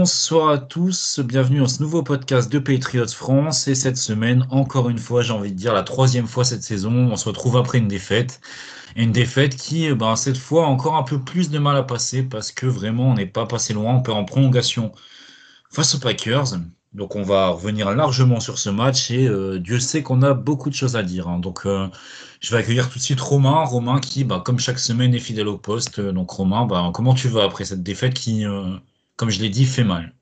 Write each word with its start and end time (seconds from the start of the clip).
Bonsoir 0.00 0.48
à 0.48 0.56
tous, 0.56 1.20
bienvenue 1.20 1.58
dans 1.58 1.68
ce 1.68 1.82
nouveau 1.82 2.02
podcast 2.02 2.50
de 2.50 2.58
Patriots 2.58 3.06
France. 3.08 3.68
Et 3.68 3.74
cette 3.74 3.98
semaine, 3.98 4.46
encore 4.48 4.88
une 4.88 4.96
fois, 4.96 5.20
j'ai 5.20 5.34
envie 5.34 5.52
de 5.52 5.56
dire 5.58 5.74
la 5.74 5.82
troisième 5.82 6.26
fois 6.26 6.42
cette 6.42 6.62
saison, 6.62 6.90
on 6.90 7.16
se 7.16 7.28
retrouve 7.28 7.58
après 7.58 7.76
une 7.76 7.86
défaite. 7.86 8.40
Une 8.96 9.12
défaite 9.12 9.56
qui, 9.56 9.92
ben, 9.92 10.16
cette 10.16 10.38
fois, 10.38 10.66
encore 10.68 10.96
un 10.96 11.02
peu 11.02 11.20
plus 11.20 11.50
de 11.50 11.58
mal 11.58 11.76
à 11.76 11.82
passer 11.82 12.22
parce 12.22 12.50
que 12.50 12.64
vraiment, 12.64 13.10
on 13.10 13.14
n'est 13.14 13.26
pas 13.26 13.44
passé 13.44 13.74
loin. 13.74 13.96
On 13.96 14.00
perd 14.00 14.16
en 14.16 14.24
prolongation 14.24 14.92
face 15.70 15.94
aux 15.94 15.98
Packers. 16.00 16.46
Donc, 16.94 17.14
on 17.14 17.22
va 17.22 17.48
revenir 17.48 17.94
largement 17.94 18.40
sur 18.40 18.58
ce 18.58 18.70
match 18.70 19.10
et 19.10 19.28
euh, 19.28 19.58
Dieu 19.58 19.80
sait 19.80 20.02
qu'on 20.02 20.22
a 20.22 20.32
beaucoup 20.32 20.70
de 20.70 20.74
choses 20.74 20.96
à 20.96 21.02
dire. 21.02 21.28
hein. 21.28 21.38
Donc, 21.40 21.66
euh, 21.66 21.88
je 22.40 22.50
vais 22.52 22.56
accueillir 22.62 22.88
tout 22.88 22.98
de 22.98 23.04
suite 23.04 23.20
Romain. 23.20 23.64
Romain 23.64 24.00
qui, 24.00 24.24
bah, 24.24 24.42
comme 24.42 24.60
chaque 24.60 24.78
semaine, 24.78 25.14
est 25.14 25.18
fidèle 25.18 25.48
au 25.48 25.58
poste. 25.58 26.00
Donc, 26.00 26.30
Romain, 26.30 26.64
bah, 26.64 26.90
comment 26.94 27.12
tu 27.12 27.28
vas 27.28 27.44
après 27.44 27.66
cette 27.66 27.82
défaite 27.82 28.14
qui, 28.14 28.46
euh, 28.46 28.76
comme 29.20 29.28
je 29.28 29.42
l'ai 29.42 29.50
dit, 29.50 29.66
fait 29.66 29.84
mal 29.84 30.14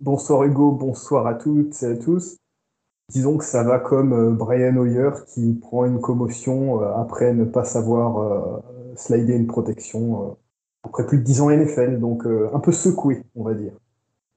Bonsoir 0.00 0.44
Hugo, 0.44 0.72
bonsoir 0.72 1.26
à 1.26 1.32
toutes 1.32 1.82
et 1.82 1.86
à 1.86 1.96
tous. 1.96 2.36
Disons 3.08 3.38
que 3.38 3.46
ça 3.46 3.62
va 3.62 3.78
comme 3.78 4.12
euh, 4.12 4.30
Brian 4.30 4.76
Hoyer 4.76 5.08
qui 5.32 5.54
prend 5.54 5.86
une 5.86 6.02
commotion 6.02 6.82
euh, 6.82 6.94
après 6.96 7.32
ne 7.32 7.44
pas 7.44 7.64
savoir 7.64 8.18
euh, 8.18 8.60
slider 8.94 9.32
une 9.32 9.46
protection 9.46 10.36
après 10.82 11.06
plus 11.06 11.16
de 11.16 11.22
10 11.22 11.40
ans 11.40 11.50
NFL, 11.50 11.98
donc 11.98 12.26
un 12.26 12.58
peu 12.58 12.72
secoué, 12.72 13.22
on 13.34 13.42
va 13.42 13.54
dire. 13.54 13.72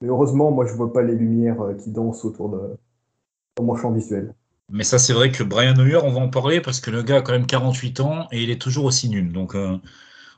Mais 0.00 0.08
heureusement, 0.08 0.50
moi 0.50 0.64
je 0.64 0.72
vois 0.72 0.94
pas 0.94 1.02
les 1.02 1.14
lumières 1.14 1.58
qui 1.84 1.90
dansent 1.90 2.24
autour 2.24 2.48
de 2.48 2.78
dans 3.56 3.64
mon 3.64 3.76
champ 3.76 3.92
visuel. 3.92 4.32
Mais 4.70 4.84
ça, 4.84 4.98
c'est 4.98 5.12
vrai 5.12 5.30
que 5.30 5.42
Brian 5.42 5.76
Hoyer, 5.78 5.98
on 6.02 6.12
va 6.12 6.20
en 6.20 6.30
parler 6.30 6.62
parce 6.62 6.80
que 6.80 6.90
le 6.90 7.02
gars 7.02 7.16
a 7.16 7.20
quand 7.20 7.32
même 7.32 7.46
48 7.46 8.00
ans 8.00 8.28
et 8.32 8.42
il 8.42 8.48
est 8.48 8.60
toujours 8.60 8.86
aussi 8.86 9.10
nul. 9.10 9.30
Donc 9.30 9.54
euh, 9.54 9.76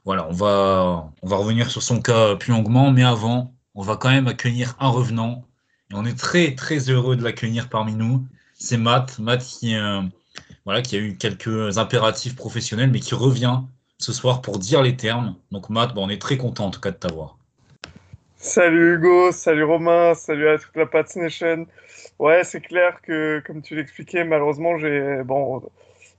voilà, 0.04 0.26
on 0.28 0.32
va, 0.32 1.12
on 1.22 1.28
va 1.28 1.36
revenir 1.36 1.70
sur 1.70 1.82
son 1.84 2.00
cas 2.00 2.34
plus 2.34 2.52
longuement. 2.52 2.90
Mais 2.90 3.04
avant, 3.04 3.54
on 3.78 3.82
va 3.82 3.96
quand 3.96 4.10
même 4.10 4.26
accueillir 4.26 4.74
un 4.80 4.88
revenant. 4.88 5.44
Et 5.92 5.94
on 5.94 6.04
est 6.04 6.18
très, 6.18 6.56
très 6.56 6.90
heureux 6.90 7.14
de 7.14 7.22
l'accueillir 7.22 7.68
parmi 7.68 7.94
nous. 7.94 8.24
C'est 8.54 8.76
Matt. 8.76 9.20
Matt 9.20 9.40
qui, 9.40 9.76
euh, 9.76 10.00
voilà, 10.64 10.82
qui 10.82 10.96
a 10.96 10.98
eu 10.98 11.16
quelques 11.16 11.78
impératifs 11.78 12.34
professionnels, 12.34 12.90
mais 12.90 12.98
qui 12.98 13.14
revient 13.14 13.60
ce 13.98 14.12
soir 14.12 14.42
pour 14.42 14.58
dire 14.58 14.82
les 14.82 14.96
termes. 14.96 15.36
Donc 15.52 15.70
Matt, 15.70 15.94
bon, 15.94 16.06
on 16.06 16.08
est 16.08 16.20
très 16.20 16.36
content 16.36 16.66
en 16.66 16.70
tout 16.72 16.80
cas 16.80 16.90
de 16.90 16.96
t'avoir. 16.96 17.38
Salut 18.36 18.96
Hugo, 18.96 19.30
salut 19.30 19.62
Romain, 19.62 20.12
salut 20.14 20.48
à 20.48 20.58
toute 20.58 20.74
la 20.74 20.86
Pats 20.86 21.04
Nation. 21.14 21.64
Ouais, 22.18 22.42
c'est 22.42 22.60
clair 22.60 23.00
que, 23.02 23.40
comme 23.46 23.62
tu 23.62 23.76
l'expliquais, 23.76 24.24
malheureusement, 24.24 24.76
j'ai 24.76 25.22
bon 25.24 25.62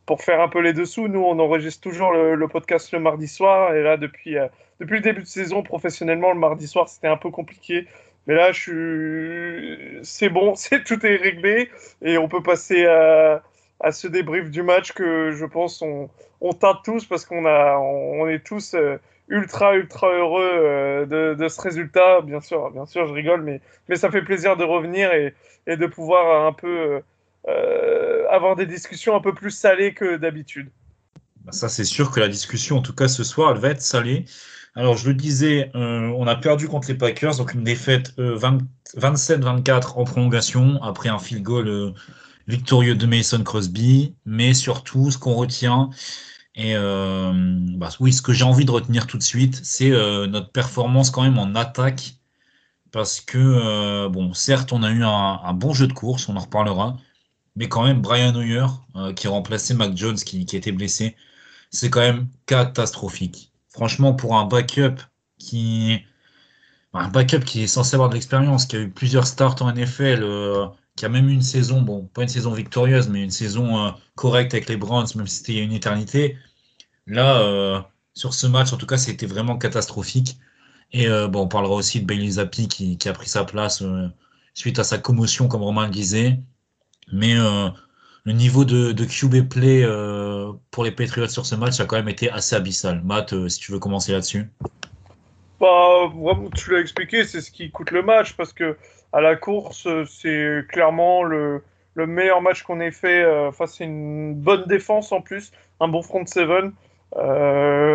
pour 0.06 0.24
faire 0.24 0.40
un 0.40 0.48
peu 0.48 0.62
les 0.62 0.74
dessous, 0.74 1.10
nous 1.10 1.24
on 1.24 1.38
enregistre 1.40 1.82
toujours 1.82 2.14
le, 2.14 2.36
le 2.36 2.48
podcast 2.48 2.92
le 2.94 3.00
mardi 3.00 3.28
soir 3.28 3.76
et 3.76 3.84
là 3.84 3.96
depuis 3.96 4.38
euh, 4.38 4.48
depuis 4.80 4.96
le 4.96 5.02
début 5.02 5.22
de 5.22 5.28
saison 5.28 5.64
professionnellement 5.64 6.32
le 6.32 6.40
mardi 6.40 6.68
soir 6.68 6.88
c'était 6.90 7.08
un 7.08 7.18
peu 7.18 7.32
compliqué. 7.32 7.88
Mais 8.28 8.36
là, 8.36 8.52
c'est 10.04 10.30
bon, 10.30 10.54
c'est 10.56 10.84
tout 10.84 11.04
est 11.06 11.16
réglé 11.16 11.70
et 12.02 12.18
on 12.18 12.28
peut 12.28 12.44
passer 12.44 12.86
à, 12.86 13.42
ce 13.92 14.08
débrief 14.08 14.52
du 14.52 14.62
match 14.62 14.92
que 14.92 15.32
je 15.32 15.46
pense 15.46 15.82
on, 15.82 16.10
on 16.42 16.52
tous 16.84 17.06
parce 17.06 17.26
qu'on 17.26 18.28
est 18.28 18.46
tous 18.46 18.74
euh, 18.74 18.98
ultra 19.30 19.76
ultra 19.76 20.12
heureux 20.12 20.52
euh, 20.52 21.36
de, 21.36 21.48
ce 21.48 21.62
résultat. 21.62 22.22
Bien 22.22 22.42
sûr, 22.42 22.72
bien 22.72 22.86
sûr, 22.86 23.08
je 23.08 23.14
rigole, 23.14 23.42
mais 23.88 23.96
ça 23.96 24.12
fait 24.12 24.22
plaisir 24.22 24.58
de 24.58 24.64
revenir 24.64 25.12
et, 25.14 25.34
de 25.68 25.86
pouvoir 25.86 26.46
un 26.46 26.54
peu 26.54 27.02
euh, 27.48 28.28
avoir 28.30 28.56
des 28.56 28.66
discussions 28.66 29.16
un 29.16 29.22
peu 29.22 29.34
plus 29.34 29.52
salées 29.52 29.94
que 29.94 30.18
d'habitude. 30.18 30.70
Ça, 31.52 31.70
c'est 31.70 31.84
sûr 31.84 32.12
que 32.12 32.20
la 32.20 32.28
discussion, 32.28 32.78
en 32.78 32.82
tout 32.82 32.94
cas 32.94 33.08
ce 33.08 33.24
soir, 33.24 33.52
elle 33.52 33.62
va 33.62 33.70
être 33.70 33.82
salée. 33.82 34.26
Alors, 34.80 34.96
je 34.96 35.10
le 35.10 35.14
disais, 35.14 35.72
euh, 35.76 36.08
on 36.18 36.26
a 36.26 36.38
perdu 36.38 36.70
contre 36.70 36.88
les 36.88 36.96
Packers, 36.96 37.36
donc 37.36 37.54
une 37.54 37.66
défaite 37.66 38.14
euh, 38.18 38.36
20 38.38 38.60
27-24 38.98 40.00
en 40.00 40.06
prolongation, 40.06 40.82
après 40.82 41.10
un 41.10 41.20
field 41.20 41.44
goal 41.44 41.68
euh, 41.68 41.92
victorieux 42.48 42.96
de 42.96 43.06
Mason 43.06 43.44
Crosby. 43.44 44.16
Mais 44.26 44.54
surtout, 44.54 45.12
ce 45.12 45.18
qu'on 45.18 45.36
retient, 45.36 45.90
et 46.56 46.76
euh, 46.78 47.34
bah, 47.78 47.90
oui, 48.00 48.14
ce 48.14 48.22
que 48.22 48.32
j'ai 48.34 48.46
envie 48.46 48.64
de 48.64 48.72
retenir 48.72 49.06
tout 49.06 49.18
de 49.18 49.24
suite, 49.24 49.60
c'est 49.66 49.92
euh, 49.92 50.28
notre 50.28 50.52
performance 50.52 51.12
quand 51.12 51.24
même 51.24 51.40
en 51.40 51.56
attaque. 51.56 52.16
Parce 52.92 53.22
que, 53.22 53.38
euh, 53.38 54.10
bon, 54.10 54.34
certes, 54.34 54.74
on 54.74 54.84
a 54.84 54.92
eu 54.92 55.04
un, 55.04 55.54
bon 55.54 55.74
jeu 55.74 55.88
de 55.88 55.94
course, 55.94 56.30
on 56.30 56.38
en 56.38 56.42
reparlera. 56.42 56.98
Mais 57.58 57.68
quand 57.70 57.84
même, 57.84 58.02
Brian 58.02 58.34
Hoyer, 58.36 58.66
euh, 58.96 59.14
qui 59.14 59.28
remplaçait 59.28 59.74
Mac 59.74 59.98
Jones, 59.98 60.16
qui, 60.18 60.46
qui 60.46 60.56
était 60.58 60.72
blessé, 60.72 61.18
c'est 61.72 61.90
quand 61.90 62.02
même 62.02 62.30
catastrophique. 62.46 63.49
Franchement, 63.80 64.14
pour 64.14 64.36
un 64.36 64.44
backup 64.44 64.96
qui, 65.38 66.04
un 66.94 67.08
backup 67.08 67.46
qui 67.46 67.64
est 67.64 67.68
censé 67.68 67.96
avoir 67.96 68.10
de 68.10 68.16
l'expérience, 68.16 68.66
qui 68.66 68.76
a 68.76 68.80
eu 68.82 68.90
plusieurs 68.90 69.26
starts 69.26 69.56
en 69.62 69.72
NFL, 69.72 70.20
euh, 70.22 70.68
qui 70.98 71.06
a 71.06 71.10
même 71.10 71.30
eu 71.30 71.32
une 71.32 71.42
saison, 71.42 71.82
bon, 71.82 72.04
pas 72.14 72.24
une 72.24 72.28
saison 72.28 72.52
victorieuse, 72.52 73.08
mais 73.08 73.24
une 73.24 73.32
saison 73.32 73.88
euh, 73.88 73.92
correcte 74.16 74.54
avec 74.54 74.68
les 74.68 74.76
Browns, 74.76 75.08
même 75.16 75.28
si 75.28 75.38
c'était 75.38 75.54
il 75.54 75.58
y 75.60 75.62
a 75.62 75.64
une 75.64 75.72
éternité. 75.72 76.38
Là, 77.08 77.40
euh, 77.40 77.80
sur 78.16 78.34
ce 78.34 78.48
match, 78.48 78.74
en 78.74 78.78
tout 78.78 78.86
cas, 78.86 78.98
c'était 78.98 79.28
vraiment 79.28 79.58
catastrophique. 79.58 80.38
Et 80.92 81.10
on 81.10 81.48
parlera 81.48 81.76
aussi 81.76 82.02
de 82.02 82.06
Bailey 82.06 82.32
Zappi 82.32 82.68
qui, 82.68 83.00
a 83.08 83.14
pris 83.14 83.30
sa 83.30 83.46
place 83.46 83.82
suite 84.56 84.78
à 84.80 84.84
sa 84.84 84.98
commotion, 84.98 85.48
comme 85.48 85.62
Romain 85.64 85.86
le 85.86 85.92
disait. 85.94 86.42
Mais 87.14 87.36
le 88.26 88.34
niveau 88.34 88.66
de, 88.66 88.92
de 88.92 89.06
QB 89.06 89.50
play 89.50 89.84
euh, 89.84 90.52
pour 90.72 90.84
les 90.84 90.92
Patriots 90.92 91.28
sur 91.28 91.46
ce 91.46 91.56
match 91.56 91.80
a 91.80 91.86
quand 91.86 91.96
même 91.98 92.10
été 92.10 92.30
assez 92.30 92.56
abyssal. 92.56 93.02
Matt, 93.04 93.34
euh, 93.34 93.50
si 93.50 93.60
tu 93.60 93.72
veux 93.72 93.80
commencer 93.80 94.12
là-dessus. 94.12 94.50
Bah, 95.60 96.10
tu 96.56 96.72
l'as 96.72 96.80
expliqué, 96.80 97.26
c'est 97.26 97.42
ce 97.42 97.52
qui 97.52 97.70
coûte 97.72 97.92
le 97.92 98.02
match 98.02 98.34
parce 98.34 98.54
que 98.54 98.78
à 99.12 99.22
la 99.22 99.36
course, 99.36 99.86
euh, 99.88 100.06
c'est 100.06 100.66
clairement 100.70 101.24
le, 101.24 101.64
le 101.96 102.08
meilleur 102.08 102.42
match 102.42 102.64
qu'on 102.64 102.80
ait 102.80 102.92
fait 102.92 103.24
euh, 103.24 103.52
face 103.52 103.82
à 103.82 103.84
une 103.84 104.36
bonne 104.36 104.66
défense 104.68 105.12
en 105.12 105.22
plus, 105.22 105.52
un 105.80 105.88
bon 105.88 106.02
front 106.02 106.26
seven. 106.26 106.72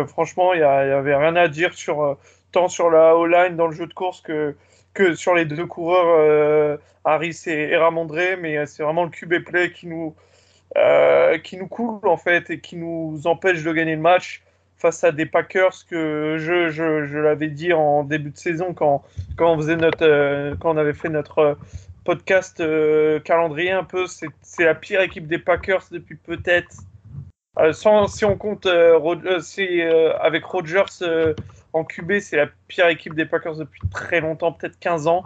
Franchement, 0.07 0.53
il 0.53 0.59
y, 0.59 0.63
a- 0.63 0.85
il 0.85 0.89
y 0.89 0.91
avait 0.91 1.15
rien 1.15 1.35
à 1.35 1.47
dire 1.47 1.73
sur 1.73 2.17
tant 2.51 2.67
sur 2.67 2.89
la 2.89 3.15
O-line 3.15 3.55
dans 3.55 3.67
le 3.67 3.73
jeu 3.73 3.87
de 3.87 3.93
course 3.93 4.21
que 4.21 4.55
que 4.95 5.13
sur 5.13 5.35
les 5.35 5.45
deux 5.45 5.67
coureurs 5.67 6.07
euh, 6.07 6.77
Harris 7.03 7.43
et, 7.45 7.75
Ramondré, 7.77 8.37
mais 8.37 8.57
euh, 8.57 8.65
c'est 8.65 8.81
vraiment 8.81 9.03
le 9.03 9.11
QB 9.11 9.43
play 9.45 9.71
qui 9.71 9.85
nous 9.85 10.15
euh, 10.77 11.37
qui 11.37 11.57
nous 11.57 11.67
coule 11.67 12.07
en 12.07 12.17
fait 12.17 12.49
et 12.49 12.59
qui 12.59 12.75
nous 12.75 13.21
empêche 13.25 13.63
de 13.63 13.71
gagner 13.71 13.95
le 13.95 14.01
match 14.01 14.41
face 14.77 15.03
à 15.03 15.11
des 15.11 15.25
Packers 15.25 15.85
que 15.87 16.37
je, 16.39 16.69
je, 16.69 17.05
je 17.05 17.17
l'avais 17.17 17.49
dit 17.49 17.71
en 17.71 18.03
début 18.03 18.31
de 18.31 18.37
saison 18.37 18.73
quand, 18.73 19.03
quand 19.37 19.53
on 19.53 19.57
faisait 19.57 19.75
notre 19.75 20.55
quand 20.59 20.73
on 20.73 20.77
avait 20.77 20.93
fait 20.93 21.09
notre 21.09 21.57
podcast 22.03 22.57
calendrier 23.23 23.71
un 23.71 23.83
peu. 23.83 24.05
C'est 24.07 24.65
la 24.65 24.75
pire 24.75 25.01
équipe 25.01 25.27
des 25.27 25.39
Packers 25.39 25.85
depuis 25.91 26.15
peut-être 26.15 26.75
sans 27.71 28.07
si 28.07 28.25
on 28.25 28.37
compte 28.37 28.65
avec 28.65 30.43
Rodgers 30.43 30.83
en 31.75 31.83
QB 31.83 32.19
c'est 32.19 32.37
la 32.37 32.47
pire 32.67 32.87
équipe 32.87 33.15
des 33.15 33.25
Packers 33.25 33.57
depuis 33.57 33.81
très 33.91 34.21
longtemps 34.21 34.51
peut-être 34.51 34.79
15 34.79 35.07
ans. 35.07 35.23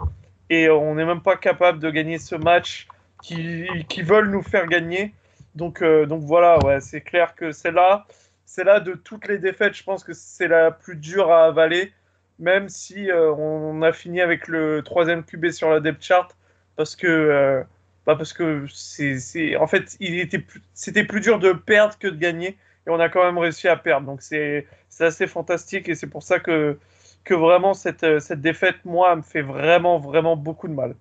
Et 0.50 0.68
on 0.68 0.96
n'est 0.96 1.04
même 1.04 1.22
pas 1.22 1.36
capable 1.36 1.78
de 1.78 1.90
gagner 1.90 2.18
ce 2.18 2.34
match 2.34 2.88
qui, 3.22 3.66
qui 3.88 4.02
veulent 4.02 4.30
nous 4.30 4.42
faire 4.42 4.66
gagner. 4.66 5.14
Donc 5.54 5.82
euh, 5.82 6.06
donc 6.06 6.22
voilà 6.22 6.58
c'est 6.80 7.00
clair 7.00 7.34
que 7.34 7.52
c'est 7.52 7.72
là 7.72 8.06
c'est 8.50 8.64
là 8.64 8.80
de 8.80 8.94
toutes 8.94 9.28
les 9.28 9.38
défaites, 9.38 9.74
je 9.74 9.84
pense 9.84 10.02
que 10.02 10.12
c'est 10.12 10.48
la 10.48 10.72
plus 10.72 10.96
dure 10.96 11.30
à 11.30 11.44
avaler, 11.44 11.92
même 12.40 12.68
si 12.68 13.08
euh, 13.08 13.32
on 13.32 13.80
a 13.80 13.92
fini 13.92 14.20
avec 14.20 14.48
le 14.48 14.82
troisième 14.82 15.22
QB 15.22 15.50
sur 15.50 15.70
la 15.70 15.78
depth 15.78 16.02
chart, 16.02 16.36
parce 16.74 16.96
que, 16.96 17.06
euh, 17.06 17.62
bah 18.06 18.18
en 18.18 19.66
fait, 19.68 19.98
c'était 20.74 21.04
plus 21.04 21.20
dur 21.20 21.38
de 21.38 21.52
perdre 21.52 21.96
que 21.96 22.08
de 22.08 22.16
gagner, 22.16 22.58
on 22.90 23.00
a 23.00 23.08
quand 23.08 23.24
même 23.24 23.38
réussi 23.38 23.68
à 23.68 23.76
perdre. 23.76 24.06
Donc 24.06 24.22
c'est, 24.22 24.66
assez 24.98 25.26
fantastique, 25.26 25.88
et 25.88 25.94
c'est 25.94 26.06
pour 26.06 26.22
ça 26.22 26.40
que, 26.40 26.76
vraiment 27.28 27.74
cette, 27.74 28.02
euh, 28.02 28.20
cette 28.20 28.40
défaite, 28.40 28.76
moi, 28.84 29.14
me 29.16 29.22
fait 29.22 29.42
vraiment, 29.42 29.98
vraiment 29.98 30.36
beaucoup 30.36 30.68
de 30.68 30.74
mal. 30.74 30.96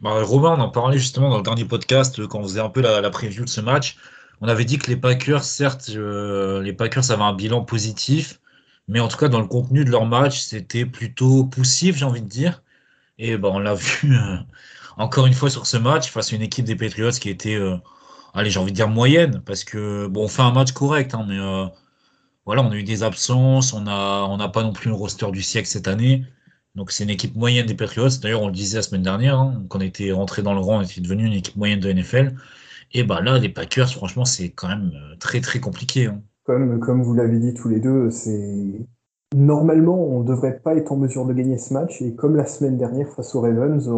Bah, 0.00 0.22
Romain, 0.22 0.56
on 0.58 0.60
en 0.60 0.70
parlait 0.70 0.98
justement 0.98 1.28
dans 1.28 1.36
le 1.36 1.42
dernier 1.42 1.64
podcast 1.64 2.18
euh, 2.18 2.26
quand 2.26 2.40
on 2.40 2.44
faisait 2.44 2.60
un 2.60 2.70
peu 2.70 2.80
la, 2.80 3.00
la 3.00 3.10
preview 3.10 3.44
de 3.44 3.50
ce 3.50 3.60
match. 3.60 3.96
on 4.40 4.48
avait 4.48 4.64
dit 4.64 4.78
que 4.78 4.88
les 4.90 4.96
Packers, 4.96 5.44
certes, 5.44 5.90
euh, 5.94 6.62
les 6.62 6.72
Packers 6.72 7.10
avaient 7.10 7.22
un 7.22 7.34
bilan 7.34 7.62
positif, 7.64 8.40
mais 8.88 9.00
en 9.00 9.08
tout 9.08 9.18
cas, 9.18 9.28
dans 9.28 9.40
le 9.40 9.46
contenu 9.46 9.84
de 9.84 9.90
leur 9.90 10.06
match, 10.06 10.40
c'était 10.40 10.86
plutôt 10.86 11.44
poussif, 11.44 11.96
j'ai 11.96 12.04
envie 12.04 12.22
de 12.22 12.28
dire. 12.28 12.62
Et 13.18 13.36
ben, 13.36 13.50
on 13.50 13.58
l'a 13.58 13.74
vu 13.76 14.16
encore 14.96 15.26
une 15.26 15.34
fois 15.34 15.50
sur 15.50 15.66
ce 15.66 15.76
match 15.76 16.10
face 16.10 16.32
à 16.32 16.36
une 16.36 16.42
équipe 16.42 16.64
des 16.64 16.76
Patriots 16.76 17.10
qui 17.10 17.28
était, 17.30 17.58
allez, 18.34 18.50
j'ai 18.50 18.60
envie 18.60 18.72
de 18.72 18.76
dire 18.76 18.88
moyenne, 18.88 19.42
parce 19.44 19.64
que 19.64 20.06
bon, 20.06 20.24
on 20.24 20.28
fait 20.28 20.42
un 20.42 20.52
match 20.52 20.72
correct, 20.72 21.14
hein, 21.14 21.24
mais 21.28 21.38
voilà, 22.48 22.62
on 22.62 22.70
a 22.70 22.76
eu 22.76 22.82
des 22.82 23.02
absences, 23.02 23.74
on 23.74 23.86
a, 23.86 24.26
on 24.30 24.38
n'a 24.38 24.48
pas 24.48 24.62
non 24.62 24.72
plus 24.72 24.88
le 24.88 24.94
roster 24.94 25.30
du 25.30 25.42
siècle 25.42 25.68
cette 25.68 25.86
année. 25.86 26.24
Donc 26.74 26.92
c'est 26.92 27.04
une 27.04 27.10
équipe 27.10 27.36
moyenne 27.36 27.66
des 27.66 27.74
Patriots. 27.74 28.08
D'ailleurs, 28.22 28.40
on 28.40 28.46
le 28.46 28.54
disait 28.54 28.78
la 28.78 28.82
semaine 28.82 29.02
dernière, 29.02 29.38
hein, 29.38 29.62
quand 29.68 29.80
on 29.80 29.82
était 29.82 30.12
rentré 30.12 30.42
dans 30.42 30.54
le 30.54 30.60
rang, 30.60 30.78
on 30.78 30.80
était 30.80 31.02
devenu 31.02 31.26
une 31.26 31.34
équipe 31.34 31.56
moyenne 31.56 31.80
de 31.80 31.92
NFL. 31.92 32.36
Et 32.94 33.02
bah 33.02 33.20
là, 33.20 33.38
les 33.38 33.50
Packers, 33.50 33.92
franchement, 33.92 34.24
c'est 34.24 34.48
quand 34.48 34.68
même 34.68 34.92
euh, 34.94 35.14
très 35.18 35.42
très 35.42 35.60
compliqué. 35.60 36.06
Hein. 36.06 36.22
Comme, 36.44 36.80
comme 36.80 37.02
vous 37.02 37.14
l'avez 37.14 37.38
dit 37.38 37.52
tous 37.52 37.68
les 37.68 37.80
deux, 37.80 38.10
c'est 38.10 38.80
normalement 39.36 40.02
on 40.02 40.22
ne 40.22 40.26
devrait 40.26 40.58
pas 40.58 40.74
être 40.74 40.90
en 40.90 40.96
mesure 40.96 41.26
de 41.26 41.34
gagner 41.34 41.58
ce 41.58 41.74
match. 41.74 42.00
Et 42.00 42.14
comme 42.14 42.34
la 42.34 42.46
semaine 42.46 42.78
dernière 42.78 43.10
face 43.10 43.34
aux 43.34 43.42
Ravens, 43.42 43.90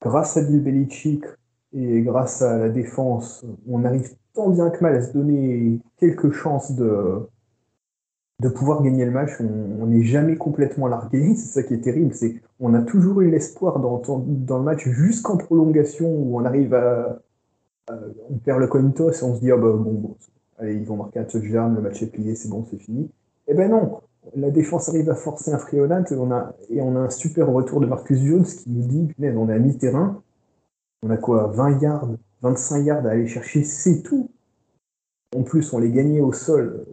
grâce 0.00 0.38
à 0.38 0.42
Bill 0.42 0.62
Belichick 0.62 1.24
et 1.72 2.02
grâce 2.02 2.42
à 2.42 2.58
la 2.58 2.68
défense, 2.68 3.44
on 3.68 3.84
arrive 3.84 4.14
tant 4.34 4.50
bien 4.50 4.70
que 4.70 4.82
mal 4.82 4.96
à 4.96 5.02
se 5.02 5.12
donner 5.12 5.80
quelques 5.98 6.32
chances 6.32 6.72
de, 6.72 7.20
de 8.40 8.48
pouvoir 8.48 8.82
gagner 8.82 9.04
le 9.04 9.10
match. 9.10 9.30
On 9.40 9.86
n'est 9.86 10.04
jamais 10.04 10.36
complètement 10.36 10.86
largué. 10.86 11.34
C'est 11.36 11.60
ça 11.60 11.62
qui 11.62 11.74
est 11.74 11.80
terrible. 11.80 12.14
C'est 12.14 12.40
on 12.60 12.74
a 12.74 12.80
toujours 12.80 13.20
eu 13.20 13.30
l'espoir 13.30 13.80
dans, 13.80 14.00
dans 14.26 14.58
le 14.58 14.64
match 14.64 14.88
jusqu'en 14.88 15.36
prolongation 15.36 16.08
où 16.08 16.38
on 16.38 16.44
arrive 16.44 16.74
à, 16.74 17.18
on 17.88 18.38
perd 18.38 18.60
le 18.60 18.66
coin 18.66 18.88
toss 18.90 19.22
et 19.22 19.24
on 19.24 19.34
se 19.34 19.40
dit 19.40 19.50
ah 19.50 19.56
bah 19.56 19.72
bon, 19.72 20.16
allez 20.58 20.74
ils 20.74 20.84
vont 20.84 20.96
marquer 20.96 21.20
un 21.20 21.24
touchdown, 21.24 21.74
le 21.74 21.80
match 21.80 22.02
est 22.02 22.06
plié, 22.06 22.34
c'est 22.34 22.48
bon, 22.48 22.64
c'est 22.70 22.78
fini. 22.78 23.10
Eh 23.46 23.54
ben 23.54 23.70
non, 23.70 24.00
la 24.34 24.50
défense 24.50 24.88
arrive 24.88 25.08
à 25.10 25.14
forcer 25.14 25.52
un 25.52 25.58
et 25.58 26.16
on 26.16 26.30
a 26.32 26.54
et 26.70 26.80
on 26.80 26.96
a 26.96 27.00
un 27.00 27.10
super 27.10 27.48
retour 27.48 27.80
de 27.80 27.86
Marcus 27.86 28.18
Jones 28.18 28.44
qui 28.44 28.70
nous 28.70 28.86
dit 28.86 29.08
on 29.20 29.48
est 29.48 29.52
à 29.52 29.58
mi-terrain, 29.58 30.22
on 31.06 31.10
a 31.10 31.16
quoi 31.16 31.46
20 31.48 31.82
yards, 31.82 32.08
25 32.42 32.78
yards 32.80 33.06
à 33.06 33.10
aller 33.10 33.28
chercher, 33.28 33.64
c'est 33.64 34.02
tout. 34.02 34.30
En 35.36 35.42
plus, 35.42 35.72
on 35.72 35.78
les 35.78 35.90
gagnait 35.90 36.20
au 36.20 36.32
sol 36.32 36.84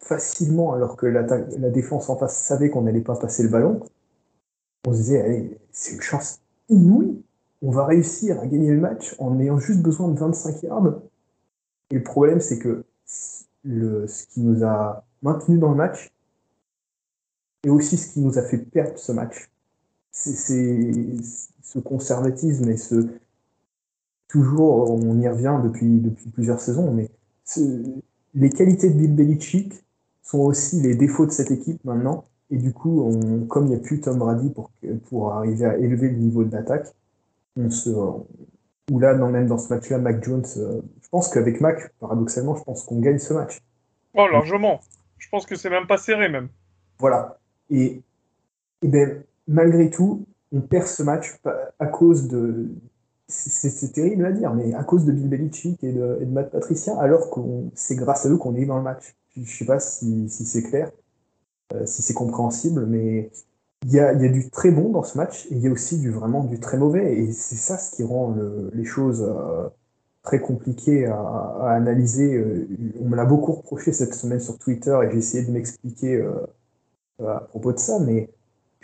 facilement 0.00 0.74
alors 0.74 0.96
que 0.96 1.06
la, 1.06 1.22
défense 1.70 2.08
en 2.08 2.16
face 2.16 2.36
savait 2.36 2.70
qu'on 2.70 2.82
n'allait 2.82 3.00
pas 3.00 3.16
passer 3.16 3.42
le 3.42 3.48
ballon. 3.48 3.80
On 4.86 4.92
se 4.92 4.98
disait, 4.98 5.22
allez, 5.22 5.58
c'est 5.70 5.94
une 5.94 6.02
chance 6.02 6.40
inouïe. 6.68 7.22
On 7.62 7.70
va 7.70 7.86
réussir 7.86 8.38
à 8.40 8.46
gagner 8.46 8.72
le 8.72 8.80
match 8.80 9.14
en 9.18 9.38
ayant 9.40 9.58
juste 9.58 9.80
besoin 9.80 10.08
de 10.08 10.18
25 10.18 10.62
yards. 10.62 11.00
Et 11.90 11.96
le 11.96 12.02
problème, 12.02 12.40
c'est 12.40 12.58
que 12.58 12.84
ce 13.06 14.26
qui 14.26 14.40
nous 14.40 14.64
a 14.64 15.04
maintenu 15.22 15.58
dans 15.58 15.70
le 15.70 15.76
match 15.76 16.12
est 17.62 17.70
aussi 17.70 17.96
ce 17.96 18.12
qui 18.12 18.20
nous 18.20 18.38
a 18.38 18.42
fait 18.42 18.58
perdre 18.58 18.98
ce 18.98 19.12
match. 19.12 19.50
C'est 20.10 20.34
ce 21.62 21.78
conservatisme 21.78 22.68
et 22.68 22.76
ce. 22.76 23.08
Toujours, 24.34 24.90
on 24.90 25.20
y 25.20 25.28
revient 25.28 25.60
depuis, 25.62 26.00
depuis 26.00 26.28
plusieurs 26.28 26.60
saisons, 26.60 26.92
mais 26.92 27.08
les 28.34 28.50
qualités 28.50 28.90
de 28.90 28.94
Bill 28.98 29.14
Belichick 29.14 29.72
sont 30.22 30.40
aussi 30.40 30.80
les 30.80 30.96
défauts 30.96 31.24
de 31.24 31.30
cette 31.30 31.52
équipe 31.52 31.84
maintenant. 31.84 32.24
Et 32.50 32.56
du 32.56 32.72
coup, 32.72 33.02
on, 33.02 33.46
comme 33.46 33.66
il 33.66 33.68
n'y 33.68 33.76
a 33.76 33.78
plus 33.78 34.00
Tom 34.00 34.18
Brady 34.18 34.50
pour, 34.50 34.72
pour 35.08 35.34
arriver 35.34 35.66
à 35.66 35.78
élever 35.78 36.08
le 36.08 36.16
niveau 36.16 36.42
de 36.42 36.50
l'attaque, 36.50 36.88
on 37.56 37.70
se, 37.70 37.90
ou 38.90 38.98
là, 38.98 39.14
non, 39.14 39.28
même 39.28 39.46
dans 39.46 39.58
ce 39.58 39.72
match-là, 39.72 39.98
Mac 39.98 40.24
Jones, 40.24 40.44
euh, 40.56 40.80
je 41.00 41.08
pense 41.10 41.28
qu'avec 41.28 41.60
Mac, 41.60 41.94
paradoxalement, 42.00 42.56
je 42.56 42.64
pense 42.64 42.82
qu'on 42.82 42.98
gagne 42.98 43.20
ce 43.20 43.34
match. 43.34 43.60
Oh, 44.14 44.26
largement. 44.26 44.80
Je 45.18 45.28
pense 45.28 45.46
que 45.46 45.54
c'est 45.54 45.70
même 45.70 45.86
pas 45.86 45.96
serré, 45.98 46.28
même. 46.28 46.48
Voilà. 46.98 47.38
Et, 47.70 48.02
et 48.82 48.88
ben, 48.88 49.22
malgré 49.46 49.90
tout, 49.90 50.26
on 50.50 50.60
perd 50.60 50.88
ce 50.88 51.04
match 51.04 51.38
à 51.78 51.86
cause 51.86 52.26
de. 52.26 52.68
C'est 53.26 53.92
terrible 53.92 54.26
à 54.26 54.32
dire, 54.32 54.52
mais 54.52 54.74
à 54.74 54.84
cause 54.84 55.06
de 55.06 55.12
Bill 55.12 55.28
Belichick 55.28 55.82
et 55.82 55.92
de, 55.92 56.24
Matt 56.26 56.50
Patricia, 56.50 56.98
alors 57.00 57.30
que 57.30 57.40
c'est 57.74 57.96
grâce 57.96 58.26
à 58.26 58.28
eux 58.28 58.36
qu'on 58.36 58.54
est 58.54 58.66
dans 58.66 58.76
le 58.76 58.82
match. 58.82 59.16
Je 59.34 59.40
ne 59.40 59.46
sais 59.46 59.64
pas 59.64 59.80
si, 59.80 60.28
c'est 60.28 60.62
clair, 60.62 60.90
euh, 61.74 61.86
si 61.86 62.02
c'est 62.02 62.14
compréhensible, 62.14 62.86
mais 62.86 63.30
il 63.84 63.92
y, 63.92 63.98
a, 64.00 64.14
du 64.14 64.50
très 64.50 64.70
bon 64.70 64.90
dans 64.90 65.02
ce 65.02 65.16
match 65.16 65.46
et 65.46 65.54
il 65.56 65.60
y 65.60 65.68
a 65.68 65.70
aussi 65.70 65.98
du 65.98 66.10
vraiment 66.10 66.44
du 66.44 66.60
très 66.60 66.76
mauvais. 66.76 67.14
Et 67.16 67.32
c'est 67.32 67.56
ça 67.56 67.78
ce 67.78 67.96
qui 67.96 68.02
rend 68.02 68.36
les 68.72 68.84
choses 68.84 69.22
euh, 69.22 69.68
très 70.22 70.40
compliquées 70.40 71.06
à, 71.06 71.70
analyser. 71.70 72.34
Euh, 72.34 72.68
on 73.00 73.08
me 73.08 73.16
l'a 73.16 73.24
beaucoup 73.24 73.52
reproché 73.52 73.92
cette 73.92 74.14
semaine 74.14 74.40
sur 74.40 74.58
Twitter 74.58 74.98
et 75.04 75.10
j'ai 75.12 75.18
essayé 75.18 75.44
de 75.44 75.50
m'expliquer 75.50 76.22
à 77.26 77.40
propos 77.40 77.72
de 77.72 77.78
ça, 77.78 77.98
mais 78.00 78.30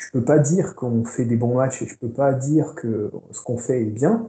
je 0.01 0.07
ne 0.09 0.21
peux 0.21 0.25
pas 0.25 0.39
dire 0.39 0.75
qu'on 0.75 1.05
fait 1.05 1.25
des 1.25 1.37
bons 1.37 1.55
matchs 1.55 1.83
et 1.83 1.87
je 1.87 1.95
ne 1.95 1.99
peux 1.99 2.13
pas 2.13 2.33
dire 2.33 2.75
que 2.75 3.11
ce 3.33 3.43
qu'on 3.43 3.59
fait 3.59 3.83
est 3.83 3.87
bien. 3.87 4.29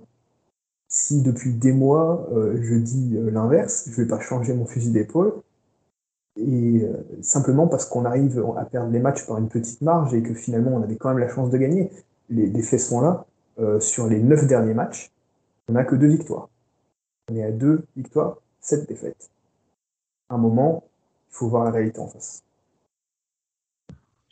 Si 0.88 1.21
depuis 1.21 1.53
des 1.53 1.71
mois 1.71 2.29
je 2.33 2.75
dis 2.75 3.18
l'inverse, 3.31 3.85
je 3.88 3.91
ne 3.91 3.95
vais 3.95 4.07
pas 4.07 4.19
changer 4.19 4.53
mon 4.53 4.65
fusil 4.65 4.91
d'épaule 4.91 5.41
et 6.38 6.83
euh, 6.83 6.94
simplement 7.21 7.68
parce 7.68 7.85
qu'on 7.85 8.06
arrive 8.06 8.44
à 8.57 8.65
perdre 8.65 8.91
les 8.91 9.00
matchs 9.00 9.25
par 9.25 9.38
une 9.38 9.50
petite 9.50 9.81
marge 9.81 10.13
et 10.13 10.23
que 10.23 10.33
finalement 10.33 10.71
on 10.71 10.81
avait 10.81 10.95
quand 10.95 11.09
même 11.09 11.19
la 11.19 11.27
chance 11.27 11.50
de 11.50 11.57
gagner. 11.57 11.91
Les, 12.29 12.62
faits 12.62 12.79
sont 12.79 13.01
là. 13.01 13.25
Euh, 13.59 13.79
sur 13.81 14.07
les 14.07 14.23
neuf 14.23 14.47
derniers 14.47 14.73
matchs, 14.73 15.12
on 15.68 15.73
n'a 15.73 15.83
que 15.83 15.95
deux 15.95 16.07
victoires. 16.07 16.50
On 17.29 17.35
est 17.35 17.44
à 17.44 17.51
deux 17.51 17.83
victoires, 17.97 18.38
sept 18.62 18.88
défaites. 18.88 19.29
À 20.29 20.35
un 20.35 20.38
moment, 20.38 20.83
il 21.29 21.35
faut 21.35 21.50
voir 21.50 21.65
la 21.65 21.71
réalité 21.71 22.00
en 22.00 22.07
face. 22.07 22.44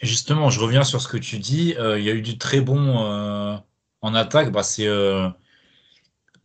Justement, 0.02 0.50
je 0.50 0.60
reviens 0.60 0.84
sur 0.84 1.02
ce 1.02 1.08
que 1.08 1.18
tu 1.18 1.40
dis. 1.40 1.76
Euh, 1.78 2.00
il 2.00 2.06
y 2.06 2.10
a 2.10 2.14
eu 2.14 2.22
du 2.22 2.38
très 2.38 2.62
bon 2.62 3.62
en 4.02 4.16
attaque. 4.16 4.52
Bah, 4.52 4.64
c'est 4.64 4.88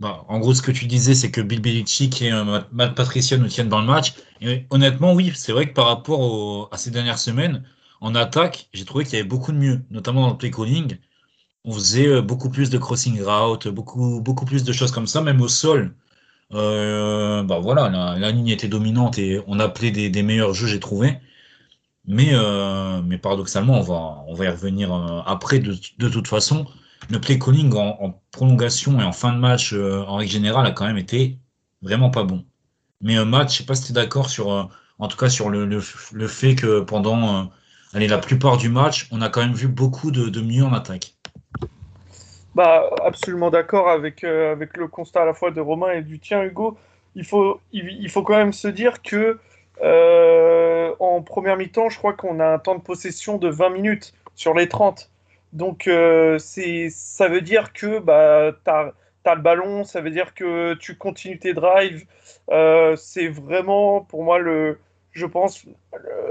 bah, 0.01 0.25
en 0.29 0.39
gros, 0.39 0.55
ce 0.55 0.63
que 0.63 0.73
tu 0.73 0.87
disais, 0.87 1.15
c'est 1.15 1.31
que 1.31 1.41
Bill 1.41 1.61
Belichick 1.61 2.21
et 2.23 2.33
euh, 2.33 2.61
Matt 2.73 2.95
Patricia 2.95 3.39
nous 3.39 3.49
tiennent 3.49 3.69
dans 3.69 3.81
le 3.81 3.87
match. 3.87 4.15
Honnêtement, 4.71 5.15
oui, 5.15 5.33
c'est 5.35 5.53
vrai 5.53 5.69
que 5.69 5.73
par 5.75 5.87
rapport 5.87 6.69
à 6.73 6.77
ces 6.79 6.91
dernières 6.91 7.19
semaines, 7.19 7.65
en 8.01 8.15
attaque, 8.15 8.69
j'ai 8.75 8.85
trouvé 8.85 9.05
qu'il 9.05 9.15
y 9.15 9.17
avait 9.21 9.29
beaucoup 9.29 9.53
de 9.53 9.57
mieux, 9.57 9.83
notamment 9.91 10.23
dans 10.23 10.31
le 10.33 10.37
play 10.37 10.51
calling. 10.51 10.99
On 11.65 11.73
faisait 11.73 12.09
euh, 12.09 12.23
beaucoup 12.23 12.51
plus 12.51 12.71
de 12.71 12.79
crossing 12.79 13.23
route, 13.23 13.69
beaucoup, 13.69 14.45
plus 14.47 14.65
de 14.65 14.73
choses 14.73 14.93
comme 14.93 15.07
ça, 15.07 15.23
même 15.23 15.41
au 15.41 15.49
sol. 15.49 15.95
Euh, 16.53 17.43
bah 17.45 17.59
voilà, 17.61 17.89
la, 18.19 18.31
ligne 18.31 18.49
était 18.49 18.69
dominante 18.69 19.19
et 19.19 19.41
on 19.47 19.59
appelait 19.61 19.91
des, 19.91 20.11
des 20.11 20.23
meilleurs 20.23 20.55
jeux, 20.55 20.67
j'ai 20.67 20.81
trouvé. 20.81 21.19
Mais, 22.07 22.33
mais 23.07 23.17
paradoxalement, 23.17 23.79
on 23.79 23.83
va, 23.83 24.25
on 24.29 24.35
va 24.35 24.45
y 24.45 24.49
revenir 24.49 24.93
après 25.27 25.59
de, 25.59 25.75
de 25.99 26.09
toute 26.09 26.29
façon 26.29 26.67
le 27.11 27.21
play 27.21 27.39
calling 27.39 27.73
en, 27.75 28.21
prolongation 28.33 29.01
et 29.01 29.05
en 29.05 29.13
fin 29.13 29.33
de 29.33 29.39
match 29.39 29.73
euh, 29.73 30.03
en 30.07 30.17
règle 30.17 30.33
générale 30.33 30.67
a 30.67 30.73
quand 30.73 30.87
même 30.87 30.99
été 30.99 31.39
vraiment 31.83 32.11
pas 32.11 32.25
bon. 32.25 32.45
Mais 33.01 33.23
match, 33.25 33.53
je 33.53 33.59
sais 33.59 33.67
pas 33.67 33.75
si 33.75 33.85
tu 33.85 33.91
es 33.91 33.95
d'accord 33.95 34.31
sur, 34.31 34.53
euh, 34.53 34.65
en 34.99 35.09
tout 35.09 35.17
cas 35.17 35.29
sur 35.29 35.51
le, 35.51 35.67
le, 35.67 36.27
fait 36.27 36.55
que 36.55 36.81
pendant 36.81 37.43
euh, 37.43 37.45
allez, 37.93 38.09
la 38.09 38.19
plupart 38.19 38.57
du 38.57 38.69
match, 38.69 39.09
on 39.13 39.21
a 39.21 39.29
quand 39.29 39.41
même 39.41 39.55
vu 39.55 39.69
beaucoup 39.69 40.11
de, 40.11 40.29
de 40.29 40.41
mieux 40.41 40.65
en 40.65 40.73
attaque. 40.73 41.15
Bah, 42.55 42.89
absolument 43.05 43.51
d'accord 43.51 43.89
avec, 43.89 44.25
avec 44.25 44.77
le 44.77 44.89
constat 44.89 45.23
à 45.23 45.25
la 45.27 45.35
fois 45.35 45.51
de 45.51 45.61
Romain 45.61 45.93
et 45.93 46.03
du 46.03 46.19
tien, 46.19 46.43
Hugo. 46.43 46.79
Il 47.17 47.25
faut, 47.25 47.61
il, 47.73 48.09
faut 48.11 48.23
quand 48.23 48.37
même 48.37 48.53
se 48.53 48.69
dire 48.69 49.03
que 49.03 49.39
en 49.83 51.23
première 51.23 51.57
mi-temps, 51.57 51.89
je 51.89 51.99
crois 51.99 52.13
qu'on 52.15 52.41
a 52.41 52.47
un 52.47 52.59
temps 52.59 52.75
de 52.75 52.83
possession 52.83 53.39
de 53.39 53.49
20 53.49 53.71
minutes 53.71 54.15
sur 54.35 54.55
les 54.55 54.69
30. 54.69 55.11
Donc, 55.55 55.87
euh, 55.87 56.39
ça 56.39 57.29
veut 57.29 57.41
dire 57.41 57.73
que 57.73 58.01
bah, 58.01 58.53
tu 58.65 58.71
as, 58.71 59.35
le 59.35 59.41
ballon, 59.41 59.85
ça 59.85 60.01
veut 60.01 60.11
dire 60.11 60.35
que 60.35 60.75
tu 60.75 60.97
continues 60.97 61.39
tes 61.39 61.55
drives. 61.55 62.05
Euh, 62.51 62.97
c'est 62.97 63.29
vraiment, 63.29 64.01
pour 64.01 64.25
moi, 64.25 64.39
le, 64.41 64.81
je 65.13 65.27
pense, 65.27 65.65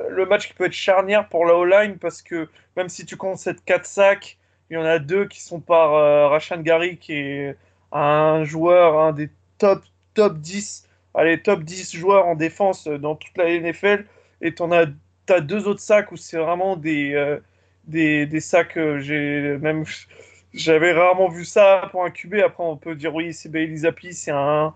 le, 0.10 0.26
match 0.26 0.48
qui 0.48 0.54
peut 0.54 0.66
être 0.66 0.74
charnière 0.74 1.30
pour 1.30 1.46
la 1.46 1.56
O-line 1.56 1.98
parce 1.98 2.22
que 2.22 2.50
même 2.76 2.90
si 2.90 3.06
tu 3.06 3.16
comptes 3.16 3.38
cette 3.38 3.64
4 3.64 3.86
sacs, 3.86 4.38
il 4.70 4.74
y 4.74 4.78
en 4.78 4.86
a 4.86 5.00
deux 5.00 5.26
qui 5.28 5.42
sont 5.42 5.62
par 5.62 5.94
euh, 5.94 6.28
Rashan 6.28 6.62
Gary, 6.62 6.98
qui 6.98 7.14
est 7.14 7.56
un 7.94 8.44
joueur, 8.44 9.00
un 9.00 9.14
des 9.14 9.30
top, 9.58 9.84
top 10.16 10.38
10, 10.40 10.83
allez, 11.14 11.42
top 11.42 11.64
10 11.64 11.96
joueurs 11.96 12.26
en 12.28 12.36
défense 12.36 12.88
dans 12.88 13.16
toute 13.16 13.38
la 13.38 13.46
NFL. 13.60 14.06
Et 14.42 14.54
tu 14.54 14.64
as, 14.64 14.86
as, 15.30 15.42
deux 15.42 15.68
autres 15.68 15.80
sacs 15.82 16.12
où 16.12 16.18
c'est 16.18 16.38
vraiment 16.38 16.76
des 16.76 17.14
euh, 17.14 17.40
des, 17.88 18.26
des 18.26 18.40
sacs. 18.40 18.78
Euh, 18.78 19.00
j'avais 20.54 20.94
rarement 20.94 21.30
vu 21.30 21.46
ça 21.46 21.88
pour 21.92 22.04
un 22.06 22.12
QB. 22.12 22.36
Après, 22.46 22.64
on 22.64 22.78
peut 22.78 22.96
dire 22.96 23.14
oui, 23.14 23.34
c'est 23.34 23.50
Bailey 23.50 23.78
Zappi, 23.78 24.14
c'est 24.14 24.32
un, 24.32 24.74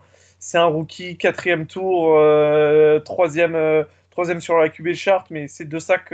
un 0.53 0.65
rookie, 0.65 1.17
quatrième 1.17 1.67
tour, 1.67 2.17
euh, 2.17 3.00
troisième, 3.00 3.56
euh, 3.56 3.84
troisième 4.10 4.41
sur 4.41 4.58
la 4.58 4.70
QB 4.70 4.94
chart, 4.94 5.27
mais 5.29 5.48
c'est 5.48 5.65
deux 5.65 5.79
sacs. 5.79 6.13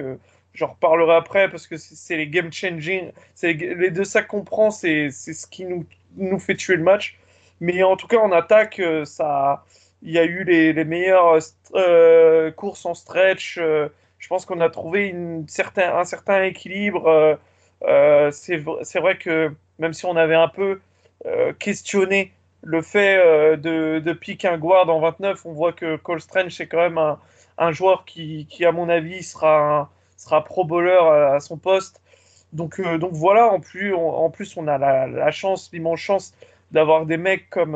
J'en 0.53 0.67
reparlerai 0.67 1.15
après 1.15 1.49
parce 1.49 1.65
que 1.65 1.77
c'est 1.77 2.17
les 2.17 2.27
game 2.27 2.51
changing. 2.51 3.11
Les, 3.41 3.89
deux 3.89 4.03
sacs 4.03 4.27
qu'on 4.27 4.43
prend, 4.43 4.69
c'est 4.69 5.09
ce 5.09 5.47
qui 5.47 5.65
nous, 5.65 5.85
nous 6.15 6.39
fait 6.39 6.55
tuer 6.55 6.75
le 6.75 6.83
match. 6.83 7.17
Mais 7.59 7.81
en 7.81 7.95
tout 7.95 8.07
cas, 8.07 8.17
en 8.17 8.31
attaque, 8.31 8.79
ça, 9.05 9.63
il 10.03 10.11
y 10.11 10.19
a 10.19 10.25
eu 10.25 10.43
les, 10.43 10.73
les 10.73 10.83
meilleures 10.85 11.39
euh, 11.75 12.51
courses 12.51 12.85
en 12.85 12.93
stretch. 12.93 13.57
Euh, 13.57 13.87
je 14.19 14.27
pense 14.27 14.45
qu'on 14.45 14.59
a 14.59 14.69
trouvé 14.69 15.13
un 15.13 15.45
certain 16.05 16.43
équilibre. 16.43 17.37
Euh, 17.83 18.31
c'est 18.31 18.99
vrai 18.99 19.17
que 19.17 19.51
même 19.79 19.93
si 19.93 20.05
on 20.05 20.15
avait 20.15 20.35
un 20.35 20.49
peu 20.49 20.79
questionné 21.57 22.33
le 22.63 22.81
fait 22.81 23.17
de, 23.57 23.99
de 23.99 24.13
piquer 24.13 24.49
un 24.49 24.57
guard 24.57 24.89
en 24.89 24.99
29, 24.99 25.45
on 25.45 25.53
voit 25.53 25.73
que 25.73 25.95
Cole 25.97 26.21
Strange, 26.21 26.51
c'est 26.51 26.67
quand 26.67 26.77
même 26.77 26.97
un, 26.97 27.19
un 27.57 27.71
joueur 27.71 28.05
qui, 28.05 28.45
qui, 28.49 28.65
à 28.65 28.71
mon 28.71 28.89
avis, 28.89 29.23
sera, 29.23 29.89
sera 30.17 30.43
pro 30.43 30.65
bowler 30.65 30.99
à, 31.33 31.39
son 31.39 31.57
poste. 31.57 32.01
Donc, 32.51 32.81
donc 32.99 33.13
voilà, 33.13 33.47
en 33.47 33.59
plus, 33.59 33.93
on, 33.93 34.09
en 34.09 34.29
plus, 34.29 34.55
on 34.57 34.67
a 34.67 34.77
la 34.77 35.31
chance, 35.31 35.69
l'immense 35.73 35.99
chance 35.99 36.33
d'avoir 36.71 37.05
des 37.05 37.17
mecs 37.17 37.49
comme, 37.49 37.75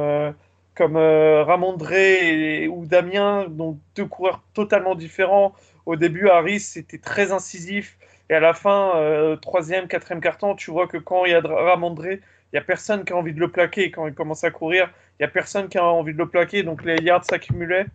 comme 0.78 0.96
euh, 0.96 1.44
Ramondré 1.44 2.68
ou 2.68 2.86
Damien, 2.86 3.48
donc 3.50 3.78
deux 3.96 4.06
coureurs 4.06 4.44
totalement 4.54 4.94
différents. 4.94 5.56
Au 5.88 5.96
début, 5.96 6.30
Harris 6.30 6.74
était 6.76 7.00
très 7.00 7.32
incisif. 7.32 7.98
Et 8.30 8.36
à 8.36 8.40
la 8.40 8.54
fin, 8.54 8.96
euh, 8.96 9.36
troisième, 9.38 9.88
quatrième 9.88 10.22
carton, 10.22 10.56
tu 10.56 10.70
vois 10.70 10.88
que 10.88 10.98
quand 10.98 11.26
il 11.26 11.32
y 11.32 11.34
a 11.34 11.42
Ramondré, 11.42 12.22
il 12.22 12.56
n'y 12.56 12.60
a 12.60 12.62
personne 12.62 13.04
qui 13.06 13.14
a 13.14 13.16
envie 13.16 13.34
de 13.34 13.40
le 13.40 13.50
plaquer. 13.50 13.90
Quand 13.90 14.06
il 14.06 14.14
commence 14.14 14.44
à 14.44 14.52
courir, 14.52 14.92
il 15.20 15.24
n'y 15.24 15.26
a 15.26 15.30
personne 15.30 15.68
qui 15.68 15.80
a 15.80 15.84
envie 15.84 16.14
de 16.14 16.18
le 16.20 16.28
plaquer. 16.28 16.62
Donc 16.62 16.86
les 16.86 17.02
yards 17.02 17.26
s'accumulaient. 17.26 17.88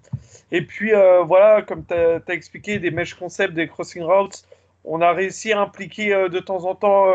Et 0.51 0.63
puis 0.63 0.93
euh, 0.93 1.23
voilà, 1.23 1.63
comme 1.63 1.85
tu 1.87 1.95
as, 1.95 2.21
expliqué, 2.35 2.81
des 2.81 2.91
mesh 2.91 3.15
concepts, 3.15 3.55
des 3.55 3.69
crossing 3.69 4.03
routes, 4.03 4.43
on 4.85 5.01
a 5.01 5.13
réussi 5.13 5.53
à 5.53 5.61
impliquer 5.61 6.29
de 6.29 6.39
temps 6.41 6.65
en 6.65 6.75
temps 6.75 7.07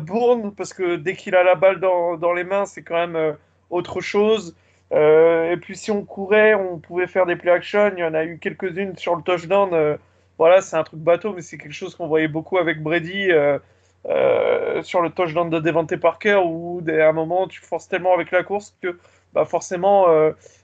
Bourne, 0.00 0.52
parce 0.54 0.74
que 0.74 0.96
dès 0.96 1.14
qu'il 1.14 1.34
a 1.34 1.42
la 1.42 1.54
balle 1.54 1.80
dans, 1.80 2.18
dans 2.18 2.34
les 2.34 2.44
mains, 2.44 2.66
c'est 2.66 2.82
quand 2.82 3.06
même 3.06 3.36
autre 3.70 4.02
chose. 4.02 4.54
Euh, 4.92 5.52
et 5.52 5.56
puis 5.56 5.76
si 5.76 5.90
on 5.90 6.04
courait, 6.04 6.54
on 6.54 6.78
pouvait 6.78 7.06
faire 7.06 7.26
des 7.26 7.36
play 7.36 7.50
action. 7.50 7.92
Il 7.96 8.00
y 8.00 8.04
en 8.04 8.14
a 8.14 8.24
eu 8.24 8.38
quelques-unes 8.38 8.96
sur 8.96 9.16
le 9.16 9.22
touchdown. 9.22 9.70
Euh, 9.72 9.96
voilà, 10.38 10.60
c'est 10.60 10.76
un 10.76 10.82
truc 10.84 11.00
bateau, 11.00 11.32
mais 11.32 11.42
c'est 11.42 11.58
quelque 11.58 11.72
chose 11.72 11.94
qu'on 11.94 12.08
voyait 12.08 12.28
beaucoup 12.28 12.58
avec 12.58 12.82
Brady 12.82 13.30
euh, 13.30 14.82
sur 14.82 15.02
le 15.02 15.10
touchdown 15.10 15.50
de 15.50 15.60
Devante 15.60 15.94
Parker, 15.96 16.40
où 16.44 16.82
à 16.88 17.08
un 17.08 17.12
moment 17.12 17.46
tu 17.46 17.60
forces 17.60 17.88
tellement 17.88 18.14
avec 18.14 18.30
la 18.30 18.42
course 18.42 18.76
que 18.82 18.98
bah, 19.34 19.44
forcément 19.44 20.06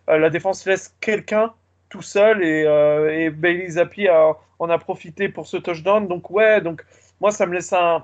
la 0.08 0.30
défense 0.30 0.64
laisse 0.66 0.96
quelqu'un 1.00 1.52
tout 1.90 2.02
seul 2.02 2.42
et, 2.42 3.30
Bailey 3.30 3.68
Zappi 3.68 4.08
en 4.08 4.70
a 4.70 4.78
profité 4.78 5.28
pour 5.28 5.46
ce 5.46 5.58
touchdown. 5.58 6.08
Donc 6.08 6.30
ouais, 6.30 6.62
donc 6.62 6.82
moi 7.20 7.30
ça 7.30 7.44
me 7.44 7.52
laisse 7.52 7.74
un, 7.74 8.02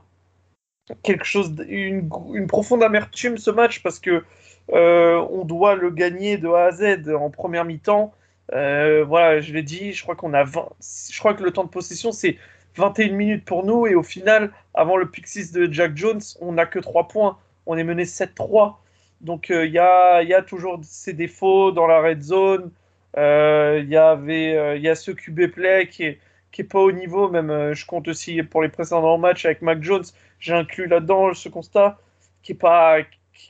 quelque 1.02 1.24
chose, 1.24 1.54
une, 1.68 2.08
profonde 2.48 2.82
amertume 2.82 3.38
ce 3.38 3.50
match 3.50 3.82
parce 3.82 3.98
que 3.98 4.24
on 4.68 5.44
doit 5.44 5.74
le 5.74 5.90
gagner 5.90 6.36
de 6.38 6.48
A 6.48 6.66
à 6.66 6.70
Z 6.72 7.08
en 7.08 7.30
première 7.30 7.64
mi-temps. 7.64 8.12
Euh, 8.52 9.04
voilà, 9.04 9.40
je 9.40 9.52
l'ai 9.52 9.62
dit, 9.62 9.92
je 9.92 10.02
crois 10.02 10.14
qu'on 10.14 10.34
a 10.34 10.44
20, 10.44 10.68
je 11.10 11.18
crois 11.18 11.34
que 11.34 11.42
le 11.42 11.52
temps 11.52 11.64
de 11.64 11.70
possession 11.70 12.12
c'est 12.12 12.36
21 12.76 13.12
minutes 13.12 13.44
pour 13.44 13.64
nous 13.64 13.86
et 13.86 13.94
au 13.94 14.02
final, 14.02 14.52
avant 14.74 14.96
le 14.96 15.10
pick 15.10 15.26
6 15.26 15.52
de 15.52 15.72
Jack 15.72 15.96
Jones, 15.96 16.20
on 16.40 16.52
n'a 16.52 16.66
que 16.66 16.78
3 16.78 17.08
points. 17.08 17.38
On 17.66 17.76
est 17.76 17.84
mené 17.84 18.04
7-3. 18.04 18.76
Donc 19.20 19.50
euh, 19.50 19.66
il 19.66 19.72
y, 19.72 19.78
a, 19.78 20.42
toujours 20.42 20.80
ces 20.82 21.12
défauts 21.12 21.70
dans 21.72 21.86
la 21.86 22.00
red 22.00 22.22
zone. 22.22 22.70
Il 23.16 23.84
y 23.88 23.94
il 23.94 24.82
y 24.82 24.88
a 24.88 24.94
ce 24.94 25.10
QB 25.12 25.52
play 25.52 25.88
qui 25.88 26.04
est 26.04 26.18
qui 26.50 26.62
est 26.62 26.64
pas 26.64 26.80
au 26.80 26.92
niveau. 26.92 27.28
Même 27.30 27.72
je 27.74 27.86
compte 27.86 28.08
aussi 28.08 28.42
pour 28.42 28.62
les 28.62 28.68
précédents 28.68 29.18
matchs 29.18 29.44
avec 29.46 29.62
Mac 29.62 29.82
Jones. 29.82 30.04
J'ai 30.40 30.54
inclus 30.54 30.86
là-dedans 30.86 31.34
ce 31.34 31.48
constat 31.48 31.98
qui 32.42 32.52
est 32.52 32.56
pas 32.56 32.98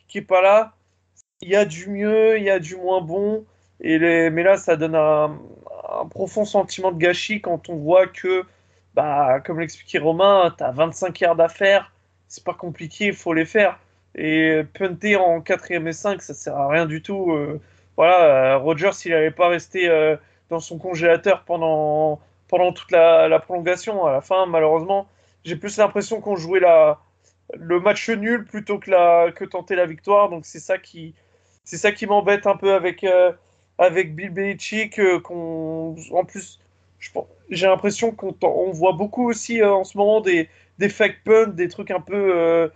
qui 0.09 0.19
est 0.19 0.23
pas 0.23 0.42
là 0.42 0.75
il 1.42 1.49
y 1.50 1.56
a 1.56 1.64
du 1.64 1.88
mieux, 1.90 2.38
il 2.38 2.44
y 2.44 2.50
a 2.50 2.58
du 2.58 2.76
moins 2.76 3.00
bon. 3.00 3.44
Et 3.80 3.99
les... 3.99 4.30
Mais 4.30 4.42
là, 4.44 4.56
ça 4.56 4.76
donne 4.76 4.94
un, 4.94 5.38
profond 6.11 6.44
sentiment 6.44 6.92
de 6.92 6.99
gâchis 6.99 7.40
quand 7.42 7.68
on 7.68 7.76
voit 7.76 8.06
que, 8.06 8.44
bah, 8.94 9.40
comme 9.40 9.61
l'expliquait 9.61 9.99
Romain, 9.99 10.54
tu 10.56 10.64
as 10.64 10.70
25 10.70 11.20
yards 11.20 11.37
d'affaires. 11.37 11.92
C'est 12.28 12.44
pas 12.44 12.54
compliqué, 12.54 13.06
il 13.06 13.14
faut 13.14 13.34
les 13.34 13.44
faire. 13.44 13.78
Et 14.14 14.62
punter 14.75 15.16
en 15.16 15.40
4ème 15.40 15.88
et 15.88 15.92
5, 15.92 16.22
ça 16.22 16.34
sert 16.34 16.56
à 16.56 16.68
rien 16.68 16.87
du 16.87 17.02
tout. 17.02 17.32
Euh, 17.32 17.61
voilà, 17.96 18.56
Rogers, 18.56 18.92
s'il 18.92 19.12
n'allait 19.12 19.30
pas 19.30 19.49
rester 19.49 19.88
euh, 19.88 20.16
dans 20.49 20.61
son 20.61 20.78
congélateur 20.78 21.44
pendant, 21.44 22.20
pendant 22.49 22.72
toute 22.72 22.90
la, 22.92 23.38
prolongation, 23.40 24.06
à 24.06 24.12
la 24.12 24.20
fin, 24.20 24.46
malheureusement, 24.46 25.08
j'ai 25.44 25.56
plus 25.56 25.76
l'impression 25.76 26.20
qu'on 26.20 26.37
jouait 26.37 26.61
la, 26.61 27.00
le 27.54 27.80
match 27.80 28.08
nul 28.11 28.44
plutôt 28.44 28.78
que, 28.78 28.90
la, 28.90 29.32
que 29.32 29.44
tenter 29.44 29.75
la 29.75 29.87
victoire. 29.87 30.30
Donc 30.30 30.46
c'est 30.46 30.61
ça 30.61 30.78
qui, 30.78 31.14
c'est 31.64 31.76
ça 31.76 31.92
qui 31.92 32.07
m'embête 32.07 32.47
un 32.47 32.57
peu 32.57 32.75
avec, 32.75 33.04
euh, 33.04 33.33
avec 33.78 34.14
Bill 34.14 34.31
Belichick. 34.31 34.99
Euh, 34.99 35.21
en 35.28 36.25
plus, 36.25 36.61
j'ai 37.50 37.66
l'impression 37.66 38.12
qu'on 38.12 38.35
on 38.42 38.71
voit 38.73 38.92
beaucoup 38.92 39.28
aussi 39.28 39.61
euh, 39.61 39.73
en 39.73 39.85
ce 39.85 39.97
moment 39.97 40.21
des, 40.21 40.49
des 40.78 40.88
fake 40.88 41.19
punts, 41.25 41.47
des 41.49 41.69
trucs 41.69 41.90
un 41.90 42.00
peu 42.00 42.71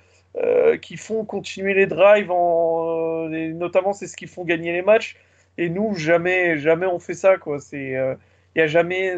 qui 0.82 0.96
font 0.96 1.24
continuer 1.24 1.74
les 1.74 1.86
drives. 1.86 2.30
En, 2.30 3.28
notamment, 3.28 3.92
c'est 3.92 4.06
ce 4.06 4.16
qui 4.16 4.26
font 4.26 4.44
gagner 4.44 4.72
les 4.72 4.82
matchs. 4.82 5.16
Et 5.58 5.70
nous, 5.70 5.94
jamais, 5.94 6.58
jamais 6.58 6.86
on 6.86 6.98
fait 6.98 7.14
ça. 7.14 7.36
Il 7.72 8.16
n'y 8.54 8.62
a 8.62 8.66
jamais 8.66 9.14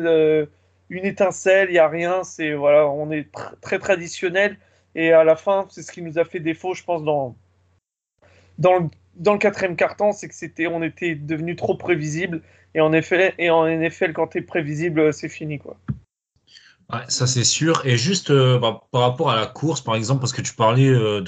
une 0.90 1.04
étincelle, 1.04 1.68
il 1.70 1.72
n'y 1.72 1.78
a 1.78 1.88
rien. 1.88 2.22
C'est 2.24 2.52
voilà, 2.54 2.88
on 2.88 3.10
est 3.10 3.28
très 3.60 3.78
traditionnel. 3.78 4.56
Et 4.94 5.12
à 5.12 5.24
la 5.24 5.36
fin, 5.36 5.66
c'est 5.70 5.82
ce 5.82 5.92
qui 5.92 6.02
nous 6.02 6.18
a 6.18 6.24
fait 6.24 6.40
défaut, 6.40 6.74
je 6.74 6.84
pense, 6.84 7.02
dans, 7.04 7.36
dans 8.58 8.78
le 8.78 8.88
dans 9.18 9.32
le 9.32 9.38
quatrième 9.38 9.76
carton, 9.76 10.12
c'est 10.12 10.28
que 10.28 10.34
c'était, 10.34 10.66
on 10.66 10.82
était 10.82 11.14
devenu 11.14 11.56
trop 11.56 11.76
prévisible. 11.76 12.42
Et 12.74 12.80
en 12.80 12.92
effet, 12.92 13.34
et 13.38 13.50
en 13.50 13.66
NFL, 13.66 14.12
quand 14.12 14.28
tu 14.28 14.38
es 14.38 14.42
prévisible, 14.42 15.12
c'est 15.12 15.28
fini. 15.28 15.58
Quoi. 15.58 15.76
Ouais, 16.92 17.00
ça 17.08 17.26
c'est 17.26 17.44
sûr. 17.44 17.84
Et 17.84 17.96
juste 17.96 18.30
euh, 18.30 18.58
bah, 18.58 18.82
par 18.90 19.02
rapport 19.02 19.30
à 19.30 19.36
la 19.36 19.46
course, 19.46 19.80
par 19.80 19.94
exemple, 19.94 20.20
parce 20.20 20.32
que 20.32 20.42
tu 20.42 20.54
parlais 20.54 20.88
euh, 20.88 21.20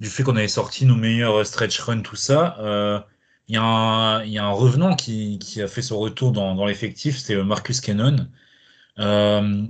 du 0.00 0.08
fait 0.08 0.22
qu'on 0.22 0.36
avait 0.36 0.48
sorti 0.48 0.86
nos 0.86 0.96
meilleurs 0.96 1.44
stretch 1.46 1.78
run, 1.80 2.00
tout 2.00 2.16
ça, 2.16 2.56
euh, 2.60 3.00
il 3.48 3.54
y, 3.56 3.58
a 3.58 4.44
un 4.44 4.50
revenant 4.52 4.94
qui, 4.96 5.38
qui, 5.38 5.60
a 5.60 5.68
fait 5.68 5.82
son 5.82 5.98
retour 5.98 6.32
dans, 6.32 6.54
dans 6.54 6.64
l'effectif, 6.64 7.18
c'est 7.18 7.36
Marcus 7.42 7.80
Cannon. 7.80 8.16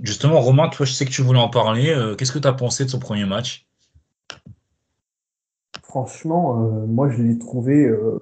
justement, 0.03 0.39
Romain, 0.39 0.69
toi, 0.69 0.85
je 0.85 0.93
sais 0.93 1.05
que 1.05 1.11
tu 1.11 1.21
voulais 1.21 1.39
en 1.39 1.49
parler. 1.49 1.93
Qu'est-ce 2.17 2.31
que 2.31 2.39
tu 2.39 2.47
as 2.47 2.53
pensé 2.53 2.85
de 2.85 2.89
son 2.89 2.99
premier 2.99 3.25
match? 3.25 3.65
Franchement, 5.93 6.59
euh, 6.59 6.87
moi, 6.87 7.07
je 7.09 7.21
l'ai 7.21 7.37
trouvé 7.37 7.85
euh, 7.85 8.17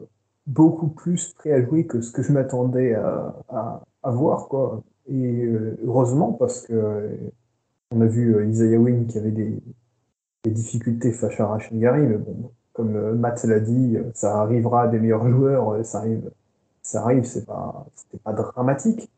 beaucoup 0.46 0.90
plus 0.90 1.34
prêt 1.36 1.54
à 1.54 1.64
jouer 1.64 1.86
que 1.88 2.02
ce 2.02 2.12
que 2.12 2.22
je 2.22 2.34
m'attendais 2.34 2.94
à, 2.94 3.82
voir, 4.04 4.50
quoi. 4.50 4.84
Et 5.08 5.46
euh, 5.46 5.78
heureusement, 5.86 6.34
parce 6.34 6.68
que 6.68 7.10
on 7.92 8.02
a 8.02 8.06
vu 8.06 8.46
Isaiah 8.50 8.78
Wynn 8.78 9.08
qui 9.08 9.18
avait 9.18 9.32
des, 9.32 9.62
difficultés 10.46 11.14
face 11.14 11.40
à 11.40 11.48
Rachel 11.48 11.80
Gary, 11.80 12.02
mais 12.02 12.18
bon, 12.18 12.52
comme 12.74 13.14
Matt 13.14 13.44
l'a 13.46 13.60
dit, 13.60 13.98
ça 14.16 14.42
arrivera 14.42 14.88
des 14.88 15.00
meilleurs 15.00 15.30
joueurs, 15.30 15.86
ça 15.86 16.00
arrive, 16.00 16.30
ça 16.82 17.04
arrive, 17.04 17.24
c'est 17.24 17.46
pas 17.46 18.34
dramatique. 18.34 19.10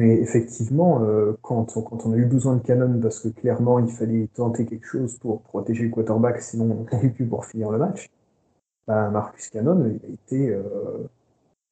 Mais 0.00 0.14
effectivement, 0.14 1.02
euh, 1.04 1.34
quand, 1.42 1.76
on, 1.76 1.82
quand 1.82 2.06
on 2.06 2.14
a 2.14 2.16
eu 2.16 2.24
besoin 2.24 2.56
de 2.56 2.62
canon, 2.62 2.98
parce 3.02 3.20
que 3.20 3.28
clairement 3.28 3.78
il 3.78 3.90
fallait 3.92 4.28
tenter 4.28 4.64
quelque 4.64 4.86
chose 4.86 5.18
pour 5.18 5.42
protéger 5.42 5.84
le 5.84 5.90
quarterback, 5.90 6.40
sinon 6.40 6.86
on 6.90 6.96
n'avait 6.96 7.10
plus 7.10 7.26
pour 7.26 7.44
finir 7.44 7.70
le 7.70 7.76
match, 7.76 8.08
bah, 8.86 9.10
Marcus 9.10 9.50
Cannon, 9.50 9.84
il 9.84 10.10
a 10.10 10.14
été, 10.14 10.48
euh, 10.54 11.06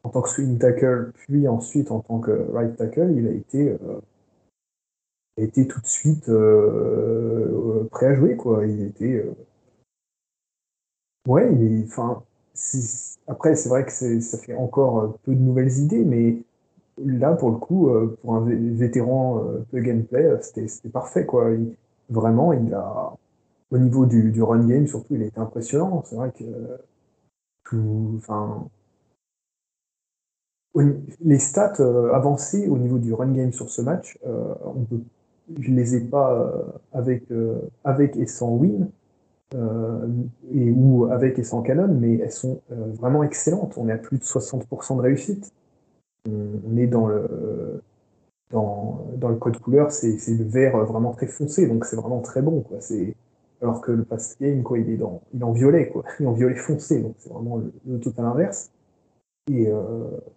en 0.03 0.11
tant 0.11 0.21
que 0.21 0.29
swing 0.29 0.59
tackle, 0.59 1.13
puis 1.15 1.49
ensuite 1.49 1.91
en 1.91 2.01
tant 2.01 2.21
que 2.21 2.33
right 2.53 2.77
tackle, 2.77 3.15
il 3.17 3.27
a 3.29 3.31
été, 3.31 3.71
euh, 3.71 4.01
a 5.39 5.43
été 5.43 5.67
tout 5.67 5.81
de 5.81 5.87
suite 5.87 6.31
prêt 7.91 8.09
à 8.09 8.15
jouer. 8.15 8.37
Quoi. 8.37 8.67
Il 8.67 8.83
était. 8.83 9.25
Ouais, 11.27 11.51
enfin, 11.87 12.23
après, 13.27 13.57
c'est 13.57 13.69
vrai 13.71 13.87
que 13.87 14.21
ça 14.21 14.39
fait 14.39 14.55
encore 14.55 15.19
peu 15.23 15.35
de 15.35 15.41
nouvelles 15.41 15.79
idées, 15.79 16.05
mais 16.05 16.43
là, 17.05 17.33
pour 17.35 17.51
le 17.51 17.57
coup, 17.57 17.89
euh, 17.89 18.19
pour 18.23 18.35
un 18.35 18.45
vétéran 18.47 19.39
euh, 19.39 19.59
plug 19.71 19.91
and 19.91 20.03
play, 20.09 20.25
euh, 20.25 20.39
c'était 20.41 20.89
parfait. 20.89 21.27
Quoi. 21.27 21.51
vraiment, 22.09 22.53
il 22.53 22.73
a, 22.75 23.15
au 23.71 23.79
niveau 23.79 24.07
du, 24.07 24.43
run 24.43 24.67
game, 24.67 24.87
surtout, 24.87 25.15
il 25.15 25.23
était 25.23 25.39
impressionnant. 25.39 26.03
C'est 26.07 26.17
vrai 26.17 26.33
que 26.33 26.45
tout, 27.65 28.15
enfin, 28.17 28.69
les 30.75 31.39
stats 31.39 31.83
avancées 32.13 32.69
au 32.69 32.79
niveau 32.79 32.99
du 32.99 33.13
run 33.13 33.33
game 33.33 33.53
sur 33.53 33.69
ce 33.69 33.83
match, 33.83 34.19
on 34.25 34.85
peut, 34.85 35.01
je 35.59 35.71
les 35.71 35.97
ai 35.97 36.01
pas 36.01 36.53
avec, 36.93 37.25
avec 37.85 38.17
et 38.17 38.27
sans 38.27 38.55
win. 38.55 38.89
et, 39.55 40.71
ou 40.71 41.07
avec 41.07 41.39
et 41.39 41.45
sans 41.45 41.63
canon, 41.63 41.89
mais 41.89 42.19
elles 42.19 42.33
sont 42.33 42.61
vraiment 42.71 43.23
excellentes. 43.23 43.77
On 43.77 43.89
est 43.89 43.93
à 43.93 43.99
plus 43.99 44.19
de 44.19 44.25
60% 44.25 44.97
de 44.97 45.03
réussite 45.03 45.53
on, 46.29 46.77
est 46.77 46.87
dans 46.87 47.07
le, 47.07 47.83
dans, 48.51 49.07
dans 49.17 49.29
le 49.29 49.37
code 49.37 49.59
couleur, 49.59 49.91
c'est 49.91 50.17
le 50.29 50.45
vert 50.45 50.77
vraiment 50.85 51.13
très 51.13 51.27
foncé, 51.27 51.67
donc 51.67 51.85
c'est 51.85 51.97
vraiment 51.97 52.21
très 52.21 52.43
bon. 52.43 52.61
Quoi. 52.61 52.79
Alors 53.61 53.81
que 53.81 53.93
le 53.93 54.05
pass 54.05 54.37
game, 54.41 54.63
il 54.77 54.91
est, 54.91 54.97
dans, 54.97 55.23
il 55.35 55.41
est 55.41 55.45
en 55.45 55.53
violet, 55.53 55.89
quoi. 55.89 56.05
il 56.21 56.25
est 56.25 56.29
en 56.29 56.33
violet 56.33 56.55
foncé, 56.55 57.01
donc 57.01 57.15
c'est 57.19 57.31
vraiment 57.31 57.61
le, 57.87 58.01
total 58.01 58.27
inverse. 58.27 58.71
Et 59.51 59.73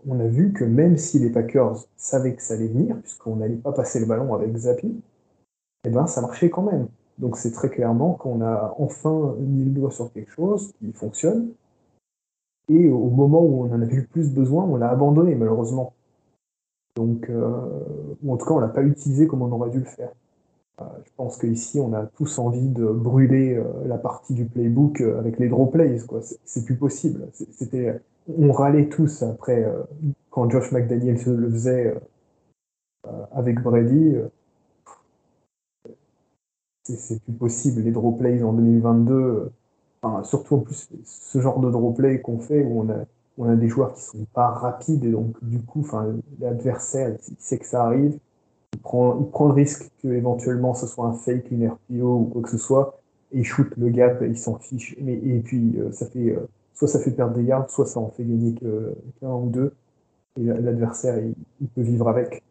on 0.07 0.19
a 0.21 0.27
vu 0.27 0.53
que 0.53 0.63
même 0.63 0.95
si 0.95 1.19
les 1.19 1.29
Packers 1.29 1.85
savaient 1.97 2.33
que 2.33 2.41
ça 2.41 2.53
allait 2.53 2.67
venir, 2.67 2.95
puisqu'on 3.01 3.35
n'allait 3.35 3.57
pas 3.57 3.73
passer 3.73 3.99
le 3.99 4.05
ballon 4.05 4.33
avec 4.33 4.55
Zappi, 4.55 5.01
eh 5.85 5.89
ben, 5.89 6.07
ça 6.07 6.21
marchait 6.21 6.49
quand 6.49 6.63
même. 6.63 6.87
Donc 7.17 7.37
c'est 7.37 7.51
très 7.51 7.69
clairement 7.69 8.13
qu'on 8.13 8.41
a 8.41 8.73
enfin 8.79 9.35
mis 9.39 9.65
le 9.65 9.71
doigt 9.71 9.91
sur 9.91 10.11
quelque 10.11 10.31
chose 10.31 10.73
qui 10.79 10.91
fonctionne. 10.93 11.49
Et 12.69 12.89
au 12.89 13.09
moment 13.09 13.41
où 13.41 13.65
on 13.65 13.71
en 13.71 13.81
avait 13.81 13.97
le 13.97 14.05
plus 14.05 14.31
besoin, 14.31 14.63
on 14.63 14.77
l'a 14.77 14.89
abandonné 14.89 15.35
malheureusement. 15.35 15.93
Donc, 16.95 17.29
ou 18.23 18.33
en 18.33 18.37
tout 18.37 18.45
cas, 18.45 18.53
on 18.53 18.59
l'a 18.59 18.67
pas 18.67 18.83
utilisé 18.83 19.27
comme 19.27 19.41
on 19.41 19.51
aurait 19.51 19.69
dû 19.69 19.79
le 19.79 19.85
faire. 19.85 20.11
Euh, 20.81 20.85
je 21.05 21.11
pense 21.15 21.37
qu'ici, 21.37 21.79
on 21.79 21.93
a 21.93 22.05
tous 22.05 22.39
envie 22.39 22.69
de 22.69 22.85
brûler 22.85 23.55
euh, 23.55 23.63
la 23.85 23.97
partie 23.97 24.33
du 24.33 24.45
playbook 24.45 25.01
euh, 25.01 25.19
avec 25.19 25.39
les 25.39 25.49
draw 25.49 25.65
plays. 25.67 25.99
C'est 26.45 26.65
plus 26.65 26.75
possible. 26.75 27.27
C'était, 27.33 27.99
on 28.37 28.51
râlait 28.51 28.87
tous 28.87 29.23
après 29.23 29.65
quand 30.29 30.49
Josh 30.49 30.71
McDaniel 30.71 31.17
le 31.25 31.49
faisait 31.49 31.95
avec 33.31 33.61
Brady. 33.61 34.15
c'est 36.83 37.21
plus 37.23 37.33
possible. 37.33 37.81
Les 37.81 37.91
draw 37.91 38.11
plays 38.11 38.43
en 38.43 38.53
2022, 38.53 39.51
surtout 40.23 40.55
en 40.55 40.59
plus 40.59 40.89
ce 41.03 41.41
genre 41.41 41.59
de 41.59 41.69
draw 41.69 41.91
play 41.91 42.21
qu'on 42.21 42.39
fait 42.39 42.63
où 42.63 42.81
on 42.81 42.89
a, 42.89 43.05
on 43.37 43.49
a 43.49 43.55
des 43.55 43.67
joueurs 43.67 43.93
qui 43.93 44.01
sont 44.01 44.25
pas 44.33 44.49
rapides 44.49 45.05
et 45.05 45.11
donc 45.11 45.35
du 45.43 45.59
coup, 45.59 45.85
l'adversaire 46.39 47.15
il 47.29 47.35
sait 47.37 47.59
que 47.59 47.65
ça 47.65 47.83
arrive 47.85 48.17
il 48.73 48.79
prend, 48.79 49.19
il 49.19 49.29
prend 49.29 49.47
le 49.47 49.53
risque 49.53 49.89
que 50.01 50.07
éventuellement 50.07 50.73
ce 50.73 50.87
soit 50.87 51.05
un 51.05 51.13
fake, 51.13 51.51
une 51.51 51.67
RPO 51.67 52.17
ou 52.19 52.29
quoi 52.31 52.41
que 52.41 52.49
ce 52.49 52.57
soit, 52.57 52.99
et 53.31 53.39
il 53.39 53.43
shoot 53.43 53.67
le 53.77 53.89
gap, 53.89 54.21
il 54.21 54.37
s'en 54.37 54.57
fiche. 54.57 54.95
Mais, 55.01 55.13
et 55.13 55.39
puis, 55.39 55.77
euh, 55.77 55.91
ça 55.91 56.05
fait, 56.07 56.31
euh, 56.31 56.47
soit 56.73 56.87
ça 56.87 56.99
fait 56.99 57.11
perdre 57.11 57.33
des 57.35 57.43
yards, 57.43 57.69
soit 57.69 57.85
ça 57.85 57.99
en 57.99 58.09
fait 58.09 58.23
gagner 58.23 58.53
qu'un 58.53 59.33
ou 59.33 59.49
deux. 59.49 59.73
Et 60.39 60.43
l'adversaire, 60.43 61.17
il, 61.19 61.67
peut 61.67 61.81
vivre 61.81 62.07
avec. 62.07 62.41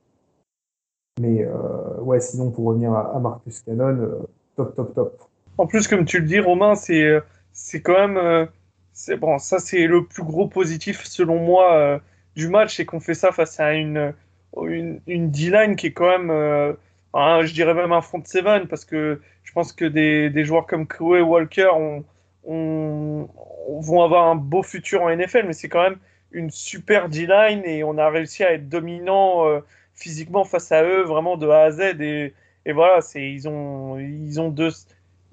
Mais 1.19 1.45
euh, 1.45 2.01
ouais, 2.01 2.21
sinon, 2.21 2.51
pour 2.51 2.67
revenir 2.67 2.93
à, 2.93 3.19
Marcus 3.19 3.61
Cannon, 3.61 4.27
top, 4.57 4.75
top, 4.75 4.95
top. 4.95 5.23
En 5.57 5.67
plus, 5.67 5.89
comme 5.89 6.05
tu 6.05 6.21
le 6.21 6.27
dis, 6.27 6.41
Romain, 6.41 6.75
c'est 6.75 7.23
c'est 7.53 7.83
quand 7.83 8.09
même. 8.09 8.49
c'est 8.93 9.17
bon, 9.17 9.39
ça, 9.39 9.59
c'est 9.59 9.87
le 9.87 10.05
plus 10.07 10.25
gros 10.25 10.49
positif, 10.49 11.05
selon 11.05 11.39
moi, 11.39 12.01
du 12.37 12.49
match, 12.49 12.77
c'est 12.77 12.85
qu'on 12.85 13.01
fait 13.01 13.15
ça 13.15 13.33
face 13.33 13.61
à 13.61 13.73
une 13.73 14.15
une, 14.63 15.01
une 15.07 15.31
D-line 15.31 15.77
qui 15.77 15.89
est 15.89 15.93
quand 15.93 16.11
même, 16.11 16.31
euh, 16.31 16.73
je 17.15 17.53
dirais 17.53 17.75
même 17.75 17.93
un 17.93 18.01
front 18.01 18.23
seven, 18.25 18.67
parce 18.69 18.85
que 18.85 19.21
je 19.45 19.53
pense 19.53 19.73
que 19.73 19.85
des, 19.85 20.31
des 20.31 20.45
joueurs 20.45 20.67
comme 20.67 20.87
Crewe 20.87 21.17
et 21.19 21.23
Walker 21.23 21.71
ont, 21.75 22.05
vont 22.45 24.03
avoir 24.03 24.27
un 24.29 24.37
beau 24.37 24.63
futur 24.63 25.03
en 25.03 25.15
NFL, 25.15 25.47
mais 25.47 25.53
c'est 25.53 25.69
quand 25.69 25.83
même 25.83 25.99
une 26.33 26.51
super 26.51 27.09
D-line 27.09 27.63
et 27.65 27.83
on 27.85 27.99
a 27.99 28.09
réussi 28.09 28.45
à 28.45 28.53
être 28.53 28.69
dominant 28.69 29.47
euh, 29.47 29.61
physiquement 29.95 30.45
face 30.45 30.71
à 30.73 30.85
eux, 30.85 31.03
vraiment 31.03 31.37
de 31.37 31.49
A 31.49 31.65
à 31.65 31.71
Z. 31.71 32.01
Et, 32.01 32.35
et 32.67 32.73
voilà, 32.73 33.01
ils 33.15 33.49
ont, 33.49 33.99
ils 33.99 34.41
ont 34.41 34.49
deux, 34.49 34.71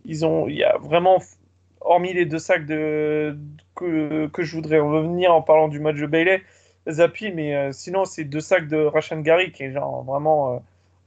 ils 0.06 0.26
ont, 0.26 0.48
il 0.48 0.56
y 0.56 0.64
a 0.64 0.78
vraiment, 0.78 1.20
hormis 1.82 2.14
les 2.14 2.26
deux 2.26 2.40
sacs 2.40 2.66
de, 2.66 3.38
que, 3.76 4.28
que 4.28 4.44
je 4.44 4.56
voudrais 4.56 4.80
revenir 4.80 5.34
en 5.34 5.42
parlant 5.42 5.68
du 5.68 5.80
match 5.80 5.98
de 5.98 6.06
Bailey, 6.06 6.44
Zapi, 6.90 7.32
mais 7.32 7.56
euh, 7.56 7.72
sinon, 7.72 8.06
c'est 8.06 8.24
deux 8.24 8.40
sacs 8.40 8.68
de 8.68 8.78
Rashan 8.78 9.22
Gary 9.22 9.52
qui 9.52 9.64
est 9.64 9.70
vraiment 9.70 10.56
euh, 10.56 10.60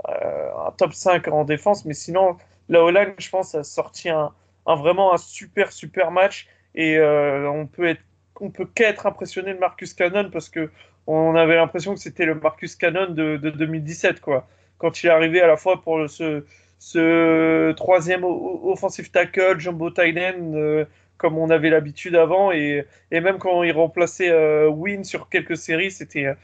euh, 0.09 0.67
un 0.67 0.71
top 0.73 0.93
5 0.93 1.29
en 1.29 1.45
défense. 1.45 1.85
Mais 1.85 1.95
sinon, 1.95 2.37
la 2.69 2.83
Hollande, 2.83 3.15
je 3.19 3.31
pense, 3.31 3.55
a 3.55 3.65
sorti 3.65 4.09
un, 4.09 4.33
vraiment 4.67 5.15
un 5.15 5.19
super, 5.19 5.73
super 5.73 6.11
match. 6.11 6.49
Et 6.75 7.01
on 7.01 7.67
peut 7.67 7.89
être 7.89 8.03
on 8.43 8.49
peut 8.49 8.65
qu'être 8.65 9.07
impressionné 9.07 9.53
de 9.53 9.59
Marcus 9.59 9.93
Cannon 9.93 10.31
parce 10.31 10.49
que 10.49 10.71
on 11.07 11.35
avait 11.35 11.57
l'impression 11.57 11.93
que 11.95 12.01
c'était 12.01 12.25
le 12.25 12.37
Marcus 12.37 12.75
Cannon 12.77 13.11
de, 13.11 13.37
2017 13.37 14.21
quoi. 14.21 14.49
Quand 14.79 15.03
il 15.03 15.09
est 15.09 15.11
arrivé 15.11 15.41
à 15.43 15.47
la 15.47 15.57
fois 15.57 15.83
pour 15.83 16.09
ce, 16.09 16.45
ce 16.81 17.73
troisième 17.73 18.25
offensive 18.25 19.11
tackle, 19.11 19.61
jumbo 19.61 19.91
tight 19.91 20.17
end, 20.17 20.87
comme 21.21 21.37
on 21.37 21.51
avait 21.51 21.71
l'habitude 21.71 22.17
avant. 22.17 22.51
Et, 22.51 22.87
et, 23.13 23.21
même 23.21 23.39
quand 23.39 23.63
il 23.63 23.73
remplaçait 23.73 24.31
euh, 24.31 24.69
Win 24.69 25.05
sur 25.05 25.29
quelques 25.29 25.57
séries, 25.57 25.91
c'était, 25.91 26.35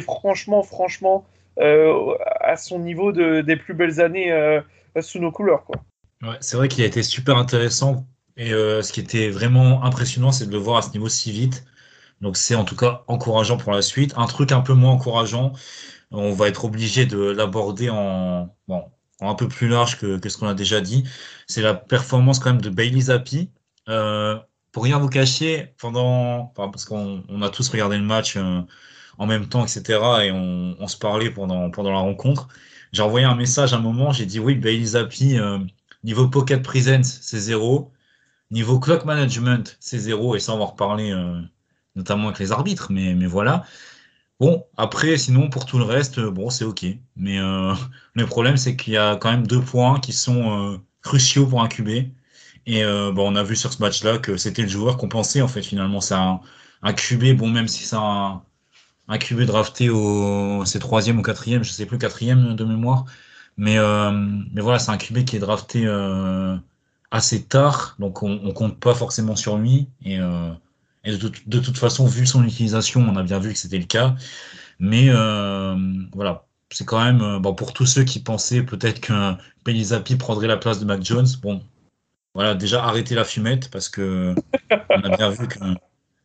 franchement, 0.00 0.62
franchement 0.62 1.26
euh, 1.58 2.14
à 2.40 2.56
son 2.56 2.78
niveau 2.78 3.12
de, 3.12 3.40
des 3.40 3.56
plus 3.56 3.72
belles 3.72 4.00
années 4.00 4.30
euh, 4.30 4.60
sous 5.00 5.18
nos 5.18 5.32
couleurs. 5.32 5.64
Ouais, 6.22 6.36
c'est 6.40 6.58
vrai 6.58 6.68
qu'il 6.68 6.84
a 6.84 6.86
été 6.86 7.02
super 7.02 7.38
intéressant. 7.38 8.06
Et 8.38 8.50
ce 8.50 8.92
qui 8.92 9.00
était 9.00 9.30
vraiment 9.30 9.82
impressionnant, 9.82 10.30
c'est 10.30 10.44
de 10.44 10.52
le 10.52 10.58
voir 10.58 10.76
à 10.76 10.82
ce 10.82 10.90
niveau 10.90 11.08
si 11.08 11.32
vite. 11.32 11.64
Donc 12.20 12.36
c'est 12.36 12.54
en 12.54 12.64
tout 12.64 12.76
cas 12.76 13.02
encourageant 13.06 13.56
pour 13.56 13.72
la 13.72 13.80
suite. 13.80 14.12
Un 14.18 14.26
truc 14.26 14.52
un 14.52 14.60
peu 14.60 14.74
moins 14.74 14.92
encourageant, 14.92 15.54
on 16.10 16.32
va 16.32 16.48
être 16.48 16.66
obligé 16.66 17.06
de 17.06 17.18
l'aborder 17.18 17.88
en, 17.88 18.54
bon, 18.68 18.84
un 19.20 19.34
peu 19.34 19.48
plus 19.48 19.68
large 19.68 19.98
que, 19.98 20.28
ce 20.28 20.36
qu'on 20.36 20.48
a 20.48 20.54
déjà 20.54 20.80
dit. 20.80 21.04
C'est 21.46 21.62
la 21.62 21.74
performance 21.74 22.38
quand 22.38 22.52
même 22.52 22.60
de 22.62 22.70
Bailey 22.70 23.02
Zappi, 23.02 23.50
euh, 23.88 24.38
pour 24.72 24.84
rien 24.84 24.98
vous 24.98 25.08
cacher, 25.08 25.74
pendant, 25.78 26.52
parce 26.56 26.84
qu'on 26.84 27.24
on 27.28 27.42
a 27.42 27.48
tous 27.50 27.68
regardé 27.68 27.96
le 27.96 28.04
match 28.04 28.36
euh, 28.36 28.60
en 29.18 29.26
même 29.26 29.48
temps, 29.48 29.64
etc., 29.64 30.00
et 30.24 30.32
on, 30.32 30.88
se 30.88 30.96
parlait 30.98 31.30
pendant, 31.30 31.70
pendant 31.70 31.92
la 31.92 31.98
rencontre, 31.98 32.48
j'ai 32.92 33.02
envoyé 33.02 33.26
un 33.26 33.34
message 33.34 33.72
à 33.72 33.76
un 33.76 33.80
moment, 33.80 34.12
j'ai 34.12 34.26
dit 34.26 34.38
oui, 34.40 34.54
Bailey 34.54 34.84
Zappi, 34.84 35.38
euh, 35.38 35.58
niveau 36.04 36.28
pocket 36.28 36.62
presence, 36.62 37.18
c'est 37.22 37.40
zéro. 37.40 37.92
Niveau 38.50 38.78
clock 38.78 39.04
management, 39.04 39.76
c'est 39.80 39.98
zéro, 39.98 40.36
et 40.36 40.40
ça, 40.40 40.54
on 40.54 40.58
va 40.58 40.66
reparler 40.66 41.12
notamment 41.96 42.28
avec 42.28 42.38
les 42.38 42.52
arbitres, 42.52 42.92
mais, 42.92 43.14
mais 43.14 43.26
voilà. 43.26 43.64
Bon, 44.38 44.66
après, 44.76 45.16
sinon, 45.16 45.48
pour 45.48 45.64
tout 45.64 45.78
le 45.78 45.84
reste, 45.84 46.20
bon, 46.20 46.50
c'est 46.50 46.64
OK. 46.64 46.84
Mais 47.16 47.38
le 48.14 48.26
problème, 48.26 48.56
c'est 48.56 48.76
qu'il 48.76 48.92
y 48.94 48.96
a 48.96 49.16
quand 49.16 49.30
même 49.30 49.46
deux 49.46 49.60
points 49.62 49.98
qui 50.00 50.12
sont 50.12 50.80
cruciaux 51.02 51.46
pour 51.46 51.62
un 51.62 51.68
QB. 51.68 51.88
Et 52.66 52.84
euh, 52.84 53.12
bon, 53.12 53.32
on 53.32 53.36
a 53.36 53.42
vu 53.44 53.56
sur 53.56 53.72
ce 53.72 53.80
match-là 53.82 54.18
que 54.18 54.36
c'était 54.36 54.62
le 54.62 54.68
joueur 54.68 54.96
qu'on 54.98 55.08
pensait, 55.08 55.40
en 55.42 55.48
fait, 55.48 55.62
finalement. 55.62 56.00
C'est 56.00 56.14
un, 56.14 56.40
un 56.82 56.92
QB, 56.92 57.36
bon, 57.36 57.48
même 57.48 57.68
si 57.68 57.84
c'est 57.84 57.96
un, 57.96 58.42
un 59.08 59.18
QB 59.18 59.42
drafté 59.42 59.90
au 59.90 60.64
c'est 60.66 60.78
troisième 60.80 61.18
ou 61.20 61.22
quatrième, 61.22 61.64
je 61.64 61.70
sais 61.72 61.86
plus, 61.86 61.98
quatrième 61.98 62.56
de 62.56 62.64
mémoire. 62.64 63.06
Mais, 63.58 63.78
euh, 63.78 64.12
mais 64.52 64.62
voilà, 64.62 64.78
c'est 64.80 64.90
un 64.92 64.98
QB 64.98 65.24
qui 65.24 65.36
est 65.36 65.40
drafté 65.40 65.86
euh, 65.86 66.56
assez 67.10 67.44
tard, 67.46 67.96
donc 67.98 68.22
on, 68.22 68.40
on 68.44 68.52
compte 68.52 68.80
pas 68.80 68.94
forcément 68.94 69.36
sur 69.36 69.58
lui. 69.58 69.88
Et, 70.04 70.18
euh, 70.20 70.52
et 71.06 71.16
de, 71.16 71.30
de, 71.46 71.58
toute 71.60 71.78
façon, 71.78 72.06
vu 72.06 72.26
son 72.26 72.44
utilisation, 72.44 73.00
on 73.00 73.16
a 73.16 73.22
bien 73.22 73.38
vu 73.38 73.52
que 73.52 73.58
c'était 73.58 73.78
le 73.78 73.84
cas. 73.84 74.16
Mais 74.78 75.06
euh, 75.08 75.76
voilà, 76.12 76.46
c'est 76.70 76.84
quand 76.84 77.02
même 77.02 77.22
euh, 77.22 77.38
bon 77.38 77.54
pour 77.54 77.72
tous 77.72 77.86
ceux 77.86 78.04
qui 78.04 78.20
pensaient 78.20 78.62
peut-être 78.62 79.00
que 79.00 79.32
Pelizapi 79.64 80.16
prendrait 80.16 80.48
la 80.48 80.56
place 80.56 80.80
de 80.80 80.84
Mac 80.84 81.02
Jones. 81.02 81.26
Bon, 81.40 81.62
voilà, 82.34 82.54
déjà 82.54 82.84
arrêter 82.84 83.14
la 83.14 83.24
fumette 83.24 83.70
parce 83.70 83.88
que 83.88 84.34
on 84.90 85.02
a 85.02 85.16
bien 85.16 85.30
vu 85.30 85.48
que 85.48 85.58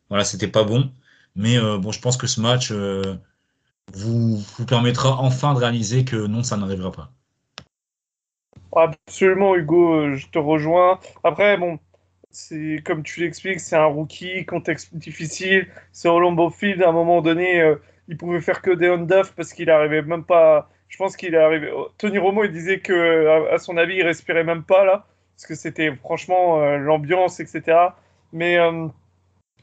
voilà, 0.10 0.26
c'était 0.26 0.48
pas 0.48 0.64
bon. 0.64 0.92
Mais 1.36 1.58
euh, 1.58 1.78
bon, 1.78 1.92
je 1.92 2.02
pense 2.02 2.18
que 2.18 2.28
ce 2.28 2.42
match 2.42 2.72
euh, 2.72 3.16
vous, 3.94 4.38
vous 4.38 4.66
permettra 4.66 5.18
enfin 5.20 5.54
de 5.54 5.60
réaliser 5.60 6.04
que 6.04 6.16
non, 6.16 6.44
ça 6.44 6.58
n'arrivera 6.58 6.92
pas. 6.92 7.12
Absolument, 8.76 9.56
Hugo, 9.56 10.16
je 10.16 10.28
te 10.28 10.40
rejoins. 10.40 11.00
Après, 11.24 11.58
bon, 11.58 11.80
c'est 12.32 12.82
comme 12.86 13.04
tu 13.04 13.22
l'expliques, 13.22 13.60
c'est 13.60 13.76
un 13.76 13.86
rookie, 13.86 14.46
contexte 14.46 14.96
difficile. 14.96 15.68
C'est 15.92 16.08
Lambeau 16.08 16.50
Field, 16.50 16.82
à 16.84 16.90
un 16.90 16.92
moment 16.92 17.22
donné, 17.22 17.76
il 18.08 18.18
pouvait 18.18 18.42
faire 18.42 18.62
que 18.62 18.72
des 18.72 18.90
on-duff 18.90 19.34
parce 19.36 19.54
qu'il 19.54 19.70
arrivait 19.70 20.02
même 20.02 20.24
pas. 20.24 20.70
Je 20.88 20.98
pense 20.98 21.16
qu'il 21.16 21.34
est 21.34 21.38
arrivé. 21.38 21.72
Tony 21.98 22.18
Romo, 22.18 22.44
il 22.44 22.52
disait 22.52 22.80
que, 22.80 23.50
à 23.54 23.58
son 23.58 23.78
avis, 23.78 23.96
il 23.98 24.04
respirait 24.04 24.44
même 24.44 24.64
pas 24.64 24.86
là 24.86 25.06
parce 25.42 25.48
que 25.48 25.56
c'était 25.56 25.96
franchement 25.96 26.62
euh, 26.62 26.78
l'ambiance, 26.78 27.40
etc. 27.40 27.78
Mais, 28.32 28.60
euh, 28.60 28.88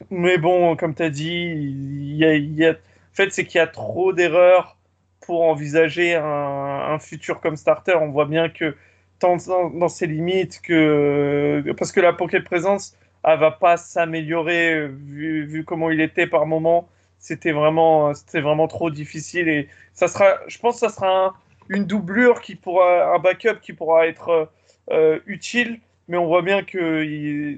mais 0.09 0.37
bon, 0.37 0.75
comme 0.75 0.93
tu 0.93 1.03
as 1.03 1.09
dit, 1.09 1.29
il 1.29 2.65
a... 2.65 2.73
fait, 3.13 3.31
c'est 3.31 3.45
qu'il 3.45 3.59
y 3.59 3.61
a 3.61 3.67
trop 3.67 4.11
d'erreurs 4.11 4.77
pour 5.21 5.43
envisager 5.43 6.15
un, 6.15 6.99
futur 6.99 7.39
comme 7.39 7.55
starter. 7.55 7.95
On 7.95 8.09
voit 8.09 8.25
bien 8.25 8.49
que 8.49 8.75
tant 9.19 9.37
dans, 9.73 9.89
ses 9.89 10.07
limites 10.07 10.61
que 10.61 11.63
parce 11.77 11.91
que 11.91 11.99
la 11.99 12.13
pocket 12.13 12.43
présence 12.43 12.95
elle 13.23 13.39
va 13.39 13.51
pas 13.51 13.77
s'améliorer 13.77 14.87
vu, 14.87 15.45
vu, 15.45 15.63
comment 15.65 15.89
il 15.89 16.01
était 16.01 16.27
par 16.27 16.45
moment. 16.45 16.87
C'était 17.19 17.51
vraiment, 17.51 18.13
c'était 18.13 18.39
vraiment 18.39 18.67
trop 18.67 18.89
difficile 18.89 19.49
et 19.49 19.67
ça 19.93 20.07
sera, 20.07 20.37
je 20.47 20.57
pense, 20.57 20.75
que 20.75 20.87
ça 20.87 20.89
sera 20.89 21.35
une 21.67 21.85
doublure 21.85 22.41
qui 22.41 22.55
pourra, 22.55 23.13
un 23.13 23.19
backup 23.19 23.59
qui 23.61 23.73
pourra 23.73 24.07
être 24.07 24.49
euh, 24.91 25.19
utile, 25.27 25.79
mais 26.07 26.17
on 26.17 26.27
voit 26.27 26.41
bien 26.41 26.63
que 26.63 27.57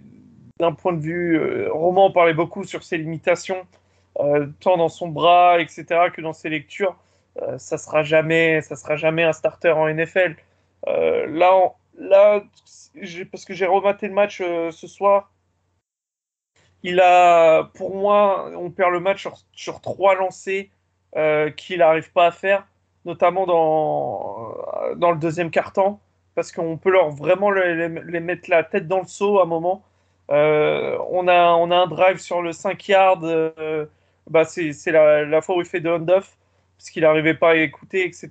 d'un 0.59 0.73
point 0.73 0.93
de 0.93 0.99
vue 0.99 1.39
euh, 1.39 1.69
roman, 1.71 2.11
parlait 2.11 2.33
beaucoup 2.33 2.63
sur 2.63 2.83
ses 2.83 2.97
limitations, 2.97 3.65
euh, 4.19 4.47
tant 4.59 4.77
dans 4.77 4.89
son 4.89 5.07
bras, 5.07 5.59
etc., 5.61 5.85
que 6.13 6.21
dans 6.21 6.33
ses 6.33 6.49
lectures. 6.49 6.95
ça 7.57 7.77
sera 7.77 8.03
jamais, 8.03 8.61
ça 8.61 8.75
sera 8.75 8.95
jamais 8.97 9.23
un 9.23 9.33
starter 9.33 9.71
en 9.71 9.87
NFL. 9.87 10.35
Là, 10.87 11.73
là, 11.97 12.43
parce 13.31 13.45
que 13.45 13.53
j'ai 13.53 13.65
rematé 13.65 14.07
le 14.07 14.13
match 14.13 14.37
ce 14.39 14.87
soir, 14.87 15.31
il 16.83 16.99
a, 16.99 17.65
pour 17.75 17.95
moi, 17.95 18.49
on 18.57 18.71
perd 18.71 18.91
le 18.91 18.99
match 18.99 19.27
sur, 19.53 19.81
trois 19.81 20.15
lancers 20.15 20.65
qu'il 21.57 21.79
n'arrive 21.79 22.11
pas 22.11 22.27
à 22.27 22.31
faire, 22.31 22.67
notamment 23.05 23.45
dans, 23.45 24.55
dans 24.95 25.11
le 25.11 25.17
deuxième 25.17 25.51
quart-temps, 25.51 25.99
parce 26.35 26.51
qu'on 26.51 26.77
peut 26.77 26.91
leur 26.91 27.09
vraiment 27.09 27.51
les, 27.51 27.89
mettre 28.19 28.49
la 28.49 28.63
tête 28.63 28.87
dans 28.87 28.99
le 28.99 29.07
seau 29.07 29.39
à 29.39 29.43
un 29.43 29.45
moment. 29.45 29.83
on, 30.29 31.27
a, 31.27 31.53
on 31.53 31.71
a 31.71 31.75
un 31.75 31.87
drive 31.87 32.17
sur 32.17 32.41
le 32.41 32.51
5 32.51 32.87
yards, 32.87 33.21
bah 34.29 34.45
c'est 34.45 34.91
la, 34.91 35.25
la, 35.25 35.41
fois 35.41 35.57
où 35.57 35.61
il 35.61 35.67
fait 35.67 35.81
de 35.81 35.89
hand-off, 35.89 36.37
parce 36.77 36.89
qu'il 36.89 37.03
n'arrivait 37.03 37.35
pas 37.35 37.51
à 37.51 37.55
écouter, 37.55 38.05
etc. 38.05 38.29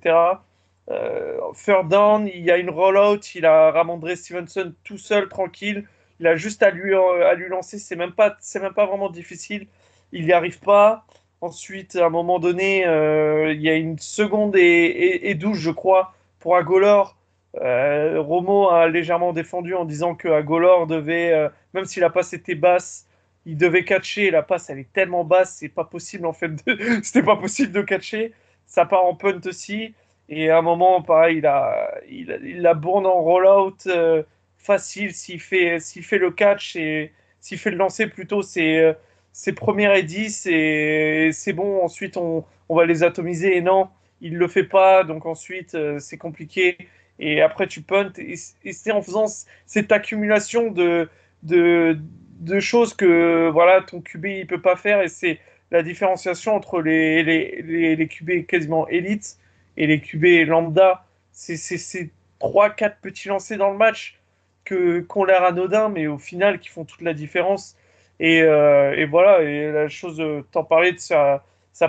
Euh, 0.89 1.39
third 1.53 1.89
down, 1.89 2.27
il 2.27 2.41
y 2.41 2.51
a 2.51 2.57
une 2.57 2.69
rollout, 2.69 3.21
il 3.35 3.45
a 3.45 3.71
Ramondre 3.71 4.15
Stevenson 4.15 4.73
tout 4.83 4.97
seul, 4.97 5.29
tranquille. 5.29 5.87
Il 6.19 6.27
a 6.27 6.35
juste 6.35 6.63
à 6.63 6.71
lui, 6.71 6.93
euh, 6.93 7.27
à 7.27 7.33
lui 7.33 7.49
lancer, 7.49 7.79
c'est 7.79 7.95
même, 7.95 8.13
pas, 8.13 8.37
même 8.55 8.73
pas 8.73 8.85
vraiment 8.85 9.09
difficile. 9.09 9.67
Il 10.11 10.25
n'y 10.25 10.33
arrive 10.33 10.59
pas. 10.59 11.05
Ensuite, 11.41 11.95
à 11.95 12.05
un 12.05 12.09
moment 12.09 12.39
donné, 12.39 12.85
euh, 12.85 13.53
il 13.53 13.61
y 13.61 13.69
a 13.69 13.75
une 13.75 13.97
seconde 13.97 14.55
et, 14.55 15.31
et, 15.31 15.39
je 15.39 15.71
crois, 15.71 16.13
pour 16.39 16.55
Agolor. 16.55 17.17
Romo 17.53 18.69
a 18.69 18.87
légèrement 18.87 19.33
défendu 19.33 19.75
en 19.75 19.85
disant 19.85 20.15
que 20.15 20.27
Agolor 20.27 20.87
devait, 20.87 21.49
même 21.73 21.85
si 21.85 21.99
la 21.99 22.09
passe 22.09 22.33
était 22.33 22.55
basse, 22.55 23.07
il 23.45 23.57
devait 23.57 23.83
catcher. 23.83 24.31
La 24.31 24.43
passe, 24.43 24.69
elle 24.69 24.79
est 24.79 24.93
tellement 24.93 25.23
basse, 25.23 25.55
c'est 25.59 25.69
pas 25.69 25.83
possible 25.83 26.25
en 26.25 26.33
fait. 26.33 26.51
C'était 27.03 27.23
pas 27.23 27.35
possible 27.35 27.71
de 27.71 27.81
catcher. 27.81 28.33
Ça 28.65 28.85
part 28.85 29.05
en 29.05 29.15
punt 29.15 29.41
aussi. 29.45 29.93
Et 30.31 30.49
à 30.49 30.59
un 30.59 30.61
moment, 30.61 31.01
pareil, 31.01 31.39
il 31.39 31.45
a, 31.45 31.93
il, 32.09 32.39
il 32.43 32.61
la 32.61 32.73
bourne 32.73 33.05
en 33.05 33.21
rollout 33.21 33.75
euh, 33.87 34.23
facile 34.57 35.13
s'il 35.13 35.41
fait, 35.41 35.79
fait 35.79 36.17
le 36.17 36.31
catch 36.31 36.77
et 36.77 37.11
s'il 37.41 37.57
fait 37.57 37.69
le 37.69 37.75
lancer 37.75 38.07
plutôt, 38.07 38.41
c'est 38.41 38.79
euh, 38.79 38.93
ses 39.33 39.51
premières 39.51 39.93
et 39.93 40.03
10 40.03 40.47
et 40.47 41.31
c'est 41.33 41.51
bon. 41.51 41.83
Ensuite, 41.83 42.15
on, 42.15 42.45
on, 42.69 42.75
va 42.77 42.85
les 42.85 43.03
atomiser. 43.03 43.57
Et 43.57 43.61
non, 43.61 43.89
il 44.21 44.37
le 44.37 44.47
fait 44.47 44.63
pas. 44.63 45.03
Donc 45.03 45.25
ensuite, 45.25 45.75
euh, 45.75 45.99
c'est 45.99 46.17
compliqué. 46.17 46.77
Et 47.19 47.41
après, 47.41 47.67
tu 47.67 47.81
punt. 47.81 48.13
Et, 48.17 48.37
c'est 48.37 48.91
en 48.91 49.01
faisant 49.01 49.25
cette 49.65 49.91
accumulation 49.91 50.71
de, 50.71 51.09
de, 51.43 51.97
de, 52.39 52.59
choses 52.61 52.93
que 52.93 53.49
voilà, 53.49 53.81
ton 53.81 53.99
QB 53.99 54.25
il 54.27 54.47
peut 54.47 54.61
pas 54.61 54.77
faire. 54.77 55.01
Et 55.01 55.09
c'est 55.09 55.39
la 55.71 55.83
différenciation 55.83 56.55
entre 56.55 56.81
les, 56.81 57.21
les, 57.21 57.61
les, 57.63 57.95
les 57.97 58.07
QB 58.07 58.45
quasiment 58.47 58.87
élites 58.87 59.37
et 59.81 59.87
les 59.87 59.99
QB 59.99 60.47
lambda, 60.47 61.03
c'est 61.31 61.57
ces 61.57 62.11
3-4 62.39 62.97
petits 63.01 63.29
lancers 63.29 63.57
dans 63.57 63.71
le 63.71 63.77
match 63.77 64.19
que 64.63 64.99
qu'on 65.01 65.25
l'air 65.25 65.43
anodin, 65.43 65.89
mais 65.89 66.05
au 66.05 66.19
final 66.19 66.59
qui 66.59 66.69
font 66.69 66.85
toute 66.85 67.01
la 67.01 67.15
différence. 67.15 67.75
Et, 68.19 68.43
euh, 68.43 69.07
voilà, 69.09 69.41
et 69.41 69.71
la 69.71 69.89
chose, 69.89 70.21
t'en 70.51 70.63
parlais 70.63 70.91
de 70.91 70.99
sa, 70.99 71.43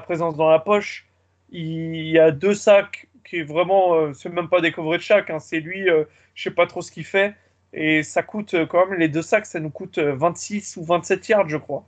présence 0.04 0.36
dans 0.38 0.48
la 0.48 0.58
poche, 0.58 1.06
il 1.50 2.08
y 2.08 2.18
a 2.18 2.30
deux 2.30 2.54
sacs 2.54 3.08
qui 3.26 3.40
est 3.40 3.42
vraiment, 3.42 3.94
euh, 3.94 4.14
c'est 4.14 4.30
même 4.30 4.48
pas 4.48 4.62
des 4.62 4.70
de 4.70 4.98
chaque, 4.98 5.28
hein, 5.28 5.38
c'est 5.38 5.60
lui, 5.60 5.90
euh, 5.90 6.04
je 6.34 6.44
sais 6.44 6.50
pas 6.50 6.66
trop 6.66 6.80
ce 6.80 6.90
qu'il 6.90 7.04
fait, 7.04 7.34
et 7.74 8.02
ça 8.02 8.22
coûte 8.22 8.56
quand 8.70 8.86
même, 8.86 8.98
les 8.98 9.08
deux 9.08 9.20
sacs, 9.20 9.44
ça 9.44 9.60
nous 9.60 9.68
coûte 9.68 9.98
26 9.98 10.78
ou 10.78 10.84
27 10.84 11.28
yards, 11.28 11.48
je 11.50 11.58
crois. 11.58 11.84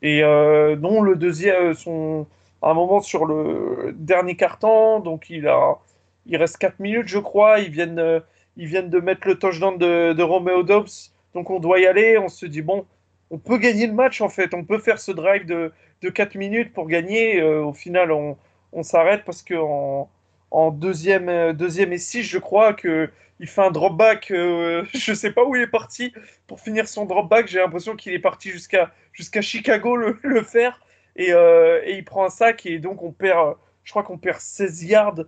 Et 0.00 0.22
non, 0.22 1.02
le 1.02 1.14
deuxième, 1.14 1.74
son, 1.74 2.26
un 2.62 2.74
moment 2.74 3.00
sur 3.00 3.26
le 3.26 3.94
dernier 3.96 4.36
carton, 4.36 5.00
donc 5.00 5.30
il 5.30 5.48
a, 5.48 5.78
il 6.26 6.36
reste 6.36 6.58
4 6.58 6.78
minutes, 6.80 7.08
je 7.08 7.18
crois. 7.18 7.58
Ils 7.58 7.70
viennent, 7.70 7.98
euh, 7.98 8.20
ils 8.56 8.66
viennent 8.66 8.90
de 8.90 9.00
mettre 9.00 9.26
le 9.26 9.38
touchdown 9.38 9.78
de, 9.78 10.12
de 10.12 10.22
Romeo 10.22 10.62
Dobbs, 10.62 11.10
donc 11.34 11.50
on 11.50 11.58
doit 11.58 11.80
y 11.80 11.86
aller. 11.86 12.18
On 12.18 12.28
se 12.28 12.46
dit 12.46 12.62
bon, 12.62 12.86
on 13.30 13.38
peut 13.38 13.58
gagner 13.58 13.86
le 13.86 13.94
match 13.94 14.20
en 14.20 14.28
fait, 14.28 14.54
on 14.54 14.64
peut 14.64 14.78
faire 14.78 15.00
ce 15.00 15.10
drive 15.10 15.46
de, 15.46 15.72
de 16.02 16.10
4 16.10 16.34
minutes 16.36 16.72
pour 16.72 16.86
gagner. 16.86 17.40
Euh, 17.40 17.64
au 17.64 17.72
final, 17.72 18.12
on, 18.12 18.36
s'arrête 18.82 19.24
parce 19.24 19.42
que 19.42 19.54
en, 19.54 20.70
deuxième, 20.70 21.28
euh, 21.28 21.52
deuxième 21.52 21.92
et 21.92 21.98
6, 21.98 22.22
je 22.22 22.38
crois 22.38 22.74
que 22.74 23.10
il 23.40 23.48
fait 23.48 23.62
un 23.62 23.70
drop 23.70 23.96
back. 23.96 24.30
Euh, 24.30 24.84
je 24.94 25.14
sais 25.14 25.32
pas 25.32 25.44
où 25.44 25.56
il 25.56 25.62
est 25.62 25.66
parti 25.66 26.12
pour 26.46 26.60
finir 26.60 26.86
son 26.86 27.06
drop 27.06 27.28
back. 27.28 27.48
J'ai 27.48 27.58
l'impression 27.58 27.96
qu'il 27.96 28.12
est 28.12 28.18
parti 28.20 28.50
jusqu'à 28.50 29.40
Chicago 29.40 29.96
le 29.96 30.42
faire. 30.42 30.80
Euh, 31.18 31.80
et, 31.84 31.96
il 31.96 32.04
prend 32.04 32.24
un 32.24 32.30
sac 32.30 32.64
et 32.66 32.78
donc 32.78 33.02
on 33.02 33.12
perd, 33.12 33.56
je 33.84 33.90
crois 33.90 34.02
qu'on 34.02 34.18
perd 34.18 34.40
16 34.40 34.84
yards 34.84 35.20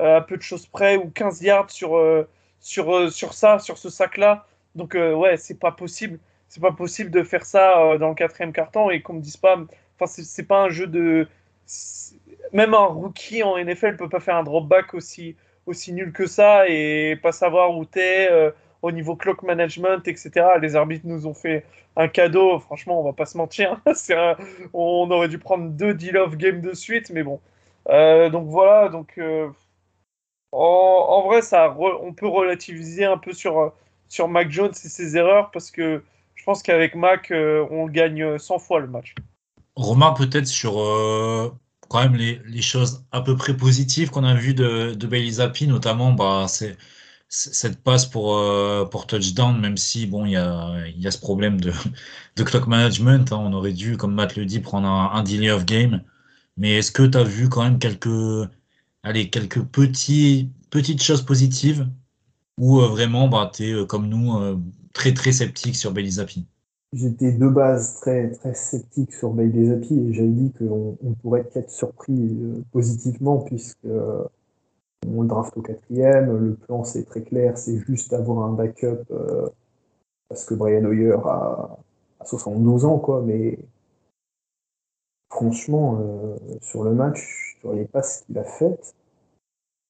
euh, 0.00 0.18
à 0.18 0.20
peu 0.20 0.36
de 0.36 0.42
choses 0.42 0.66
près 0.66 0.96
ou 0.96 1.10
15 1.10 1.42
yards 1.42 1.70
sur, 1.70 1.96
euh, 1.96 2.28
sur, 2.60 3.10
sur 3.12 3.34
ça, 3.34 3.58
sur 3.58 3.78
ce 3.78 3.90
sac-là. 3.90 4.46
Donc 4.74 4.94
ouais, 4.94 5.36
c'est 5.36 5.58
pas 5.58 5.72
possible. 5.72 6.18
C'est 6.48 6.60
pas 6.60 6.72
possible 6.72 7.10
de 7.10 7.22
faire 7.22 7.44
ça 7.46 7.96
dans 7.98 8.10
le 8.10 8.14
quatrième 8.14 8.52
carton 8.52 8.90
et 8.90 9.00
qu'on 9.00 9.14
me 9.14 9.20
dise 9.20 9.36
pas. 9.36 9.56
Enfin, 9.98 10.22
c'est 10.22 10.46
pas 10.46 10.62
un 10.62 10.68
jeu 10.68 10.86
de. 10.86 11.26
Même 12.52 12.74
un 12.74 12.84
rookie 12.84 13.42
en 13.42 13.56
NFL 13.56 13.96
peut 13.96 14.08
pas 14.08 14.20
faire 14.20 14.36
un 14.36 14.42
drop 14.42 14.66
back 14.66 14.92
aussi, 14.94 15.36
aussi 15.66 15.92
nul 15.92 16.12
que 16.12 16.26
ça 16.26 16.68
et 16.68 17.16
pas 17.22 17.32
savoir 17.32 17.76
où 17.76 17.84
t'es 17.86 18.28
au 18.82 18.90
niveau 18.90 19.16
clock 19.16 19.42
management, 19.42 20.06
etc. 20.06 20.30
Les 20.60 20.76
arbitres 20.76 21.06
nous 21.06 21.26
ont 21.26 21.34
fait 21.34 21.64
un 21.96 22.08
cadeau, 22.08 22.58
franchement, 22.58 23.00
on 23.00 23.04
va 23.04 23.12
pas 23.12 23.26
se 23.26 23.38
mentir. 23.38 23.80
On 24.72 25.10
aurait 25.10 25.28
dû 25.28 25.38
prendre 25.38 25.70
deux 25.70 25.94
deal 25.94 26.16
of 26.16 26.36
game 26.36 26.60
de 26.60 26.74
suite, 26.74 27.10
mais 27.10 27.22
bon. 27.22 27.40
Euh, 27.88 28.30
donc 28.30 28.48
voilà, 28.48 28.88
donc 28.88 29.14
euh, 29.18 29.48
en, 30.52 31.22
vrai, 31.26 31.42
ça, 31.42 31.76
on 31.78 32.12
peut 32.12 32.28
relativiser 32.28 33.04
un 33.04 33.18
peu 33.18 33.32
sur, 33.32 33.72
sur 34.08 34.28
Mac 34.28 34.50
Jones 34.50 34.70
et 34.70 34.88
ses 34.88 35.16
erreurs 35.16 35.50
parce 35.50 35.70
que 35.70 36.02
je 36.34 36.44
pense 36.44 36.62
qu'avec 36.62 36.94
Mac, 36.94 37.30
euh, 37.30 37.66
on 37.70 37.86
gagne 37.86 38.38
100 38.38 38.58
fois 38.58 38.80
le 38.80 38.86
match. 38.86 39.14
Romain, 39.74 40.12
peut-être 40.12 40.46
sur 40.46 40.74
quand 41.88 42.02
même 42.02 42.14
les, 42.14 42.40
les, 42.46 42.62
choses 42.62 43.04
à 43.12 43.20
peu 43.20 43.36
près 43.36 43.54
positives 43.56 44.10
qu'on 44.10 44.24
a 44.24 44.34
vues 44.34 44.54
de, 44.54 44.94
de 44.94 45.06
Bailey 45.06 45.30
Zappi, 45.32 45.66
notamment, 45.66 46.12
bah, 46.12 46.46
c'est 46.48 46.76
cette 47.32 47.82
passe 47.82 48.04
pour, 48.04 48.36
euh, 48.36 48.84
pour 48.84 49.06
touchdown, 49.06 49.58
même 49.58 49.78
si 49.78 50.06
bon, 50.06 50.26
il 50.26 50.32
y 50.32 50.36
a, 50.36 50.86
y 50.96 51.06
a 51.06 51.10
ce 51.10 51.18
problème 51.18 51.60
de, 51.60 51.72
de 52.36 52.42
clock 52.42 52.66
management. 52.66 53.32
Hein, 53.32 53.38
on 53.40 53.52
aurait 53.54 53.72
dû, 53.72 53.96
comme 53.96 54.14
Matt 54.14 54.36
le 54.36 54.44
dit, 54.44 54.60
prendre 54.60 54.86
un, 54.86 55.22
delay 55.22 55.50
of 55.50 55.64
game. 55.64 56.02
Mais 56.58 56.78
est-ce 56.78 56.92
que 56.92 57.04
tu 57.04 57.16
as 57.16 57.24
vu 57.24 57.48
quand 57.48 57.62
même 57.62 57.78
quelques, 57.78 58.48
allez, 59.02 59.30
quelques 59.30 59.62
petits, 59.62 60.50
petites 60.70 61.02
choses 61.02 61.22
positives? 61.22 61.88
Ou 62.58 62.80
euh, 62.80 62.88
vraiment 62.88 63.28
bah, 63.28 63.50
tu 63.52 63.64
es 63.64 63.72
euh, 63.72 63.86
comme 63.86 64.08
nous 64.08 64.60
très 64.92 65.14
très 65.14 65.32
sceptique 65.32 65.74
sur 65.74 65.94
Zappi? 66.10 66.46
J'étais 66.92 67.32
de 67.32 67.48
base 67.48 67.94
très, 67.94 68.30
très 68.32 68.52
sceptique 68.52 69.14
sur 69.14 69.34
Zappi 69.34 69.94
et 69.94 70.12
j'avais 70.12 70.28
dit 70.28 70.52
qu'on 70.58 70.98
on 71.02 71.14
pourrait 71.14 71.48
être 71.54 71.70
surpris 71.70 72.36
positivement 72.72 73.38
puisque 73.38 73.86
on 75.06 75.22
le 75.22 75.28
draft 75.28 75.56
au 75.56 75.62
quatrième. 75.62 76.36
Le 76.36 76.54
plan, 76.54 76.84
c'est 76.84 77.04
très 77.04 77.22
clair, 77.22 77.58
c'est 77.58 77.78
juste 77.78 78.10
d'avoir 78.10 78.44
un 78.46 78.52
backup 78.52 79.04
euh, 79.10 79.48
parce 80.28 80.44
que 80.44 80.54
Brian 80.54 80.84
Hoyer 80.84 81.16
a, 81.24 81.78
72 82.24 82.84
ans, 82.84 82.98
quoi. 82.98 83.20
Mais 83.22 83.58
franchement, 85.30 85.98
euh, 86.00 86.36
sur 86.60 86.84
le 86.84 86.94
match, 86.94 87.56
je 87.60 87.66
ne 87.66 87.72
voyais 87.72 87.88
pas 87.88 88.02
ce 88.02 88.24
qu'il 88.24 88.38
a 88.38 88.44
fait. 88.44 88.94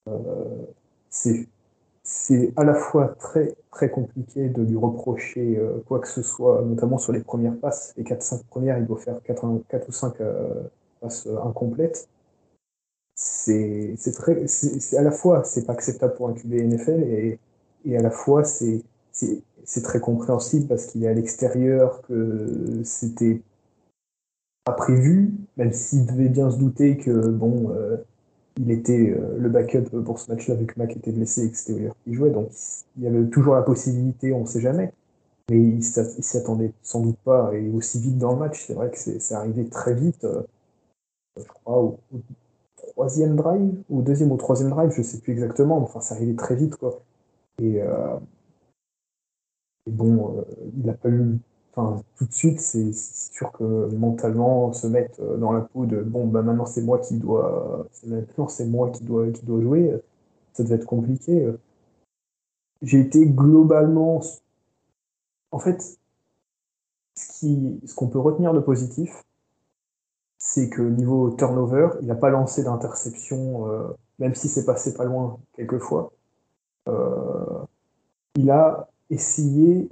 Euh, 0.08 0.64
c'est 1.10 2.52
à 2.56 2.64
la 2.64 2.74
fois 2.74 3.08
très 3.18 3.54
très 3.70 3.90
compliqué 3.90 4.48
de 4.48 4.62
lui 4.62 4.76
reprocher 4.76 5.60
quoi 5.86 6.00
que 6.00 6.08
ce 6.08 6.22
soit, 6.22 6.62
notamment 6.62 6.98
sur 6.98 7.12
les 7.12 7.20
premières 7.20 7.56
passes. 7.56 7.94
Les 7.96 8.02
4-5 8.02 8.44
premières, 8.44 8.78
il 8.78 8.86
doit 8.86 8.98
faire 8.98 9.22
4, 9.22 9.62
4 9.68 9.88
ou 9.88 9.92
5 9.92 10.14
passes 11.00 11.28
incomplètes 11.44 12.08
c'est 13.24 14.12
très 14.12 14.46
c'est 14.46 14.96
à 14.96 15.02
la 15.02 15.12
fois 15.12 15.44
c'est 15.44 15.66
pas 15.66 15.72
acceptable 15.72 16.14
pour 16.14 16.28
un 16.28 16.32
QB 16.34 16.52
NFL 16.52 17.02
et, 17.04 17.38
et 17.84 17.96
à 17.96 18.02
la 18.02 18.10
fois 18.10 18.44
c'est 18.44 18.82
c'est 19.12 19.82
très 19.82 20.00
compréhensible 20.00 20.66
parce 20.66 20.86
qu'il 20.86 21.04
est 21.04 21.08
à 21.08 21.12
l'extérieur 21.14 22.02
que 22.02 22.82
c'était 22.84 23.42
pas 24.64 24.72
prévu 24.72 25.32
même 25.56 25.72
s'il 25.72 26.06
devait 26.06 26.28
bien 26.28 26.50
se 26.50 26.58
douter 26.58 26.96
que 26.96 27.10
bon 27.28 27.70
euh, 27.70 27.96
il 28.56 28.70
était 28.70 29.10
euh, 29.10 29.38
le 29.38 29.48
backup 29.48 29.84
pour 30.04 30.18
ce 30.18 30.30
match-là 30.30 30.54
vu 30.54 30.66
que 30.66 30.78
Mac 30.78 30.96
était 30.96 31.12
blessé 31.12 31.46
et 31.46 31.50
que 31.50 31.56
c'était 31.56 31.90
qui 32.04 32.14
jouait. 32.14 32.30
Donc 32.30 32.50
il 32.96 33.04
y 33.04 33.06
avait 33.06 33.24
toujours 33.26 33.54
la 33.54 33.62
possibilité 33.62 34.32
on 34.32 34.46
sait 34.46 34.60
jamais. 34.60 34.92
Mais 35.50 35.58
il 35.58 35.82
s'y 35.82 36.36
attendait 36.36 36.72
sans 36.82 37.00
doute 37.00 37.18
pas 37.24 37.52
et 37.54 37.68
aussi 37.70 38.00
vite 38.00 38.18
dans 38.18 38.32
le 38.32 38.38
match. 38.38 38.64
C'est 38.66 38.74
vrai 38.74 38.90
que 38.90 38.98
c'est 38.98 39.34
arrivé 39.34 39.68
très 39.68 39.94
vite 39.94 40.24
euh, 40.24 40.42
je 41.36 41.44
crois 41.44 41.78
au, 41.82 41.98
troisième 42.92 43.36
drive, 43.36 43.74
ou 43.90 44.02
deuxième 44.02 44.32
ou 44.32 44.36
troisième 44.36 44.70
drive, 44.70 44.90
je 44.92 45.02
sais 45.02 45.20
plus 45.20 45.32
exactement, 45.32 45.78
enfin 45.78 46.00
ça 46.00 46.14
arrivait 46.14 46.34
très 46.36 46.56
vite 46.56 46.76
quoi. 46.76 47.00
Et, 47.60 47.82
euh, 47.82 48.18
bon, 49.90 50.38
euh, 50.38 50.42
il 50.76 50.88
a 50.90 50.94
pas 50.94 51.08
eu, 51.10 51.38
enfin 51.74 52.02
tout 52.16 52.26
de 52.26 52.32
suite, 52.32 52.60
c'est 52.60 52.92
sûr 52.92 53.52
que 53.52 53.64
mentalement 53.94 54.72
se 54.72 54.86
mettre 54.86 55.20
euh, 55.22 55.36
dans 55.38 55.52
la 55.52 55.62
peau 55.62 55.86
de 55.86 56.02
bon 56.02 56.26
bah 56.26 56.42
maintenant 56.42 56.66
c'est 56.66 56.82
moi 56.82 56.98
qui 56.98 57.18
dois, 57.18 57.86
maintenant 58.06 58.48
c'est 58.48 58.66
moi 58.66 58.90
qui 58.90 59.04
dois 59.04 59.30
qui 59.30 59.44
doit 59.46 59.60
jouer, 59.60 60.00
ça 60.52 60.62
devait 60.64 60.76
être 60.76 60.86
compliqué. 60.86 61.48
J'ai 62.82 63.00
été 63.00 63.26
globalement, 63.26 64.20
en 65.52 65.58
fait, 65.58 65.98
ce 67.16 67.94
qu'on 67.94 68.08
peut 68.08 68.18
retenir 68.18 68.52
de 68.52 68.60
positif, 68.60 69.22
c'est 70.44 70.68
que 70.68 70.82
niveau 70.82 71.30
turnover, 71.30 71.90
il 72.00 72.08
n'a 72.08 72.16
pas 72.16 72.28
lancé 72.28 72.64
d'interception, 72.64 73.68
euh, 73.68 73.84
même 74.18 74.34
si 74.34 74.48
c'est 74.48 74.64
passé 74.64 74.92
pas 74.92 75.04
loin 75.04 75.38
quelquefois. 75.54 76.12
Euh, 76.88 77.60
il 78.34 78.50
a 78.50 78.88
essayé, 79.08 79.88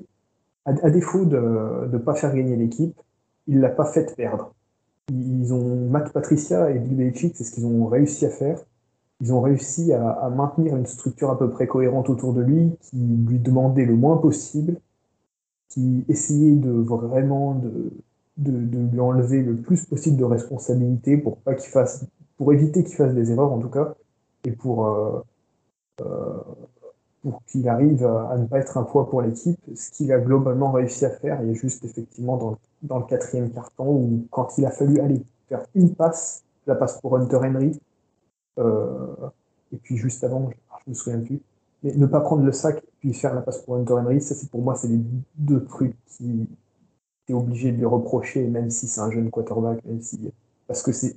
à, 0.64 0.90
défaut 0.90 1.24
de 1.24 1.88
ne 1.92 1.98
pas 1.98 2.16
faire 2.16 2.34
gagner 2.34 2.56
l'équipe, 2.56 3.00
il 3.46 3.60
l'a 3.60 3.68
pas 3.68 3.84
fait 3.84 4.16
perdre. 4.16 4.52
Ils 5.10 5.54
ont 5.54 5.88
Matt 5.88 6.12
Patricia 6.12 6.68
et 6.70 6.80
Bill 6.80 6.96
Belichick, 6.96 7.36
c'est 7.36 7.44
ce 7.44 7.52
qu'ils 7.52 7.66
ont 7.66 7.86
réussi 7.86 8.26
à 8.26 8.30
faire. 8.30 8.58
Ils 9.20 9.32
ont 9.32 9.40
réussi 9.40 9.92
à, 9.92 10.30
maintenir 10.30 10.74
une 10.74 10.86
structure 10.86 11.30
à 11.30 11.38
peu 11.38 11.48
près 11.48 11.68
cohérente 11.68 12.10
autour 12.10 12.32
de 12.32 12.40
lui, 12.40 12.76
qui 12.80 12.96
lui 12.96 13.38
demandait 13.38 13.84
le 13.84 13.94
moins 13.94 14.16
possible, 14.16 14.80
qui 15.68 16.04
essayait 16.08 16.56
de 16.56 16.72
vraiment 16.72 17.54
de, 17.54 17.92
de, 18.40 18.78
lui 18.90 19.00
enlever 19.00 19.42
le 19.42 19.56
plus 19.56 19.84
possible 19.84 20.16
de 20.16 20.24
responsabilité 20.24 21.16
pour 21.16 21.38
pas 21.38 21.54
qu'il 21.54 21.70
fasse, 21.70 22.04
pour 22.36 22.52
éviter 22.52 22.82
qu'il 22.84 22.96
fasse 22.96 23.14
des 23.14 23.30
erreurs 23.30 23.52
en 23.52 23.58
tout 23.58 23.68
cas, 23.68 23.94
et 24.44 24.52
pour 24.52 24.86
euh, 24.86 25.20
euh, 26.00 26.38
pour 27.22 27.42
qu'il 27.44 27.68
arrive 27.68 28.04
à, 28.06 28.38
ne 28.38 28.46
pas 28.46 28.58
être 28.58 28.78
un 28.78 28.82
poids 28.82 29.10
pour 29.10 29.20
l'équipe, 29.20 29.60
ce 29.74 29.90
qu'il 29.90 30.10
a 30.10 30.18
globalement 30.18 30.72
réussi 30.72 31.04
à 31.04 31.10
faire. 31.10 31.42
Il 31.42 31.50
est 31.50 31.54
juste 31.54 31.84
effectivement 31.84 32.38
dans, 32.38 32.58
dans 32.82 32.98
le 32.98 33.04
quatrième 33.04 33.50
carton 33.50 33.88
où 33.88 34.26
quand 34.30 34.56
il 34.56 34.64
a 34.64 34.70
fallu 34.70 35.00
aller 35.00 35.22
faire 35.48 35.62
une 35.74 35.94
passe, 35.94 36.42
la 36.66 36.74
passe 36.74 36.98
pour 36.98 37.16
Hunter 37.16 37.36
Henry, 37.36 37.78
euh, 38.58 39.06
et 39.72 39.76
puis 39.76 39.98
juste 39.98 40.24
avant, 40.24 40.50
je 40.86 40.90
me 40.90 40.94
souviens 40.94 41.20
plus, 41.20 41.42
mais 41.82 41.94
ne 41.94 42.06
pas 42.06 42.20
prendre 42.20 42.42
le 42.42 42.52
sac 42.52 42.82
puis 43.00 43.12
faire 43.12 43.34
la 43.34 43.42
passe 43.42 43.58
pour 43.58 43.76
Hunter 43.76 43.94
Henry, 43.94 44.22
ça 44.22 44.34
c'est 44.34 44.50
pour 44.50 44.62
moi 44.62 44.74
c'est 44.74 44.88
les 44.88 45.00
deux 45.36 45.64
trucs 45.64 45.96
qui 46.06 46.48
obligé 47.32 47.72
de 47.72 47.76
lui 47.76 47.86
reprocher, 47.86 48.46
même 48.46 48.70
si 48.70 48.88
c'est 48.88 49.00
un 49.00 49.10
jeune 49.10 49.30
quarterback, 49.30 49.84
même 49.84 50.00
si 50.00 50.32
parce 50.66 50.82
que 50.82 50.92
c'est 50.92 51.16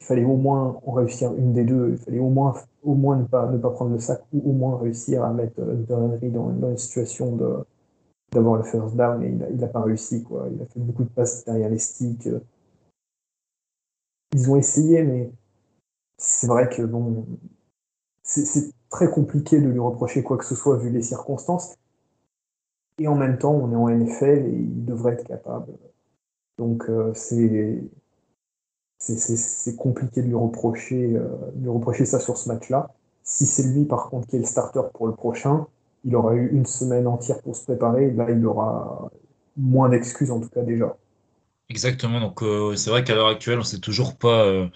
il 0.00 0.06
fallait 0.06 0.24
au 0.24 0.36
moins 0.36 0.78
en 0.84 0.92
réussir 0.92 1.32
une 1.34 1.54
des 1.54 1.64
deux, 1.64 1.92
il 1.92 1.98
fallait 1.98 2.18
au 2.18 2.28
moins 2.28 2.54
au 2.82 2.94
moins 2.94 3.16
ne 3.16 3.24
pas 3.24 3.50
ne 3.50 3.58
pas 3.58 3.70
prendre 3.70 3.92
le 3.92 4.00
sac 4.00 4.22
ou 4.32 4.50
au 4.50 4.52
moins 4.52 4.78
réussir 4.78 5.24
à 5.24 5.32
mettre 5.32 5.60
Hunter 5.60 5.94
Henry 5.94 6.30
dans, 6.30 6.50
dans 6.50 6.70
une 6.70 6.78
situation 6.78 7.34
de 7.36 7.64
d'avoir 8.32 8.56
le 8.56 8.64
first 8.64 8.96
down 8.96 9.22
et 9.22 9.28
il 9.28 9.56
n'a 9.56 9.68
pas 9.68 9.82
réussi 9.82 10.22
quoi. 10.22 10.48
Il 10.52 10.60
a 10.60 10.66
fait 10.66 10.80
beaucoup 10.80 11.04
de 11.04 11.08
passes 11.08 11.44
derrière 11.44 11.70
les 11.70 11.78
sticks. 11.78 12.28
Ils 14.34 14.50
ont 14.50 14.56
essayé, 14.56 15.02
mais 15.02 15.30
c'est 16.18 16.48
vrai 16.48 16.68
que 16.68 16.82
bon, 16.82 17.24
c'est 18.22 18.72
très 18.90 19.10
compliqué 19.10 19.60
de 19.60 19.68
lui 19.68 19.78
reprocher 19.78 20.22
quoi 20.22 20.36
que 20.36 20.44
ce 20.44 20.54
soit 20.54 20.76
vu 20.76 20.90
les 20.90 21.02
circonstances. 21.02 21.76
Et 22.98 23.08
en 23.08 23.16
même 23.16 23.38
temps, 23.38 23.52
on 23.52 23.72
est 23.72 23.76
en 23.76 23.88
NFL 23.88 24.46
et 24.46 24.52
il 24.52 24.84
devrait 24.84 25.14
être 25.14 25.26
capable. 25.26 25.72
Donc 26.58 26.88
euh, 26.88 27.12
c'est 27.14 27.80
compliqué 29.76 30.22
de 30.22 30.28
lui 30.28 30.34
reprocher, 30.34 31.16
euh, 31.16 31.28
lui 31.56 31.68
reprocher 31.68 32.04
ça 32.04 32.20
sur 32.20 32.36
ce 32.36 32.48
match-là. 32.48 32.94
Si 33.22 33.46
c'est 33.46 33.64
lui, 33.64 33.84
par 33.84 34.10
contre, 34.10 34.28
qui 34.28 34.36
est 34.36 34.40
le 34.40 34.44
starter 34.44 34.82
pour 34.92 35.06
le 35.06 35.14
prochain, 35.14 35.66
il 36.04 36.14
aura 36.14 36.34
eu 36.34 36.50
une 36.52 36.66
semaine 36.66 37.06
entière 37.06 37.40
pour 37.40 37.56
se 37.56 37.64
préparer. 37.64 38.10
là, 38.10 38.30
il 38.30 38.44
aura 38.46 39.10
moins 39.56 39.88
d'excuses, 39.88 40.30
en 40.30 40.40
tout 40.40 40.50
cas, 40.50 40.62
déjà. 40.62 40.94
Exactement. 41.70 42.20
Donc, 42.20 42.42
euh, 42.42 42.76
c'est 42.76 42.90
vrai 42.90 43.02
qu'à 43.02 43.14
l'heure 43.14 43.28
actuelle, 43.28 43.56
on 43.56 43.60
ne 43.60 43.64
sait 43.64 43.78
toujours 43.78 44.16
pas 44.16 44.68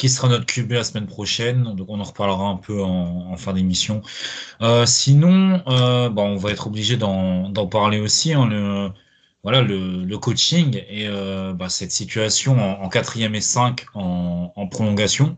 qui 0.00 0.08
sera 0.08 0.28
notre 0.28 0.46
QB 0.46 0.72
la 0.72 0.84
semaine 0.84 1.06
prochaine. 1.06 1.74
Donc 1.76 1.90
on 1.90 2.00
en 2.00 2.04
reparlera 2.04 2.46
un 2.46 2.56
peu 2.56 2.82
en, 2.82 3.36
fin 3.36 3.52
d'émission. 3.52 4.00
Euh, 4.62 4.86
sinon, 4.86 5.62
euh, 5.68 6.08
bah, 6.08 6.22
on 6.22 6.36
va 6.36 6.52
être 6.52 6.68
obligé 6.68 6.96
d'en 6.96 7.66
parler 7.66 8.00
aussi. 8.00 8.32
Hein, 8.32 8.46
le, 8.46 8.88
voilà, 9.42 9.60
le, 9.60 10.16
coaching 10.16 10.82
et 10.88 11.06
euh, 11.06 11.52
bah, 11.52 11.68
cette 11.68 11.92
situation 11.92 12.82
en, 12.82 12.88
quatrième 12.88 13.34
et 13.34 13.42
5 13.42 13.84
en, 13.92 14.66
prolongation. 14.68 15.36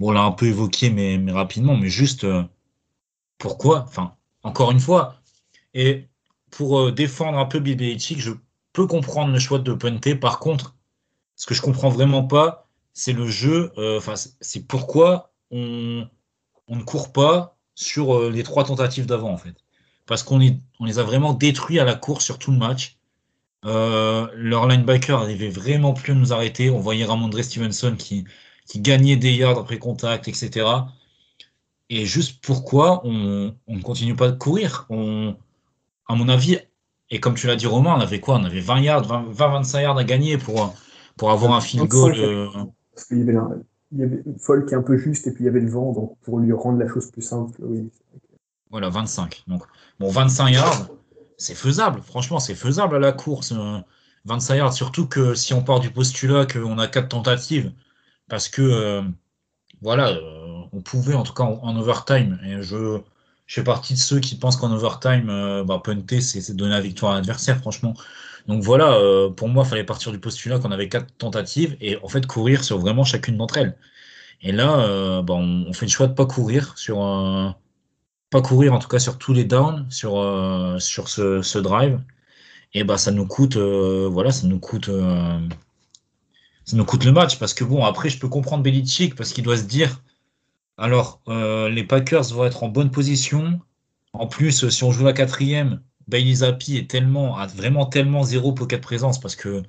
Bon, 0.00 0.08
on 0.08 0.10
l'a 0.10 0.22
un 0.22 0.32
peu 0.32 0.46
évoqué, 0.46 0.90
mais, 0.90 1.20
rapidement, 1.30 1.76
mais 1.76 1.88
juste 1.88 2.26
pourquoi 3.38 3.84
Enfin, 3.86 4.16
encore 4.42 4.72
une 4.72 4.80
fois, 4.80 5.14
et 5.74 6.08
pour 6.50 6.90
défendre 6.90 7.38
un 7.38 7.46
peu 7.46 7.60
Belichick, 7.60 8.18
je 8.18 8.32
peux 8.72 8.88
comprendre 8.88 9.32
le 9.32 9.38
choix 9.38 9.60
de 9.60 9.72
punter. 9.72 10.16
Par 10.16 10.40
contre, 10.40 10.74
ce 11.36 11.46
que 11.46 11.54
je 11.54 11.62
comprends 11.62 11.88
vraiment 11.88 12.24
pas, 12.24 12.66
c'est 12.94 13.12
le 13.12 13.26
jeu, 13.26 13.72
euh, 13.78 14.00
c'est 14.40 14.66
pourquoi 14.66 15.32
on, 15.50 16.06
ne 16.68 16.82
court 16.82 17.12
pas 17.12 17.56
sur 17.74 18.14
euh, 18.14 18.30
les 18.30 18.42
trois 18.42 18.64
tentatives 18.64 19.06
d'avant, 19.06 19.32
en 19.32 19.38
fait. 19.38 19.54
Parce 20.06 20.22
qu'on 20.22 20.40
on 20.80 20.84
les 20.84 20.98
a 20.98 21.02
vraiment 21.02 21.32
détruits 21.32 21.78
à 21.78 21.84
la 21.84 21.94
course 21.94 22.24
sur 22.24 22.38
tout 22.38 22.50
le 22.50 22.58
match. 22.58 22.98
Euh, 23.64 24.26
leur 24.34 24.66
linebacker 24.66 25.18
n'arrivait 25.20 25.48
vraiment 25.48 25.94
plus 25.94 26.12
à 26.12 26.16
nous 26.16 26.32
arrêter. 26.32 26.70
On 26.70 26.80
voyait 26.80 27.04
Ramondre 27.04 27.42
Stevenson 27.42 27.94
qui, 27.96 28.24
qui 28.66 28.80
gagnait 28.80 29.16
des 29.16 29.32
yards 29.32 29.58
après 29.58 29.78
contact, 29.78 30.28
etc. 30.28 30.66
Et 31.88 32.04
juste 32.04 32.42
pourquoi 32.42 33.06
on, 33.06 33.54
ne 33.68 33.82
continue 33.82 34.16
pas 34.16 34.30
de 34.30 34.36
courir? 34.36 34.86
On, 34.90 35.36
À 36.08 36.14
mon 36.14 36.28
avis, 36.28 36.58
et 37.10 37.20
comme 37.20 37.34
tu 37.34 37.46
l'as 37.46 37.56
dit 37.56 37.66
Romain, 37.66 37.94
on 37.96 38.00
avait 38.00 38.20
quoi? 38.20 38.36
On 38.36 38.44
avait 38.44 38.60
20 38.60 38.80
yards, 38.80 39.32
20-25 39.32 39.82
yards 39.82 39.98
à 39.98 40.04
gagner 40.04 40.38
pour, 40.38 40.74
pour 41.16 41.30
avoir 41.30 41.52
un 41.52 41.60
field 41.60 41.86
goal. 41.86 42.14
Parce 42.94 43.06
qu'il 43.06 43.18
y 43.18 43.22
avait, 43.22 43.36
il 43.92 43.98
y 43.98 44.02
avait 44.02 44.22
une 44.26 44.38
folle 44.38 44.66
qui 44.66 44.74
est 44.74 44.76
un 44.76 44.82
peu 44.82 44.96
juste 44.96 45.26
et 45.26 45.32
puis 45.32 45.44
il 45.44 45.46
y 45.46 45.50
avait 45.50 45.60
le 45.60 45.70
vent, 45.70 45.92
donc 45.92 46.16
pour 46.22 46.38
lui 46.38 46.52
rendre 46.52 46.78
la 46.78 46.88
chose 46.88 47.10
plus 47.10 47.22
simple, 47.22 47.56
oui. 47.60 47.90
Voilà, 48.72 48.88
25. 48.88 49.44
Donc, 49.48 49.64
bon, 50.00 50.08
25 50.08 50.48
yards, 50.48 50.88
c'est 51.36 51.54
faisable. 51.54 52.00
Franchement, 52.00 52.40
c'est 52.40 52.54
faisable 52.54 52.96
à 52.96 52.98
la 52.98 53.12
course. 53.12 53.52
25 54.24 54.54
euh, 54.54 54.56
yards, 54.56 54.72
surtout 54.72 55.06
que 55.06 55.34
si 55.34 55.52
on 55.52 55.62
part 55.62 55.78
du 55.78 55.90
postulat 55.90 56.46
qu'on 56.46 56.78
a 56.78 56.88
quatre 56.88 57.10
tentatives, 57.10 57.70
parce 58.28 58.48
que, 58.48 58.62
euh, 58.62 59.02
voilà, 59.82 60.08
euh, 60.08 60.62
on 60.72 60.80
pouvait, 60.80 61.14
en 61.14 61.22
tout 61.22 61.34
cas 61.34 61.44
en, 61.44 61.76
overtime, 61.76 62.40
et 62.46 62.62
je, 62.62 62.98
je 63.46 63.54
fais 63.54 63.64
partie 63.64 63.92
de 63.92 63.98
ceux 63.98 64.20
qui 64.20 64.36
pensent 64.36 64.56
qu'en 64.56 64.72
overtime, 64.72 65.26
bah, 65.66 65.80
punter, 65.84 66.22
c'est 66.22 66.56
donner 66.56 66.72
la 66.72 66.80
victoire 66.80 67.12
à 67.12 67.16
l'adversaire, 67.16 67.58
franchement. 67.58 67.92
Donc 68.48 68.62
voilà, 68.62 68.94
euh, 68.94 69.30
pour 69.30 69.48
moi, 69.48 69.64
il 69.64 69.68
fallait 69.70 69.84
partir 69.84 70.12
du 70.12 70.18
postulat 70.18 70.58
qu'on 70.58 70.72
avait 70.72 70.88
quatre 70.88 71.16
tentatives 71.16 71.76
et 71.80 71.96
en 72.02 72.08
fait 72.08 72.26
courir 72.26 72.64
sur 72.64 72.78
vraiment 72.78 73.04
chacune 73.04 73.36
d'entre 73.36 73.58
elles. 73.58 73.76
Et 74.42 74.52
là, 74.52 74.80
euh, 74.80 75.22
bah, 75.22 75.34
on, 75.34 75.72
fait 75.72 75.86
le 75.86 75.90
choix 75.90 76.08
de 76.08 76.14
pas 76.14 76.26
courir 76.26 76.76
sur 76.76 76.98
pas 78.30 78.42
courir 78.42 78.72
en 78.72 78.78
tout 78.78 78.88
cas 78.88 78.98
sur 78.98 79.18
tous 79.18 79.32
les 79.34 79.44
downs 79.44 79.86
sur 79.90 80.18
euh, 80.18 80.78
ce, 80.78 81.58
drive. 81.58 82.00
Et 82.74 82.84
bah 82.84 82.98
ça 82.98 83.12
nous 83.12 83.26
coûte 83.26 83.56
voilà, 83.56 84.32
ça 84.32 84.46
nous 84.46 84.58
coûte 84.58 84.90
ça 86.64 86.76
nous 86.76 86.84
coûte 86.84 87.04
le 87.04 87.12
match 87.12 87.38
parce 87.38 87.54
que 87.54 87.64
bon 87.64 87.84
après 87.84 88.08
je 88.08 88.18
peux 88.18 88.28
comprendre 88.28 88.62
Belichick 88.62 89.14
parce 89.14 89.32
qu'il 89.32 89.44
doit 89.44 89.58
se 89.58 89.64
dire 89.64 90.00
alors 90.78 91.20
les 91.26 91.84
Packers 91.84 92.24
vont 92.32 92.44
être 92.44 92.62
en 92.64 92.68
bonne 92.68 92.90
position. 92.90 93.60
En 94.14 94.26
plus, 94.26 94.68
si 94.68 94.84
on 94.84 94.90
joue 94.92 95.04
la 95.04 95.12
quatrième, 95.14 95.80
Bailey 96.12 96.34
Zappi 96.34 96.76
est 96.76 96.90
tellement, 96.90 97.38
a 97.38 97.46
vraiment 97.46 97.86
tellement 97.86 98.22
zéro 98.22 98.52
pocket 98.52 98.82
présence 98.82 99.18
parce 99.18 99.34
que 99.34 99.62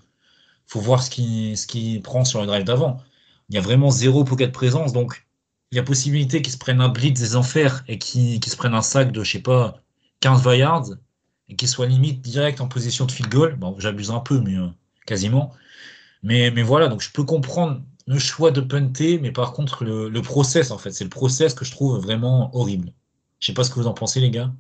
faut 0.68 0.82
voir 0.82 1.02
ce 1.02 1.10
qu'il 1.10 1.58
ce 1.58 2.00
prend 2.02 2.26
sur 2.26 2.42
le 2.42 2.48
drive 2.48 2.66
d'avant. 2.66 3.02
Il 3.48 3.56
y 3.56 3.58
a 3.58 3.62
vraiment 3.62 3.90
zéro 3.90 4.26
pocket 4.26 4.52
présence, 4.52 4.92
donc 4.92 5.26
il 5.72 5.78
y 5.78 5.80
a 5.80 5.84
possibilité 5.84 6.42
qu'il 6.42 6.52
se 6.52 6.58
prenne 6.58 6.82
un 6.82 6.90
blitz 6.90 7.18
des 7.18 7.38
enfers 7.38 7.86
et 7.88 7.98
qu'il 7.98 8.44
se 8.44 8.58
prenne 8.58 8.74
un 8.74 8.82
sac 8.82 9.14
de, 9.14 9.24
je 9.24 9.32
sais 9.32 9.40
pas, 9.40 9.82
15-20 10.22 10.58
yards 10.58 10.90
et 11.48 11.56
qu'il 11.56 11.70
soit 11.70 11.86
limite 11.86 12.22
direct 12.22 12.60
en 12.60 12.68
position 12.68 13.06
de 13.06 13.12
field 13.14 13.32
goal. 13.32 13.56
Bon, 13.56 13.76
j'abuse 13.80 14.12
un 14.12 14.20
peu, 14.20 14.42
mais 14.42 14.58
euh, 14.58 14.68
quasiment. 15.06 15.54
Mais, 16.24 16.52
mais 16.52 16.64
voilà, 16.64 16.90
donc 16.90 17.02
je 17.02 17.12
peux 17.12 17.24
comprendre 17.24 17.82
le 18.06 18.20
choix 18.20 18.52
de 18.52 18.60
punter, 18.60 19.18
mais 19.18 19.32
par 19.32 19.54
contre, 19.54 19.86
le, 19.86 20.10
le 20.10 20.22
process, 20.22 20.72
en 20.72 20.78
fait, 20.78 20.92
c'est 20.92 21.06
le 21.06 21.10
process 21.10 21.54
que 21.54 21.64
je 21.64 21.72
trouve 21.72 22.00
vraiment 22.00 22.54
horrible. 22.54 22.92
Je 23.40 23.48
sais 23.48 23.54
pas 23.54 23.64
ce 23.64 23.70
que 23.70 23.76
vous 23.76 23.88
en 23.88 23.94
pensez, 23.94 24.20
les 24.20 24.32
gars. 24.32 24.52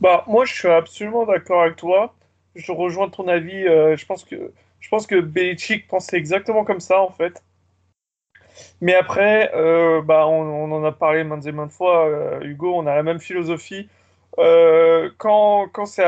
Bah, 0.00 0.24
moi, 0.26 0.44
je 0.46 0.54
suis 0.54 0.68
absolument 0.68 1.26
d'accord 1.26 1.62
avec 1.62 1.76
toi. 1.76 2.14
Je 2.54 2.72
rejoins 2.72 3.08
ton 3.10 3.28
avis. 3.28 3.66
Euh, 3.66 3.96
je 3.96 4.06
pense 4.06 4.24
que 4.24 4.52
je 4.80 4.88
pense 4.88 5.06
que 5.06 5.20
Belichick 5.20 5.88
pensait 5.88 6.16
exactement 6.16 6.64
comme 6.64 6.80
ça, 6.80 7.00
en 7.02 7.10
fait. 7.10 7.42
Mais 8.80 8.94
après, 8.94 9.50
euh, 9.54 10.02
bah, 10.02 10.26
on, 10.26 10.70
en 10.72 10.84
a 10.84 10.92
parlé 10.92 11.24
maintes 11.24 11.46
et 11.46 11.52
maintes 11.52 11.72
fois, 11.72 12.06
euh, 12.08 12.40
Hugo, 12.42 12.74
on 12.74 12.86
a 12.86 12.94
la 12.94 13.02
même 13.02 13.20
philosophie. 13.20 13.88
quand 15.18 15.68
quand 15.72 15.86
c'est 15.86 16.04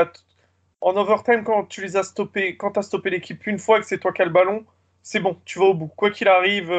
en 0.80 0.96
overtime, 0.96 1.44
quand 1.44 1.64
tu 1.66 1.82
les 1.82 1.96
as 1.96 2.04
stoppés, 2.04 2.56
quand 2.56 2.78
as 2.78 2.82
stoppé 2.82 3.10
l'équipe 3.10 3.46
une 3.46 3.58
fois 3.58 3.78
et 3.78 3.80
que 3.80 3.86
c'est 3.86 3.98
toi 3.98 4.12
qui 4.12 4.22
as 4.22 4.24
le 4.24 4.30
ballon, 4.32 4.64
c'est 5.02 5.20
bon, 5.20 5.38
tu 5.44 5.58
vas 5.58 5.66
au 5.66 5.74
bout. 5.74 5.88
Quoi 5.88 6.10
qu'il 6.10 6.28
arrive, 6.28 6.72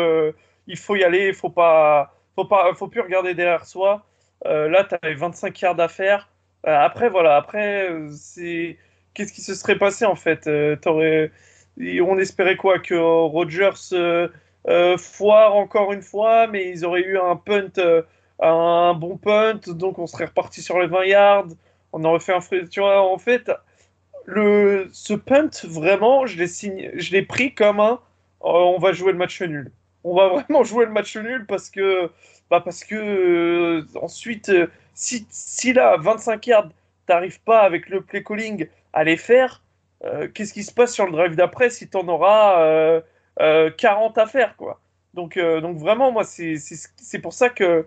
il 0.68 0.78
faut 0.78 0.96
y 0.96 1.04
aller, 1.04 1.28
il 1.30 1.34
faut 1.36 1.50
pas, 1.50 2.14
faut 2.36 2.46
pas, 2.46 2.74
faut 2.76 2.88
plus 2.88 3.02
regarder 3.02 3.34
derrière 3.36 3.66
soi. 3.66 4.06
là, 4.46 4.84
tu 4.86 4.96
avais 5.02 5.16
25 5.16 5.62
yards 5.62 5.76
d'affaires 5.76 6.30
euh, 6.30 6.33
après, 6.64 7.10
voilà, 7.10 7.36
après, 7.38 7.90
euh, 7.92 8.10
c'est. 8.12 8.78
Qu'est-ce 9.14 9.34
qui 9.34 9.42
se 9.42 9.54
serait 9.54 9.78
passé 9.78 10.06
en 10.06 10.16
fait? 10.16 10.48
Euh, 10.48 10.76
On 11.78 12.18
espérait 12.18 12.56
quoi? 12.58 12.80
Que 12.80 12.96
Rogers 12.96 13.72
foire 14.98 15.56
encore 15.56 15.94
une 15.94 16.02
fois, 16.02 16.48
mais 16.48 16.70
ils 16.70 16.86
auraient 16.86 17.04
eu 17.04 17.18
un 17.20 17.36
punt, 17.36 17.72
un 18.40 18.94
bon 18.94 19.18
punt, 19.18 19.60
donc 19.68 20.00
on 20.00 20.08
serait 20.08 20.26
reparti 20.26 20.62
sur 20.62 20.80
les 20.80 20.88
20 20.88 21.06
yards. 21.06 21.48
On 21.92 22.04
aurait 22.06 22.20
fait 22.20 22.34
un. 22.34 22.40
Tu 22.70 22.80
vois, 22.80 23.02
en 23.02 23.18
fait, 23.18 23.52
le, 24.26 24.90
ce 24.94 25.14
punt, 25.14 25.50
vraiment, 25.66 26.26
je 26.26 26.38
l'ai, 26.38 26.48
je 27.00 27.12
l'ai 27.12 27.24
pris 27.24 27.54
comme 27.54 27.80
un 27.80 28.00
on 28.44 28.78
va 28.78 28.92
jouer 28.94 29.12
le 29.12 29.18
match 29.18 29.42
nul. 29.42 29.72
On 30.04 30.16
va 30.16 30.28
vraiment 30.30 30.64
jouer 30.64 30.86
le 30.86 30.92
match 30.92 31.16
nul 31.18 31.46
parce 31.48 31.70
que, 31.70 32.10
bah 32.50 32.62
parce 32.62 32.84
que 32.84 32.96
euh, 32.96 33.86
ensuite, 34.02 34.50
euh, 34.50 34.68
si, 34.94 35.26
si 35.30 35.74
là, 35.74 35.98
25 35.98 36.48
yards, 36.48 36.70
t'arrives 37.06 37.42
pas 37.42 37.62
avec 37.62 37.90
le 37.90 38.02
play 38.02 38.24
calling 38.24 38.68
à 38.94 39.04
les 39.04 39.18
faire, 39.18 39.62
euh, 40.04 40.28
qu'est-ce 40.34 40.54
qui 40.54 40.64
se 40.64 40.74
passe 40.74 40.94
sur 40.94 41.06
le 41.06 41.12
drive 41.12 41.36
d'après 41.36 41.70
si 41.70 41.90
tu 41.90 41.98
en 41.98 42.08
auras 42.08 43.02
40 43.78 44.18
à 44.18 44.28
faire, 44.28 44.56
quoi? 44.56 44.80
Donc, 45.14 45.38
donc 45.38 45.78
vraiment, 45.78 46.12
moi, 46.12 46.24
c'est 46.24 47.20
pour 47.22 47.34
ça 47.34 47.50
que 47.50 47.86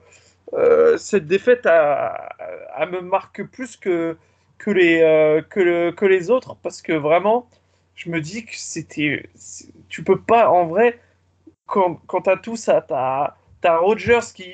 cette 0.96 1.26
défaite 1.26 1.66
a, 1.66 2.28
me 2.90 3.00
marque 3.00 3.42
plus 3.44 3.76
que, 3.76 4.16
que, 4.58 4.70
les, 4.70 5.42
que, 5.50 5.90
que 5.90 6.06
les 6.06 6.30
autres 6.30 6.56
parce 6.62 6.82
que 6.82 6.92
vraiment, 6.92 7.48
je 7.96 8.10
me 8.10 8.20
dis 8.20 8.44
que 8.44 8.54
c'était. 8.54 9.28
Tu 9.88 10.04
peux 10.04 10.20
pas, 10.20 10.50
en 10.50 10.66
vrai, 10.66 11.00
quand, 11.66 11.96
quand 12.06 12.22
tu 12.22 12.30
as 12.30 12.36
tout 12.36 12.56
ça, 12.56 12.82
tu 12.86 12.94
as, 12.94 13.34
Rogers 13.78 14.20
qui, 14.34 14.44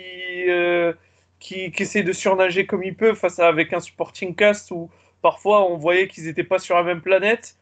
qui, 1.43 1.73
qui, 1.73 1.83
essaie 1.83 2.05
de 2.05 2.13
surnager 2.13 2.67
comme 2.67 2.85
il 2.85 2.95
peut 2.95 3.15
face 3.15 3.41
à, 3.41 3.49
avec 3.49 3.73
un 3.73 3.81
supporting 3.81 4.35
cast 4.37 4.71
où 4.71 4.89
parfois 5.23 5.69
on 5.69 5.77
voyait 5.77 6.07
qu'ils 6.07 6.25
n'étaient 6.27 6.45
pas 6.45 6.61
sur 6.61 6.77
la 6.77 6.85
même 6.85 7.01
planète. 7.01 7.57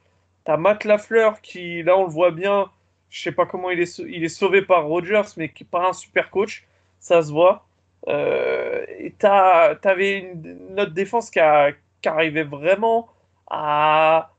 Tu 0.44 0.52
as 0.52 0.58
Matt 0.58 0.84
Lafleur 0.84 1.40
qui, 1.40 1.82
là, 1.82 1.96
on 1.96 2.04
le 2.04 2.10
voit 2.10 2.30
bien, 2.30 2.70
je 3.08 3.22
sais 3.22 3.32
pas 3.32 3.46
comment 3.46 3.70
il 3.70 3.80
est, 3.80 3.98
il 4.00 4.22
est 4.22 4.28
sauvé 4.28 4.60
par 4.62 4.84
Rogers, 4.86 5.32
mais 5.38 5.48
qui 5.48 5.64
pas 5.64 5.88
un 5.88 5.92
super 5.94 6.30
coach, 6.30 6.66
ça 6.98 7.22
se 7.22 7.32
voit. 7.32 7.64
Euh, 8.08 8.84
et 8.98 9.14
tu 9.18 9.26
avais 9.26 10.18
une, 10.18 10.78
autre 10.78 10.92
défense 10.92 11.30
qui, 11.30 11.40
arrivait 11.40 12.44
vraiment 12.44 13.08
à, 13.48 14.30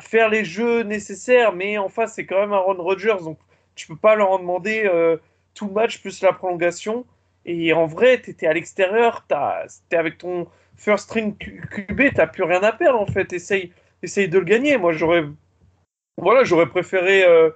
faire 0.00 0.28
les 0.28 0.44
jeux 0.44 0.82
nécessaires, 0.82 1.52
mais 1.52 1.78
en 1.78 1.88
face, 1.88 2.14
c'est 2.14 2.26
quand 2.26 2.40
même 2.40 2.52
Aaron 2.52 2.82
Rodgers, 2.82 3.16
donc 3.22 3.38
tu 3.76 3.86
peux 3.86 3.96
pas 3.96 4.16
leur 4.16 4.30
en 4.30 4.38
demander 4.40 4.82
euh, 4.84 5.16
tout 5.54 5.68
match 5.68 6.00
plus 6.00 6.20
la 6.20 6.32
prolongation. 6.32 7.04
Et 7.48 7.72
en 7.72 7.86
vrai, 7.86 8.20
tu 8.20 8.30
étais 8.30 8.46
à 8.46 8.52
l'extérieur, 8.52 9.24
tu 9.26 9.96
avec 9.96 10.18
ton 10.18 10.46
first 10.76 11.04
string 11.04 11.34
QB, 11.38 12.00
tu 12.14 12.26
plus 12.30 12.42
rien 12.42 12.62
à 12.62 12.72
perdre 12.72 13.00
en 13.00 13.06
fait. 13.06 13.32
Essaye, 13.32 13.72
essaye 14.02 14.28
de 14.28 14.38
le 14.38 14.44
gagner. 14.44 14.76
Moi, 14.76 14.92
j'aurais 14.92 15.24
voilà, 16.18 16.44
j'aurais 16.44 16.66
préféré 16.66 17.24
euh, 17.24 17.50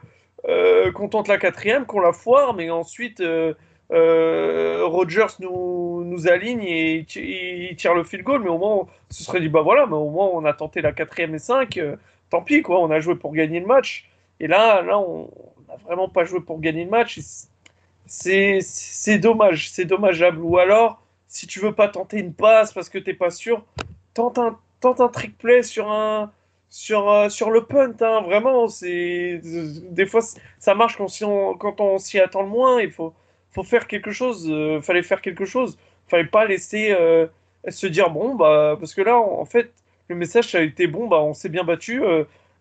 euh, 0.49 0.93
qu'on 0.93 1.09
tente 1.09 1.29
la 1.29 1.37
quatrième, 1.37 1.85
qu'on 1.85 2.01
la 2.01 2.15
foire, 2.15 2.55
mais 2.55 2.71
ensuite 2.71 3.21
euh, 3.21 3.55
Rogers 3.91 5.37
nous, 5.41 6.27
aligne 6.27 6.63
et 6.63 7.05
il 7.71 7.77
tire 7.77 7.95
le 7.95 8.03
field 8.03 8.25
goal. 8.25 8.43
Mais 8.43 8.49
au 8.49 8.57
moins, 8.57 8.87
se 9.11 9.25
serait 9.25 9.41
dit 9.41 9.51
bah 9.51 9.61
voilà, 9.61 9.85
mais 9.85 9.95
au 9.97 10.09
moins 10.09 10.31
on 10.33 10.47
a 10.47 10.55
tenté 10.55 10.81
la 10.81 10.93
quatrième 10.93 11.35
et 11.35 11.39
cinq. 11.39 11.79
tant 12.31 12.41
pis 12.41 12.63
quoi, 12.63 12.81
on 12.81 12.91
a 12.91 12.99
joué 13.01 13.15
pour 13.17 13.35
gagner 13.35 13.61
le 13.61 13.67
match. 13.67 14.09
Et 14.41 14.47
là, 14.47 14.81
là, 14.81 14.99
on 14.99 15.31
n'a 15.69 15.77
vraiment 15.85 16.09
pas 16.09 16.25
joué 16.25 16.41
pour 16.41 16.61
gagner 16.61 16.85
le 16.85 16.91
match 16.91 17.21
c'est 18.07 19.19
dommage, 19.19 19.71
c'est 19.71 19.85
dommageable. 19.85 20.41
Ou 20.41 20.59
alors, 20.59 21.03
si 21.29 21.47
tu 21.47 21.61
veux 21.61 21.75
pas 21.75 21.89
tenter 21.89 22.19
une 22.19 22.35
passe 22.35 22.73
parce 22.73 22.89
que 22.89 22.99
t'es 22.99 23.15
pas 23.15 23.31
sûr, 23.31 23.65
tente 24.15 24.39
un, 24.39 24.59
tente 24.81 25.01
un 25.01 25.09
trick 25.09 25.39
play 25.39 25.63
sur 25.63 25.91
un 25.91 26.31
sur, 26.69 27.11
euh, 27.11 27.29
sur 27.29 27.51
le 27.51 27.65
punt. 27.65 27.95
Hein. 28.01 28.23
Vraiment, 28.23 28.67
c'est 28.67 29.41
des 29.43 30.07
fois 30.07 30.23
ça 30.59 30.75
marche 30.75 30.97
quand, 30.97 31.09
on, 31.23 31.55
quand 31.55 31.81
on 31.81 31.99
s'y 31.99 32.19
attend 32.19 32.43
le 32.43 32.49
moins. 32.49 32.81
Il 32.81 32.91
faut, 32.91 33.13
faut 33.51 33.63
faire 33.63 33.87
quelque 33.87 34.11
chose. 34.11 34.49
Euh, 34.51 34.81
fallait 34.81 35.03
faire 35.03 35.21
quelque 35.21 35.45
chose. 35.45 35.79
Fallait 36.09 36.25
pas 36.25 36.47
laisser 36.47 36.91
euh, 36.91 37.27
se 37.69 37.87
dire 37.87 38.11
bon 38.11 38.35
bah 38.35 38.77
parce 38.79 38.95
que 38.95 39.03
là 39.03 39.19
en, 39.19 39.45
fait 39.45 39.73
le 40.09 40.17
message 40.17 40.55
a 40.55 40.63
été 40.63 40.87
bon 40.87 41.09
bah 41.09 41.21
on 41.23 41.35
s'est 41.35 41.49
bien 41.49 41.65
battu. 41.65 42.03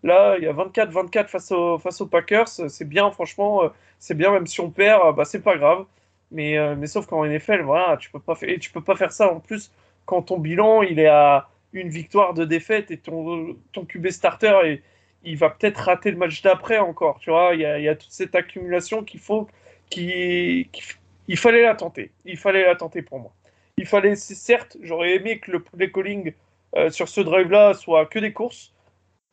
Là, 0.02 0.36
il 0.38 0.44
y 0.44 0.48
a 0.48 0.52
24-24 0.52 1.28
face, 1.28 2.00
aux 2.00 2.06
Packers. 2.06 2.48
C'est 2.48 2.88
bien, 2.88 3.10
franchement, 3.10 3.64
euh, 3.64 3.68
c'est 3.98 4.14
bien, 4.14 4.32
même 4.32 4.46
si 4.46 4.60
on 4.60 4.70
perd, 4.70 5.00
euh, 5.06 5.12
bah, 5.12 5.24
c'est 5.24 5.42
pas 5.42 5.56
grave. 5.56 5.86
Mais, 6.30 6.58
euh, 6.58 6.74
mais 6.76 6.86
sauf 6.86 7.06
qu'en 7.06 7.24
NFL, 7.24 7.62
voilà, 7.62 7.96
tu 7.98 8.10
peux 8.10 8.20
pas 8.20 8.34
faire, 8.34 8.58
tu 8.58 8.70
peux 8.70 8.80
pas 8.82 8.96
faire 8.96 9.12
ça 9.12 9.32
en 9.32 9.40
plus 9.40 9.70
quand 10.06 10.22
ton 10.22 10.38
bilan 10.38 10.82
il 10.82 10.98
est 10.98 11.06
à 11.06 11.48
une 11.72 11.88
victoire 11.90 12.34
de 12.34 12.44
défaite 12.44 12.90
et 12.90 12.98
ton, 12.98 13.56
QB 13.74 14.08
starter 14.10 14.60
et 14.64 14.82
il 15.24 15.36
va 15.36 15.50
peut-être 15.50 15.78
rater 15.78 16.10
le 16.10 16.16
match 16.16 16.42
d'après 16.42 16.78
encore. 16.78 17.18
Tu 17.20 17.30
vois, 17.30 17.54
il 17.54 17.60
y, 17.60 17.64
a, 17.66 17.78
il 17.78 17.84
y 17.84 17.88
a 17.88 17.94
toute 17.94 18.10
cette 18.10 18.34
accumulation 18.34 19.04
qu'il 19.04 19.20
faut, 19.20 19.48
qui, 19.90 20.68
il 21.28 21.36
fallait 21.36 21.62
la 21.62 21.74
tenter. 21.74 22.10
Il 22.24 22.38
fallait 22.38 22.66
la 22.66 22.76
tenter 22.76 23.02
pour 23.02 23.20
moi. 23.20 23.32
Il 23.76 23.86
fallait, 23.86 24.16
certes, 24.16 24.76
j'aurais 24.82 25.14
aimé 25.16 25.38
que 25.38 25.52
le 25.52 25.60
play 25.60 25.90
calling 25.90 26.32
sur 26.90 27.08
ce 27.08 27.20
drive-là 27.20 27.74
soit 27.74 28.06
que 28.06 28.18
des 28.18 28.32
courses, 28.32 28.71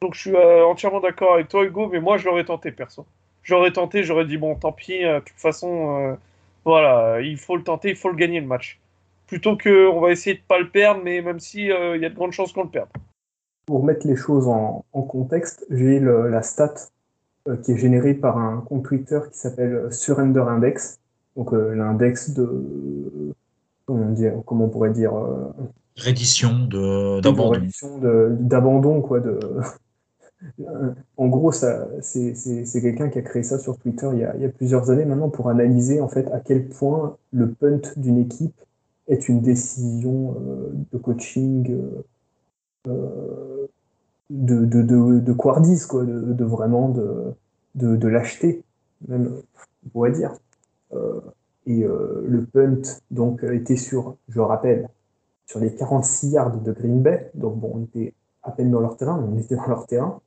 donc 0.02 0.14
je 0.14 0.22
suis 0.22 0.36
euh, 0.36 0.66
entièrement 0.66 1.02
d'accord 1.02 1.34
avec 1.34 1.50
toi, 1.50 1.66
Hugo, 1.66 1.90
mais 1.92 2.00
moi 2.00 2.18
je 2.18 2.26
l'aurais 2.26 2.46
tenté, 2.46 2.72
perso. 2.72 3.06
J'aurais 3.44 3.72
tenté, 3.72 4.04
j'aurais 4.04 4.26
dit, 4.26 4.38
bon, 4.38 4.56
tant 4.56 4.72
pis, 4.72 5.04
euh, 5.04 5.20
de 5.20 5.26
toute 5.26 5.38
façon, 5.38 5.98
euh, 5.98 6.16
voilà, 6.64 7.22
il 7.22 7.38
faut 7.38 7.58
le 7.58 7.64
tenter, 7.64 7.90
il 7.90 7.96
faut 7.96 8.10
le 8.10 8.16
gagner 8.16 8.40
le 8.40 8.48
match. 8.48 8.80
Plutôt 9.28 9.58
qu'on 9.58 10.00
va 10.00 10.12
essayer 10.12 10.36
de 10.36 10.42
pas 10.48 10.58
le 10.58 10.70
perdre, 10.70 11.02
mais 11.04 11.22
même 11.22 11.40
si 11.40 11.64
il 11.64 12.02
y 12.02 12.06
a 12.06 12.10
de 12.10 12.16
grandes 12.16 12.32
chances 12.32 12.52
qu'on 12.52 12.64
le 12.64 12.70
perde. 12.70 12.90
Pour 13.68 13.84
mettre 13.84 14.08
les 14.08 14.16
choses 14.16 14.48
en, 14.48 14.84
contexte, 14.92 15.68
j'ai 15.70 16.00
la 16.00 16.42
stat 16.42 16.74
qui 17.64 17.74
est 17.74 17.78
générée 17.78 18.16
par 18.16 18.40
un 18.40 18.62
compte 18.62 18.86
Twitter 18.86 19.20
qui 19.32 19.38
s'appelle 19.38 19.94
Surrender 19.94 20.44
Index, 20.48 21.00
donc 21.36 21.52
l'index 21.52 22.32
de 22.32 23.36
comment, 23.86 24.10
dire, 24.10 24.34
comment 24.48 24.66
on 24.66 24.70
pourrait 24.70 24.90
dire 24.90 25.14
reddition 25.96 26.68
d'abandon 27.22 27.54
d'abandon 28.40 29.02
quoi 29.02 29.20
de 29.20 29.40
en 31.18 31.28
gros, 31.28 31.52
c'est 31.52 32.82
quelqu'un 32.82 33.10
qui 33.10 33.20
a 33.20 33.22
créé 33.22 33.44
ça 33.44 33.60
sur 33.60 33.78
Twitter 33.78 34.10
il 34.14 34.20
y, 34.20 34.24
a, 34.24 34.50
plusieurs 34.50 34.90
années 34.90 35.06
maintenant 35.06 35.30
pour 35.30 35.50
analyser 35.50 36.00
en 36.00 36.08
fait 36.08 36.28
à 36.32 36.40
quel 36.40 36.68
point 36.70 37.18
le 37.32 37.52
punt 37.52 37.82
d'une 37.98 38.18
équipe 38.18 38.56
est 39.08 39.28
une 39.28 39.42
décision 39.42 40.36
euh, 40.40 40.70
de 40.94 40.98
coaching 40.98 41.72
euh, 41.72 42.04
euh, 42.88 43.68
de, 44.30 44.64
de, 44.66 44.82
de, 44.82 45.20
de 45.20 45.34
quoi 45.34 45.60
de, 45.60 46.44
vraiment 46.46 46.90
de, 46.90 47.34
de, 47.76 47.96
de 47.96 48.08
l'acheter, 48.08 48.64
même, 49.08 49.34
on 49.86 49.90
pourrait 49.90 50.12
dire. 50.12 50.34
et 51.66 51.84
le 51.84 52.46
punt, 52.46 52.82
donc, 53.10 53.44
était 53.44 53.76
sur, 53.76 54.18
je 54.28 54.40
rappelle, 54.40 54.88
sur 55.48 55.60
les 55.60 55.74
46 55.74 56.30
yards 56.30 56.58
de 56.58 56.72
Green 56.72 57.02
Bay, 57.02 57.32
donc 57.34 57.60
bon, 57.60 57.72
on 57.74 57.84
était 57.86 58.14
à 58.44 58.52
peine 58.52 58.70
dans 58.70 58.82
leur 58.82 58.98
terrain, 58.98 59.20
mais 59.20 59.28
on 59.36 59.40
était 59.40 59.56
dans 59.56 59.68
leur 59.68 59.88
terrain 59.88 60.22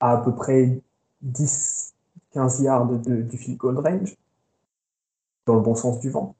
à 0.00 0.18
peu 0.18 0.34
près 0.34 0.80
10-15 1.24 1.92
yards 2.62 2.86
du 2.86 3.36
field 3.36 3.58
goal 3.58 3.78
range, 3.78 4.16
dans 5.46 5.54
le 5.54 5.60
bon 5.60 5.74
sens 5.74 6.00
du 6.00 6.10
vent. 6.10 6.34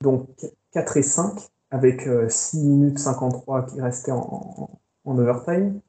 Donc 0.00 0.28
4 0.72 0.96
et 0.96 1.02
5, 1.02 1.50
avec 1.70 2.02
6 2.02 2.08
euh, 2.08 2.60
minutes 2.62 2.98
53 2.98 3.66
qui 3.66 3.80
restaient 3.80 4.12
en, 4.12 4.70
overtime, 5.04 5.80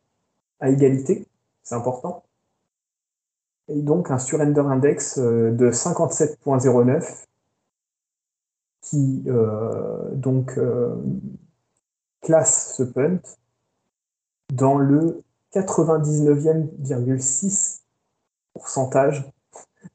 à 0.59 0.69
égalité, 0.69 1.27
c'est 1.63 1.75
important. 1.75 2.23
Et 3.67 3.81
donc 3.81 4.11
un 4.11 4.19
surrender 4.19 4.61
index 4.61 5.17
euh, 5.17 5.51
de 5.51 5.71
57.09 5.71 7.25
qui 8.81 9.23
euh, 9.27 10.15
classe 12.21 12.75
ce 12.75 12.83
punt 12.83 13.19
dans 14.53 14.77
le 14.77 15.21
99,6 15.53 17.81
pourcentage 18.53 19.29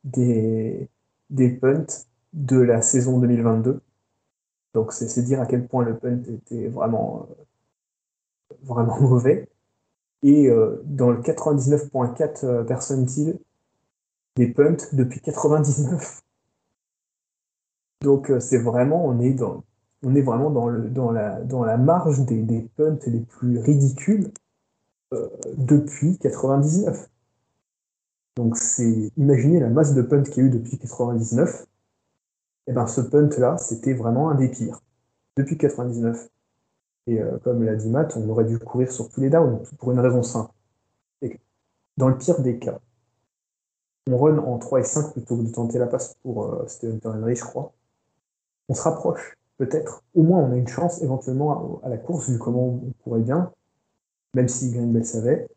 des, 0.05 0.89
des 1.31 1.51
punts 1.51 2.07
de 2.33 2.59
la 2.59 2.83
saison 2.83 3.19
2022. 3.19 3.81
Donc 4.75 4.93
c'est 4.93 5.23
dire 5.23 5.41
à 5.41 5.47
quel 5.47 5.67
point 5.67 5.85
le 5.85 5.99
punt 5.99 6.23
était 6.29 6.69
vraiment, 6.69 7.29
euh, 7.31 7.35
vraiment 8.63 9.01
mauvais. 9.01 9.49
Et 10.23 10.49
euh, 10.49 10.81
dans 10.85 11.11
le 11.11 11.21
99.4 11.21 12.47
euh, 12.47 12.65
percentile 12.65 13.39
des 14.37 14.49
punts 14.49 14.77
depuis 14.93 15.21
99. 15.21 16.23
Donc 18.03 18.33
c'est 18.41 18.59
vraiment, 18.59 19.05
on 19.05 19.21
est, 19.21 19.35
dans, 19.35 19.65
on 20.03 20.15
est 20.15 20.23
vraiment 20.23 20.51
dans, 20.51 20.69
le, 20.69 20.89
dans, 20.89 21.11
la, 21.11 21.41
dans 21.43 21.65
la 21.65 21.77
marge 21.77 22.25
des, 22.25 22.43
des 22.43 22.63
punts 22.77 22.99
les 23.07 23.21
plus 23.21 23.59
ridicules 23.59 24.33
depuis 25.57 26.19
99. 26.19 27.09
Donc 28.37 28.57
c'est 28.57 29.13
imaginez 29.17 29.61
la 29.61 29.69
masse 29.69 29.95
de 29.95 30.03
punt 30.03 30.23
qu'il 30.23 30.37
y 30.39 30.41
a 30.41 30.49
eu 30.49 30.51
depuis 30.51 30.79
99. 30.79 31.67
Et 32.67 32.71
eh 32.71 32.73
ben 32.73 32.87
ce 32.87 33.01
punt 33.01 33.29
là, 33.39 33.59
c'était 33.59 33.95
vraiment 33.95 34.31
un 34.31 34.35
des 34.37 34.49
pires 34.49 34.81
depuis 35.37 35.59
99. 35.59 36.29
Et 37.07 37.21
euh, 37.21 37.39
comme 37.39 37.65
l'a 37.65 37.75
dit 37.75 37.89
Matt, 37.89 38.17
on 38.17 38.29
aurait 38.29 38.45
dû 38.45 38.59
courir 38.59 38.91
sur 38.93 39.11
tous 39.11 39.21
les 39.21 39.31
downs 39.31 39.63
pour 39.79 39.93
une 39.93 40.01
raison 40.01 40.23
simple. 40.23 40.53
dans 41.97 42.09
le 42.09 42.17
pire 42.17 42.41
des 42.41 42.59
cas, 42.59 42.79
on 44.09 44.17
run 44.19 44.39
en 44.39 44.59
3 44.59 44.81
et 44.81 44.85
5 44.85 45.13
plutôt 45.13 45.37
que 45.37 45.43
de 45.43 45.53
tenter 45.53 45.79
la 45.79 45.87
passe 45.87 46.15
pour 46.23 46.45
euh, 46.45 46.67
Henry, 47.05 47.37
je 47.37 47.45
crois. 47.45 47.73
On 48.69 48.75
se 48.75 48.83
rapproche, 48.83 49.37
peut-être. 49.59 50.03
Au 50.15 50.23
moins, 50.23 50.41
on 50.41 50.53
a 50.53 50.57
une 50.57 50.69
chance 50.69 51.03
éventuellement 51.03 51.81
à, 51.83 51.87
à 51.87 51.89
la 51.91 51.99
course, 51.99 52.29
vu 52.31 52.39
comment 52.39 52.67
on 52.67 52.93
pourrait 53.03 53.21
bien 53.21 53.53
même 54.35 54.49
si 54.49 54.71
Green 54.71 54.93
Bay 54.93 55.05
savait. 55.05 55.49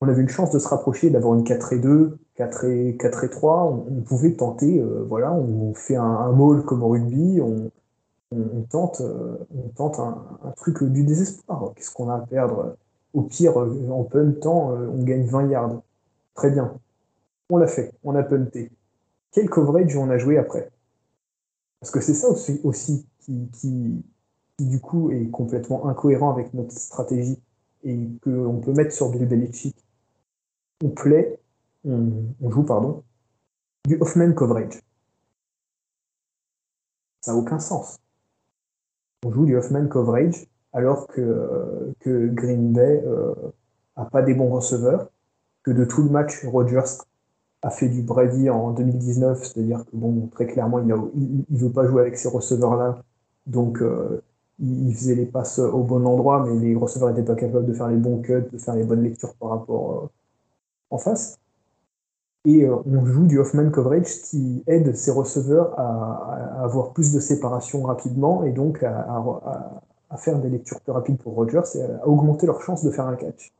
on 0.00 0.08
avait 0.08 0.22
une 0.22 0.28
chance 0.28 0.50
de 0.50 0.58
se 0.58 0.68
rapprocher, 0.68 1.10
d'avoir 1.10 1.34
une 1.34 1.44
4 1.44 1.72
et 1.72 1.78
2, 1.78 2.18
4 2.36 2.64
et, 2.64 2.96
4 2.98 3.24
et 3.24 3.30
3. 3.30 3.84
On, 3.90 4.02
pouvait 4.02 4.32
tenter, 4.32 4.78
euh, 4.80 5.04
voilà, 5.08 5.32
on 5.32 5.74
fait 5.74 5.96
un, 5.96 6.32
maul 6.32 6.64
comme 6.64 6.82
au 6.82 6.88
rugby, 6.88 7.40
on, 7.40 7.70
tente, 8.70 9.00
on 9.00 9.68
tente 9.70 9.98
un, 9.98 10.52
truc 10.56 10.84
du 10.84 11.04
désespoir. 11.04 11.72
Qu'est-ce 11.74 11.90
qu'on 11.90 12.10
a 12.10 12.16
à 12.16 12.20
perdre? 12.20 12.76
Au 13.14 13.22
pire, 13.22 13.56
en 13.56 14.04
puntant, 14.04 14.70
on 14.70 15.02
gagne 15.02 15.24
20 15.26 15.48
yards. 15.48 15.82
Très 16.34 16.50
bien. 16.50 16.72
On 17.50 17.56
l'a 17.56 17.66
fait, 17.66 17.92
on 18.04 18.14
a 18.14 18.22
punté. 18.22 18.70
Quel 19.32 19.48
coverage 19.48 19.96
on 19.96 20.10
a 20.10 20.18
joué 20.18 20.38
après? 20.38 20.70
Parce 21.80 21.90
que 21.90 22.00
c'est 22.00 22.14
ça 22.14 22.28
aussi, 22.28 23.06
qui, 23.52 24.04
du 24.58 24.80
coup 24.80 25.10
est 25.10 25.30
complètement 25.30 25.86
incohérent 25.86 26.32
avec 26.32 26.52
notre 26.54 26.72
stratégie 26.72 27.40
et 27.88 28.08
qu'on 28.22 28.60
peut 28.60 28.72
mettre 28.72 28.92
sur 28.92 29.10
Bill 29.10 29.26
Belichick. 29.26 29.76
On 30.84 30.90
plaît, 30.90 31.40
on, 31.84 32.50
joue, 32.50 32.62
pardon, 32.62 33.02
du 33.86 33.96
Hoffman 34.00 34.32
coverage. 34.32 34.80
Ça 37.22 37.32
n'a 37.32 37.38
aucun 37.38 37.58
sens. 37.58 37.98
On 39.24 39.32
joue 39.32 39.46
du 39.46 39.56
Hoffman 39.56 39.88
coverage 39.88 40.46
alors 40.72 41.06
que, 41.08 41.94
que 42.00 42.28
Green 42.28 42.72
Bay 42.72 43.02
n'a 43.02 43.10
euh, 43.10 44.04
pas 44.12 44.22
des 44.22 44.34
bons 44.34 44.50
receveurs, 44.50 45.10
que 45.62 45.70
de 45.70 45.84
tout 45.84 46.02
le 46.02 46.10
match, 46.10 46.44
Rodgers 46.44 46.98
a 47.62 47.70
fait 47.70 47.88
du 47.88 48.02
Brady 48.02 48.50
en 48.50 48.70
2019, 48.72 49.42
c'est-à-dire 49.42 49.84
que 49.86 49.96
bon, 49.96 50.28
très 50.28 50.46
clairement, 50.46 50.78
il 50.78 50.86
ne 50.86 51.58
veut 51.58 51.72
pas 51.72 51.86
jouer 51.86 52.02
avec 52.02 52.16
ces 52.16 52.28
receveurs-là, 52.28 53.02
donc 53.46 53.80
euh, 53.80 54.22
il, 54.60 54.94
faisait 54.94 55.14
les 55.14 55.26
passes 55.26 55.58
au 55.58 55.82
bon 55.82 56.06
endroit, 56.06 56.44
mais 56.46 56.58
les 56.58 56.74
receveurs 56.74 57.10
n'étaient 57.10 57.22
pas 57.22 57.34
capables 57.34 57.66
de 57.66 57.72
faire 57.72 57.88
les 57.88 57.96
bons 57.96 58.20
cuts, 58.20 58.44
de 58.52 58.58
faire 58.58 58.74
les 58.74 58.84
bonnes 58.84 59.02
lectures 59.02 59.34
par 59.34 59.50
rapport 59.50 59.92
euh, 59.92 60.08
en 60.90 60.98
face. 60.98 61.38
Et 62.44 62.64
euh, 62.64 62.76
on 62.86 63.04
joue 63.04 63.26
du 63.26 63.38
Hoffman 63.38 63.70
coverage 63.70 64.22
qui 64.22 64.62
aide 64.66 64.94
ces 64.96 65.10
receveurs 65.10 65.78
à, 65.78 66.62
avoir 66.62 66.92
plus 66.92 67.12
de 67.12 67.20
séparation 67.20 67.82
rapidement 67.82 68.44
et 68.44 68.52
donc 68.52 68.82
à, 68.82 69.24
faire 70.16 70.38
des 70.38 70.48
lectures 70.48 70.80
plus 70.80 70.92
rapides 70.92 71.18
pour 71.18 71.34
Rogers 71.34 71.76
et 71.76 71.82
à 71.82 72.08
augmenter 72.08 72.46
leur 72.46 72.62
chance 72.62 72.82
de 72.82 72.90
faire 72.90 73.06
un 73.06 73.16
catch. 73.16 73.52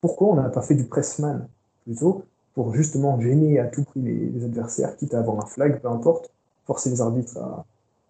Pourquoi 0.00 0.28
on 0.28 0.34
n'a 0.34 0.50
pas 0.50 0.62
fait 0.62 0.74
du 0.74 0.84
pressman 0.84 1.48
plutôt 1.84 2.24
pour 2.54 2.74
justement 2.74 3.18
gêner 3.20 3.58
à 3.58 3.66
tout 3.66 3.82
prix 3.82 4.00
les, 4.00 4.44
adversaires, 4.44 4.96
quitte 4.96 5.14
à 5.14 5.20
avoir 5.20 5.42
un 5.42 5.46
flag, 5.46 5.80
peu 5.80 5.88
importe, 5.88 6.30
forcer 6.66 6.90
les 6.90 7.00
arbitres 7.00 7.38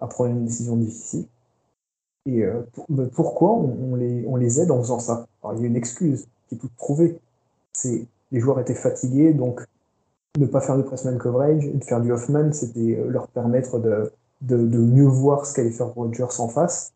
à 0.00 0.06
prendre 0.08 0.30
une 0.30 0.44
décision 0.44 0.76
difficile? 0.76 1.26
Et 2.26 2.44
euh, 2.44 2.62
pourquoi 3.14 3.50
on, 3.50 3.96
les, 3.96 4.60
aide 4.60 4.70
en 4.70 4.78
faisant 4.78 5.00
ça? 5.00 5.26
Il 5.54 5.60
y 5.60 5.64
a 5.64 5.66
une 5.66 5.76
excuse 5.76 6.26
qui 6.48 6.54
est 6.54 6.58
toute 6.58 6.76
trouvée. 6.76 7.18
C'est 7.72 8.06
les 8.30 8.40
joueurs 8.40 8.60
étaient 8.60 8.74
fatigués, 8.74 9.32
donc 9.32 9.64
ne 10.38 10.46
pas 10.46 10.60
faire 10.60 10.78
de 10.78 10.82
pressman 10.82 11.18
coverage, 11.18 11.70
de 11.70 11.84
faire 11.84 12.00
du 12.00 12.12
Hoffman, 12.12 12.52
c'était 12.52 12.96
euh, 12.98 13.08
leur 13.08 13.28
permettre 13.28 13.78
de, 13.78 14.10
mieux 14.56 15.06
voir 15.06 15.44
ce 15.46 15.54
qu'allait 15.54 15.70
faire 15.70 15.88
Rodgers 15.88 16.38
en 16.38 16.48
face 16.48 16.92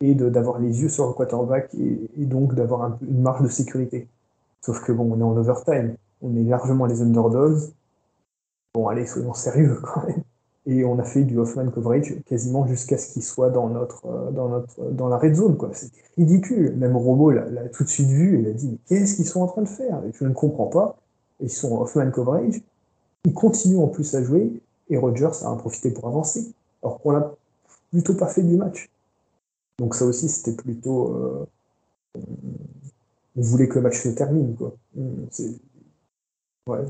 et 0.00 0.14
d'avoir 0.14 0.58
les 0.58 0.80
yeux 0.80 0.88
sur 0.88 1.06
le 1.06 1.12
quarterback 1.12 1.74
et, 1.74 2.24
donc 2.24 2.54
d'avoir 2.54 2.82
un, 2.82 2.98
une 3.02 3.20
marge 3.20 3.42
de 3.42 3.48
sécurité. 3.48 4.08
Sauf 4.62 4.82
que 4.82 4.92
bon, 4.92 5.12
on 5.12 5.20
est 5.20 5.22
en 5.22 5.36
overtime, 5.36 5.96
on 6.22 6.34
est 6.36 6.44
largement 6.44 6.86
les 6.86 7.02
underdogs. 7.02 7.60
Bon, 8.72 8.88
allez, 8.88 9.04
soyons 9.06 9.34
sérieux 9.34 9.78
quand 9.82 10.06
même 10.06 10.22
et 10.66 10.84
on 10.84 10.98
a 10.98 11.04
fait 11.04 11.24
du 11.24 11.38
Hoffman 11.38 11.70
coverage 11.70 12.14
quasiment 12.26 12.66
jusqu'à 12.66 12.98
ce 12.98 13.12
qu'il 13.12 13.22
soit 13.22 13.50
dans 13.50 13.68
notre 13.68 14.06
euh, 14.06 14.30
dans 14.30 14.48
notre 14.48 14.90
dans 14.90 15.08
la 15.08 15.16
red 15.16 15.34
zone 15.34 15.56
quoi. 15.56 15.70
C'était 15.72 16.02
ridicule. 16.16 16.76
Même 16.76 16.96
Robo 16.96 17.30
l'a 17.30 17.68
tout 17.70 17.84
de 17.84 17.88
suite 17.88 18.08
vu 18.08 18.36
et 18.36 18.40
il 18.40 18.46
a 18.46 18.52
dit 18.52 18.68
mais 18.68 18.78
qu'est-ce 18.88 19.16
qu'ils 19.16 19.26
sont 19.26 19.40
en 19.40 19.46
train 19.46 19.62
de 19.62 19.68
faire? 19.68 20.02
Je 20.12 20.24
ne 20.24 20.32
comprends 20.32 20.66
pas. 20.66 20.98
Ils 21.40 21.50
sont 21.50 21.72
en 21.72 21.82
Hoffman 21.82 22.10
coverage. 22.10 22.62
Ils 23.24 23.34
continuent 23.34 23.80
en 23.80 23.88
plus 23.88 24.14
à 24.14 24.22
jouer 24.22 24.52
et 24.90 24.98
Rogers 24.98 25.42
a 25.42 25.50
en 25.50 25.56
profité 25.56 25.90
pour 25.90 26.06
avancer. 26.08 26.52
Alors 26.82 27.00
qu'on 27.00 27.12
l'a 27.12 27.32
plutôt 27.90 28.14
pas 28.14 28.28
fait 28.28 28.42
du 28.42 28.56
match. 28.56 28.90
Donc 29.78 29.94
ça 29.94 30.04
aussi 30.04 30.28
c'était 30.28 30.52
plutôt 30.52 31.14
euh, 31.14 31.46
on 33.36 33.40
voulait 33.40 33.68
que 33.68 33.76
le 33.76 33.82
match 33.82 33.98
se 34.02 34.10
termine 34.10 34.54
quoi. 34.56 34.74
C'est 35.30 35.54
ouais, 36.68 36.84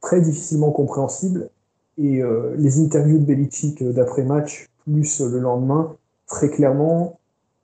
très 0.00 0.22
difficilement 0.22 0.70
compréhensible 0.70 1.50
et 1.98 2.22
euh, 2.22 2.54
les 2.56 2.80
interviews 2.80 3.18
de 3.18 3.24
Belichick 3.24 3.82
euh, 3.82 3.92
d'après-match, 3.92 4.68
plus 4.84 5.20
euh, 5.20 5.28
le 5.28 5.38
lendemain, 5.38 5.94
très 6.26 6.50
clairement, 6.50 7.18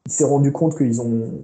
il 0.06 0.12
s'est 0.12 0.24
rendu 0.24 0.52
compte 0.52 0.76
qu'ils 0.76 1.00
ont. 1.00 1.42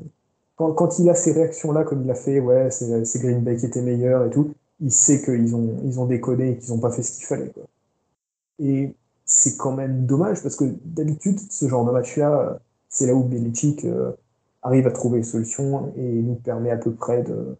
Quand, 0.57 0.99
il 0.99 1.09
a 1.11 1.14
ces 1.14 1.32
réactions-là, 1.32 1.82
comme 1.85 2.03
il 2.05 2.11
a 2.11 2.14
fait, 2.14 2.39
ouais, 2.39 2.70
c'est 2.70 3.18
Green 3.20 3.41
Bay 3.41 3.57
qui 3.57 3.66
était 3.66 3.82
meilleur 3.82 4.24
et 4.24 4.30
tout, 4.30 4.55
il 4.80 4.93
sait 4.93 5.20
qu'ils 5.20 5.57
ont, 5.57 5.80
ils 5.85 5.99
ont 5.99 6.07
déconné 6.07 6.51
et 6.51 6.57
qu'ils 6.59 6.72
n'ont 6.72 6.78
pas 6.78 6.93
fait 6.93 7.03
ce 7.03 7.16
qu'il 7.16 7.26
fallait. 7.26 7.53
Et 8.61 8.95
c'est 9.24 9.57
quand 9.57 9.72
même 9.72 10.07
dommage 10.07 10.43
parce 10.43 10.55
que 10.55 10.64
d'habitude, 10.85 11.41
ce 11.51 11.68
genre 11.68 11.85
de 11.85 11.91
match-là, 11.91 12.61
c'est 12.89 13.07
là 13.07 13.14
où 13.14 13.24
Belichick 13.24 13.85
arrive 14.62 14.87
à 14.87 14.93
trouver 14.93 15.18
une 15.18 15.24
solution 15.24 15.93
et 15.97 16.22
nous 16.22 16.37
permet 16.37 16.70
à 16.70 16.76
peu 16.76 16.93
près 16.93 17.24
de, 17.24 17.57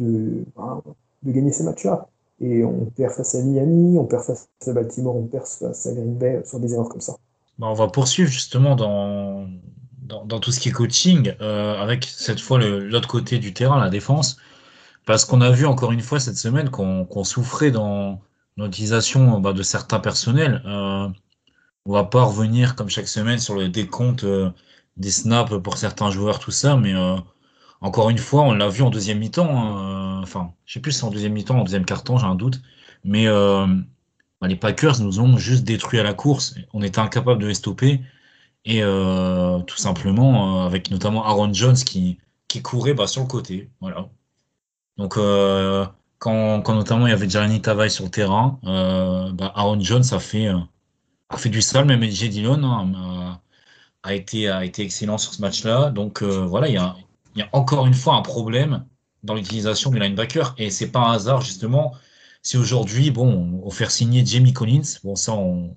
de, 0.00 0.44
hein, 0.58 0.82
de 1.22 1.32
gagner 1.32 1.52
ces 1.52 1.64
matchs-là. 1.64 2.08
Et 2.40 2.64
on 2.64 2.86
perd 2.86 3.12
face 3.12 3.34
à 3.34 3.42
Miami, 3.42 3.98
on 3.98 4.04
perd 4.04 4.22
face 4.22 4.48
à 4.66 4.72
Baltimore, 4.72 5.16
on 5.16 5.26
perd 5.26 5.46
face 5.46 5.86
à 5.86 5.92
Green 5.92 6.16
Bay 6.16 6.42
sur 6.44 6.60
des 6.60 6.72
erreurs 6.72 6.88
comme 6.88 7.00
ça. 7.00 7.16
Bah, 7.58 7.66
on 7.68 7.74
va 7.74 7.88
poursuivre 7.88 8.30
justement 8.30 8.76
dans, 8.76 9.48
dans, 10.02 10.38
tout 10.38 10.52
ce 10.52 10.60
qui 10.60 10.68
est 10.68 10.72
coaching, 10.72 11.34
euh, 11.40 11.74
avec 11.80 12.04
cette 12.04 12.40
fois 12.40 12.58
l'autre 12.58 13.08
côté 13.08 13.38
du 13.38 13.52
terrain, 13.52 13.80
la 13.80 13.90
défense. 13.90 14.36
Parce 15.04 15.24
qu'on 15.24 15.40
a 15.40 15.50
vu 15.50 15.66
encore 15.66 15.90
une 15.92 16.02
fois 16.02 16.20
cette 16.20 16.36
semaine 16.36 16.70
qu'on 16.70 17.24
souffrait 17.24 17.70
dans 17.70 18.20
l'utilisation 18.58 19.40
bah, 19.40 19.52
de 19.52 19.62
certains 19.62 20.00
personnels. 20.00 20.62
Euh, 20.66 21.08
on 21.86 21.92
va 21.92 22.04
pas 22.04 22.24
revenir 22.24 22.74
comme 22.76 22.90
chaque 22.90 23.08
semaine 23.08 23.38
sur 23.38 23.54
le 23.54 23.68
décompte 23.68 24.24
euh, 24.24 24.50
des 24.96 25.10
snaps 25.10 25.54
pour 25.62 25.78
certains 25.78 26.10
joueurs, 26.10 26.38
tout 26.38 26.50
ça, 26.50 26.76
mais 26.76 26.94
euh, 26.94 27.16
encore 27.80 28.10
une 28.10 28.18
fois, 28.18 28.42
on 28.42 28.52
l'a 28.52 28.68
vu 28.68 28.82
en 28.82 28.90
deuxième 28.90 29.18
mi-temps. 29.18 30.18
Euh, 30.18 30.22
enfin, 30.22 30.52
je 30.66 30.74
sais 30.74 30.80
plus 30.80 30.92
si 30.92 30.98
c'est 30.98 31.04
en 31.04 31.10
deuxième 31.10 31.32
mi-temps, 31.32 31.58
en 31.60 31.64
deuxième 31.64 31.84
carton, 31.84 32.18
j'ai 32.18 32.26
un 32.26 32.34
doute. 32.34 32.60
Mais 33.04 33.26
euh, 33.28 33.66
bah, 34.40 34.48
les 34.48 34.56
Packers 34.56 35.00
nous 35.00 35.20
ont 35.20 35.36
juste 35.38 35.64
détruit 35.64 36.00
à 36.00 36.02
la 36.02 36.14
course. 36.14 36.56
On 36.72 36.82
était 36.82 36.98
incapable 36.98 37.40
de 37.40 37.46
les 37.46 37.54
stopper. 37.54 38.00
Et 38.64 38.82
euh, 38.82 39.60
tout 39.60 39.76
simplement, 39.78 40.64
avec 40.66 40.90
notamment 40.90 41.24
Aaron 41.24 41.52
Jones 41.54 41.76
qui, 41.76 42.18
qui 42.48 42.62
courait 42.62 42.94
bah, 42.94 43.06
sur 43.06 43.22
le 43.22 43.28
côté. 43.28 43.70
Voilà. 43.80 44.08
Donc, 44.98 45.14
quand, 46.18 46.74
notamment 46.74 47.06
il 47.06 47.10
y 47.10 47.12
avait 47.12 47.30
Jeremy 47.30 47.62
Tavaille 47.62 47.90
sur 47.90 48.04
le 48.04 48.10
terrain, 48.10 48.58
bah, 48.64 49.52
Aaron 49.54 49.80
Jones 49.80 50.04
a 50.12 50.18
fait, 50.18 50.48
a 51.28 51.36
fait 51.36 51.48
du 51.50 51.62
sale, 51.62 51.86
même 51.86 52.02
J. 52.02 52.28
Dillon 52.28 52.62
hein, 52.64 53.40
a, 54.02 54.14
été, 54.14 54.48
a 54.48 54.64
été 54.64 54.82
excellent 54.82 55.18
sur 55.18 55.34
ce 55.34 55.40
match-là. 55.40 55.90
Donc, 55.90 56.22
voilà, 56.22 56.68
il 56.68 56.74
y 56.74 56.78
a 56.78 56.96
il 57.34 57.40
y 57.40 57.42
a 57.42 57.48
encore 57.52 57.86
une 57.86 57.94
fois 57.94 58.14
un 58.14 58.22
problème 58.22 58.84
dans 59.22 59.34
l'utilisation 59.34 59.90
du 59.90 59.98
linebacker. 59.98 60.54
Et 60.58 60.70
c'est 60.70 60.90
pas 60.90 61.00
un 61.00 61.12
hasard, 61.12 61.40
justement, 61.40 61.94
si 62.42 62.56
aujourd'hui, 62.56 63.10
bon, 63.10 63.60
on 63.62 63.70
faire 63.70 63.90
signer 63.90 64.24
Jamie 64.24 64.52
Collins, 64.52 64.98
bon, 65.04 65.14
ça, 65.16 65.34
on, 65.34 65.74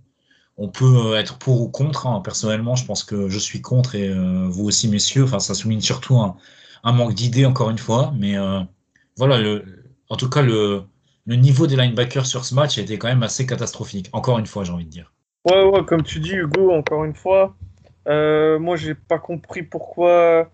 peut 0.73 1.15
être 1.15 1.39
pour 1.39 1.61
ou 1.61 1.69
contre. 1.69 2.07
Hein. 2.07 2.21
Personnellement, 2.23 2.75
je 2.75 2.85
pense 2.85 3.03
que 3.03 3.29
je 3.29 3.39
suis 3.39 3.61
contre 3.61 3.95
et 3.95 4.09
euh, 4.09 4.47
vous 4.47 4.65
aussi, 4.65 4.87
messieurs. 4.87 5.23
Enfin, 5.23 5.39
ça 5.39 5.55
souligne 5.55 5.81
surtout 5.81 6.17
un, 6.17 6.35
manque 6.83 7.13
d'idées, 7.13 7.45
encore 7.45 7.71
une 7.71 7.79
fois. 7.79 8.13
Mais 8.17 8.37
euh, 8.37 8.59
voilà, 9.17 9.59
en 10.09 10.15
tout 10.17 10.29
cas, 10.29 10.41
le, 10.41 10.83
niveau 11.25 11.65
des 11.65 11.75
linebackers 11.75 12.25
sur 12.25 12.45
ce 12.45 12.53
match 12.53 12.77
été 12.77 12.97
quand 12.99 13.07
même 13.07 13.23
assez 13.23 13.45
catastrophique. 13.45 14.09
Encore 14.13 14.37
une 14.37 14.45
fois, 14.45 14.63
j'ai 14.63 14.71
envie 14.71 14.85
de 14.85 14.89
dire. 14.89 15.11
Ouais, 15.45 15.63
ouais, 15.63 15.83
comme 15.85 16.03
tu 16.03 16.19
dis, 16.19 16.35
Hugo, 16.35 16.71
encore 16.71 17.05
une 17.05 17.15
fois. 17.15 17.55
Euh, 18.07 18.59
moi, 18.59 18.75
j'ai 18.75 18.93
pas 18.93 19.19
compris 19.19 19.63
pourquoi 19.63 20.49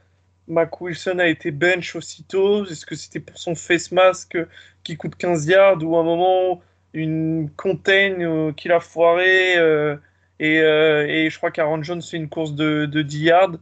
Mac 0.48 0.80
Wilson 0.82 1.20
a 1.20 1.28
été 1.28 1.52
bench 1.52 1.96
aussitôt 1.96 2.66
Est-ce 2.66 2.86
que 2.86 2.96
c'était 2.96 3.20
pour 3.20 3.38
son 3.38 3.56
face 3.56 3.92
mask 3.92 4.38
qui 4.84 4.96
coûte 4.96 5.16
15 5.16 5.46
yards 5.48 5.84
ou 5.84 5.98
à 5.98 6.00
un 6.00 6.04
moment 6.04 6.62
une 6.94 7.50
contain 7.56 8.22
euh, 8.22 8.52
qu'il 8.54 8.72
a 8.72 8.80
foiré 8.80 9.58
euh, 9.58 9.96
euh, 10.42 11.06
et, 11.08 11.30
je 11.30 11.38
crois 11.38 11.52
qu'Aaron 11.52 11.84
Jones 11.84 12.02
fait 12.02 12.18
une 12.18 12.30
course 12.30 12.54
de, 12.54 12.86
10 12.86 13.20
yards. 13.20 13.58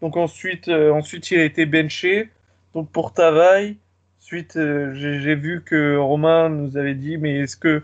Donc 0.00 0.16
ensuite, 0.16 0.68
ensuite 0.68 1.30
il 1.30 1.40
a 1.40 1.44
été 1.44 1.66
benché. 1.66 2.30
Donc 2.72 2.90
pour 2.90 3.12
Tavaille, 3.12 3.76
ensuite 4.20 4.54
j'ai 4.54 5.34
vu 5.34 5.62
que 5.62 5.96
Romain 5.96 6.48
nous 6.48 6.76
avait 6.78 6.94
dit 6.94 7.18
mais 7.18 7.40
est-ce 7.40 7.56
que 7.56 7.82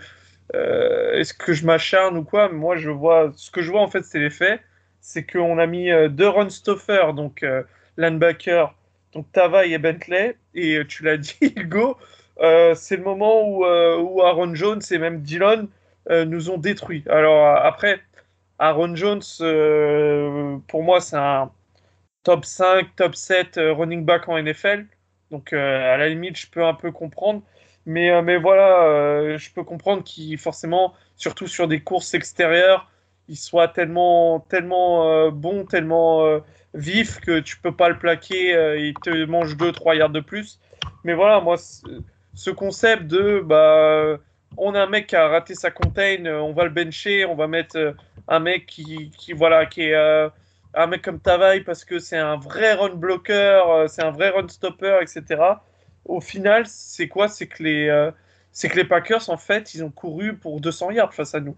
est-ce 0.55 1.35
que 1.35 1.53
je 1.53 1.67
m'acharne 1.67 2.17
ou 2.17 2.25
quoi? 2.25 2.49
Moi 2.49 2.77
je 2.77 2.89
vois 2.89 3.33
ce 3.37 3.51
que 3.51 3.61
je 3.61 3.71
vois 3.71 3.83
en 3.83 3.89
fait 3.89 4.03
c'est 4.03 4.21
les 4.21 4.31
faits, 4.31 4.63
c'est 5.01 5.31
qu'on 5.31 5.59
a 5.59 5.67
mis 5.67 5.91
deux 6.09 6.29
run 6.29 6.49
donc 7.15 7.45
linebacker, 7.97 8.75
donc 9.17 9.31
Tava 9.33 9.67
et 9.67 9.79
Bentley. 9.79 10.37
Et 10.55 10.77
euh, 10.77 10.87
tu 10.87 11.03
l'as 11.03 11.17
dit, 11.17 11.53
Hugo, 11.57 11.97
euh, 12.41 12.75
c'est 12.75 12.97
le 12.97 13.03
moment 13.03 13.49
où, 13.49 13.65
euh, 13.65 13.99
où, 13.99 14.23
Aaron 14.23 14.55
Jones 14.55 14.83
et 14.91 14.99
même 14.99 15.23
Dillon 15.23 15.69
nous 16.09 16.51
ont 16.51 16.57
détruits. 16.57 17.03
Alors 17.09 17.57
après, 17.57 18.01
Aaron 18.61 18.95
Jones, 18.95 19.23
pour 20.69 20.85
moi, 20.85 21.01
c'est 21.01 21.17
un 21.17 21.51
top 22.23 22.45
5, 22.45 22.95
top 22.95 23.17
7 23.17 23.59
running 23.77 24.05
back 24.05 24.29
en 24.29 24.41
NFL. 24.41 24.87
Donc 25.33 25.53
à 25.53 25.97
la 25.97 26.09
limite, 26.09 26.39
je 26.39 26.47
peux 26.49 26.65
un 26.65 26.75
peu 26.75 26.93
comprendre. 26.93 27.43
Mais, 27.87 28.23
mais 28.23 28.37
voilà, 28.37 29.37
je 29.37 29.51
peux 29.51 29.65
comprendre 29.65 30.05
qu'il 30.05 30.39
forcément, 30.39 30.95
surtout 31.17 31.49
sur 31.49 31.67
des 31.67 31.81
courses 31.81 32.15
extérieures, 32.15 32.89
il 33.27 33.37
soit 33.37 33.67
tellement, 33.67 34.39
tellement 34.49 35.29
bon, 35.33 35.65
tellement 35.65 36.41
vif 36.77 37.21
que 37.21 37.41
tu 37.41 37.59
peux 37.59 37.75
pas 37.75 37.89
le 37.89 37.99
plaquer, 37.99 38.77
il 38.79 38.95
te 38.95 39.25
mange 39.25 39.57
2-3 39.57 39.97
yards 39.97 40.11
de 40.11 40.21
plus. 40.21 40.61
Mais 41.05 41.15
voilà, 41.15 41.41
moi, 41.41 41.57
ce 42.35 42.51
concept 42.51 43.05
de 43.05 43.41
bah, 43.41 44.19
on 44.57 44.75
a 44.75 44.83
un 44.83 44.87
mec 44.87 45.09
qui 45.09 45.17
a 45.17 45.29
raté 45.29 45.55
sa 45.55 45.71
contain, 45.71 46.25
on 46.27 46.53
va 46.53 46.65
le 46.65 46.71
bencher, 46.71 47.25
on 47.25 47.35
va 47.35 47.47
mettre 47.47 47.95
un 48.29 48.41
mec 48.41 48.67
qui, 48.67 49.11
qui 49.17 49.33
voilà, 49.33 49.67
qui 49.67 49.83
est 49.83 50.31
un 50.75 50.87
mec 50.87 51.03
comme 51.03 51.21
Tavaille 51.21 51.65
parce 51.65 51.85
que 51.85 51.99
c'est 51.99 52.19
un 52.19 52.37
vrai 52.37 52.75
run 52.75 52.95
blocker, 52.95 53.87
c'est 53.89 54.05
un 54.05 54.11
vrai 54.11 54.31
run 54.31 54.49
stopper, 54.49 54.99
etc. 55.01 55.43
Au 56.05 56.21
final, 56.21 56.67
c'est 56.67 57.09
quoi? 57.09 57.29
C'est 57.29 57.47
que 57.47 58.13
c'est 58.53 58.69
que 58.69 58.77
les 58.77 58.85
Packers, 58.85 59.29
en 59.29 59.37
fait, 59.37 59.75
ils 59.75 59.85
ont 59.85 59.91
couru 59.91 60.37
pour 60.37 60.61
200 60.61 60.93
yards 60.93 61.15
face 61.15 61.35
à 61.35 61.41
nous. 61.41 61.57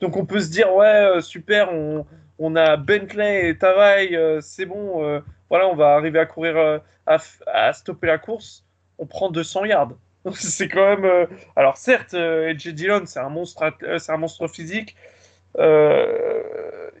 Donc 0.00 0.16
on 0.16 0.24
peut 0.24 0.40
se 0.40 0.50
dire, 0.50 0.72
ouais, 0.72 1.20
super, 1.20 1.72
on, 1.72 2.06
on 2.38 2.56
a 2.56 2.76
Bentley 2.76 3.48
et 3.48 3.58
Tavaille, 3.58 4.18
c'est 4.40 4.66
bon, 4.66 5.22
voilà, 5.50 5.68
on 5.68 5.74
va 5.74 5.94
arriver 5.94 6.18
à 6.18 6.26
courir, 6.26 6.80
à, 7.06 7.18
à, 7.46 7.72
stopper 7.72 8.06
la 8.06 8.18
course. 8.18 8.64
On 8.98 9.06
prend 9.06 9.30
200 9.30 9.64
yards. 9.66 9.92
c'est 10.34 10.68
quand 10.68 10.96
même. 10.96 11.04
Euh, 11.04 11.26
alors, 11.56 11.76
certes, 11.76 12.14
euh, 12.14 12.48
Edge 12.48 12.68
Dillon, 12.68 13.02
c'est 13.06 13.20
un, 13.20 13.28
monstre, 13.28 13.62
euh, 13.82 13.98
c'est 13.98 14.12
un 14.12 14.16
monstre 14.16 14.48
physique. 14.48 14.96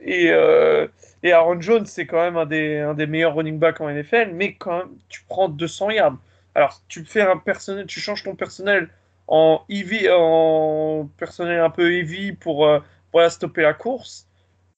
et, 0.02 0.32
Aaron 1.32 1.60
Jones, 1.60 1.86
c'est 1.86 2.06
quand 2.06 2.22
même 2.22 2.36
un 2.36 2.46
des, 2.46 3.06
meilleurs 3.06 3.34
running 3.34 3.58
backs 3.58 3.80
en 3.80 3.88
NFL. 3.88 4.32
Mais 4.34 4.54
quand 4.54 4.78
même, 4.78 4.90
tu 5.08 5.22
prends 5.28 5.48
200 5.48 5.90
yards. 5.90 6.16
Alors, 6.54 6.80
tu 6.88 7.04
fais 7.04 7.22
un 7.22 7.36
personnel, 7.36 7.86
tu 7.86 8.00
changes 8.00 8.22
ton 8.24 8.34
personnel 8.34 8.88
en 9.26 9.62
heavy, 9.68 10.08
en 10.10 11.08
personnel 11.18 11.60
un 11.60 11.70
peu 11.70 11.92
heavy 11.92 12.32
pour, 12.32 12.68
pour 13.10 13.22
stopper 13.30 13.62
la 13.62 13.74
course. 13.74 14.27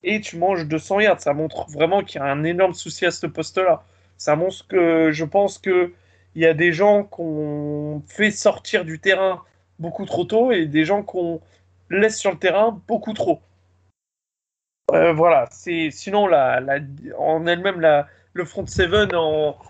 Et 0.03 0.21
tu 0.21 0.37
manges 0.37 0.67
200 0.67 1.01
yards. 1.01 1.21
Ça 1.21 1.35
montre 1.35 1.69
vraiment 1.71 2.03
qu'il 2.03 2.21
y 2.21 2.25
a 2.25 2.27
un 2.27 2.45
énorme 2.45 2.75
souci 2.75 3.07
à 3.07 3.11
ce 3.11 3.27
poste-là. 3.27 3.85
Ça 4.17 4.37
montre 4.37 4.67
que 4.69 5.11
je 5.13 5.25
pense 5.25 5.59
que 5.59 5.93
il 6.35 6.43
y 6.43 6.47
a 6.47 6.55
des 6.55 6.73
gens 6.73 7.05
qu'on 7.05 8.03
fait 8.07 8.31
sortir 8.31 8.85
du 8.85 9.01
terrain 9.01 9.43
beaucoup 9.79 10.05
trop 10.07 10.25
tôt 10.25 10.53
et 10.53 10.67
des 10.67 10.85
gens 10.85 11.03
qu'on 11.03 11.41
laisse 11.91 12.19
sur 12.19 12.31
le 12.31 12.39
terrain 12.39 12.81
beaucoup 12.87 13.13
trop. 13.15 13.41
Euh, 14.93 15.13
voilà, 15.13 15.47
c'est 15.51 15.91
sinon 15.91 16.29
en 17.19 17.47
elle-même 17.47 18.07
le 18.33 18.45
front 18.45 18.67
seven 18.67 19.11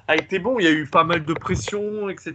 a 0.08 0.16
été 0.16 0.38
bon. 0.38 0.58
Il 0.58 0.64
y 0.64 0.68
a 0.68 0.72
eu 0.72 0.86
pas 0.86 1.04
mal 1.04 1.24
de 1.24 1.34
pression, 1.34 2.08
etc. 2.08 2.34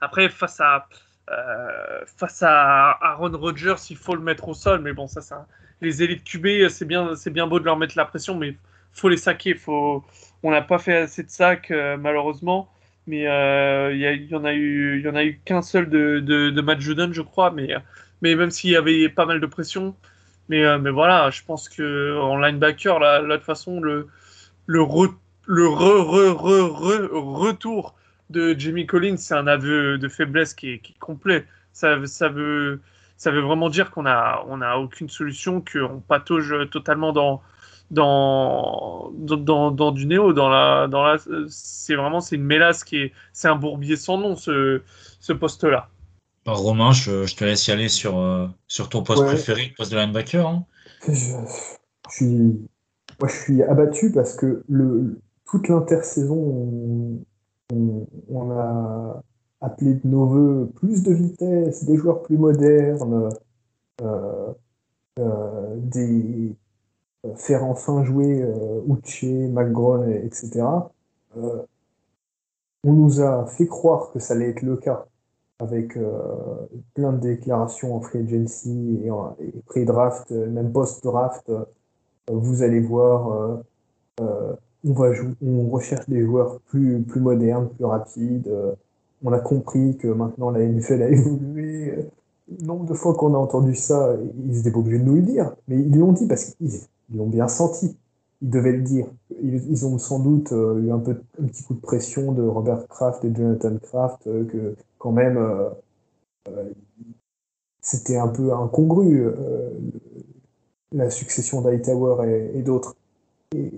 Après 0.00 0.28
face 0.28 0.60
à 0.60 0.86
euh, 1.30 2.04
face 2.18 2.42
à 2.42 2.98
Aaron 3.00 3.30
Rodgers, 3.38 3.76
il 3.88 3.96
faut 3.96 4.14
le 4.14 4.20
mettre 4.20 4.48
au 4.48 4.54
sol, 4.54 4.80
mais 4.80 4.92
bon 4.92 5.06
ça, 5.06 5.22
ça 5.22 5.46
les 5.84 6.02
élites 6.02 6.24
QB, 6.24 6.68
c'est 6.68 6.84
bien 6.86 7.14
c'est 7.16 7.30
bien 7.30 7.46
beau 7.46 7.60
de 7.60 7.64
leur 7.64 7.76
mettre 7.76 7.96
la 7.96 8.04
pression, 8.04 8.36
mais 8.36 8.56
faut 8.92 9.08
les 9.08 9.16
saquer. 9.16 9.54
Faut 9.54 10.04
on 10.42 10.50
n'a 10.50 10.62
pas 10.62 10.78
fait 10.78 10.96
assez 10.96 11.22
de 11.22 11.30
sacs 11.30 11.70
euh, 11.70 11.96
malheureusement 11.96 12.68
mais 13.06 13.26
euh, 13.26 13.92
il 13.92 14.30
y, 14.30 14.34
en 14.34 14.44
a 14.44 14.52
eu, 14.54 14.98
il 14.98 15.04
y 15.04 15.08
en 15.08 15.14
a 15.14 15.24
eu 15.24 15.40
qu'un 15.44 15.62
seul 15.62 15.88
de, 15.90 16.20
de, 16.20 16.50
de 16.50 16.60
Matt 16.62 16.80
Judon, 16.80 17.12
je 17.12 17.22
crois, 17.22 17.50
mais, 17.50 17.74
mais 18.22 18.34
même 18.34 18.50
s'il 18.50 18.70
y 18.70 18.76
avait 18.76 19.08
pas 19.08 19.26
mal 19.26 19.40
de 19.40 19.46
pression, 19.46 19.94
mais, 20.48 20.64
euh, 20.64 20.78
mais 20.78 20.90
voilà, 20.90 21.30
je 21.30 21.42
pense 21.44 21.68
que 21.68 22.18
en 22.18 22.36
linebacker, 22.38 22.98
là, 22.98 23.22
de 23.22 23.36
toute 23.36 23.44
façon, 23.44 23.80
le, 23.80 24.08
le, 24.66 24.80
le 25.46 25.68
re, 25.68 25.94
re, 26.02 26.70
re, 26.72 27.08
retour 27.12 27.94
de 28.30 28.58
Jamie 28.58 28.86
Collins, 28.86 29.18
c'est 29.18 29.34
un 29.34 29.46
aveu 29.46 29.98
de 29.98 30.08
faiblesse 30.08 30.54
qui 30.54 30.72
est, 30.72 30.78
qui 30.78 30.92
est 30.92 30.98
complet. 30.98 31.46
Ça, 31.72 32.06
ça, 32.06 32.28
veut, 32.28 32.80
ça 33.16 33.30
veut 33.30 33.40
vraiment 33.40 33.70
dire 33.70 33.90
qu'on 33.90 34.06
a, 34.06 34.44
on 34.48 34.60
a 34.60 34.76
aucune 34.76 35.08
solution, 35.08 35.62
qu'on 35.62 36.00
patauge 36.00 36.54
totalement 36.70 37.12
dans, 37.12 37.42
dans, 37.90 39.10
dans, 39.14 39.70
dans, 39.70 39.92
du 39.92 40.06
néo, 40.06 40.32
dans 40.32 40.48
la, 40.48 40.88
dans 40.88 41.02
la, 41.02 41.16
c'est 41.48 41.94
vraiment 41.94 42.20
c'est 42.20 42.36
une 42.36 42.44
mélasse 42.44 42.84
qui 42.84 42.96
est, 42.96 43.12
c'est 43.32 43.48
un 43.48 43.56
bourbier 43.56 43.96
sans 43.96 44.18
nom 44.18 44.36
ce, 44.36 44.82
ce 45.20 45.32
poste-là. 45.32 45.88
Romain, 46.46 46.92
je, 46.92 47.24
je, 47.24 47.36
te 47.36 47.44
laisse 47.44 47.66
y 47.68 47.72
aller 47.72 47.88
sur, 47.88 48.18
euh, 48.18 48.46
sur 48.66 48.88
ton 48.88 49.02
poste 49.02 49.24
préféré, 49.24 49.68
le 49.68 49.74
poste 49.76 49.92
de 49.92 49.96
linebacker. 49.96 50.46
Hein. 50.46 50.66
Je, 51.08 51.12
suis, 52.10 52.26
moi, 53.20 53.28
je 53.28 53.34
suis 53.34 53.62
abattu 53.62 54.12
parce 54.12 54.34
que 54.34 54.62
le, 54.68 55.20
toute 55.50 55.68
l'intersaison, 55.68 57.24
on, 57.72 58.06
on, 58.28 58.50
a 58.50 59.22
appelé 59.64 59.94
de 59.94 60.06
nos 60.08 60.26
voeux 60.26 60.70
plus 60.76 61.02
de 61.02 61.12
vitesse, 61.12 61.84
des 61.84 61.96
joueurs 61.96 62.22
plus 62.22 62.36
modernes, 62.36 63.30
euh, 64.02 64.52
euh, 65.18 65.76
euh, 65.96 67.34
faire 67.36 67.64
enfin 67.64 68.04
jouer 68.04 68.42
euh, 68.42 68.82
Uche, 68.88 69.24
McGraw, 69.24 70.04
etc. 70.08 70.62
On 72.84 72.92
nous 72.92 73.20
a 73.20 73.46
fait 73.46 73.66
croire 73.66 74.10
que 74.12 74.18
ça 74.18 74.34
allait 74.34 74.50
être 74.50 74.62
le 74.62 74.76
cas 74.76 75.06
avec 75.58 75.96
plein 76.94 77.12
de 77.12 77.18
déclarations 77.20 77.96
en 77.96 78.00
free 78.00 78.18
agency 78.20 79.00
et, 79.04 79.08
et 79.44 79.52
pré-draft, 79.66 80.30
même 80.32 80.72
post-draft. 80.72 81.50
vous 82.28 82.62
allez 82.62 82.80
voir, 82.80 83.62
on, 84.18 84.56
on 84.84 85.68
recherche 85.70 86.08
des 86.08 86.22
joueurs 86.22 86.60
plus 86.60 87.04
modernes, 87.16 87.70
plus 87.70 87.84
rapides. 87.84 88.52
On 89.24 89.32
a 89.32 89.40
compris 89.40 89.96
que 89.96 90.08
maintenant 90.08 90.50
la 90.50 90.60
NFL 90.60 91.02
a 91.02 91.08
évolué. 91.08 91.94
Nombre 92.62 92.84
de 92.84 92.94
fois 92.94 93.14
qu'on 93.14 93.34
a 93.34 93.38
entendu 93.38 93.74
ça, 93.74 94.14
ils 94.46 94.56
n'étaient 94.56 94.70
pas 94.70 94.78
obligés 94.78 94.98
de 94.98 95.04
nous 95.04 95.14
le 95.14 95.22
dire, 95.22 95.56
mais 95.66 95.80
ils 95.80 95.98
l'ont 95.98 96.12
dit 96.12 96.26
parce 96.26 96.44
qu'ils 96.44 96.70
ils 97.10 97.16
l'ont 97.16 97.26
bien 97.26 97.48
senti. 97.48 97.96
Ils 98.42 98.50
devaient 98.50 98.72
le 98.72 98.82
dire. 98.82 99.06
Ils, 99.42 99.86
ont 99.86 99.96
sans 99.98 100.18
doute 100.18 100.52
euh, 100.52 100.82
eu 100.82 100.92
un, 100.92 100.98
peu, 100.98 101.22
un 101.42 101.46
petit 101.46 101.64
coup 101.64 101.74
de 101.74 101.80
pression 101.80 102.32
de 102.32 102.42
Robert 102.42 102.86
Kraft 102.88 103.24
et 103.24 103.34
Jonathan 103.34 103.76
Kraft, 103.78 104.26
euh, 104.26 104.44
que 104.44 104.76
quand 104.98 105.12
même, 105.12 105.38
euh, 105.38 105.70
c'était 107.80 108.16
un 108.16 108.28
peu 108.28 108.52
incongru, 108.52 109.26
la 110.92 111.10
succession 111.10 111.62
d'Hightower 111.62 112.28
et, 112.28 112.58
et 112.58 112.62
d'autres. 112.62 112.96
Et, 113.54 113.70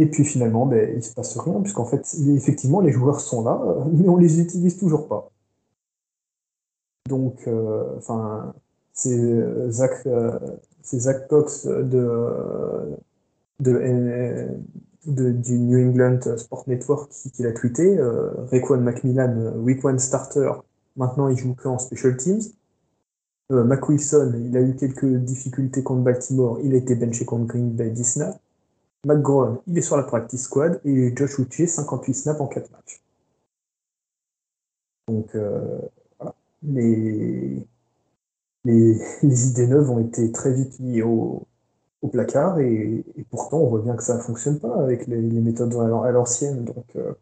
et, 0.00 0.06
puis 0.06 0.24
finalement, 0.24 0.66
ben, 0.66 0.96
il 0.96 1.02
se 1.02 1.14
passe 1.14 1.36
rien, 1.38 1.60
puisqu'en 1.60 1.84
fait, 1.84 2.06
effectivement, 2.28 2.80
les 2.80 2.92
joueurs 2.92 3.20
sont 3.20 3.42
là, 3.44 3.60
mais 3.92 4.08
on 4.08 4.16
les 4.16 4.40
utilise 4.40 4.76
toujours 4.78 5.08
pas. 5.08 5.30
Donc, 7.08 7.48
enfin, 7.98 8.54
c'est 8.92 9.70
Zach 9.70 10.06
c'est 10.82 11.00
Zach 11.00 11.28
Cox 11.28 11.66
de, 11.66 12.96
du 15.06 15.58
New 15.58 15.78
England 15.78 16.20
Sport 16.36 16.64
Network 16.66 17.10
qui, 17.10 17.42
l'a 17.42 17.52
tweeté. 17.52 17.98
Euh, 17.98 18.30
Macmillan, 18.76 19.36
euh, 19.38 19.58
Week 19.58 19.84
One 19.84 19.98
starter, 19.98 20.52
maintenant 20.96 21.28
il 21.28 21.36
joue 21.36 21.54
que 21.54 21.68
en 21.68 21.78
special 21.78 22.16
teams. 22.16 22.42
Euh, 23.52 23.64
Mac 23.64 23.88
Wilson, 23.88 24.32
il 24.46 24.56
a 24.56 24.60
eu 24.60 24.74
quelques 24.76 25.06
difficultés 25.06 25.82
contre 25.82 26.02
Baltimore, 26.02 26.60
il 26.62 26.74
a 26.74 26.76
été 26.76 26.94
benché 26.94 27.24
contre 27.24 27.46
Green 27.46 27.70
Bay 27.70 27.90
10 27.90 28.22
McGraw, 29.06 29.62
il 29.66 29.78
est 29.78 29.82
sur 29.82 29.96
la 29.96 30.02
practice 30.02 30.42
squad 30.44 30.80
et 30.84 31.14
Josh 31.16 31.38
Uche, 31.38 31.66
58 31.66 32.14
snaps 32.14 32.40
en 32.40 32.46
4 32.46 32.70
matchs. 32.72 33.02
Donc 35.08 35.34
euh, 35.34 35.80
voilà. 36.18 36.34
Les, 36.62 37.66
les, 38.64 39.48
idées 39.48 39.66
neuves 39.66 39.90
ont 39.90 40.00
été 40.00 40.30
très 40.32 40.52
vite 40.52 40.78
mises 40.80 41.02
au, 41.02 41.46
placard 42.12 42.58
et, 42.60 43.04
pourtant 43.30 43.58
on 43.58 43.68
voit 43.68 43.82
bien 43.82 43.94
que 43.96 44.02
ça 44.02 44.16
ne 44.16 44.22
fonctionne 44.22 44.58
pas 44.58 44.74
avec 44.82 45.06
les, 45.06 45.20
méthodes 45.20 45.74
à 45.74 46.10
l'ancienne. 46.10 46.64
Donc 46.64 46.86
euh, 46.96 47.12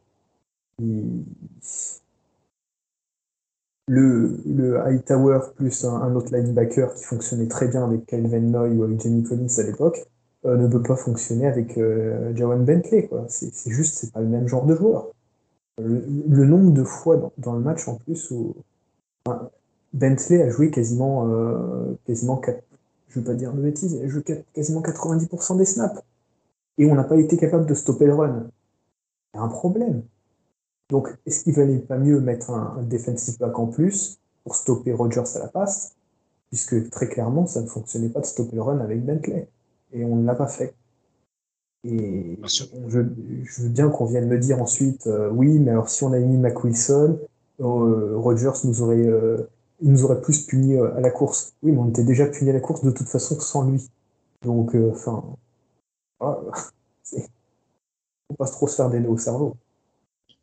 le, 3.88 4.40
le 4.46 4.80
Hightower 4.80 5.40
plus 5.56 5.84
un, 5.84 6.14
autre 6.14 6.34
linebacker 6.34 6.94
qui 6.94 7.04
fonctionnait 7.04 7.48
très 7.48 7.68
bien 7.68 7.84
avec 7.84 8.06
Calvin 8.06 8.40
Noy 8.40 8.70
ou 8.70 8.84
avec 8.84 9.00
Jamie 9.00 9.22
Collins 9.24 9.48
à 9.58 9.62
l'époque 9.62 10.08
euh, 10.44 10.56
ne 10.56 10.68
peut 10.68 10.82
pas 10.82 10.96
fonctionner 10.96 11.46
avec 11.46 11.76
euh, 11.78 12.34
Jawan 12.36 12.64
Bentley. 12.64 13.10
C'est 13.28 13.70
juste, 13.70 13.96
c'est 13.96 14.12
pas 14.12 14.20
le 14.20 14.28
même 14.28 14.46
genre 14.46 14.66
de 14.66 14.74
joueur. 14.74 15.08
Le, 15.78 16.44
nombre 16.44 16.72
de 16.72 16.82
fois 16.84 17.32
dans, 17.38 17.52
le 17.52 17.60
match 17.60 17.86
en 17.86 17.96
plus 17.96 18.32
où 18.32 18.56
Bentley 19.92 20.42
a 20.42 20.50
joué 20.50 20.70
quasiment, 20.70 21.28
euh, 21.28 21.96
quasiment 22.04 22.40
je 23.08 23.18
ne 23.18 23.24
veux 23.24 23.30
pas 23.30 23.34
dire 23.34 23.52
de 23.52 23.62
bêtises, 23.62 24.00
a 24.02 24.08
joué 24.08 24.22
quasiment 24.54 24.80
90% 24.80 25.56
des 25.56 25.64
snaps. 25.64 26.00
Et 26.78 26.86
on 26.86 26.94
n'a 26.94 27.04
pas 27.04 27.16
été 27.16 27.36
capable 27.36 27.66
de 27.66 27.74
stopper 27.74 28.06
le 28.06 28.14
run. 28.14 28.50
A 29.34 29.40
un 29.40 29.48
problème. 29.48 30.02
Donc, 30.90 31.08
est-ce 31.26 31.44
qu'il 31.44 31.54
valait 31.54 31.78
pas 31.78 31.98
mieux 31.98 32.20
mettre 32.20 32.50
un, 32.50 32.82
defensive 32.82 33.38
back 33.38 33.58
en 33.58 33.66
plus 33.66 34.18
pour 34.44 34.56
stopper 34.56 34.92
Rogers 34.92 35.36
à 35.36 35.40
la 35.40 35.48
passe? 35.48 35.94
Puisque 36.48 36.90
très 36.90 37.08
clairement, 37.08 37.46
ça 37.46 37.60
ne 37.60 37.66
fonctionnait 37.66 38.08
pas 38.08 38.20
de 38.20 38.26
stopper 38.26 38.56
le 38.56 38.62
run 38.62 38.80
avec 38.80 39.04
Bentley. 39.04 39.48
Et 39.92 40.04
on 40.04 40.16
ne 40.16 40.26
l'a 40.26 40.34
pas 40.34 40.48
fait. 40.48 40.74
Et 41.84 42.38
je, 42.44 42.64
je, 42.88 43.62
veux 43.62 43.68
bien 43.68 43.88
qu'on 43.88 44.04
vienne 44.06 44.26
me 44.26 44.38
dire 44.38 44.60
ensuite, 44.60 45.06
euh, 45.06 45.30
oui, 45.30 45.58
mais 45.58 45.70
alors 45.70 45.88
si 45.88 46.02
on 46.02 46.12
a 46.12 46.18
mis 46.18 46.36
Mac 46.36 46.62
Wilson, 46.64 47.18
euh, 47.60 48.16
Rogers 48.16 48.50
nous 48.64 48.82
aurait, 48.82 48.96
euh, 48.96 49.48
il 49.80 49.92
nous 49.92 50.04
aurait 50.04 50.20
plus 50.20 50.44
puni 50.44 50.76
à 50.76 51.00
la 51.00 51.10
course. 51.10 51.54
Oui, 51.62 51.72
mais 51.72 51.78
on 51.78 51.88
était 51.88 52.04
déjà 52.04 52.26
puni 52.26 52.50
à 52.50 52.52
la 52.52 52.60
course 52.60 52.82
de 52.84 52.90
toute 52.90 53.08
façon 53.08 53.38
sans 53.38 53.70
lui. 53.70 53.88
Donc, 54.42 54.74
enfin, 54.74 55.24
voilà. 56.20 56.40
faut 57.12 58.36
pas 58.36 58.46
trop 58.46 58.66
se 58.66 58.74
faire 58.74 58.90
des 58.90 59.00
nœuds 59.00 59.10
au 59.10 59.18
cerveau. 59.18 59.56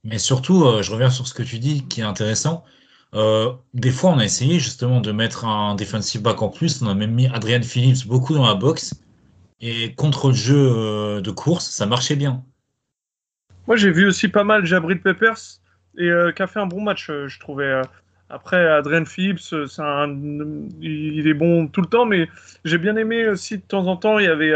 Mais 0.06 0.20
surtout, 0.20 0.64
je 0.82 0.92
reviens 0.92 1.10
sur 1.10 1.28
ce 1.28 1.34
que 1.34 1.44
tu 1.44 1.60
dis, 1.60 1.86
qui 1.88 2.02
est 2.02 2.06
intéressant. 2.06 2.64
des 3.14 3.92
fois, 3.92 4.12
on 4.12 4.20
a 4.20 4.26
essayé 4.26 4.60
justement 4.60 5.02
de 5.02 5.12
mettre 5.12 5.46
un 5.46 5.76
defensive 5.76 6.22
back 6.22 6.42
en 6.42 6.50
plus. 6.50 6.82
On 6.82 6.88
a 6.88 6.96
même 6.96 7.14
mis 7.14 7.28
Adrian 7.28 7.62
Phillips 7.62 8.08
beaucoup 8.08 8.34
dans 8.34 8.46
la 8.46 8.56
boxe. 8.56 8.94
Et 9.62 9.94
contre 9.96 10.30
le 10.30 10.34
jeu 10.34 10.72
euh, 10.76 11.22
de 11.22 11.32
course, 11.32 11.70
ça 11.70 11.86
marchait 11.86 12.16
bien. 12.16 12.44
Moi, 13.68 13.78
j'ai 13.78 13.92
vu 13.92 14.06
aussi 14.06 14.28
pas 14.28 14.44
mal 14.44 14.66
Jabrit 14.66 14.98
Peppers 14.98 15.60
et 15.98 16.10
euh, 16.10 16.32
qui 16.32 16.42
a 16.42 16.48
fait 16.48 16.60
un 16.60 16.66
bon 16.66 16.82
match, 16.82 17.10
euh, 17.10 17.28
je 17.28 17.40
trouvais. 17.40 17.82
Après, 18.30 18.68
Adrian 18.68 19.06
Phillips, 19.06 19.54
il 20.82 21.28
est 21.28 21.34
bon 21.34 21.68
tout 21.68 21.82
le 21.82 21.88
temps, 21.88 22.06
mais 22.06 22.28
j'ai 22.66 22.80
bien 22.80 22.96
aimé 22.96 23.28
aussi 23.28 23.58
de 23.58 23.64
temps 23.64 23.86
en 23.88 23.98
temps. 23.98 24.18
Il 24.18 24.26
y 24.26 24.28
avait, 24.28 24.52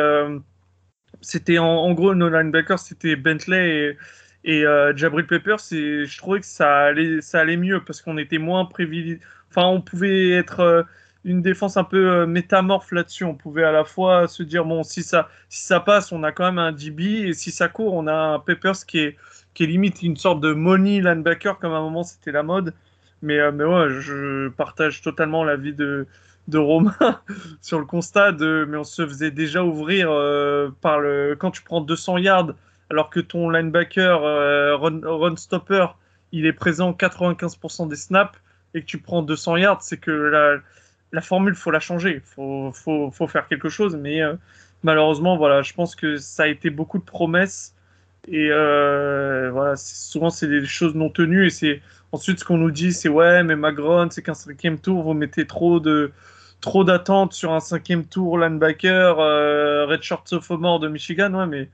c'était 1.22 1.60
en, 1.60 1.92
gros 1.94 2.16
nos 2.16 2.30
linebackers, 2.30 2.80
c'était 2.80 3.16
Bentley 3.16 3.96
et, 4.44 4.62
et 4.62 4.66
Jabrit 4.96 5.22
Peppers, 5.22 5.60
et 5.72 6.06
je 6.06 6.18
trouvais 6.18 6.40
que 6.40 6.48
ça 6.48 6.78
allait, 6.78 7.22
ça 7.22 7.42
allait 7.42 7.58
mieux 7.58 7.84
parce 7.86 8.02
qu'on 8.02 8.18
était 8.18 8.40
moins 8.40 8.66
privilégié. 8.66 9.20
Enfin, 9.52 9.68
on 9.68 9.82
pouvait 9.82 10.32
être 10.32 10.88
une 11.26 11.42
défense 11.42 11.78
un 11.78 11.84
peu 11.84 12.10
euh, 12.10 12.26
métamorphe 12.26 12.92
là-dessus. 12.92 13.24
On 13.24 13.36
pouvait 13.36 13.64
à 13.64 13.72
la 13.72 13.84
fois 13.84 14.28
se 14.28 14.44
dire 14.44 14.66
bon, 14.66 14.84
si 14.84 15.04
ça, 15.04 15.30
si 15.50 15.62
ça 15.66 15.80
passe, 15.80 16.12
on 16.12 16.24
a 16.24 16.32
quand 16.32 16.46
même 16.46 16.60
un 16.60 16.72
DB, 16.72 17.28
et 17.28 17.34
si 17.34 17.52
ça 17.52 17.68
court, 17.68 17.94
on 17.94 18.08
a 18.08 18.14
un 18.14 18.40
Peppers 18.40 18.86
qui 18.88 19.00
est, 19.00 19.18
qui 19.54 19.68
limite 19.68 20.02
une 20.02 20.18
sorte 20.18 20.40
de 20.42 20.54
money 20.54 21.02
linebacker, 21.02 21.60
comme 21.60 21.74
à 21.74 21.78
un 21.78 21.82
moment 21.82 22.04
c'était 22.04 22.32
la 22.32 22.44
mode. 22.44 22.74
Mais, 23.22 23.40
euh, 23.40 23.52
mais 23.52 23.66
ouais, 23.66 23.90
je 23.90 24.48
partage 24.50 25.02
totalement 25.02 25.44
l'avis 25.44 25.74
de, 25.74 26.08
de 26.48 26.58
Romain 26.58 26.96
sur 27.62 27.80
le 27.80 27.86
constat 27.86 28.32
de 28.32 28.66
mais 28.70 28.78
on 28.78 28.86
se 28.86 29.06
faisait 29.06 29.32
déjà 29.32 29.64
ouvrir 29.64 30.10
euh, 30.10 30.70
par 30.82 31.00
le 31.00 31.36
quand 31.38 31.52
tu 31.52 31.62
prends 31.62 31.82
200 31.82 32.18
yards 32.20 32.54
alors 32.90 33.10
que 33.10 33.20
ton 33.20 33.50
linebacker 33.50 34.22
run, 34.80 35.02
run, 35.04 35.36
stopper 35.36 35.86
il 36.32 36.46
est 36.46 36.54
présent 36.54 36.92
95% 36.94 37.90
des 37.90 37.98
snaps 37.98 38.40
et 38.74 38.82
que 38.82 38.86
tu 38.86 39.00
prends 39.00 39.22
200 39.22 39.58
yards 39.58 39.82
c'est 39.82 39.98
que 39.98 40.12
la, 40.12 40.60
la 41.12 41.22
formule, 41.22 41.56
faut 41.56 41.72
la 41.72 41.80
changer. 41.80 42.22
Faut, 42.24 42.72
faut, 42.74 43.12
faut 43.12 43.28
faire 43.28 43.48
quelque 43.48 43.70
chose. 43.70 43.96
Mais 43.96 44.22
euh, 44.22 44.36
malheureusement, 44.84 45.38
voilà, 45.38 45.62
je 45.62 45.74
pense 45.74 45.96
que 45.96 46.18
ça 46.18 46.44
a 46.44 46.48
été 46.48 46.70
beaucoup 46.70 47.00
de 47.00 47.04
promesses. 47.04 47.76
Et 48.28 48.50
euh, 48.52 49.50
voilà, 49.52 49.76
souvent, 49.76 50.30
c'est 50.30 50.48
des 50.48 50.66
choses 50.66 50.96
non 50.96 51.10
tenues. 51.10 51.48
Et 51.48 51.50
c'est 51.50 51.82
ensuite 52.12 52.40
ce 52.40 52.46
qu'on 52.46 52.58
nous 52.58 52.72
dit, 52.72 52.94
c'est 52.94 53.10
ouais, 53.10 53.44
mais 53.44 53.56
Magron, 53.56 54.10
c'est 54.12 54.22
qu'un 54.22 54.34
cinquième 54.34 54.80
tour, 54.80 55.04
vous 55.04 55.14
mettez 55.14 55.48
trop 55.48 55.80
de 55.80 56.12
trop 56.62 56.84
d'attentes 56.84 57.34
sur 57.34 57.54
un 57.54 57.62
cinquième 57.62 58.06
tour 58.06 58.38
linebacker, 58.38 59.20
euh, 59.20 59.86
redshirt 59.86 60.28
sophomore 60.28 60.80
de 60.80 60.90
Michigan. 60.90 61.34
Ouais, 61.34 61.48
mais 61.48 61.70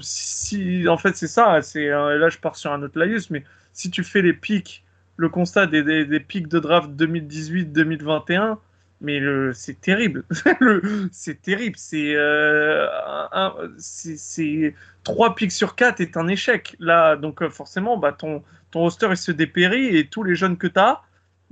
si, 0.00 0.88
en 0.88 0.96
fait, 0.96 1.16
c'est 1.16 1.26
ça. 1.28 1.60
C'est 1.62 1.88
là, 1.88 2.28
je 2.28 2.38
pars 2.38 2.56
sur 2.56 2.72
un 2.72 2.82
autre 2.82 2.98
laïus, 2.98 3.30
mais 3.30 3.44
si 3.72 3.90
tu 3.90 4.04
fais 4.04 4.22
les 4.22 4.32
pics 4.32 4.84
le 5.22 5.28
constat 5.28 5.68
des, 5.68 6.20
pics 6.20 6.48
de 6.48 6.58
draft 6.58 6.90
2018-2021, 6.90 8.58
mais 9.00 9.20
c'est 9.54 9.80
terrible. 9.80 10.24
c'est 11.12 11.40
terrible. 11.40 11.76
C'est 11.78 12.14
euh, 12.16 12.88
trois 15.04 15.36
pics 15.36 15.52
sur 15.52 15.76
quatre 15.76 16.00
est 16.00 16.16
un 16.16 16.26
échec. 16.26 16.74
Là, 16.80 17.14
donc 17.14 17.40
euh, 17.40 17.50
forcément, 17.50 17.96
bah, 17.96 18.12
ton, 18.12 18.42
roster 18.74 19.06
il 19.10 19.16
se 19.16 19.30
dépérit 19.30 19.96
et 19.96 20.08
tous 20.08 20.24
les 20.24 20.34
jeunes 20.34 20.56
que 20.56 20.66
tu 20.66 20.80
as, 20.80 21.02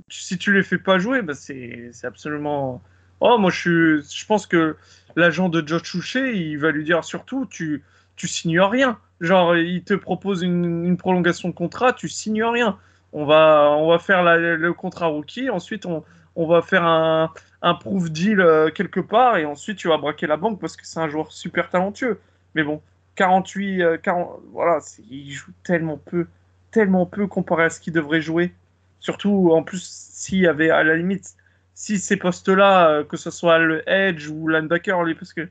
si 0.09 0.37
tu 0.37 0.53
les 0.53 0.63
fais 0.63 0.77
pas 0.77 0.99
jouer, 0.99 1.21
bah, 1.21 1.33
c'est 1.33 1.91
absolument. 2.03 2.83
Oh, 3.21 3.37
moi 3.37 3.51
je, 3.51 4.01
je 4.01 4.25
pense 4.25 4.47
que 4.47 4.75
l'agent 5.15 5.47
de 5.47 5.65
Josh 5.65 5.83
Chouché, 5.83 6.35
il 6.35 6.57
va 6.57 6.71
lui 6.71 6.83
dire 6.83 7.05
surtout, 7.05 7.45
tu, 7.45 7.85
signes 8.17 8.59
rien. 8.59 8.99
Genre, 9.21 9.55
il 9.55 9.83
te 9.83 9.93
propose 9.93 10.41
une 10.43 10.97
prolongation 10.97 11.47
de 11.47 11.53
contrat, 11.53 11.93
tu 11.93 12.09
signes 12.09 12.43
rien 12.43 12.77
on 13.13 13.25
va, 13.25 13.71
on 13.77 13.89
va 13.89 13.99
faire 13.99 14.23
le 14.23 14.73
contrat 14.73 15.07
rookie, 15.07 15.49
ensuite 15.49 15.85
on, 15.85 16.03
on 16.35 16.47
va 16.47 16.61
faire 16.61 16.83
un, 16.83 17.31
un 17.61 17.73
proof 17.75 18.09
deal 18.11 18.39
euh, 18.39 18.69
quelque 18.71 18.99
part, 18.99 19.37
et 19.37 19.45
ensuite 19.45 19.77
tu 19.77 19.87
vas 19.87 19.97
braquer 19.97 20.27
la 20.27 20.37
banque 20.37 20.59
parce 20.59 20.75
que 20.75 20.85
c'est 20.85 20.99
un 20.99 21.09
joueur 21.09 21.31
super 21.31 21.69
talentueux. 21.69 22.19
Mais 22.55 22.63
bon, 22.63 22.81
48, 23.15 24.01
40, 24.01 24.29
euh, 24.29 24.41
voilà, 24.51 24.79
il 25.09 25.31
joue 25.31 25.51
tellement 25.63 25.97
peu, 25.97 26.27
tellement 26.71 27.05
peu 27.05 27.27
comparé 27.27 27.65
à 27.65 27.69
ce 27.69 27.79
qu'il 27.79 27.93
devrait 27.93 28.21
jouer. 28.21 28.53
Surtout, 28.99 29.51
en 29.51 29.63
plus, 29.63 29.83
s'il 29.83 30.39
y 30.39 30.47
avait, 30.47 30.69
à 30.69 30.83
la 30.83 30.95
limite, 30.95 31.35
si 31.73 31.99
ces 31.99 32.17
postes-là, 32.17 32.89
euh, 32.89 33.03
que 33.03 33.17
ce 33.17 33.31
soit 33.31 33.59
le 33.59 33.87
edge 33.89 34.27
ou 34.29 34.47
linebacker, 34.47 35.03
parce 35.17 35.33
que 35.33 35.47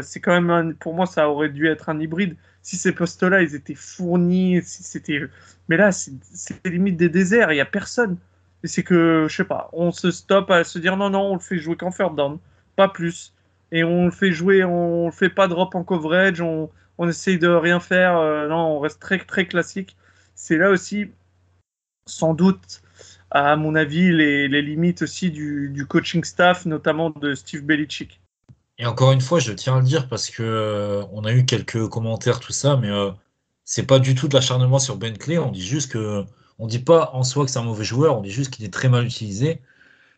c'est 0.00 0.20
quand 0.20 0.40
même, 0.40 0.74
pour 0.74 0.94
moi, 0.94 1.06
ça 1.06 1.28
aurait 1.28 1.48
dû 1.48 1.66
être 1.68 1.88
un 1.88 1.98
hybride. 2.00 2.36
Si 2.62 2.76
ces 2.76 2.92
postes-là, 2.92 3.42
ils 3.42 3.54
étaient 3.54 3.74
fournis, 3.74 4.62
si 4.62 4.82
c'était 4.82 5.28
mais 5.68 5.76
là, 5.76 5.92
c'est 5.92 6.12
limite 6.66 6.96
des 6.96 7.08
déserts, 7.08 7.52
il 7.52 7.56
n'y 7.56 7.60
a 7.60 7.66
personne. 7.66 8.18
Et 8.64 8.68
c'est 8.68 8.82
que, 8.82 9.26
je 9.28 9.34
sais 9.34 9.44
pas, 9.44 9.70
on 9.72 9.90
se 9.90 10.10
stoppe 10.10 10.50
à 10.50 10.64
se 10.64 10.78
dire 10.78 10.96
non, 10.96 11.10
non, 11.10 11.32
on 11.32 11.34
le 11.34 11.40
fait 11.40 11.58
jouer 11.58 11.76
qu'en 11.76 11.90
third 11.90 12.16
down, 12.16 12.38
pas 12.76 12.88
plus. 12.88 13.34
Et 13.72 13.84
on 13.84 14.06
le 14.06 14.10
fait 14.10 14.32
jouer, 14.32 14.64
on 14.64 15.06
le 15.06 15.12
fait 15.12 15.30
pas 15.30 15.48
drop 15.48 15.74
en 15.74 15.84
coverage, 15.84 16.40
on, 16.40 16.70
on 16.98 17.08
essaye 17.08 17.38
de 17.38 17.48
rien 17.48 17.80
faire. 17.80 18.18
Euh, 18.18 18.48
non, 18.48 18.76
on 18.76 18.80
reste 18.80 19.00
très, 19.00 19.18
très 19.18 19.46
classique. 19.46 19.96
C'est 20.34 20.58
là 20.58 20.70
aussi, 20.70 21.10
sans 22.06 22.34
doute, 22.34 22.82
à 23.30 23.56
mon 23.56 23.74
avis, 23.74 24.12
les, 24.12 24.48
les 24.48 24.62
limites 24.62 25.02
aussi 25.02 25.30
du, 25.30 25.70
du, 25.70 25.86
coaching 25.86 26.24
staff, 26.24 26.66
notamment 26.66 27.10
de 27.10 27.34
Steve 27.34 27.62
Belichick. 27.64 28.20
Et 28.78 28.86
encore 28.86 29.12
une 29.12 29.20
fois, 29.20 29.38
je 29.38 29.52
tiens 29.52 29.76
à 29.76 29.80
le 29.80 29.84
dire 29.86 30.08
parce 30.08 30.30
que 30.30 30.42
euh, 30.42 31.04
on 31.12 31.24
a 31.24 31.32
eu 31.32 31.44
quelques 31.44 31.88
commentaires, 31.88 32.40
tout 32.40 32.52
ça, 32.52 32.76
mais 32.76 32.90
euh, 32.90 33.10
c'est 33.64 33.86
pas 33.86 33.98
du 33.98 34.14
tout 34.14 34.28
de 34.28 34.34
l'acharnement 34.34 34.78
sur 34.78 34.96
Bentley. 34.96 35.38
On 35.38 35.50
dit 35.50 35.64
juste 35.64 35.92
que, 35.92 36.24
on 36.58 36.66
dit 36.66 36.78
pas 36.78 37.10
en 37.14 37.22
soi 37.22 37.44
que 37.44 37.50
c'est 37.50 37.58
un 37.58 37.64
mauvais 37.64 37.84
joueur, 37.84 38.18
on 38.18 38.22
dit 38.22 38.30
juste 38.30 38.50
qu'il 38.52 38.64
est 38.64 38.72
très 38.72 38.88
mal 38.88 39.04
utilisé 39.04 39.60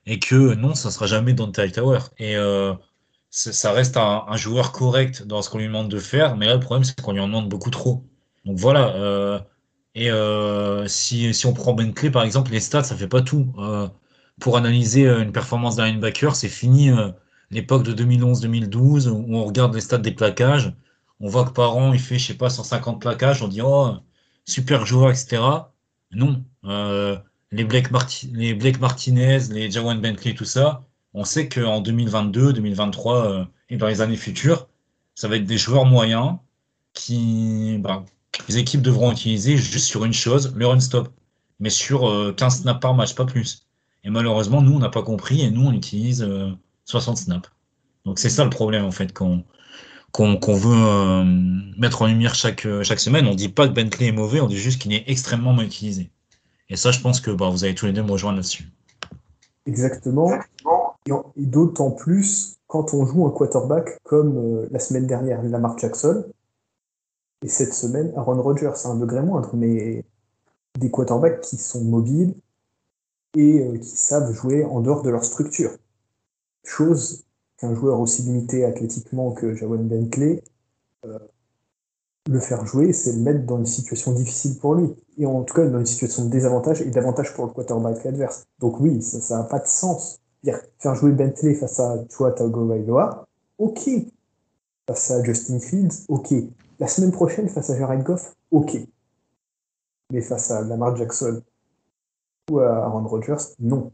et 0.07 0.18
que 0.20 0.55
non, 0.55 0.74
ça 0.74 0.90
sera 0.90 1.07
jamais 1.07 1.32
Dante 1.34 1.61
Tower. 1.72 2.00
Et 2.18 2.36
euh, 2.36 2.74
ça 3.30 3.72
reste 3.72 3.96
un, 3.96 4.36
joueur 4.36 4.72
correct 4.72 5.24
dans 5.26 5.42
ce 5.42 5.50
qu'on 5.50 5.59
lui 5.59 5.66
demande 5.66 5.90
de 5.90 5.98
faire, 5.98 6.36
mais 6.36 6.46
là 6.46 6.55
le 6.55 6.61
problème 6.61 6.84
c'est 6.84 7.00
qu'on 7.00 7.12
lui 7.12 7.20
en 7.20 7.26
demande 7.28 7.48
beaucoup 7.48 7.70
trop. 7.70 8.05
Donc 8.44 8.59
voilà. 8.59 8.94
Euh, 8.96 9.40
et 9.94 10.11
si, 10.88 11.42
on 11.46 11.52
prend 11.55 11.74
Bentley 11.74 12.11
par 12.11 12.24
exemple, 12.24 12.52
les 12.52 12.61
stats 12.61 12.84
ça 12.84 12.96
fait 12.96 13.09
pas 13.09 13.22
tout. 13.22 13.52
pour 14.40 14.57
analyser 14.57 15.07
une 15.09 15.32
performance 15.32 15.76
d'un 15.76 15.86
linebacker, 15.86 16.36
c'est 16.36 16.48
fini 16.48 16.90
l'époque 17.51 17.84
de 17.84 17.92
2011-2012 17.92 19.09
où 19.09 19.36
on 19.36 19.45
regarde 19.45 19.74
les 19.74 19.80
stats 19.80 19.99
des 19.99 20.12
plaquages 20.12 20.72
on 21.20 21.28
voit 21.28 21.45
que 21.45 21.51
par 21.51 21.76
an, 21.76 21.92
il 21.92 22.01
fait, 22.01 22.18
je 22.18 22.26
sais 22.26 22.34
pas, 22.34 22.51
150 22.51 23.01
plaquages, 23.01 23.42
on 23.42 23.49
dit, 23.49 23.61
oh, 23.62 23.95
super 24.45 24.84
joueur, 24.86 25.11
etc. 25.11 25.42
Non. 26.12 26.45
Euh, 26.64 27.16
les, 27.53 27.64
Blake 27.64 27.88
les 28.32 28.55
Blake 28.55 28.80
Martinez, 28.80 29.38
les 29.51 29.70
Jawan 29.70 30.01
Bentley, 30.01 30.34
tout 30.34 30.45
ça, 30.45 30.82
on 31.14 31.24
sait 31.24 31.49
qu'en 31.49 31.80
2022, 31.80 32.53
2023 32.53 33.26
euh, 33.26 33.45
et 33.70 33.76
dans 33.76 33.86
les 33.86 34.01
années 34.01 34.16
futures, 34.16 34.68
ça 35.14 35.28
va 35.28 35.36
être 35.36 35.47
des 35.47 35.59
joueurs 35.59 35.86
moyens 35.86 36.36
qui, 36.92 37.78
bah, 37.80 38.05
les 38.49 38.59
équipes 38.59 38.82
devront 38.82 39.12
utiliser 39.12 39.57
juste 39.57 39.86
sur 39.86 40.05
une 40.05 40.12
chose, 40.12 40.53
le 40.57 40.66
run 40.66 40.80
stop, 40.80 41.09
mais 41.61 41.70
sur 41.70 42.01
15 42.36 42.59
euh, 42.59 42.62
snaps 42.62 42.80
par 42.80 42.95
match, 42.95 43.14
pas 43.14 43.24
plus. 43.24 43.66
Et 44.03 44.11
malheureusement, 44.11 44.61
nous, 44.61 44.74
on 44.74 44.78
n'a 44.80 44.90
pas 44.90 45.03
compris 45.03 45.40
et 45.42 45.51
nous, 45.51 45.66
on 45.66 45.72
utilise 45.72 46.28
60 46.85 47.18
snaps. 47.18 47.51
Donc 48.05 48.18
c'est 48.18 48.30
ça 48.30 48.45
le 48.45 48.51
problème, 48.51 48.85
en 48.85 48.91
fait, 48.91 49.12
quand 49.12 49.43
qu'on 50.14 50.55
veut 50.55 50.76
euh, 50.76 51.24
mettre 51.76 52.03
en 52.03 52.07
lumière 52.07 52.37
chaque, 52.37 52.66
euh, 52.66 52.85
chaque 52.85 53.01
semaine. 53.01 53.26
On 53.26 53.35
dit 53.35 53.49
pas 53.49 53.66
que 53.66 53.72
Bentley 53.72 54.07
est 54.07 54.12
mauvais, 54.12 54.41
on 54.41 54.47
dit 54.47 54.57
juste 54.57 54.80
qu'il 54.80 54.93
est 54.93 55.03
extrêmement 55.09 55.53
mal 55.53 55.66
utilisé. 55.66 56.09
Et 56.68 56.76
ça, 56.76 56.93
je 56.93 57.01
pense 57.01 57.20
que 57.20 57.32
bah, 57.32 57.49
vous 57.51 57.64
allez 57.64 57.74
tous 57.74 57.87
les 57.87 57.93
deux 57.93 58.05
me 58.05 58.12
rejoindre 58.12 58.37
là-dessus. 58.37 58.68
Exactement. 59.66 60.30
Et 61.37 61.47
d'autant 61.47 61.91
plus 61.91 62.57
quand 62.68 62.95
on 62.95 63.05
joue 63.05 63.26
un 63.26 63.30
quarterback 63.30 63.99
comme 64.05 64.37
euh, 64.39 64.68
la 64.70 64.78
semaine 64.78 65.07
dernière 65.07 65.43
Lamar 65.43 65.76
Jackson, 65.78 66.24
et 67.43 67.49
cette 67.49 67.74
semaine 67.74 68.12
Aaron 68.16 68.41
Rodgers, 68.41 68.72
c'est 68.76 68.89
un 68.89 68.97
degré 68.97 69.20
moindre, 69.20 69.51
mais 69.55 70.05
des 70.78 70.91
quarterbacks 70.91 71.41
qui 71.41 71.57
sont 71.57 71.82
mobiles 71.82 72.35
et 73.37 73.78
qui 73.80 73.97
savent 73.97 74.32
jouer 74.32 74.64
en 74.64 74.80
dehors 74.80 75.03
de 75.03 75.11
leur 75.11 75.24
structure. 75.24 75.72
Chose 76.65 77.25
qu'un 77.59 77.75
joueur 77.75 78.01
aussi 78.01 78.23
limité 78.23 78.65
athlétiquement 78.65 79.33
que 79.33 79.55
Jawan 79.55 79.87
Bentley, 79.87 80.43
euh, 81.05 81.19
le 82.31 82.41
faire 82.41 82.65
jouer, 82.67 82.93
c'est 82.93 83.12
le 83.12 83.19
mettre 83.19 83.45
dans 83.45 83.59
une 83.59 83.67
situation 83.67 84.12
difficile 84.12 84.59
pour 84.59 84.75
lui. 84.75 84.95
Et 85.19 85.27
en 85.27 85.43
tout 85.45 85.55
cas, 85.55 85.67
dans 85.67 85.79
une 85.79 85.87
situation 85.87 86.25
de 86.25 86.31
désavantage 86.31 86.81
et 86.81 86.91
d'avantage 86.91 87.35
pour 87.35 87.47
le 87.47 87.53
quarterback 87.53 88.05
adverse. 88.07 88.45
Donc 88.59 88.81
oui, 88.81 89.03
ça 89.03 89.39
n'a 89.39 89.45
pas 89.45 89.59
de 89.59 89.67
sens. 89.67 90.21
Faire 90.79 90.95
jouer 90.95 91.12
Bentley 91.12 91.55
face 91.55 91.81
à 91.81 91.99
toi, 92.11 92.33
Tagovailoa, 92.33 93.27
ok. 93.59 93.89
face 94.87 95.11
à 95.11 95.23
Justin 95.23 95.61
Fields, 95.61 96.05
ok. 96.09 96.35
La 96.79 96.89
semaine 96.89 97.12
prochaine, 97.12 97.49
face 97.49 97.71
à 97.71 97.79
Jared 97.79 98.03
Goff, 98.03 98.35
ok. 98.51 98.77
Mais 100.11 100.21
face 100.21 100.51
à 100.51 100.62
Lamar 100.62 100.97
Jackson 100.97 101.43
ou 102.51 102.59
à 102.59 102.85
Aaron 102.85 103.07
Rodgers, 103.07 103.55
non. 103.59 103.93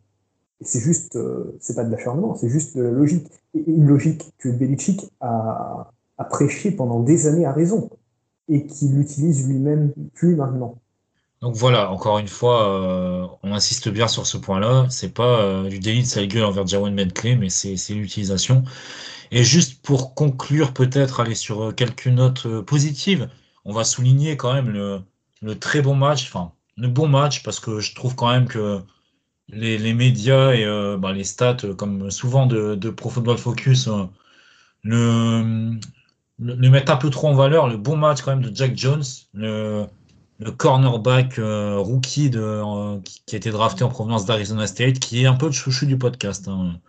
C'est 0.62 0.80
juste, 0.80 1.16
euh, 1.16 1.56
c'est 1.60 1.74
pas 1.74 1.84
de 1.84 1.90
l'acharnement, 1.90 2.34
c'est 2.36 2.50
juste 2.50 2.76
de 2.76 2.82
la 2.82 2.90
logique. 2.90 3.26
Et 3.54 3.64
une 3.66 3.86
logique 3.86 4.32
que 4.38 4.48
Belichick 4.48 5.10
a, 5.20 5.90
a 6.18 6.24
prêché 6.24 6.70
pendant 6.70 7.00
des 7.00 7.26
années 7.26 7.46
à 7.46 7.52
raison 7.52 7.90
et 8.48 8.66
qu'il 8.66 8.98
utilise 9.00 9.48
lui-même 9.48 9.92
plus 10.14 10.36
maintenant. 10.36 10.78
Donc 11.40 11.54
voilà, 11.54 11.90
encore 11.90 12.18
une 12.18 12.28
fois, 12.28 12.68
euh, 12.68 13.26
on 13.42 13.52
insiste 13.54 13.88
bien 13.88 14.08
sur 14.08 14.26
ce 14.26 14.36
point-là. 14.36 14.86
C'est 14.90 15.14
pas 15.14 15.40
euh, 15.40 15.68
du 15.68 15.78
délit 15.78 16.02
de 16.02 16.06
sale 16.06 16.28
gueule 16.28 16.44
envers 16.44 16.66
Jawan 16.66 16.92
Medclay, 16.92 17.34
mais 17.36 17.48
c'est 17.48 17.76
l'utilisation. 17.94 18.62
Et 19.30 19.42
juste 19.44 19.82
pour 19.82 20.14
conclure, 20.14 20.74
peut-être 20.74 21.20
aller 21.20 21.34
sur 21.34 21.62
euh, 21.62 21.72
quelques 21.72 22.08
notes 22.08 22.46
positives, 22.62 23.30
on 23.64 23.72
va 23.72 23.84
souligner 23.84 24.36
quand 24.36 24.52
même 24.52 24.68
le, 24.68 25.00
le 25.40 25.58
très 25.58 25.80
bon 25.80 25.94
match, 25.94 26.26
enfin 26.28 26.52
le 26.76 26.88
bon 26.88 27.08
match, 27.08 27.42
parce 27.42 27.60
que 27.60 27.80
je 27.80 27.94
trouve 27.94 28.14
quand 28.16 28.30
même 28.30 28.46
que 28.46 28.80
les, 29.52 29.78
les 29.78 29.94
médias 29.94 30.52
et 30.52 30.64
bah, 30.98 31.12
les 31.12 31.24
stats, 31.24 31.56
comme 31.76 32.10
souvent 32.10 32.46
de, 32.46 32.74
de 32.74 32.90
Pro 32.90 33.10
Football 33.10 33.38
Focus, 33.38 33.88
le, 34.82 35.78
le, 36.38 36.70
mettre 36.70 36.92
un 36.92 36.96
peu 36.96 37.10
trop 37.10 37.28
en 37.28 37.34
valeur. 37.34 37.68
Le 37.68 37.76
bon 37.76 37.96
match 37.96 38.22
quand 38.22 38.30
même 38.30 38.48
de 38.48 38.54
Jack 38.54 38.76
Jones, 38.76 39.04
le, 39.34 39.86
le 40.40 40.50
cornerback 40.52 41.38
euh, 41.38 41.76
rookie 41.78 42.30
de, 42.30 42.40
euh, 42.40 42.98
qui, 43.26 43.34
a 43.34 43.38
été 43.38 43.50
drafté 43.50 43.84
en 43.84 43.88
provenance 43.88 44.24
d'Arizona 44.24 44.66
State, 44.66 44.98
qui 44.98 45.22
est 45.22 45.26
un 45.26 45.34
peu 45.34 45.46
le 45.46 45.52
chouchou 45.52 45.86
du 45.86 45.98
podcast. 45.98 46.48
Hein. 46.48 46.80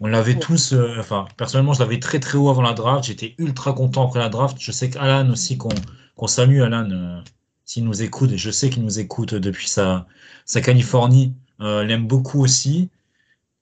On 0.00 0.06
l'avait 0.06 0.38
tous, 0.38 0.72
euh, 0.72 0.96
enfin 0.98 1.26
personnellement 1.36 1.72
je 1.74 1.80
l'avais 1.80 1.98
très 1.98 2.20
très 2.20 2.38
haut 2.38 2.48
avant 2.48 2.62
la 2.62 2.72
draft, 2.72 3.04
j'étais 3.04 3.34
ultra 3.38 3.72
content 3.72 4.06
après 4.06 4.20
la 4.20 4.28
draft. 4.28 4.56
Je 4.60 4.72
sais 4.72 4.90
qu'Alan 4.90 5.30
aussi, 5.30 5.58
qu'on 5.58 6.26
salue 6.26 6.62
Alan 6.62 7.22
s'il 7.64 7.84
nous 7.84 8.02
écoute, 8.02 8.32
et 8.32 8.38
je 8.38 8.50
sais 8.50 8.70
qu'il 8.70 8.82
nous 8.82 8.98
écoute 8.98 9.34
depuis 9.34 9.68
sa, 9.68 10.06
sa 10.46 10.62
Californie, 10.62 11.34
l'aime 11.60 12.06
beaucoup 12.06 12.42
aussi. 12.42 12.90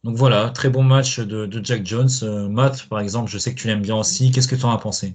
Donc 0.04 0.16
voilà, 0.16 0.50
très 0.50 0.68
bon 0.68 0.82
match 0.82 1.18
de, 1.18 1.48
Jack 1.64 1.84
Jones. 1.84 2.08
Matt, 2.48 2.88
par 2.88 3.00
exemple, 3.00 3.30
je 3.30 3.38
sais 3.38 3.54
que 3.54 3.60
tu 3.60 3.66
l'aimes 3.66 3.82
bien 3.82 3.96
aussi. 3.96 4.30
Qu'est-ce 4.30 4.48
que 4.48 4.54
tu 4.54 4.64
en 4.64 4.70
as 4.70 4.78
pensé? 4.78 5.14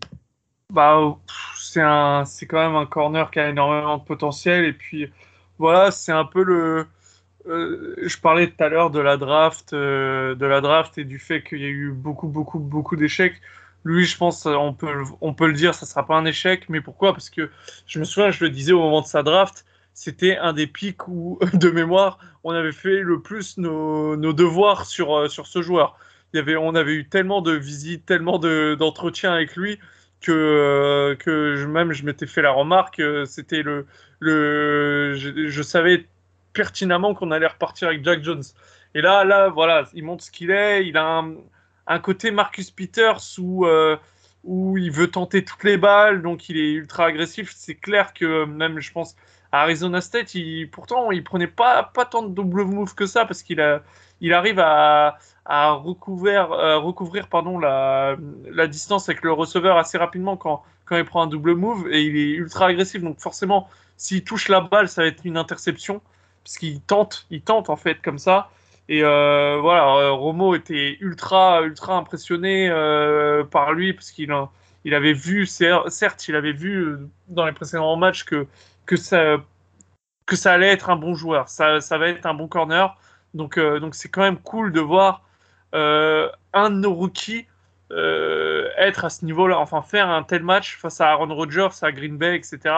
Bah, 0.71 1.17
c'est 1.57 1.81
un, 1.81 2.25
c'est 2.25 2.45
quand 2.45 2.59
même 2.59 2.75
un 2.75 2.85
corner 2.85 3.29
qui 3.29 3.39
a 3.39 3.49
énormément 3.49 3.97
de 3.97 4.03
potentiel. 4.03 4.65
Et 4.65 4.73
puis, 4.73 5.09
voilà, 5.57 5.91
c'est 5.91 6.11
un 6.11 6.25
peu 6.25 6.43
le. 6.43 6.87
Euh, 7.47 7.95
je 8.01 8.17
parlais 8.17 8.47
tout 8.47 8.63
à 8.63 8.69
l'heure 8.69 8.91
de 8.91 8.99
la 8.99 9.17
draft, 9.17 9.73
euh, 9.73 10.35
de 10.35 10.45
la 10.45 10.61
draft 10.61 10.97
et 10.97 11.03
du 11.05 11.19
fait 11.19 11.43
qu'il 11.43 11.59
y 11.59 11.65
a 11.65 11.69
eu 11.69 11.91
beaucoup, 11.91 12.27
beaucoup, 12.27 12.59
beaucoup 12.59 12.95
d'échecs. 12.95 13.41
Lui, 13.83 14.05
je 14.05 14.17
pense, 14.17 14.45
on 14.45 14.73
peut, 14.73 15.03
on 15.21 15.33
peut 15.33 15.47
le 15.47 15.53
dire, 15.53 15.73
ça 15.73 15.85
sera 15.85 16.05
pas 16.05 16.15
un 16.15 16.25
échec. 16.25 16.69
Mais 16.69 16.81
pourquoi? 16.81 17.13
Parce 17.13 17.29
que 17.29 17.49
je 17.87 17.99
me 17.99 18.03
souviens, 18.05 18.31
je 18.31 18.43
le 18.43 18.49
disais 18.49 18.73
au 18.73 18.79
moment 18.79 19.01
de 19.01 19.07
sa 19.07 19.23
draft, 19.23 19.65
c'était 19.93 20.37
un 20.37 20.53
des 20.53 20.67
pics 20.67 21.07
où, 21.07 21.39
de 21.53 21.69
mémoire, 21.69 22.19
on 22.43 22.51
avait 22.51 22.71
fait 22.71 22.99
le 23.01 23.21
plus 23.21 23.57
nos, 23.57 24.15
devoirs 24.33 24.85
sur, 24.85 25.15
euh, 25.15 25.27
sur 25.27 25.47
ce 25.47 25.61
joueur. 25.61 25.97
Il 26.33 26.37
y 26.37 26.39
avait, 26.39 26.55
on 26.55 26.75
avait 26.75 26.93
eu 26.93 27.07
tellement 27.07 27.41
de 27.41 27.51
visites, 27.51 28.05
tellement 28.05 28.39
d'entretiens 28.39 29.33
avec 29.33 29.55
lui 29.55 29.79
que, 30.21 30.31
euh, 30.31 31.15
que 31.15 31.65
même 31.65 31.91
je 31.91 32.05
m'étais 32.05 32.27
fait 32.27 32.41
la 32.41 32.51
remarque, 32.51 32.99
euh, 32.99 33.25
c'était 33.25 33.63
le, 33.63 33.85
le 34.19 35.13
je, 35.15 35.61
savais 35.61 36.05
pertinemment 36.53 37.13
qu'on 37.13 37.31
allait 37.31 37.47
repartir 37.47 37.89
avec 37.89 38.05
Jack 38.05 38.23
Jones. 38.23 38.43
Et 38.95 39.01
là, 39.01 39.25
là, 39.25 39.49
voilà, 39.49 39.89
il 39.93 40.05
montre 40.05 40.23
ce 40.23 40.31
qu'il 40.31 40.51
est. 40.51 40.87
Il 40.87 40.95
a 40.95 41.05
un, 41.05 41.35
un, 41.87 41.99
côté 41.99 42.31
Marcus 42.31 42.71
Peters 42.71 43.19
où, 43.39 43.65
où 44.43 44.77
il 44.77 44.91
veut 44.91 45.07
tenter 45.09 45.43
toutes 45.43 45.63
les 45.63 45.77
balles, 45.77 46.21
donc 46.21 46.49
il 46.49 46.57
est 46.57 46.71
ultra 46.71 47.05
agressif. 47.05 47.51
C'est 47.55 47.75
clair 47.75 48.13
que 48.13 48.45
même, 48.45 48.79
je 48.79 48.91
pense, 48.91 49.15
Arizona 49.51 50.01
State, 50.01 50.35
pourtant, 50.71 51.11
il 51.11 51.23
prenait 51.23 51.47
pas, 51.47 51.83
pas 51.83 52.05
tant 52.05 52.23
de 52.23 52.33
double 52.33 52.63
move 52.63 52.95
que 52.95 53.05
ça 53.05 53.25
parce 53.25 53.43
qu'il 53.43 53.59
il 54.21 54.33
arrive 54.33 54.59
à, 54.59 55.17
recouvrir, 55.45 56.51
euh, 56.53 58.15
la, 58.51 58.67
distance 58.67 59.09
avec 59.09 59.23
le 59.23 59.33
receveur 59.33 59.77
assez 59.77 59.97
rapidement 59.97 60.37
quand, 60.37 60.63
il 60.91 61.05
prend 61.05 61.23
un 61.23 61.27
double 61.27 61.55
move 61.55 61.87
et 61.89 62.03
il 62.03 62.17
est 62.17 62.31
ultra 62.31 62.67
agressif. 62.67 63.01
Donc 63.01 63.19
forcément, 63.19 63.67
s'il 63.97 64.23
touche 64.23 64.47
la 64.49 64.61
balle, 64.61 64.87
ça 64.87 65.01
va 65.01 65.07
être 65.07 65.25
une 65.25 65.37
interception 65.37 66.01
parce 66.43 66.57
qu'il 66.57 66.81
tente, 66.81 67.27
il 67.29 67.41
tente 67.41 67.69
en 67.69 67.77
fait 67.77 68.01
comme 68.01 68.19
ça. 68.19 68.49
Et 68.89 69.03
euh, 69.03 69.57
voilà, 69.61 69.85
euh, 69.87 70.11
Romo 70.11 70.53
était 70.53 70.97
ultra, 70.99 71.61
ultra 71.61 71.95
impressionné 71.95 72.69
par 73.51 73.73
lui 73.73 73.93
parce 73.93 74.11
qu'il 74.11 74.33
il 74.83 74.95
avait 74.95 75.13
vu, 75.13 75.45
certes, 75.45 76.27
il 76.27 76.35
avait 76.35 76.53
vu 76.53 76.97
dans 77.27 77.45
les 77.45 77.51
précédents 77.51 77.95
matchs 77.95 78.23
que, 78.23 78.47
que, 78.91 79.01
ça, 79.01 79.37
que 80.25 80.35
ça 80.35 80.53
allait 80.53 80.67
être 80.67 80.89
un 80.89 80.97
bon 80.97 81.15
joueur, 81.15 81.47
ça, 81.47 81.79
ça 81.79 81.97
va 81.97 82.09
être 82.09 82.25
un 82.25 82.33
bon 82.33 82.47
corner. 82.47 82.97
Donc, 83.33 83.57
donc 83.57 83.95
c'est 83.95 84.09
quand 84.09 84.21
même 84.21 84.37
cool 84.37 84.73
de 84.73 84.81
voir 84.81 85.23
euh, 85.73 86.29
un 86.53 86.69
de 86.69 86.75
nos 86.75 86.93
rookies 86.93 87.45
euh, 87.91 88.69
être 88.77 89.05
à 89.05 89.09
ce 89.09 89.25
niveau-là, 89.25 89.59
enfin 89.59 89.81
faire 89.81 90.09
un 90.09 90.23
tel 90.23 90.43
match 90.43 90.77
face 90.77 91.01
à 91.01 91.09
Aaron 91.09 91.33
Rodgers, 91.33 91.69
à 91.81 91.91
Green 91.91 92.17
Bay, 92.17 92.35
etc. 92.35 92.75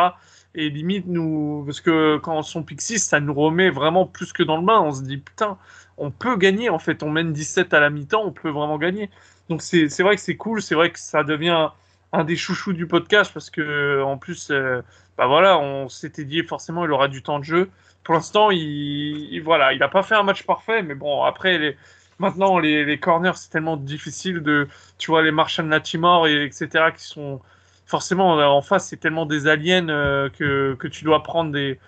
Et 0.56 0.70
limite, 0.70 1.06
nous, 1.08 1.64
parce 1.66 1.82
que 1.82 2.18
quand 2.18 2.38
on 2.38 2.44
sont 2.44 2.64
pick 2.64 2.82
6, 2.82 3.00
ça 3.00 3.20
nous 3.20 3.34
remet 3.34 3.70
vraiment 3.70 4.06
plus 4.06 4.34
que 4.34 4.44
dans 4.44 4.58
le 4.58 4.64
bain. 4.64 4.80
On 4.82 4.92
se 4.92 5.02
dit, 5.04 5.18
putain, 5.18 5.58
on 5.98 6.12
peut 6.12 6.36
gagner 6.38 6.70
en 6.70 6.80
fait. 6.80 7.04
On 7.04 7.10
mène 7.10 7.34
17 7.34 7.74
à 7.74 7.80
la 7.80 7.90
mi-temps, 7.90 8.24
on 8.24 8.32
peut 8.32 8.50
vraiment 8.50 8.78
gagner. 8.78 9.10
Donc 9.50 9.62
c'est 9.62 10.02
vrai 10.02 10.16
que 10.16 10.22
c'est 10.22 10.38
cool, 10.38 10.62
c'est 10.62 10.76
vrai 10.76 10.92
que 10.92 11.00
ça 11.00 11.24
devient 11.24 11.70
un 12.12 12.24
des 12.24 12.36
chouchous 12.36 12.74
du 12.74 12.88
podcast 12.88 13.32
parce 13.34 13.50
que 13.50 14.02
en 14.04 14.18
plus, 14.18 14.50
euh, 14.52 14.82
bah 15.18 15.28
voilà, 15.28 15.60
on 15.60 15.90
s'était 15.90 16.26
dit 16.26 16.44
forcément 16.44 16.86
il 16.86 16.92
aura 16.92 17.08
du 17.08 17.22
temps 17.22 17.40
de 17.40 17.44
jeu. 17.44 17.70
Pour 18.04 18.16
l'instant, 18.16 18.52
il, 18.52 18.60
il, 18.60 19.42
voilà, 19.42 19.74
il 19.74 19.80
n'a 19.80 19.88
pas 19.88 20.04
fait 20.04 20.16
un 20.16 20.24
match 20.24 20.44
parfait, 20.44 20.82
mais 20.84 20.96
bon, 20.96 21.24
après 21.24 21.58
les, 21.58 21.78
Maintenant, 22.20 22.60
les, 22.60 22.86
les 22.86 23.00
corners, 23.00 23.34
c'est 23.36 23.50
tellement 23.50 23.78
difficile 23.78 24.42
de. 24.42 24.68
Tu 24.98 25.12
vois, 25.12 25.24
les 25.24 25.32
Marshall 25.32 25.68
Latimore, 25.68 26.28
et 26.28 26.46
etc., 26.46 26.86
qui 26.96 27.04
sont. 27.04 27.42
Forcément, 27.86 28.36
en 28.36 28.62
face, 28.62 28.88
c'est 28.88 28.98
tellement 28.98 29.26
des 29.26 29.48
aliens 29.48 29.90
euh, 29.90 30.30
que, 30.30 30.74
que, 30.76 30.88
tu 30.88 31.04
dois 31.04 31.22
prendre 31.22 31.52
des. 31.52 31.80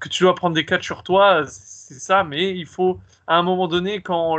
Que 0.00 0.08
tu 0.08 0.24
dois 0.24 0.34
prendre 0.34 0.54
des 0.54 0.64
catchs 0.64 0.84
sur 0.84 1.02
toi, 1.02 1.42
c'est 1.46 2.00
ça, 2.00 2.24
mais 2.24 2.56
il 2.56 2.66
faut, 2.66 2.98
à 3.26 3.36
un 3.36 3.42
moment 3.42 3.68
donné, 3.68 4.00
quand, 4.00 4.38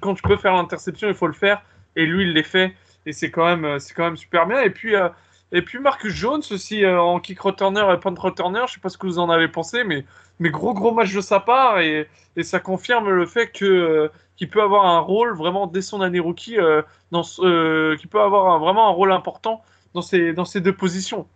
quand 0.00 0.14
tu 0.14 0.22
peux 0.22 0.36
faire 0.36 0.54
l'interception, 0.54 1.08
il 1.08 1.14
faut 1.14 1.26
le 1.26 1.34
faire, 1.34 1.62
et 1.94 2.06
lui, 2.06 2.24
il 2.24 2.32
l'est 2.32 2.42
fait, 2.42 2.74
et 3.06 3.12
c'est 3.12 3.30
quand, 3.30 3.44
même, 3.44 3.78
c'est 3.78 3.94
quand 3.94 4.04
même 4.04 4.16
super 4.16 4.46
bien. 4.46 4.62
Et 4.62 4.70
puis, 4.70 4.96
euh, 4.96 5.08
et 5.52 5.62
puis 5.62 5.78
Marcus 5.78 6.12
Jones 6.12 6.42
aussi 6.50 6.84
euh, 6.84 7.00
en 7.00 7.20
kick 7.20 7.40
returner 7.40 7.84
et 7.92 7.96
punt 7.98 8.14
returner, 8.18 8.62
je 8.68 8.74
sais 8.74 8.80
pas 8.80 8.88
ce 8.88 8.98
que 8.98 9.06
vous 9.06 9.18
en 9.18 9.30
avez 9.30 9.48
pensé, 9.48 9.84
mais, 9.84 10.04
mais 10.38 10.50
gros 10.50 10.74
gros 10.74 10.92
match 10.92 11.12
de 11.12 11.20
sa 11.20 11.40
part, 11.40 11.80
et, 11.80 12.08
et 12.36 12.42
ça 12.42 12.60
confirme 12.60 13.10
le 13.10 13.26
fait 13.26 13.48
que 13.48 14.10
qui 14.40 14.46
peut 14.46 14.62
avoir 14.62 14.86
un 14.86 15.00
rôle 15.00 15.36
vraiment 15.36 15.66
dès 15.66 15.82
son 15.82 16.00
année 16.00 16.18
rookie, 16.18 16.58
euh, 16.58 16.80
dans, 17.10 17.22
euh, 17.40 17.94
qui 17.98 18.06
peut 18.06 18.22
avoir 18.22 18.58
vraiment 18.58 18.88
un 18.88 18.92
rôle 18.92 19.12
important 19.12 19.62
dans 19.92 20.00
ces, 20.00 20.32
dans 20.32 20.46
ces 20.46 20.62
deux 20.62 20.74
positions. 20.74 21.28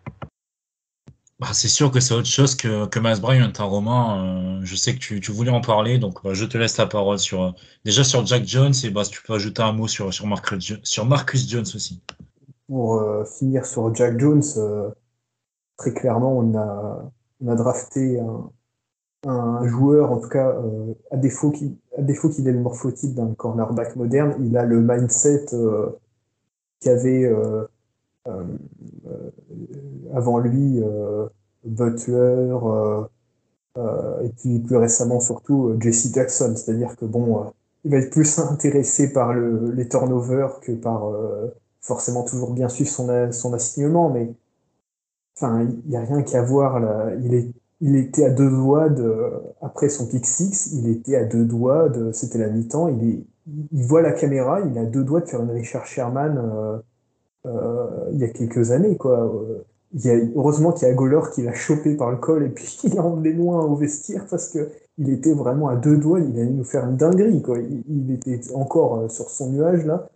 Bah, 1.38 1.48
c'est 1.52 1.68
sûr 1.68 1.90
que 1.90 2.00
c'est 2.00 2.14
autre 2.14 2.28
chose 2.28 2.54
que, 2.54 2.86
que 2.86 2.98
Miles 2.98 3.20
Bryant, 3.20 3.52
un 3.58 3.64
Romain. 3.64 4.56
Euh, 4.56 4.60
je 4.64 4.74
sais 4.74 4.94
que 4.94 5.00
tu, 5.00 5.20
tu, 5.20 5.32
voulais 5.32 5.50
en 5.50 5.60
parler, 5.60 5.98
donc 5.98 6.24
bah, 6.24 6.32
je 6.32 6.46
te 6.46 6.56
laisse 6.56 6.78
la 6.78 6.86
parole 6.86 7.18
sur 7.18 7.54
déjà 7.84 8.04
sur 8.04 8.24
Jack 8.24 8.46
Jones 8.46 8.72
et 8.84 8.88
bah, 8.88 9.04
tu 9.04 9.20
peux 9.22 9.34
ajouter 9.34 9.60
un 9.60 9.72
mot 9.72 9.86
sur, 9.86 10.14
sur, 10.14 10.26
Marcus, 10.26 10.72
sur 10.82 11.04
Marcus 11.04 11.46
Jones 11.46 11.66
aussi. 11.74 12.00
Pour 12.68 13.02
finir 13.26 13.66
sur 13.66 13.94
Jack 13.94 14.18
Jones, 14.18 14.42
très 15.76 15.92
clairement, 15.92 16.38
on 16.38 16.56
a, 16.56 17.10
on 17.42 17.48
a 17.48 17.54
drafté 17.56 18.20
un, 19.26 19.66
joueur, 19.66 20.12
en 20.12 20.18
tout 20.18 20.28
cas, 20.28 20.50
euh, 20.50 20.94
à 21.10 21.16
défaut 21.16 21.50
qu'il 21.50 21.76
ait 22.48 22.52
le 22.52 22.60
morphotype 22.60 23.14
d'un 23.14 23.34
cornerback 23.34 23.96
moderne, 23.96 24.34
il 24.40 24.56
a 24.56 24.64
le 24.64 24.80
mindset 24.80 25.46
euh, 25.52 25.90
qu'avait 26.80 27.24
euh, 27.24 27.66
avant 30.14 30.38
lui 30.38 30.82
Butler 31.64 32.56
et 33.76 34.28
puis 34.38 34.60
plus 34.60 34.76
récemment 34.76 35.20
surtout 35.20 35.76
Jesse 35.80 36.12
Jackson. 36.12 36.54
C'est-à-dire 36.56 36.96
que 36.96 37.04
bon, 37.04 37.52
il 37.84 37.90
va 37.90 37.98
être 37.98 38.10
plus 38.10 38.38
intéressé 38.50 39.12
par 39.12 39.34
le, 39.34 39.72
les 39.72 39.88
turnovers 39.88 40.60
que 40.60 40.72
par 40.72 41.10
forcément 41.84 42.24
toujours 42.24 42.52
bien 42.52 42.68
suivre 42.68 42.90
son, 42.90 43.32
son 43.32 43.54
assignement, 43.54 44.10
mais 44.10 44.34
enfin, 45.36 45.62
il 45.62 45.90
n'y 45.90 45.96
a 45.96 46.00
rien 46.00 46.22
qu'à 46.22 46.42
voir. 46.42 46.82
Il 47.20 47.34
est 47.34 47.48
il 47.80 47.96
était 47.96 48.24
à 48.24 48.30
deux 48.30 48.48
doigts 48.48 48.88
de, 48.88 49.30
après 49.60 49.90
son 49.90 50.06
pick 50.06 50.24
6, 50.24 50.72
il 50.72 50.88
était 50.88 51.16
à 51.16 51.24
deux 51.24 51.44
doigts 51.44 51.90
de, 51.90 52.12
c'était 52.12 52.38
la 52.38 52.48
mi-temps, 52.48 52.88
il, 52.88 53.10
est, 53.10 53.24
il 53.72 53.84
voit 53.84 54.00
la 54.00 54.12
caméra, 54.12 54.60
il 54.60 54.78
a 54.78 54.84
deux 54.86 55.04
doigts 55.04 55.20
de 55.20 55.26
faire 55.26 55.42
une 55.42 55.50
Richard 55.50 55.84
Sherman 55.86 56.38
euh, 56.38 56.78
euh, 57.46 58.10
il 58.12 58.18
y 58.18 58.24
a 58.24 58.28
quelques 58.28 58.70
années, 58.70 58.96
quoi. 58.96 59.30
Il 59.92 60.04
y 60.04 60.10
a, 60.10 60.14
heureusement 60.34 60.72
qu'il 60.72 60.88
y 60.88 60.90
a 60.90 60.94
Goller 60.94 61.20
qui 61.34 61.42
l'a 61.42 61.52
chopé 61.52 61.94
par 61.94 62.10
le 62.10 62.16
col 62.16 62.44
et 62.44 62.48
puis 62.48 62.80
il 62.84 62.94
l'a 62.94 63.04
emmené 63.04 63.32
loin 63.32 63.62
au 63.64 63.76
vestiaire 63.76 64.26
parce 64.30 64.48
que 64.48 64.70
il 64.96 65.10
était 65.10 65.34
vraiment 65.34 65.68
à 65.68 65.76
deux 65.76 65.98
doigts, 65.98 66.20
il 66.20 66.38
allait 66.40 66.46
nous 66.50 66.64
faire 66.64 66.88
une 66.88 66.96
dinguerie, 66.96 67.42
quoi. 67.42 67.58
Il, 67.58 68.12
était 68.12 68.40
encore 68.54 69.00
euh, 69.00 69.08
sur 69.08 69.28
son 69.28 69.50
nuage, 69.50 69.84
là. 69.84 70.08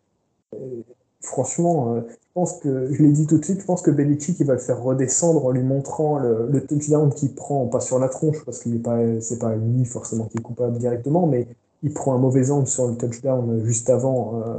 Franchement, 1.22 1.94
euh, 1.94 2.00
je 2.08 2.26
pense 2.34 2.58
que, 2.60 2.92
je 2.92 3.02
l'ai 3.02 3.10
dit 3.10 3.26
tout 3.26 3.38
de 3.38 3.44
suite, 3.44 3.60
je 3.60 3.64
pense 3.64 3.82
que 3.82 3.90
Belichick, 3.90 4.38
il 4.40 4.46
va 4.46 4.54
le 4.54 4.60
faire 4.60 4.82
redescendre 4.82 5.44
en 5.44 5.50
lui 5.50 5.62
montrant 5.62 6.18
le, 6.18 6.64
touchdown 6.66 7.12
qu'il 7.12 7.34
prend, 7.34 7.66
pas 7.66 7.80
sur 7.80 7.98
la 7.98 8.08
tronche, 8.08 8.44
parce 8.44 8.60
qu'il 8.60 8.72
n'est 8.72 8.78
pas, 8.78 8.98
c'est 9.20 9.38
pas 9.38 9.54
lui 9.56 9.84
forcément 9.84 10.26
qui 10.26 10.38
est 10.38 10.42
coupable 10.42 10.78
directement, 10.78 11.26
mais 11.26 11.48
il 11.82 11.92
prend 11.92 12.14
un 12.14 12.18
mauvais 12.18 12.50
angle 12.50 12.66
sur 12.66 12.86
le 12.88 12.96
touchdown 12.96 13.64
juste 13.64 13.90
avant 13.90 14.42
euh, 14.42 14.58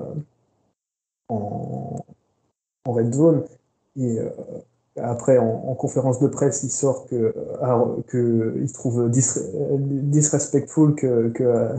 en, 1.30 1.96
red 2.86 3.14
zone. 3.14 3.44
Et 3.98 4.20
euh, 4.20 4.30
après, 4.98 5.38
en, 5.38 5.76
conférence 5.76 6.20
de 6.20 6.28
presse, 6.28 6.64
il 6.64 6.72
sort 6.72 7.06
que, 7.08 7.34
que 8.08 8.56
il 8.62 8.72
trouve 8.74 9.10
disrespectful 9.10 10.96
que, 10.96 11.30
que, 11.30 11.70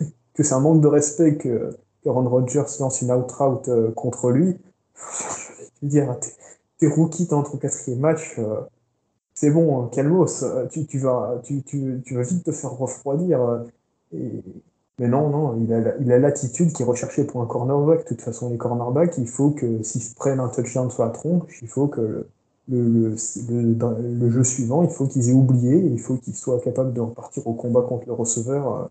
que 0.34 0.42
c'est 0.42 0.54
un 0.54 0.60
manque 0.60 0.80
de 0.80 0.86
respect 0.86 1.36
que 1.36 1.76
que 2.02 2.08
Ron 2.08 2.28
Rodgers 2.28 2.64
lance 2.80 3.02
une 3.02 3.12
out-route 3.12 3.68
euh, 3.68 3.90
contre 3.92 4.30
lui, 4.30 4.56
je 4.96 5.86
vais 5.86 5.88
dire, 5.88 6.16
t'es 6.78 6.86
rookie, 6.88 7.26
t'entres 7.26 7.54
au 7.54 7.58
quatrième 7.58 8.00
match, 8.00 8.36
euh, 8.38 8.60
c'est 9.34 9.50
bon, 9.50 9.82
hein, 9.82 9.88
calmos, 9.92 10.42
euh, 10.42 10.66
tu, 10.66 10.86
tu, 10.86 10.98
vas, 10.98 11.40
tu, 11.42 12.02
vas 12.12 12.22
vite 12.22 12.44
te 12.44 12.52
faire 12.52 12.72
refroidir. 12.72 13.64
Mais 14.98 15.08
non, 15.08 15.30
non, 15.30 15.58
il 15.58 16.12
a, 16.12 16.18
l'attitude 16.18 16.72
qui 16.72 16.82
est 16.82 16.86
recherchée 16.86 17.24
pour 17.24 17.40
un 17.40 17.46
cornerback. 17.46 18.00
De 18.00 18.08
toute 18.08 18.20
façon, 18.20 18.50
les 18.50 18.58
cornerbacks, 18.58 19.16
il 19.18 19.26
faut 19.26 19.50
que 19.50 19.82
s'ils 19.82 20.14
prennent 20.14 20.38
un 20.38 20.48
touchdown 20.48 20.90
sur 20.90 21.04
la 21.04 21.10
tronche, 21.10 21.58
il 21.62 21.68
faut 21.68 21.88
que 21.88 22.26
le, 22.68 23.16
jeu 23.16 24.44
suivant, 24.44 24.82
il 24.82 24.90
faut 24.90 25.06
qu'ils 25.06 25.30
aient 25.30 25.34
oublié, 25.34 25.76
il 25.76 25.98
faut 25.98 26.16
qu'ils 26.16 26.36
soient 26.36 26.60
capables 26.60 26.92
de 26.92 27.00
repartir 27.00 27.46
au 27.46 27.54
combat 27.54 27.82
contre 27.82 28.06
le 28.06 28.12
receveur 28.12 28.90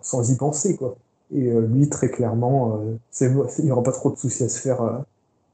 sans 0.00 0.30
y 0.32 0.36
penser. 0.36 0.76
quoi. 0.76 0.96
Et 1.32 1.48
euh, 1.48 1.60
lui, 1.66 1.88
très 1.88 2.10
clairement, 2.10 2.80
euh, 2.80 2.96
il 3.58 3.64
n'y 3.64 3.72
aura 3.72 3.82
pas 3.82 3.92
trop 3.92 4.10
de 4.10 4.16
soucis 4.16 4.44
à 4.44 4.48
se 4.48 4.58
faire 4.58 4.82
euh, 4.82 4.98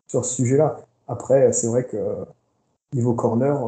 sur 0.07 0.24
ce 0.24 0.35
sujet-là. 0.37 0.81
Après, 1.09 1.53
c'est 1.53 1.66
vrai 1.66 1.85
que 1.85 1.97
niveau 2.93 3.14
corner, 3.14 3.62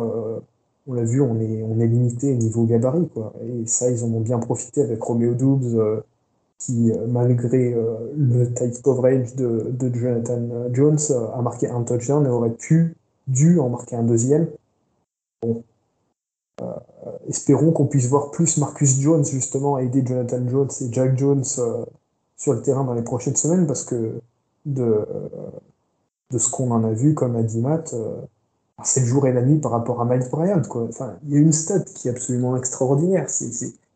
on 0.86 0.92
l'a 0.92 1.04
vu, 1.04 1.20
on 1.20 1.38
est, 1.38 1.86
limité 1.86 2.34
niveau 2.34 2.64
gabarit. 2.64 3.08
Quoi. 3.14 3.32
Et 3.42 3.66
ça, 3.66 3.90
ils 3.90 4.02
en 4.02 4.08
ont 4.08 4.20
bien 4.20 4.38
profité 4.40 4.82
avec 4.82 5.00
Romeo 5.00 5.34
Doubs, 5.34 6.02
qui, 6.58 6.92
malgré 7.06 7.76
le 8.16 8.52
tight 8.52 8.82
coverage 8.82 9.36
de, 9.36 9.70
de, 9.70 9.94
Jonathan 9.94 10.40
Jones, 10.72 10.98
a 11.32 11.40
marqué 11.42 11.68
un 11.68 11.82
touchdown 11.84 12.26
et 12.26 12.28
aurait 12.28 12.50
pu, 12.50 12.96
dû 13.28 13.60
en 13.60 13.68
marquer 13.68 13.94
un 13.94 14.02
deuxième. 14.02 14.48
Bon. 15.42 15.62
espérons 17.28 17.70
qu'on 17.70 17.86
puisse 17.86 18.08
voir 18.08 18.32
plus 18.32 18.58
Marcus 18.58 18.98
Jones, 19.00 19.24
justement, 19.24 19.78
aider 19.78 20.02
Jonathan 20.04 20.48
Jones 20.48 20.70
et 20.80 20.92
Jack 20.92 21.16
Jones 21.16 21.44
sur 22.38 22.54
le 22.54 22.62
terrain 22.62 22.84
dans 22.84 22.94
les 22.94 23.02
prochaines 23.02 23.36
semaines 23.36 23.66
parce 23.66 23.84
que 23.84 24.20
de, 24.64 25.04
de 26.30 26.38
ce 26.38 26.50
qu'on 26.50 26.70
en 26.70 26.84
a 26.84 26.92
vu, 26.92 27.14
comme 27.14 27.36
a 27.36 27.42
dit 27.42 27.60
Matt, 27.60 27.94
euh, 27.94 28.20
c'est 28.84 29.00
le 29.00 29.06
jour 29.06 29.26
et 29.26 29.32
la 29.32 29.42
nuit 29.42 29.58
par 29.58 29.72
rapport 29.72 30.00
à 30.00 30.04
Miles 30.04 30.28
Bryant. 30.30 30.62
Il 31.24 31.32
y 31.32 31.36
a 31.36 31.40
une 31.40 31.52
stat 31.52 31.80
qui 31.80 32.08
est 32.08 32.10
absolument 32.10 32.56
extraordinaire. 32.56 33.26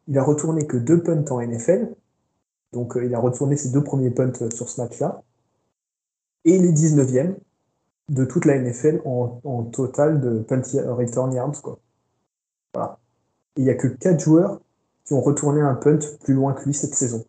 Il 0.09 0.19
a 0.19 0.25
retourné 0.25 0.67
que 0.67 0.77
deux 0.77 1.03
punts 1.03 1.25
en 1.31 1.41
NFL. 1.41 1.95
Donc 2.73 2.97
euh, 2.97 3.05
il 3.05 3.15
a 3.15 3.21
retourné 3.21 3.57
ses 3.57 3.71
deux 3.71 3.85
premiers 3.85 4.11
punts 4.11 4.33
sur 4.55 4.69
ce 4.69 4.81
match-là. 4.81 5.23
Et 6.45 6.57
il 6.57 6.65
est 6.65 6.73
19e 6.73 7.37
de 8.09 8.25
toute 8.25 8.45
la 8.45 8.59
NFL 8.59 9.03
en, 9.05 9.65
total 9.65 10.21
de 10.21 10.41
punt 10.41 10.63
return 10.89 11.33
yards. 11.33 11.63
Voilà. 12.75 12.99
Il 13.57 13.65
n'y 13.65 13.71
a 13.71 13.75
que 13.75 13.87
quatre 13.87 14.21
joueurs 14.21 14.61
qui 15.05 15.13
ont 15.13 15.21
retourné 15.21 15.61
un 15.61 15.75
punt 15.75 15.99
plus 16.25 16.35
loin 16.35 16.55
que 16.55 16.65
lui 16.65 16.75
cette 16.75 16.95
saison. 16.95 17.25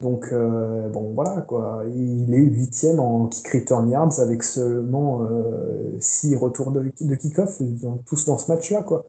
Donc, 0.00 0.28
euh, 0.32 0.88
bon, 0.88 1.12
voilà, 1.14 1.42
quoi. 1.42 1.82
Il 1.88 2.32
est 2.32 2.38
huitième 2.38 3.00
en 3.00 3.26
kick 3.26 3.48
return 3.48 3.90
yards 3.90 4.20
avec 4.20 4.44
seulement 4.44 5.22
euh, 5.22 5.96
six 6.00 6.36
retours 6.36 6.70
de, 6.70 6.92
kick-off, 7.16 7.60
tous 8.06 8.24
dans 8.26 8.38
ce 8.38 8.50
match-là, 8.50 8.82
quoi. 8.84 9.06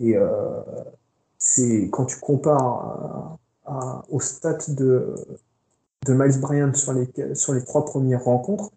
Et 0.00 0.16
euh, 0.16 0.62
c'est 1.38 1.88
quand 1.90 2.06
tu 2.06 2.18
compares 2.20 3.38
à, 3.66 4.02
aux 4.10 4.20
stats 4.20 4.70
de, 4.70 5.14
Miles 6.08 6.40
Bryant 6.40 6.74
sur 6.74 6.92
les, 6.92 7.34
sur 7.34 7.52
les 7.52 7.64
trois 7.64 7.84
premières 7.84 8.24
rencontres, 8.24 8.70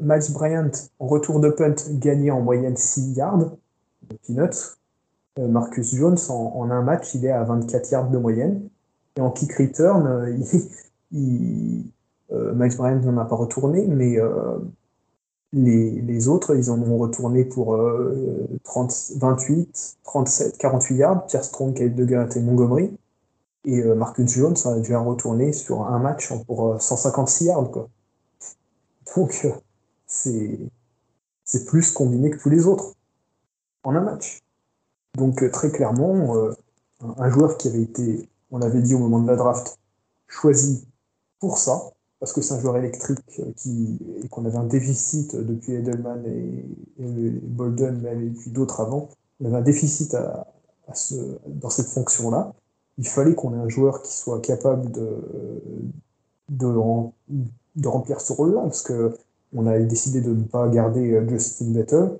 Miles 0.00 0.32
Bryant 0.32 0.70
en 0.98 1.06
retour 1.06 1.40
de 1.40 1.50
punt 1.50 1.74
gagné 1.90 2.30
en 2.30 2.40
moyenne 2.40 2.76
6 2.76 3.14
yards, 3.14 3.56
peanuts. 4.26 4.76
Marcus 5.38 5.94
Jones 5.94 6.18
en, 6.30 6.52
en 6.56 6.70
un 6.70 6.82
match, 6.82 7.14
il 7.14 7.24
est 7.24 7.30
à 7.30 7.44
24 7.44 7.90
yards 7.92 8.10
de 8.10 8.18
moyenne. 8.18 8.68
Et 9.18 9.20
en 9.20 9.32
kick 9.32 9.52
return, 9.54 10.06
euh, 10.06 10.38
il, 11.12 11.84
euh, 12.30 12.54
Max 12.54 12.76
Bryant 12.76 13.00
n'en 13.00 13.18
a 13.18 13.24
pas 13.24 13.34
retourné, 13.34 13.84
mais 13.88 14.16
euh, 14.20 14.58
les, 15.52 16.28
autres, 16.28 16.54
ils 16.54 16.70
en 16.70 16.80
ont 16.80 16.98
retourné 16.98 17.44
pour 17.44 17.76
30, 18.62 19.12
28, 19.16 19.96
37, 20.04 20.58
48 20.58 20.96
yards. 20.96 21.26
Pierre 21.26 21.42
Strong, 21.42 21.74
Kate 21.74 21.94
Degat 21.96 22.28
et 22.36 22.40
Montgomery. 22.40 22.96
Et 23.64 23.82
Marcus 23.82 24.30
Jones 24.30 24.54
a 24.66 24.76
déjà 24.76 25.00
retourné 25.00 25.52
sur 25.52 25.82
un 25.86 25.98
match 25.98 26.30
pour 26.46 26.80
156 26.80 27.46
yards. 27.46 27.70
Quoi. 27.70 27.88
Donc, 29.16 29.48
c'est, 30.06 30.58
c'est 31.44 31.64
plus 31.64 31.90
combiné 31.90 32.30
que 32.30 32.38
tous 32.38 32.50
les 32.50 32.66
autres 32.66 32.92
en 33.84 33.94
un 33.94 34.02
match. 34.02 34.42
Donc, 35.16 35.50
très 35.50 35.70
clairement, 35.70 36.36
un 37.00 37.30
joueur 37.30 37.56
qui 37.56 37.68
avait 37.68 37.82
été 37.82 38.28
on 38.50 38.58
l'avait 38.58 38.82
dit 38.82 38.94
au 38.94 38.98
moment 38.98 39.20
de 39.20 39.26
la 39.26 39.36
draft, 39.36 39.78
choisi 40.26 40.86
pour 41.40 41.58
ça, 41.58 41.92
parce 42.20 42.32
que 42.32 42.40
c'est 42.40 42.54
un 42.54 42.60
joueur 42.60 42.76
électrique 42.76 43.18
euh, 43.38 43.52
qui, 43.56 43.98
et 44.22 44.28
qu'on 44.28 44.44
avait 44.44 44.56
un 44.58 44.64
déficit 44.64 45.36
depuis 45.36 45.74
Edelman 45.74 46.24
et, 46.26 46.64
Bolden, 47.42 48.00
mais 48.02 48.14
puis 48.30 48.50
d'autres 48.50 48.80
avant. 48.80 49.08
On 49.40 49.46
avait 49.46 49.56
un 49.56 49.62
déficit 49.62 50.14
à, 50.14 50.46
ce, 50.94 51.14
dans 51.46 51.70
cette 51.70 51.86
fonction-là. 51.86 52.54
Il 52.98 53.06
fallait 53.06 53.34
qu'on 53.34 53.54
ait 53.54 53.58
un 53.58 53.68
joueur 53.68 54.02
qui 54.02 54.12
soit 54.16 54.40
capable 54.40 54.90
de, 54.90 55.62
de, 56.48 56.66
remplir 57.86 58.20
ce 58.20 58.32
rôle-là, 58.32 58.62
parce 58.62 58.82
que 58.82 59.16
on 59.54 59.66
avait 59.66 59.84
décidé 59.84 60.20
de 60.20 60.30
ne 60.30 60.42
pas 60.42 60.68
garder 60.68 61.12
euh, 61.12 61.26
Justin 61.28 61.70
Battle. 61.72 62.18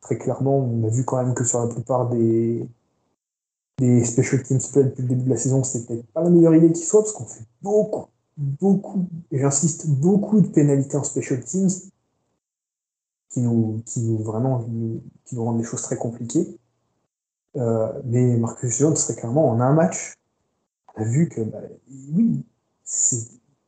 Très 0.00 0.16
clairement, 0.16 0.58
on 0.58 0.86
a 0.86 0.90
vu 0.90 1.04
quand 1.04 1.16
même 1.16 1.34
que 1.34 1.44
sur 1.44 1.60
la 1.60 1.66
plupart 1.66 2.08
des, 2.08 2.68
des 3.78 4.04
special 4.04 4.42
teams 4.42 4.60
play 4.72 4.84
depuis 4.84 5.02
le 5.02 5.08
début 5.08 5.24
de 5.24 5.30
la 5.30 5.36
saison, 5.36 5.62
c'était 5.62 6.02
pas 6.12 6.22
la 6.22 6.30
meilleure 6.30 6.54
idée 6.54 6.72
qui 6.72 6.82
soit, 6.82 7.00
parce 7.00 7.12
qu'on 7.12 7.26
fait 7.26 7.44
beaucoup, 7.62 8.06
beaucoup, 8.36 9.06
et 9.30 9.38
j'insiste, 9.38 9.88
beaucoup 9.88 10.40
de 10.40 10.48
pénalités 10.48 10.96
en 10.96 11.04
special 11.04 11.44
teams 11.44 11.70
qui 13.30 13.40
nous, 13.40 13.82
qui 13.86 14.00
nous 14.00 14.18
vraiment, 14.18 14.64
qui 15.24 15.36
nous 15.36 15.44
rendent 15.44 15.58
les 15.58 15.64
choses 15.64 15.82
très 15.82 15.96
compliquées. 15.96 16.58
Euh, 17.56 17.92
mais 18.04 18.36
Marcus 18.36 18.76
Jones 18.78 18.96
serait 18.96 19.16
clairement 19.16 19.48
en 19.48 19.60
un 19.60 19.72
match. 19.72 20.14
On 20.96 21.02
a 21.02 21.04
vu 21.04 21.28
que, 21.28 21.40
bah, 21.40 21.58
oui, 22.12 22.44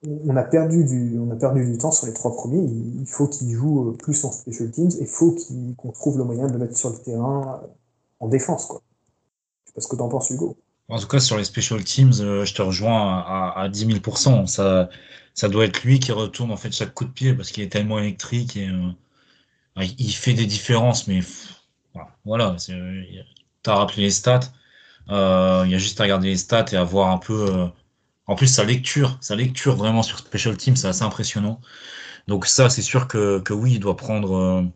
on 0.02 0.36
a 0.36 0.42
perdu 0.42 0.84
du, 0.84 1.18
on 1.18 1.30
a 1.30 1.36
perdu 1.36 1.64
du 1.64 1.78
temps 1.78 1.92
sur 1.92 2.06
les 2.06 2.12
trois 2.12 2.32
premiers. 2.32 2.62
Il 2.62 3.06
faut 3.06 3.28
qu'il 3.28 3.50
joue 3.50 3.92
plus 3.98 4.24
en 4.24 4.32
special 4.32 4.70
teams 4.70 4.90
et 4.98 5.06
faut 5.06 5.36
qu'on 5.76 5.92
trouve 5.92 6.18
le 6.18 6.24
moyen 6.24 6.46
de 6.46 6.52
le 6.52 6.58
mettre 6.58 6.76
sur 6.76 6.90
le 6.90 6.98
terrain 6.98 7.62
en 8.18 8.28
défense, 8.28 8.66
quoi. 8.66 8.82
Parce 9.80 9.88
que 9.88 9.96
penses, 9.96 10.28
Hugo? 10.28 10.58
En 10.90 10.98
tout 10.98 11.06
cas, 11.06 11.20
sur 11.20 11.38
les 11.38 11.44
special 11.44 11.82
teams, 11.82 12.12
euh, 12.20 12.44
je 12.44 12.52
te 12.52 12.60
rejoins 12.60 13.20
à, 13.20 13.54
à 13.56 13.68
10 13.70 13.86
000 14.02 14.46
Ça, 14.46 14.90
ça 15.32 15.48
doit 15.48 15.64
être 15.64 15.84
lui 15.84 15.98
qui 16.00 16.12
retourne 16.12 16.50
en 16.50 16.58
fait 16.58 16.70
chaque 16.70 16.92
coup 16.92 17.06
de 17.06 17.10
pied 17.10 17.32
parce 17.32 17.50
qu'il 17.50 17.62
est 17.62 17.70
tellement 17.70 17.98
électrique 17.98 18.58
et 18.58 18.68
euh, 18.68 19.84
il 19.96 20.12
fait 20.12 20.34
des 20.34 20.44
différences. 20.44 21.08
Mais 21.08 21.20
voilà, 22.26 22.56
tu 22.58 22.72
as 23.70 23.74
rappelé 23.74 24.02
les 24.02 24.10
stats. 24.10 24.52
Euh, 25.08 25.62
il 25.64 25.72
y 25.72 25.74
a 25.74 25.78
juste 25.78 25.98
à 25.98 26.02
regarder 26.02 26.28
les 26.28 26.36
stats 26.36 26.66
et 26.72 26.76
à 26.76 26.84
voir 26.84 27.08
un 27.10 27.18
peu. 27.18 27.70
en 28.26 28.34
plus, 28.36 28.48
sa 28.48 28.64
lecture, 28.64 29.16
sa 29.22 29.34
lecture 29.34 29.76
vraiment 29.76 30.02
sur 30.02 30.18
special 30.18 30.58
teams, 30.58 30.76
c'est 30.76 30.88
assez 30.88 31.04
impressionnant. 31.04 31.58
Donc 32.28 32.44
ça, 32.46 32.68
c'est 32.68 32.82
sûr 32.82 33.08
que, 33.08 33.42
oui, 33.50 33.74
il 33.74 33.80
doit 33.80 33.96
prendre, 33.96 34.70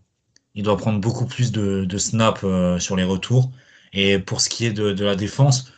beaucoup 0.99 1.27
plus 1.27 1.53
de 1.53 1.99
snaps 1.99 2.41
sur 2.79 2.97
les 2.97 3.05
retours. 3.05 3.51
Et 3.95 4.19
pour 4.19 4.41
ce 4.41 4.49
qui 4.49 4.67
est 4.67 4.73
de, 4.73 5.05
la 5.05 5.17
défense, 5.17 5.73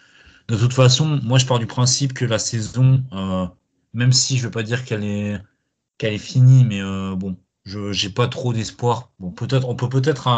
de 0.48 0.56
toute 0.56 0.72
façon, 0.72 1.20
moi 1.22 1.38
je 1.38 1.46
pars 1.46 1.58
du 1.58 1.66
principe 1.66 2.14
que 2.14 2.24
la 2.24 2.38
saison, 2.38 3.04
euh, 3.12 3.46
même 3.94 4.12
si 4.12 4.36
je 4.36 4.42
ne 4.42 4.46
veux 4.46 4.50
pas 4.50 4.62
dire 4.62 4.84
qu'elle 4.84 5.04
est, 5.04 5.40
qu'elle 5.98 6.14
est 6.14 6.18
finie, 6.18 6.64
mais 6.64 6.80
euh, 6.80 7.14
bon, 7.16 7.36
je 7.64 7.92
j'ai 7.92 8.10
pas 8.10 8.28
trop 8.28 8.52
d'espoir. 8.52 9.10
Bon, 9.18 9.30
peut-être, 9.30 9.68
on 9.68 9.76
peut 9.76 9.88
peut-être 9.88 10.28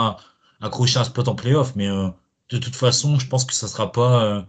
accrocher 0.60 0.98
un 0.98 1.04
spot 1.04 1.28
en 1.28 1.34
playoff, 1.34 1.74
mais 1.76 1.88
euh, 1.88 2.08
de 2.50 2.58
toute 2.58 2.76
façon, 2.76 3.18
je 3.18 3.26
pense 3.28 3.44
que 3.44 3.54
ça 3.54 3.68
sera 3.68 3.92
pas. 3.92 4.24
Euh, 4.24 4.42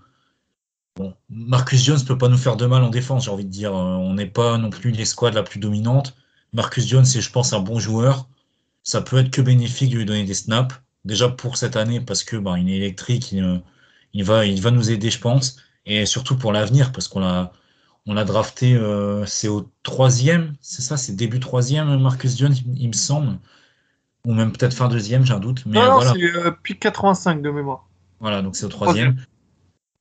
bon, 0.96 1.16
Marcus 1.30 1.84
Jones 1.84 2.04
peut 2.06 2.18
pas 2.18 2.30
nous 2.30 2.38
faire 2.38 2.58
de 2.58 2.66
mal 2.66 2.84
en 2.84 2.90
défense, 2.90 3.26
j'ai 3.26 3.32
envie 3.32 3.46
de 3.46 3.52
dire. 3.52 3.74
on 3.74 4.14
n'est 4.14 4.26
pas 4.26 4.58
non 4.58 4.70
plus 4.70 4.92
l'escouade 4.92 5.36
la 5.36 5.44
plus 5.44 5.60
dominante. 5.60 6.16
Marcus 6.54 6.88
Jones, 6.88 7.06
c'est, 7.06 7.22
je 7.22 7.32
pense, 7.32 7.54
un 7.54 7.60
bon 7.60 7.80
joueur. 7.80 8.28
Ça 8.84 9.02
peut 9.02 9.18
être 9.18 9.32
que 9.32 9.42
bénéfique 9.42 9.92
de 9.92 9.98
lui 9.98 10.06
donner 10.06 10.24
des 10.24 10.34
snaps 10.34 10.76
déjà 11.06 11.30
pour 11.30 11.58
cette 11.58 11.76
année 11.76 12.02
parce 12.02 12.24
que 12.24 12.36
bah, 12.38 12.58
il 12.60 12.70
est 12.70 12.78
électrique, 12.78 13.32
il, 13.32 14.24
va, 14.24 14.46
il 14.46 14.62
va 14.62 14.72
nous 14.72 14.92
aider, 14.92 15.10
je 15.10 15.20
pense, 15.20 15.58
et 15.86 16.06
surtout 16.06 16.38
pour 16.38 16.52
l'avenir 16.52 16.92
parce 16.92 17.08
qu'on 17.08 17.20
l'a, 17.20 17.52
On 18.06 18.14
l'a 18.14 18.26
drafté, 18.26 18.76
euh, 18.76 19.26
c'est 19.26 19.48
au 19.48 19.70
troisième, 19.84 20.56
c'est 20.62 20.82
ça, 20.82 20.98
c'est 20.98 21.16
début 21.16 21.40
troisième, 21.40 22.00
Marcus 22.00 22.38
Jones, 22.38 22.56
il, 22.76 22.88
me 22.88 22.94
semble. 22.94 23.38
Ou 24.26 24.34
même 24.34 24.52
peut-être 24.52 24.74
fin 24.74 24.88
deuxième, 24.88 25.26
j'ai 25.26 25.34
un 25.34 25.40
doute. 25.40 25.64
Mais 25.66 25.80
non, 25.80 25.96
voilà. 25.96 26.14
c'est 26.14 26.24
euh, 26.24 26.52
pick 26.64 26.80
85 26.80 27.42
de 27.42 27.50
mémoire. 27.52 27.88
Voilà, 28.20 28.42
donc 28.42 28.56
c'est 28.56 28.66
au 28.66 28.70
troisième. 28.70 29.18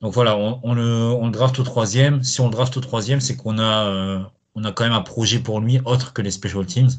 Donc 0.01 0.13
voilà, 0.13 0.37
on, 0.37 0.73
le, 0.73 1.11
on, 1.11 1.25
le, 1.25 1.31
draft 1.31 1.59
au 1.59 1.63
troisième. 1.63 2.23
Si 2.23 2.39
on 2.39 2.45
le 2.45 2.51
draft 2.51 2.75
au 2.77 2.81
troisième, 2.81 3.19
c'est 3.19 3.35
qu'on 3.35 3.59
a, 3.59 3.85
euh, 3.87 4.19
on 4.55 4.63
a 4.63 4.71
quand 4.71 4.85
même 4.85 4.93
un 4.93 5.01
projet 5.01 5.39
pour 5.39 5.59
lui 5.59 5.79
autre 5.85 6.13
que 6.13 6.21
les 6.21 6.31
special 6.31 6.65
teams. 6.65 6.89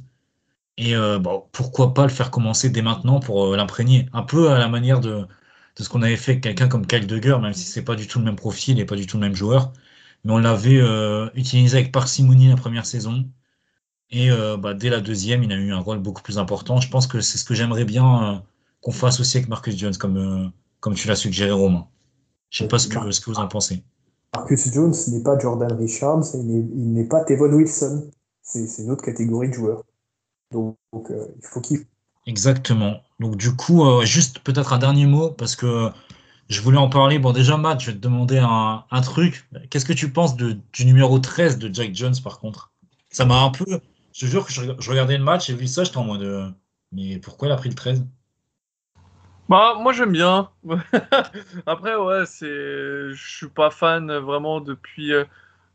Et 0.77 0.97
euh, 0.97 1.19
bon, 1.19 1.49
pourquoi 1.53 1.95
pas 1.95 2.03
le 2.05 2.09
faire 2.13 2.31
commencer 2.31 2.71
dès 2.71 2.83
maintenant 2.83 3.21
pour 3.21 3.45
euh, 3.55 3.57
l'imprégner 3.57 4.09
Un 4.13 4.23
peu 4.23 4.51
à 4.51 4.59
la 4.59 4.69
manière 4.69 5.01
de, 5.01 5.27
de 5.77 5.83
ce 5.83 5.89
qu'on 5.89 6.03
avait 6.03 6.17
fait 6.17 6.33
avec 6.33 6.43
quelqu'un 6.43 6.69
comme 6.69 6.87
Kyle 6.87 7.07
Duggar, 7.07 7.41
même 7.41 7.53
si 7.53 7.65
c'est 7.65 7.85
pas 7.85 7.97
du 7.97 8.07
tout 8.07 8.19
le 8.19 8.25
même 8.25 8.37
profil 8.37 8.81
et 8.81 8.85
pas 8.87 8.97
du 8.97 9.07
tout 9.07 9.17
le 9.19 9.23
même 9.23 9.35
joueur. 9.35 9.73
Mais 10.25 10.33
on 10.33 10.39
l'avait 10.39 10.79
euh, 10.81 11.29
utilisé 11.35 11.79
avec 11.79 11.93
parcimonie 11.93 12.49
la 12.49 12.57
première 12.57 12.87
saison. 12.87 13.29
Et 14.11 14.29
bah, 14.59 14.75
dès 14.75 14.91
la 14.91 15.01
deuxième, 15.01 15.45
il 15.45 15.53
a 15.53 15.57
eu 15.57 15.73
un 15.73 15.79
rôle 15.79 15.99
beaucoup 16.01 16.23
plus 16.23 16.39
important. 16.39 16.81
Je 16.81 16.91
pense 16.91 17.07
que 17.07 17.21
c'est 17.21 17.39
ce 17.39 17.45
que 17.45 17.55
j'aimerais 17.55 17.85
bien 17.85 18.43
qu'on 18.81 18.93
fasse 18.93 19.21
aussi 19.21 19.37
avec 19.37 19.49
Marcus 19.49 19.77
Jones, 19.77 19.97
comme, 19.97 20.53
comme 20.81 20.95
tu 20.95 21.07
l'as 21.07 21.17
suggéré, 21.17 21.53
Romain. 21.53 21.87
Je 22.51 22.59
sais 22.59 22.69
pas 22.69 22.81
ce 22.81 22.89
que, 22.89 23.11
ce 23.13 23.21
que 23.21 23.31
vous 23.31 23.39
en 23.39 23.47
pensez. 23.47 23.85
Marcus 24.35 24.73
Jones 24.73 24.95
n'est 25.09 25.23
pas 25.23 25.39
Jordan 25.39 25.73
Richards, 25.73 26.25
il 26.35 26.93
n'est 26.93 27.05
pas 27.05 27.25
Tevon 27.25 27.53
Wilson. 27.53 28.11
C'est 28.43 28.83
une 28.83 28.91
autre 28.91 29.05
catégorie 29.05 29.49
de 29.49 29.55
joueurs. 29.55 29.85
Donc, 30.51 30.77
euh, 31.11 31.27
il 31.37 31.47
faut 31.47 31.61
qu'il. 31.61 31.87
Exactement. 32.27 33.01
Donc 33.19 33.37
du 33.37 33.55
coup, 33.55 33.85
euh, 33.85 34.05
juste 34.05 34.41
peut-être 34.41 34.73
un 34.73 34.79
dernier 34.79 35.07
mot, 35.07 35.31
parce 35.31 35.57
que 35.57 35.91
je 36.49 36.61
voulais 36.61 36.79
en 36.79 36.89
parler. 36.89 37.19
Bon, 37.19 37.33
déjà, 37.33 37.57
Matt, 37.57 37.81
je 37.81 37.87
vais 37.87 37.93
te 37.93 37.99
demander 37.99 38.39
un, 38.39 38.85
un 38.91 39.01
truc. 39.01 39.49
Qu'est-ce 39.71 39.85
que 39.85 39.93
tu 39.93 40.11
penses 40.13 40.37
de, 40.37 40.57
du 40.73 40.85
numéro 40.85 41.19
13 41.19 41.59
de 41.59 41.73
Jack 41.73 41.95
Jones, 41.95 42.15
par 42.23 42.41
contre? 42.41 42.73
Ça 43.11 43.25
m'a 43.25 43.43
un 43.43 43.51
peu... 43.51 43.65
Je 44.13 44.27
te 44.27 44.27
jure 44.27 44.47
que 44.47 44.53
je, 44.53 44.91
regardais 44.91 45.17
le 45.17 45.25
match 45.25 45.51
et 45.51 45.55
vu 45.55 45.67
ça, 45.67 45.85
j'étais 45.85 45.99
en 45.99 46.05
mode... 46.05 46.23
Euh, 46.23 46.49
mais 46.93 47.19
pourquoi 47.19 47.49
il 47.49 47.53
a 47.53 47.57
pris 47.57 47.69
le 47.69 47.75
13 47.75 48.05
bah, 49.49 49.75
moi 49.81 49.93
j'aime 49.93 50.13
bien. 50.13 50.49
Après, 51.67 51.97
ouais, 51.97 52.25
c'est, 52.25 52.47
je 52.47 53.37
suis 53.37 53.49
pas 53.49 53.71
fan 53.71 54.13
vraiment 54.19 54.61
depuis 54.61 55.11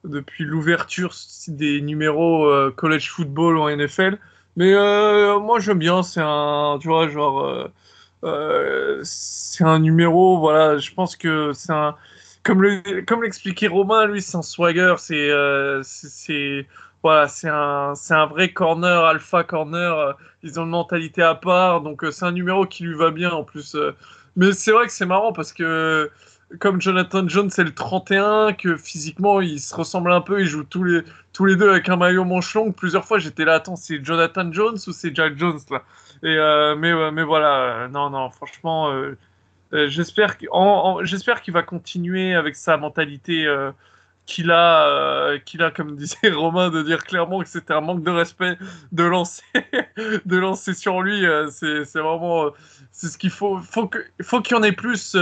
depuis 0.05 0.45
l'ouverture 0.45 1.13
des 1.49 1.81
numéros 1.81 2.49
college 2.77 3.09
football 3.09 3.57
en 3.57 3.69
NFL. 3.69 4.17
Mais 4.55 4.73
euh, 4.73 5.39
moi 5.39 5.59
j'aime 5.59 5.79
bien, 5.79 6.01
c'est 6.03 6.21
un, 6.23 6.77
tu 6.81 6.87
vois, 6.87 7.09
genre, 7.09 7.41
euh, 7.45 7.67
euh, 8.23 9.01
c'est 9.03 9.63
un 9.65 9.79
numéro, 9.79 10.39
voilà, 10.39 10.77
je 10.77 10.91
pense 10.93 11.17
que 11.17 11.51
c'est 11.53 11.73
un, 11.73 11.95
comme 12.43 12.61
le, 12.61 13.01
comme 13.05 13.23
l'expliquait 13.23 13.67
Romain, 13.67 14.05
lui 14.07 14.21
c'est 14.21 14.37
un 14.37 14.41
swagger, 14.41 14.95
c'est, 14.97 15.29
c'est, 15.83 16.67
voilà, 17.03 17.27
c'est 17.27 17.49
un, 17.49 17.95
c'est 17.95 18.13
un 18.13 18.27
vrai 18.27 18.53
corner, 18.53 19.03
alpha 19.05 19.43
corner, 19.43 20.17
ils 20.43 20.57
ont 20.59 20.63
une 20.63 20.69
mentalité 20.69 21.21
à 21.21 21.35
part, 21.35 21.81
donc 21.81 22.03
c'est 22.11 22.25
un 22.25 22.31
numéro 22.31 22.65
qui 22.65 22.83
lui 22.83 22.95
va 22.95 23.11
bien 23.11 23.31
en 23.31 23.43
plus. 23.43 23.75
mais 24.37 24.53
c'est 24.53 24.71
vrai 24.71 24.85
que 24.87 24.93
c'est 24.93 25.05
marrant 25.05 25.33
parce 25.33 25.51
que 25.53 26.09
comme 26.59 26.81
Jonathan 26.81 27.27
Jones 27.27 27.49
c'est 27.49 27.63
le 27.63 27.73
31, 27.73 28.53
que 28.53 28.77
physiquement 28.77 29.41
ils 29.41 29.59
se 29.59 29.73
ressemblent 29.75 30.11
un 30.11 30.21
peu, 30.21 30.41
ils 30.41 30.47
jouent 30.47 30.63
tous 30.63 30.83
les, 30.83 31.55
deux 31.55 31.69
avec 31.69 31.89
un 31.89 31.95
maillot 31.95 32.23
manche 32.23 32.53
longue. 32.53 32.75
Plusieurs 32.75 33.05
fois 33.05 33.19
j'étais 33.19 33.45
là, 33.45 33.55
attends, 33.55 33.75
c'est 33.75 34.03
Jonathan 34.03 34.51
Jones 34.51 34.77
ou 34.87 34.91
c'est 34.91 35.15
Jack 35.15 35.37
Jones 35.37 35.59
là? 35.71 35.83
Et 36.23 36.37
euh, 36.37 36.75
mais, 36.75 37.23
voilà, 37.23 37.87
non, 37.91 38.09
non, 38.09 38.29
franchement, 38.31 38.91
euh, 38.91 39.17
euh, 39.73 39.89
j'espère 39.89 40.37
qu'il 40.37 41.53
va 41.53 41.63
continuer 41.63 42.33
avec 42.33 42.55
sa 42.55 42.77
mentalité 42.77 43.47
qu'il 44.25 44.49
a, 44.49 45.37
qu'il 45.45 45.61
a, 45.61 45.71
comme 45.71 45.95
disait 45.97 46.29
Romain, 46.31 46.69
de 46.69 46.81
dire 46.81 47.03
clairement 47.03 47.41
que 47.41 47.47
c'était 47.47 47.73
un 47.73 47.81
manque 47.81 48.03
de 48.03 48.11
respect 48.11 48.57
de 48.91 49.03
lancer, 49.03 49.43
de 50.25 50.37
lancer 50.37 50.73
sur 50.73 51.01
lui. 51.01 51.25
c'est 51.51 51.99
vraiment, 51.99 52.49
c'est 52.91 53.07
ce 53.07 53.17
qu'il 53.17 53.29
faut, 53.31 53.59
faut 53.59 53.89
faut 54.21 54.41
qu'il 54.41 54.55
y 54.55 54.59
en 54.59 54.63
ait 54.63 54.71
plus 54.71 55.15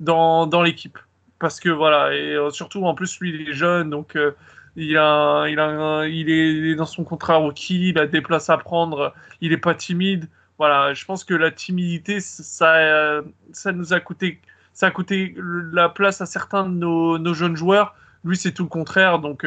dans, 0.00 0.62
l'équipe. 0.62 0.98
Parce 1.38 1.60
que 1.60 1.68
voilà, 1.68 2.14
et 2.14 2.34
euh, 2.34 2.50
surtout 2.50 2.84
en 2.84 2.94
plus 2.94 3.20
lui 3.20 3.30
il 3.30 3.48
est 3.48 3.52
jeune, 3.52 3.90
donc 3.90 4.16
euh, 4.16 4.32
il, 4.76 4.96
a, 4.96 5.46
il, 5.48 5.58
a, 5.60 6.06
il, 6.06 6.30
est, 6.30 6.74
dans 6.74 6.86
son 6.86 7.04
contrat 7.04 7.36
rookie, 7.36 7.90
il 7.90 7.98
a 7.98 8.06
des 8.06 8.20
places 8.20 8.50
à 8.50 8.58
prendre, 8.58 9.14
il 9.40 9.52
est 9.52 9.58
pas 9.58 9.74
timide. 9.74 10.28
Voilà, 10.58 10.94
je 10.94 11.04
pense 11.04 11.22
que 11.22 11.34
la 11.34 11.52
timidité, 11.52 12.18
ça, 12.20 12.74
euh, 12.76 13.22
ça 13.52 13.70
nous 13.70 13.92
a 13.92 14.00
coûté, 14.00 14.40
ça 14.72 14.88
a 14.88 14.90
coûté 14.90 15.36
la 15.36 15.88
place 15.88 16.20
à 16.20 16.26
certains 16.26 16.64
de 16.64 16.74
nos, 16.74 17.34
jeunes 17.34 17.56
joueurs. 17.56 17.94
Lui, 18.24 18.36
c'est 18.36 18.50
tout 18.52 18.64
le 18.64 18.68
contraire. 18.68 19.20
Donc, 19.20 19.46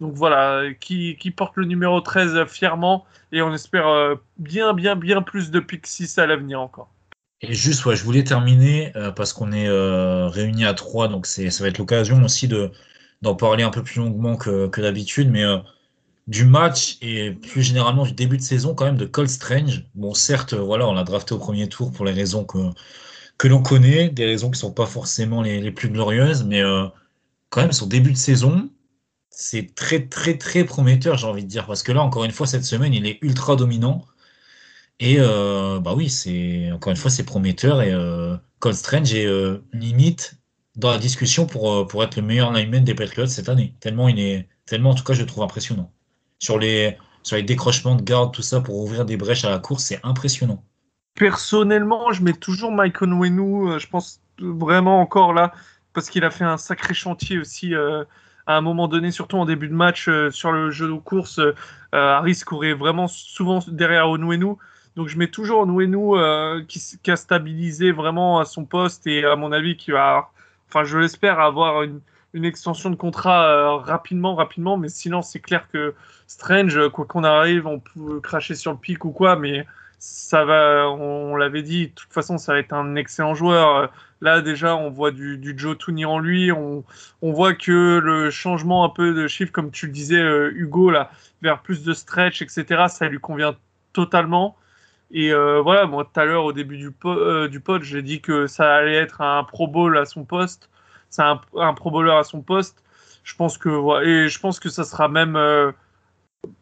donc 0.00 0.14
voilà, 0.14 0.72
qui, 0.78 1.16
qui, 1.16 1.32
porte 1.32 1.56
le 1.56 1.64
numéro 1.64 2.00
13 2.00 2.44
fièrement 2.46 3.04
et 3.32 3.42
on 3.42 3.52
espère 3.52 4.16
bien, 4.38 4.72
bien, 4.72 4.94
bien 4.94 5.22
plus 5.22 5.50
de 5.50 5.58
pick 5.58 5.84
6 5.84 6.18
à 6.18 6.26
l'avenir 6.26 6.60
encore. 6.60 6.88
Et 7.42 7.52
juste, 7.54 7.84
ouais, 7.84 7.96
je 7.96 8.04
voulais 8.04 8.24
terminer 8.24 8.96
euh, 8.96 9.10
parce 9.12 9.32
qu'on 9.32 9.52
est 9.52 9.68
euh, 9.68 10.28
réunis 10.28 10.64
à 10.64 10.74
trois, 10.74 11.08
donc 11.08 11.26
ça 11.26 11.42
va 11.60 11.68
être 11.68 11.78
l'occasion 11.78 12.22
aussi 12.24 12.48
de, 12.48 12.70
d'en 13.22 13.34
parler 13.34 13.62
un 13.62 13.70
peu 13.70 13.82
plus 13.82 14.00
longuement 14.00 14.36
que, 14.36 14.80
d'habitude, 14.80 15.30
mais 15.30 15.44
euh, 15.44 15.58
du 16.28 16.46
match 16.46 16.98
et 17.02 17.32
plus 17.32 17.62
généralement 17.62 18.04
du 18.04 18.12
début 18.12 18.38
de 18.38 18.42
saison 18.42 18.74
quand 18.74 18.86
même 18.86 18.96
de 18.96 19.06
Cold 19.06 19.28
Strange. 19.28 19.84
Bon, 19.94 20.14
certes, 20.14 20.54
voilà, 20.54 20.88
on 20.88 20.94
l'a 20.94 21.04
drafté 21.04 21.34
au 21.34 21.38
premier 21.38 21.68
tour 21.68 21.92
pour 21.92 22.06
les 22.06 22.12
raisons 22.12 22.44
que, 22.44 22.58
l'on 23.48 23.62
connaît, 23.62 24.08
des 24.08 24.26
raisons 24.26 24.50
qui 24.50 24.58
sont 24.58 24.72
pas 24.72 24.86
forcément 24.86 25.42
les, 25.42 25.60
les 25.60 25.72
plus 25.72 25.90
glorieuses, 25.90 26.44
mais 26.44 26.62
quand 27.50 27.60
même 27.60 27.72
son 27.72 27.86
début 27.86 28.12
de 28.12 28.16
saison, 28.16 28.70
c'est 29.30 29.74
très 29.74 30.06
très 30.08 30.38
très 30.38 30.64
prometteur, 30.64 31.18
j'ai 31.18 31.26
envie 31.26 31.44
de 31.44 31.48
dire, 31.48 31.66
parce 31.66 31.82
que 31.82 31.92
là, 31.92 32.02
encore 32.02 32.24
une 32.24 32.32
fois, 32.32 32.46
cette 32.46 32.64
semaine, 32.64 32.94
il 32.94 33.06
est 33.06 33.18
ultra 33.22 33.56
dominant. 33.56 34.06
Et 34.98 35.16
euh, 35.18 35.78
bah 35.78 35.94
oui, 35.94 36.08
c'est 36.08 36.72
encore 36.72 36.90
une 36.90 36.96
fois, 36.96 37.10
c'est 37.10 37.24
prometteur 37.24 37.82
et 37.82 37.92
euh, 37.92 38.36
Cold 38.60 38.76
Strange 38.76 39.12
est 39.14 39.26
euh, 39.26 39.58
limite 39.72 40.38
dans 40.74 40.90
la 40.90 40.98
discussion 40.98 41.46
pour, 41.46 41.72
euh, 41.72 41.86
pour 41.86 42.02
être 42.02 42.16
le 42.16 42.22
meilleur 42.22 42.52
lineman 42.52 42.82
des 42.82 42.94
Patriots 42.94 43.26
cette 43.26 43.48
année. 43.48 43.74
Tellement 43.80 44.08
il 44.08 44.18
est, 44.18 44.48
tellement 44.64 44.90
en 44.90 44.94
tout 44.94 45.04
cas, 45.04 45.12
je 45.12 45.20
le 45.20 45.26
trouve 45.26 45.44
impressionnant. 45.44 45.92
Sur 46.38 46.58
les, 46.58 46.96
sur 47.22 47.36
les 47.36 47.42
décrochements 47.42 47.94
de 47.94 48.02
garde, 48.02 48.32
tout 48.32 48.42
ça 48.42 48.60
pour 48.60 48.76
ouvrir 48.76 49.04
des 49.04 49.18
brèches 49.18 49.44
à 49.44 49.50
la 49.50 49.58
course, 49.58 49.84
c'est 49.84 50.00
impressionnant. 50.02 50.64
Personnellement, 51.14 52.12
je 52.12 52.22
mets 52.22 52.32
toujours 52.32 52.72
Mike 52.72 53.00
Onwenu, 53.02 53.78
je 53.78 53.86
pense 53.88 54.20
vraiment 54.38 55.00
encore 55.00 55.32
là, 55.32 55.52
parce 55.94 56.10
qu'il 56.10 56.24
a 56.24 56.30
fait 56.30 56.44
un 56.44 56.58
sacré 56.58 56.92
chantier 56.92 57.38
aussi 57.38 57.74
à 57.74 58.56
un 58.56 58.60
moment 58.60 58.86
donné, 58.86 59.10
surtout 59.10 59.38
en 59.38 59.46
début 59.46 59.68
de 59.68 59.74
match 59.74 60.10
sur 60.30 60.52
le 60.52 60.70
jeu 60.70 60.88
de 60.88 60.98
course. 60.98 61.40
Harris 61.92 62.42
courait 62.44 62.74
vraiment 62.74 63.08
souvent 63.08 63.60
derrière 63.66 64.10
Onwenu. 64.10 64.56
Donc 64.96 65.08
je 65.08 65.18
mets 65.18 65.28
toujours 65.28 65.66
Nouenou 65.66 66.16
euh, 66.16 66.62
qui, 66.66 66.80
qui, 67.02 67.10
a 67.10 67.16
stabilisé 67.16 67.92
vraiment 67.92 68.40
à 68.40 68.46
son 68.46 68.64
poste 68.64 69.06
et 69.06 69.24
à 69.26 69.36
mon 69.36 69.52
avis 69.52 69.76
qui 69.76 69.90
va, 69.90 70.30
enfin 70.68 70.84
je 70.84 70.96
l'espère, 70.96 71.38
avoir 71.38 71.82
une, 71.82 72.00
une, 72.32 72.46
extension 72.46 72.88
de 72.88 72.96
contrat 72.96 73.46
euh, 73.46 73.76
rapidement, 73.76 74.34
rapidement. 74.34 74.78
Mais 74.78 74.88
sinon 74.88 75.20
c'est 75.20 75.40
clair 75.40 75.68
que 75.70 75.94
Strange, 76.26 76.88
quoi 76.88 77.04
qu'on 77.04 77.24
arrive, 77.24 77.66
on 77.66 77.78
peut 77.78 78.20
cracher 78.20 78.54
sur 78.54 78.72
le 78.72 78.78
pic 78.78 79.04
ou 79.04 79.10
quoi, 79.10 79.36
mais 79.36 79.66
ça 79.98 80.44
va, 80.46 80.88
on, 80.90 81.36
l'avait 81.36 81.62
dit, 81.62 81.88
de 81.88 81.92
toute 81.92 82.12
façon 82.12 82.38
ça 82.38 82.54
va 82.54 82.58
être 82.58 82.72
un 82.72 82.96
excellent 82.96 83.34
joueur. 83.34 83.92
Là 84.22 84.40
déjà 84.40 84.76
on 84.76 84.88
voit 84.88 85.10
du, 85.10 85.36
du 85.36 85.52
Joe 85.58 85.76
Tooney 85.76 86.06
en 86.06 86.18
lui, 86.18 86.52
on, 86.52 86.84
on, 87.20 87.32
voit 87.32 87.52
que 87.52 88.00
le 88.02 88.30
changement 88.30 88.84
un 88.84 88.88
peu 88.88 89.12
de 89.12 89.28
chiffre, 89.28 89.52
comme 89.52 89.70
tu 89.70 89.86
le 89.86 89.92
disais 89.92 90.20
euh, 90.20 90.52
Hugo, 90.54 90.90
là, 90.90 91.10
vers 91.42 91.60
plus 91.60 91.84
de 91.84 91.92
stretch, 91.92 92.40
etc., 92.40 92.86
ça 92.88 93.08
lui 93.08 93.18
convient 93.18 93.56
totalement. 93.92 94.56
Et 95.10 95.32
euh, 95.32 95.60
voilà, 95.60 95.86
moi 95.86 96.04
tout 96.04 96.20
à 96.20 96.24
l'heure 96.24 96.44
au 96.44 96.52
début 96.52 96.78
du, 96.78 96.90
euh, 97.04 97.48
du 97.48 97.60
pod, 97.60 97.82
j'ai 97.82 98.02
dit 98.02 98.20
que 98.20 98.46
ça 98.46 98.74
allait 98.74 98.94
être 98.96 99.20
un 99.20 99.44
Pro 99.44 99.68
Bowl 99.68 99.96
à 99.96 100.04
son 100.04 100.24
poste. 100.24 100.68
C'est 101.10 101.22
un, 101.22 101.36
Pro 101.74 101.90
Bowler 101.90 102.12
à 102.12 102.24
son 102.24 102.42
poste. 102.42 102.82
Je 103.24 103.34
pense 103.34 103.58
que 103.58 103.68
voilà, 103.68 104.06
et 104.06 104.28
je 104.28 104.38
pense 104.40 104.60
que 104.60 104.68
ça 104.68 104.84
sera 104.84 105.08
même 105.08 105.36
euh, 105.36 105.72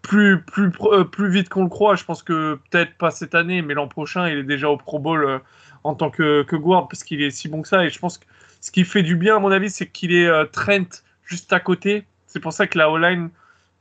plus 0.03 0.42
plus 0.42 0.70
plus 0.70 1.30
vite 1.30 1.49
qu'on 1.49 1.64
le 1.64 1.68
croit. 1.70 1.97
Je 1.97 2.05
pense 2.05 2.22
que 2.22 2.59
peut-être 2.70 2.97
pas 2.99 3.11
cette 3.11 3.34
année, 3.34 3.62
mais 3.62 3.74
l'an 3.74 3.88
prochain, 3.88 4.28
il 4.28 4.38
est 4.38 4.45
déjà 4.45 4.68
au 4.68 4.76
Pro 4.76 4.99
Bowl 4.99 5.40
en 5.84 5.95
tant 5.95 6.11
que, 6.11 6.42
que 6.42 6.57
guard 6.57 6.88
parce 6.88 7.05
qu'il 7.05 7.22
est 7.22 7.30
si 7.30 7.49
bon 7.49 7.62
que 7.62 7.68
ça. 7.68 7.84
Et 7.84 7.90
je 7.90 7.99
pense 7.99 8.18
que 8.18 8.26
ce 8.61 8.70
qui 8.70 8.84
fait 8.84 9.03
du 9.03 9.16
bien 9.16 9.36
à 9.36 9.38
mon 9.40 9.51
avis, 9.51 9.70
c'est 9.70 9.88
qu'il 9.88 10.12
est 10.12 10.30
Trent 10.53 11.03
juste 11.24 11.53
à 11.53 11.61
côté. 11.61 12.07
C'est 12.26 12.40
pour 12.40 12.53
ça 12.53 12.66
que 12.66 12.78
la 12.78 12.90
O-line, 12.90 13.30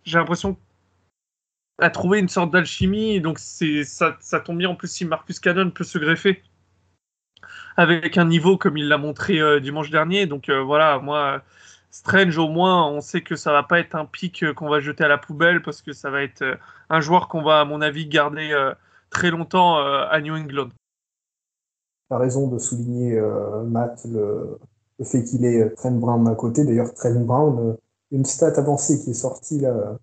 j'ai 0.05 0.17
l'impression 0.17 0.57
a 1.79 1.89
trouvé 1.89 2.19
une 2.19 2.29
sorte 2.29 2.51
d'alchimie. 2.51 3.19
Donc 3.21 3.39
ça, 3.39 4.17
ça 4.19 4.39
tombe 4.39 4.57
bien 4.57 4.69
en 4.69 4.75
plus 4.75 4.89
si 4.89 5.05
Marcus 5.05 5.39
Cannon 5.39 5.71
peut 5.71 5.83
se 5.83 5.97
greffer 5.97 6.43
avec 7.77 8.17
un 8.17 8.25
niveau 8.25 8.57
comme 8.57 8.77
il 8.77 8.87
l'a 8.87 8.97
montré 8.97 9.39
euh, 9.39 9.59
dimanche 9.59 9.89
dernier. 9.89 10.25
Donc 10.25 10.49
euh, 10.49 10.61
voilà, 10.61 10.99
moi, 10.99 11.41
Strange 11.91 12.37
au 12.37 12.47
moins, 12.47 12.87
on 12.87 13.01
sait 13.01 13.21
que 13.21 13.35
ça 13.35 13.51
va 13.51 13.63
pas 13.63 13.79
être 13.79 13.95
un 13.95 14.05
pic 14.05 14.43
euh, 14.43 14.53
qu'on 14.53 14.69
va 14.69 14.79
jeter 14.79 15.03
à 15.03 15.07
la 15.07 15.17
poubelle 15.17 15.61
parce 15.61 15.81
que 15.81 15.93
ça 15.93 16.09
va 16.09 16.23
être 16.23 16.43
un 16.89 17.01
joueur 17.01 17.27
qu'on 17.27 17.43
va, 17.43 17.61
à 17.61 17.65
mon 17.65 17.81
avis, 17.81 18.07
garder 18.07 18.53
très 19.09 19.31
longtemps 19.31 19.77
à 19.77 20.21
New 20.21 20.35
England. 20.35 20.69
Tu 22.09 22.15
as 22.15 22.17
raison 22.17 22.47
de 22.47 22.59
souligner, 22.59 23.19
Matt, 23.65 24.05
le, 24.05 24.59
le 24.99 25.05
fait 25.05 25.23
qu'il 25.23 25.45
ait 25.45 25.69
Trent 25.75 25.91
Brown 25.91 26.27
à 26.27 26.35
côté. 26.35 26.65
D'ailleurs, 26.65 26.93
Trent 26.93 27.21
Brown 27.21 27.77
une 28.11 28.25
stat 28.25 28.53
avancée 28.57 28.99
qui 29.03 29.09
est 29.09 29.15
sortie 29.15 29.59
là, 29.59 29.97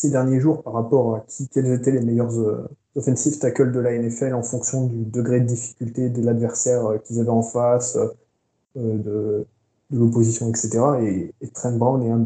ces 0.00 0.08
derniers 0.08 0.40
jours 0.40 0.62
par 0.62 0.72
rapport 0.72 1.16
à 1.16 1.20
qui, 1.28 1.46
quels 1.48 1.70
étaient 1.70 1.90
les 1.90 2.00
meilleurs 2.00 2.32
euh, 2.38 2.66
offensive 2.96 3.38
tackles 3.38 3.70
de 3.70 3.80
la 3.80 3.98
NFL 3.98 4.32
en 4.32 4.42
fonction 4.42 4.86
du 4.86 5.04
degré 5.04 5.40
de 5.40 5.44
difficulté 5.44 6.08
de 6.08 6.22
l'adversaire 6.24 6.86
euh, 6.86 6.96
qu'ils 6.96 7.20
avaient 7.20 7.28
en 7.28 7.42
face, 7.42 7.98
euh, 7.98 8.96
de, 8.98 9.46
l'opposition, 9.90 10.48
etc. 10.48 10.70
Et, 11.42 11.48
Trent 11.48 11.72
Brown 11.72 12.02
est 12.02 12.10
un 12.10 12.18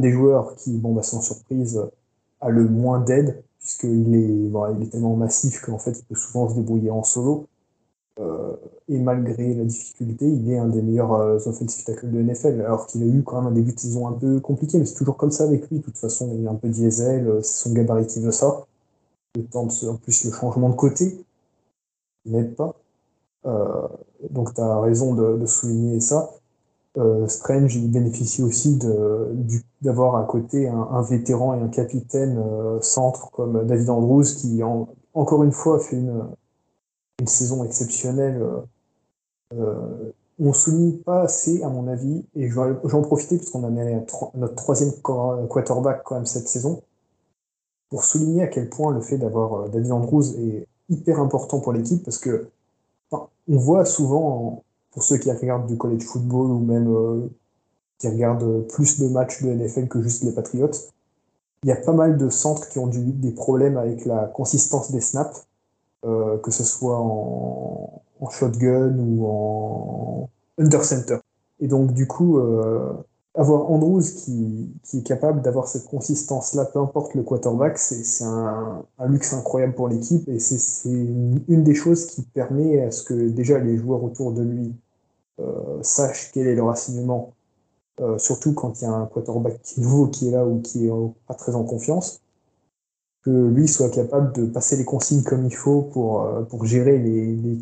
des, 0.00 0.12
joueurs 0.12 0.56
qui, 0.56 0.78
bon, 0.78 0.94
bah, 0.94 1.02
sans 1.02 1.20
surprise, 1.20 1.78
a 2.40 2.48
le 2.48 2.64
moins 2.64 3.00
d'aide, 3.00 3.42
puisqu'il 3.58 4.14
est, 4.14 4.76
il 4.76 4.82
est 4.82 4.90
tellement 4.90 5.14
massif 5.14 5.60
qu'en 5.60 5.78
fait, 5.78 5.98
il 5.98 6.04
peut 6.04 6.14
souvent 6.14 6.48
se 6.48 6.54
débrouiller 6.54 6.90
en 6.90 7.02
solo. 7.02 7.48
Euh, 8.20 8.54
et 8.88 8.98
malgré 8.98 9.54
la 9.54 9.64
difficulté, 9.64 10.26
il 10.28 10.50
est 10.50 10.58
un 10.58 10.68
des 10.68 10.82
meilleurs 10.82 11.14
euh, 11.14 11.36
offensive 11.46 11.84
tackles 11.84 12.12
de 12.12 12.22
NFL, 12.22 12.60
alors 12.60 12.86
qu'il 12.86 13.02
a 13.02 13.06
eu 13.06 13.22
quand 13.24 13.40
même 13.42 13.50
un 13.50 13.54
début 13.54 13.72
de 13.72 13.80
saison 13.80 14.06
un 14.06 14.12
peu 14.12 14.40
compliqué, 14.40 14.78
mais 14.78 14.86
c'est 14.86 14.94
toujours 14.94 15.16
comme 15.16 15.32
ça 15.32 15.44
avec 15.44 15.68
lui. 15.68 15.78
De 15.78 15.84
toute 15.84 15.98
façon, 15.98 16.30
il 16.34 16.44
est 16.44 16.48
un 16.48 16.54
peu 16.54 16.68
diesel, 16.68 17.26
euh, 17.26 17.42
c'est 17.42 17.64
son 17.64 17.72
gabarit 17.74 18.06
qui 18.06 18.20
veut 18.20 18.30
ça. 18.32 18.66
Le 19.34 19.44
temps 19.44 19.66
de, 19.66 19.88
en 19.88 19.96
plus, 19.96 20.24
le 20.24 20.32
changement 20.32 20.70
de 20.70 20.76
côté 20.76 21.24
n'aide 22.26 22.54
pas. 22.56 22.74
Donc, 24.30 24.54
tu 24.54 24.60
as 24.60 24.80
raison 24.80 25.14
de, 25.14 25.44
souligner 25.46 26.00
ça. 26.00 26.30
Strange, 27.26 27.76
il 27.76 27.90
bénéficie 27.90 28.42
aussi 28.42 28.78
d'avoir 29.82 30.16
à 30.16 30.24
côté 30.24 30.68
un, 30.68 31.02
vétéran 31.02 31.54
et 31.54 31.60
un 31.60 31.68
capitaine 31.68 32.42
centre 32.80 33.30
comme 33.32 33.66
David 33.66 33.90
Andrews, 33.90 34.24
qui, 34.24 34.62
en, 34.62 34.88
encore 35.14 35.42
une 35.42 35.52
fois, 35.52 35.80
fait 35.80 35.96
une, 35.96 36.24
une 37.20 37.28
saison 37.28 37.64
exceptionnelle. 37.64 38.40
Euh, 38.42 38.60
euh, 39.54 40.12
on 40.40 40.52
souligne 40.52 40.98
pas 40.98 41.22
assez, 41.22 41.62
à 41.62 41.68
mon 41.68 41.86
avis, 41.86 42.24
et 42.34 42.48
je 42.48 42.60
vais, 42.60 42.94
en 42.94 43.02
profiter 43.02 43.36
puisqu'on 43.36 43.62
a 43.64 43.70
notre 43.70 44.54
troisième 44.56 44.90
quarterback 45.00 46.02
quand 46.04 46.16
même 46.16 46.26
cette 46.26 46.48
saison, 46.48 46.82
pour 47.88 48.02
souligner 48.02 48.42
à 48.42 48.48
quel 48.48 48.68
point 48.68 48.92
le 48.92 49.00
fait 49.00 49.16
d'avoir 49.16 49.54
euh, 49.54 49.68
David 49.68 49.92
Andrews 49.92 50.36
est 50.40 50.66
hyper 50.88 51.20
important 51.20 51.60
pour 51.60 51.72
l'équipe 51.72 52.02
parce 52.04 52.18
que 52.18 52.48
on 53.46 53.58
voit 53.58 53.84
souvent, 53.84 54.64
pour 54.90 55.02
ceux 55.04 55.18
qui 55.18 55.30
regardent 55.30 55.66
du 55.66 55.76
college 55.76 56.02
football 56.02 56.50
ou 56.50 56.58
même 56.60 57.28
qui 57.98 58.08
regardent 58.08 58.66
plus 58.68 58.98
de 58.98 59.06
matchs 59.06 59.42
de 59.42 59.50
NFL 59.50 59.86
que 59.86 60.02
juste 60.02 60.24
les 60.24 60.32
Patriots, 60.32 60.70
il 61.62 61.68
y 61.68 61.72
a 61.72 61.76
pas 61.76 61.92
mal 61.92 62.16
de 62.16 62.28
centres 62.30 62.68
qui 62.70 62.78
ont 62.78 62.88
des 62.88 63.32
problèmes 63.32 63.76
avec 63.76 64.06
la 64.06 64.24
consistance 64.24 64.90
des 64.90 65.02
snaps 65.02 65.46
euh, 66.06 66.38
que 66.38 66.50
ce 66.50 66.64
soit 66.64 66.98
en, 66.98 68.02
shotgun 68.30 68.98
ou 68.98 69.26
en 69.26 70.30
under 70.58 70.84
center. 70.84 71.18
Et 71.60 71.68
donc, 71.68 71.92
du 71.92 72.06
coup, 72.06 72.38
euh, 72.38 72.92
avoir 73.34 73.70
Andrews 73.70 74.02
qui, 74.02 74.72
qui, 74.82 74.98
est 74.98 75.02
capable 75.02 75.42
d'avoir 75.42 75.68
cette 75.68 75.86
consistance-là, 75.86 76.66
peu 76.66 76.78
importe 76.78 77.14
le 77.14 77.22
quarterback, 77.22 77.78
c'est 77.78 78.24
un, 78.24 78.84
luxe 79.06 79.32
incroyable 79.32 79.74
pour 79.74 79.88
l'équipe 79.88 80.28
et 80.28 80.38
c'est 80.38 80.88
une 80.88 81.64
des 81.64 81.74
choses 81.74 82.06
qui 82.06 82.22
permet 82.22 82.82
à 82.82 82.90
ce 82.90 83.02
que 83.02 83.28
déjà 83.28 83.58
les 83.58 83.76
joueurs 83.76 84.02
autour 84.02 84.32
de 84.32 84.42
lui 84.42 84.74
euh, 85.40 85.82
sachent 85.82 86.32
quel 86.32 86.46
est 86.46 86.54
leur 86.54 86.70
assignement, 86.70 87.32
surtout 88.18 88.54
quand 88.54 88.80
il 88.80 88.84
y 88.84 88.86
a 88.86 88.92
un 88.92 89.06
quarterback 89.06 89.60
nouveau 89.76 90.08
qui 90.08 90.28
est 90.28 90.32
là 90.32 90.46
ou 90.46 90.60
qui 90.60 90.86
est 90.86 90.92
pas 91.28 91.34
très 91.34 91.54
en 91.54 91.64
confiance 91.64 92.23
que 93.24 93.30
lui 93.30 93.66
soit 93.66 93.90
capable 93.90 94.32
de 94.32 94.46
passer 94.46 94.76
les 94.76 94.84
consignes 94.84 95.22
comme 95.22 95.46
il 95.46 95.54
faut 95.54 95.82
pour, 95.82 96.22
euh, 96.22 96.44
gérer 96.64 96.98
les, 96.98 97.58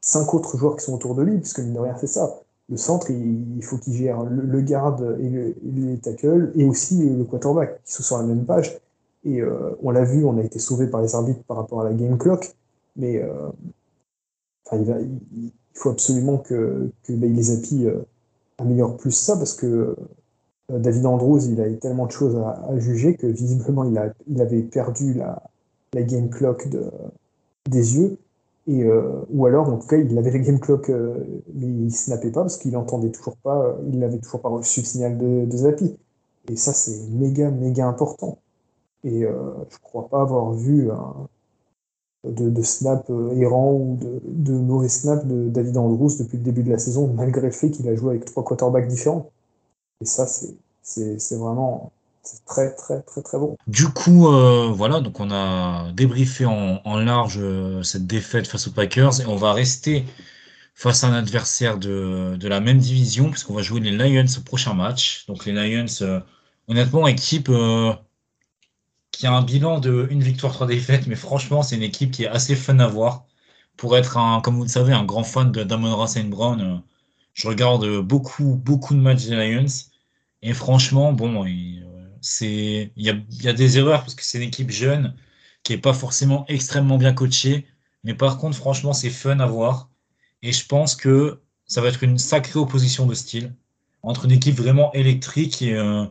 cinq 0.00 0.32
autres 0.34 0.56
joueurs 0.56 0.76
qui 0.76 0.84
sont 0.84 0.94
autour 0.94 1.14
de 1.14 1.22
lui, 1.22 1.38
puisque 1.38 1.58
mine 1.58 1.74
de 1.74 1.78
rien, 1.80 1.96
c'est 1.98 2.06
ça. 2.06 2.40
Le 2.70 2.76
centre, 2.76 3.10
il, 3.10 3.62
faut 3.62 3.78
qu'il 3.78 3.94
gère 3.94 4.22
le, 4.22 4.60
garde 4.60 5.16
et, 5.20 5.28
le, 5.28 5.48
et, 5.48 5.56
les 5.62 5.98
tackles, 5.98 6.52
et 6.54 6.64
aussi 6.64 7.08
le 7.08 7.24
quarterback, 7.24 7.82
qui 7.84 7.92
sont 7.92 8.02
sur 8.02 8.18
la 8.18 8.24
même 8.24 8.44
page. 8.44 8.78
Et 9.24 9.40
euh, 9.40 9.70
on 9.82 9.90
l'a 9.90 10.04
vu, 10.04 10.24
on 10.24 10.38
a 10.38 10.42
été 10.42 10.58
sauvé 10.58 10.86
par 10.86 11.02
les 11.02 11.14
arbitres 11.14 11.42
par 11.44 11.56
rapport 11.56 11.80
à 11.80 11.84
la 11.84 11.94
game 11.94 12.16
clock, 12.18 12.54
mais 12.96 13.22
euh, 13.22 13.48
il, 14.72 15.52
faut 15.74 15.90
absolument 15.90 16.38
que, 16.38 16.90
que 17.04 17.12
les 17.12 17.50
API 17.50 17.88
améliorent 18.58 18.96
plus 18.96 19.12
ça, 19.12 19.36
parce 19.36 19.54
que 19.54 19.96
David 20.70 21.06
Andrews, 21.06 21.46
il 21.46 21.60
a 21.60 21.68
eu 21.68 21.78
tellement 21.78 22.06
de 22.06 22.12
choses 22.12 22.36
à, 22.36 22.78
juger 22.78 23.16
que 23.16 23.26
visiblement 23.26 23.84
il, 23.84 24.40
avait 24.40 24.62
perdu 24.62 25.14
la, 25.14 25.42
game 26.02 26.28
clock 26.28 26.68
de, 26.68 26.90
des 27.70 27.96
yeux. 27.96 28.18
Euh, 28.68 29.24
ou 29.30 29.46
alors, 29.46 29.68
en 29.68 29.78
tout 29.78 29.86
cas, 29.86 29.96
il 29.96 30.16
avait 30.18 30.30
la 30.30 30.38
game 30.38 30.60
clock, 30.60 30.90
euh, 30.90 31.24
mais 31.54 31.66
il 31.66 31.90
snappait 31.90 32.30
pas 32.30 32.42
parce 32.42 32.58
qu'il 32.58 32.76
entendait 32.76 33.10
toujours 33.10 33.36
pas, 33.38 33.78
il 33.90 33.98
n'avait 33.98 34.18
toujours 34.18 34.42
pas 34.42 34.50
reçu 34.50 34.80
le 34.80 34.86
signal 34.86 35.16
de, 35.16 35.46
de. 35.46 35.96
Et 36.50 36.56
ça, 36.56 36.72
c'est 36.74 37.08
méga, 37.10 37.50
méga 37.50 37.86
important. 37.86 38.38
Et 39.04 39.24
euh, 39.24 39.32
je 39.70 39.78
crois 39.78 40.08
pas 40.08 40.20
avoir 40.20 40.52
vu 40.52 40.90
de, 42.24 42.62
snap 42.62 43.10
errant 43.36 43.72
ou 43.72 43.98
de 44.24 44.52
mauvais 44.52 44.88
snap 44.88 45.26
de 45.26 45.48
David 45.48 45.78
Andrews 45.78 46.10
depuis 46.18 46.36
le 46.36 46.44
début 46.44 46.62
de 46.62 46.70
la 46.70 46.78
saison, 46.78 47.10
malgré 47.14 47.42
le 47.46 47.52
fait 47.52 47.70
qu'il 47.70 47.88
a 47.88 47.94
joué 47.94 48.10
avec 48.10 48.26
trois 48.26 48.44
quarterbacks 48.44 48.88
différents. 48.88 49.30
Et 50.00 50.04
ça, 50.04 50.26
c'est 50.26 51.36
vraiment 51.36 51.92
très, 52.46 52.74
très, 52.74 53.02
très, 53.02 53.22
très 53.22 53.38
bon. 53.38 53.56
Du 53.66 53.88
coup, 53.88 54.28
euh, 54.28 54.70
voilà, 54.72 55.00
donc 55.00 55.18
on 55.20 55.30
a 55.30 55.90
débriefé 55.92 56.44
en, 56.46 56.96
large 56.98 57.38
euh, 57.38 57.82
cette 57.82 58.06
défaite 58.06 58.46
face 58.46 58.68
aux 58.68 58.72
Packers 58.72 59.20
et 59.20 59.26
on 59.26 59.36
va 59.36 59.52
rester 59.52 60.04
face 60.74 61.02
à 61.02 61.08
un 61.08 61.14
adversaire 61.14 61.78
de, 61.78 62.36
de 62.38 62.48
la 62.48 62.60
même 62.60 62.78
division 62.78 63.30
puisqu'on 63.30 63.54
va 63.54 63.62
jouer 63.62 63.80
les 63.80 63.90
Lions 63.90 64.26
au 64.38 64.40
prochain 64.42 64.74
match. 64.74 65.26
Donc 65.26 65.46
les 65.46 65.52
Lions, 65.52 65.86
euh, 66.02 66.20
honnêtement, 66.68 67.06
équipe 67.08 67.50
qui 69.10 69.26
a 69.26 69.32
un 69.32 69.42
bilan 69.42 69.80
de 69.80 70.06
une 70.10 70.22
victoire, 70.22 70.52
trois 70.52 70.66
défaites, 70.66 71.06
mais 71.06 71.16
franchement, 71.16 71.62
c'est 71.62 71.76
une 71.76 71.82
équipe 71.82 72.12
qui 72.12 72.24
est 72.24 72.28
assez 72.28 72.54
fun 72.54 72.78
à 72.78 72.86
voir. 72.86 73.24
Pour 73.76 73.96
être, 73.96 74.16
un, 74.16 74.40
comme 74.40 74.56
vous 74.56 74.64
le 74.64 74.68
savez, 74.68 74.92
un 74.92 75.04
grand 75.04 75.24
fan 75.24 75.52
de 75.52 75.62
Damon 75.62 75.94
Ross 75.96 76.16
Brown, 76.18 76.82
je 77.38 77.46
regarde 77.46 78.00
beaucoup, 78.00 78.56
beaucoup 78.56 78.94
de 78.94 79.00
matchs 79.00 79.26
des 79.26 79.36
Lions. 79.36 79.66
Et 80.42 80.52
franchement, 80.52 81.12
bon, 81.12 81.46
il 81.46 81.84
y 82.96 83.10
a, 83.10 83.14
y 83.30 83.48
a 83.48 83.52
des 83.52 83.78
erreurs 83.78 84.00
parce 84.00 84.16
que 84.16 84.24
c'est 84.24 84.38
une 84.38 84.48
équipe 84.48 84.70
jeune 84.70 85.14
qui 85.62 85.72
est 85.72 85.78
pas 85.78 85.92
forcément 85.94 86.44
extrêmement 86.48 86.98
bien 86.98 87.14
coachée. 87.14 87.66
Mais 88.02 88.14
par 88.14 88.38
contre, 88.38 88.56
franchement, 88.56 88.92
c'est 88.92 89.10
fun 89.10 89.38
à 89.38 89.46
voir. 89.46 89.88
Et 90.42 90.52
je 90.52 90.66
pense 90.66 90.96
que 90.96 91.40
ça 91.64 91.80
va 91.80 91.88
être 91.88 92.02
une 92.02 92.18
sacrée 92.18 92.58
opposition 92.58 93.06
de 93.06 93.14
style 93.14 93.54
entre 94.02 94.24
une 94.24 94.32
équipe 94.32 94.56
vraiment 94.56 94.92
électrique 94.92 95.62
et 95.62 95.74
euh, 95.74 96.06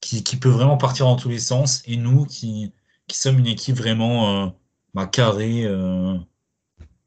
qui, 0.00 0.22
peut 0.36 0.48
vraiment 0.48 0.78
partir 0.78 1.04
dans 1.06 1.16
tous 1.16 1.28
les 1.28 1.38
sens 1.38 1.82
et 1.86 1.96
nous 1.96 2.24
qui, 2.24 2.72
sommes 3.10 3.38
une 3.38 3.46
équipe 3.48 3.76
vraiment 3.76 4.46
euh, 4.46 4.48
bah, 4.94 5.06
carrée. 5.06 5.64
Euh, 5.66 6.16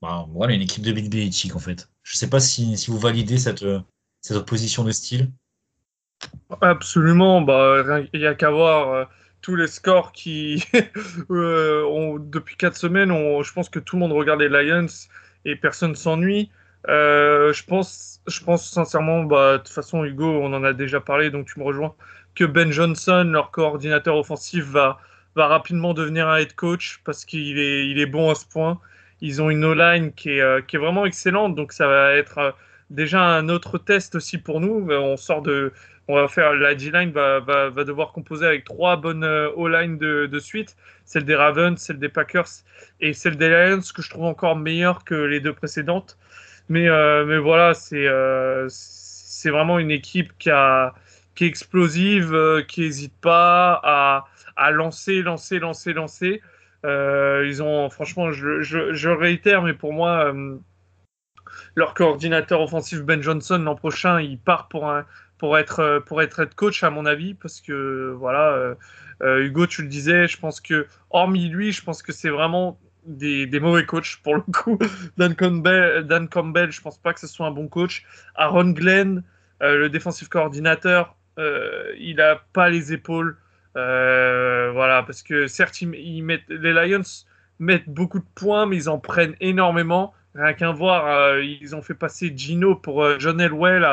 bah, 0.02 0.28
voilà, 0.32 0.54
une 0.54 0.62
équipe 0.62 0.84
de 0.84 0.92
Big 0.92 1.10
Belichick 1.10 1.56
en 1.56 1.60
fait. 1.60 1.90
Je 2.08 2.16
sais 2.16 2.30
pas 2.30 2.40
si, 2.40 2.74
vous 2.88 2.98
validez 2.98 3.38
cette, 3.38 3.66
cette 4.22 4.38
opposition 4.38 4.86
de 4.86 4.92
style. 4.92 5.30
Absolument, 6.62 7.42
bah, 7.42 7.84
il 8.14 8.22
n'y 8.22 8.26
a 8.26 8.34
qu'à 8.34 8.50
voir 8.50 8.94
euh, 8.94 9.06
tous 9.42 9.58
les 9.58 9.68
scores 9.68 10.14
qui, 10.14 10.64
euh, 11.30 12.18
depuis 12.20 12.56
quatre 12.56 12.78
semaines, 12.78 13.12
on, 13.12 13.44
je 13.44 13.52
pense 13.52 13.68
que 13.68 13.80
tout 13.80 13.98
le 13.98 14.00
monde 14.00 14.14
regarde 14.14 14.40
les 14.40 14.48
Lions 14.48 14.88
et 15.44 15.58
personne 15.58 15.96
s'ennuie. 15.96 16.50
Euh, 16.88 17.52
je 17.52 17.66
pense, 17.66 18.22
je 18.26 18.42
pense 18.42 18.70
sincèrement, 18.70 19.24
bah, 19.24 19.58
de 19.58 19.64
toute 19.64 19.68
façon, 19.74 20.06
Hugo, 20.06 20.40
on 20.42 20.54
en 20.54 20.64
a 20.64 20.72
déjà 20.72 21.02
parlé, 21.02 21.30
donc 21.30 21.48
tu 21.48 21.60
me 21.60 21.66
rejoins, 21.66 21.94
que 22.36 22.46
Ben 22.46 22.72
Johnson, 22.72 23.30
leur 23.34 23.52
coordinateur 23.52 24.16
offensif, 24.16 24.64
va, 24.64 24.98
rapidement 25.36 25.94
devenir 25.94 26.30
un 26.30 26.38
head 26.38 26.56
coach 26.56 27.02
parce 27.04 27.26
qu'il 27.26 27.60
est, 27.60 27.90
il 27.90 28.00
est 28.00 28.08
bon 28.08 28.32
à 28.32 28.36
ce 28.36 28.46
point. 28.46 28.80
Ils 29.22 29.42
ont 29.42 29.50
une 29.50 29.66
O-line 29.66 30.14
qui 30.14 30.32
est, 30.32 30.66
qui 30.68 30.76
est 30.76 30.80
vraiment 30.80 31.06
excellente, 31.06 31.56
donc 31.56 31.72
ça 31.72 31.88
va 31.88 32.14
être 32.14 32.56
déjà 32.90 33.22
un 33.22 33.50
autre 33.50 33.78
test 33.78 34.16
aussi 34.16 34.38
pour 34.38 34.62
nous. 34.62 34.90
On 34.92 35.18
sort 35.18 35.42
de, 35.42 35.74
on 36.08 36.16
va 36.16 36.28
faire 36.28 36.54
la 36.54 36.74
D-line 36.76 37.12
va, 37.12 37.40
va, 37.40 37.70
va, 37.70 37.84
devoir 37.84 38.14
composer 38.14 38.46
avec 38.46 38.64
trois 38.64 38.96
bonnes 38.96 39.24
euh, 39.24 39.50
O-line 39.56 39.98
de, 39.98 40.26
de, 40.26 40.40
suite, 40.40 40.78
celle 41.06 41.26
des 41.26 41.36
Ravens, 41.36 41.78
celle 41.80 42.00
des 42.00 42.10
Packers 42.10 42.48
et 43.02 43.14
celle 43.14 43.36
des 43.36 43.50
Lions 43.50 43.82
que 43.94 44.02
je 44.02 44.10
trouve 44.10 44.26
encore 44.26 44.56
meilleure 44.56 45.04
que 45.04 45.16
les 45.16 45.40
deux 45.40 45.54
précédentes. 45.54 46.18
Mais, 46.70 46.88
euh, 46.90 47.26
mais 47.26 47.38
voilà, 47.38 47.74
c'est 47.74 48.08
euh, 48.08 48.68
c'est 48.70 49.50
vraiment 49.50 49.80
une 49.80 49.92
équipe 49.92 50.34
qui, 50.40 50.50
a, 50.50 50.94
qui 51.36 51.46
est 51.46 51.48
explosive, 51.48 52.34
euh, 52.34 52.64
qui 52.64 52.82
n'hésite 52.82 53.14
pas 53.22 53.80
à, 53.84 54.26
à 54.56 54.72
lancer, 54.72 55.22
lancer, 55.22 55.60
lancer, 55.60 55.94
lancer. 55.94 56.42
Euh, 56.86 57.46
ils 57.48 57.64
ont, 57.64 57.90
franchement, 57.90 58.32
je, 58.32 59.10
réitère, 59.10 59.62
mais 59.62 59.74
pour 59.74 59.94
moi, 59.94 60.34
leur 61.76 61.94
coordinateur 61.94 62.62
offensif 62.62 63.02
Ben 63.02 63.22
Johnson 63.22 63.58
l'an 63.60 63.76
prochain, 63.76 64.22
il 64.22 64.40
part 64.40 64.68
pour 64.68 65.58
être 65.58 66.00
pour 66.06 66.22
être 66.22 66.40
head 66.42 66.56
coach 66.56 66.84
à 66.84 66.90
mon 66.90 67.06
avis 67.06 67.34
parce 67.36 67.62
que 67.62 68.14
voilà 68.18 68.76
euh, 69.22 69.46
Hugo 69.46 69.68
tu 69.68 69.84
le 69.84 69.88
disais 69.88 70.28
je 70.28 70.38
pense 70.38 70.60
que 70.60 70.88
hormis 71.12 71.48
lui 71.48 71.72
je 71.72 71.84
pense 71.84 72.02
que 72.02 72.12
c'est 72.12 72.30
vraiment 72.30 72.80
des, 73.06 73.48
mauvais 73.60 73.86
coachs 73.86 74.18
pour 74.24 74.36
le 74.36 74.42
coup 74.42 74.80
Dan 75.18 75.36
Campbell 75.36 76.06
Dan 76.06 76.28
Campbell 76.28 76.72
je 76.72 76.82
pense 76.82 76.98
pas 76.98 77.14
que 77.14 77.20
ce 77.20 77.28
soit 77.28 77.46
un 77.46 77.52
bon 77.52 77.68
coach 77.68 78.04
Aaron 78.36 78.72
Glenn 78.72 79.24
euh, 79.62 79.78
le 79.78 79.90
défensif 79.90 80.28
coordinateur 80.28 81.16
il 82.00 82.16
n'a 82.18 82.42
pas 82.54 82.68
les 82.70 82.94
épaules. 82.94 83.38
Voilà, 84.74 85.04
parce 85.06 85.24
que 85.24 85.48
certes, 85.48 85.80
les 85.82 86.74
Lions 86.74 87.26
mettent 87.60 87.90
beaucoup 87.90 88.20
de 88.20 88.26
points, 88.36 88.66
mais 88.66 88.78
ils 88.78 88.90
en 88.90 89.00
prennent 89.00 89.36
énormément. 89.40 90.14
Rien 90.36 90.54
qu'un 90.54 90.72
voir, 90.72 91.40
ils 91.40 91.76
ont 91.76 91.82
fait 91.82 91.96
passer 91.96 92.34
Gino 92.36 92.76
pour 92.76 93.20
John 93.20 93.40
Elwell 93.42 93.86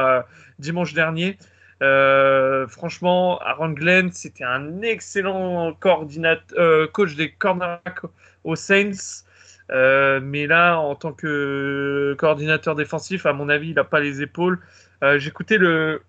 dimanche 0.58 0.94
dernier. 0.94 1.38
franchement, 1.80 3.38
Aaron 3.40 3.70
Glenn, 3.70 4.12
c'était 4.12 4.44
un 4.44 4.82
excellent 4.82 5.72
coordinateur, 5.74 6.90
coach 6.92 7.14
des 7.14 7.30
cornerbacks 7.32 8.04
aux 8.44 8.56
Saints. 8.56 9.24
Euh, 9.70 10.20
mais 10.22 10.46
là, 10.46 10.78
en 10.78 10.94
tant 10.94 11.12
que 11.12 12.14
coordinateur 12.18 12.74
défensif, 12.74 13.26
à 13.26 13.32
mon 13.32 13.48
avis, 13.48 13.70
il 13.70 13.74
n'a 13.74 13.84
pas 13.84 14.00
les 14.00 14.22
épaules. 14.22 14.60
Euh, 15.02 15.18
J'écoutais 15.18 15.58
le, 15.58 16.02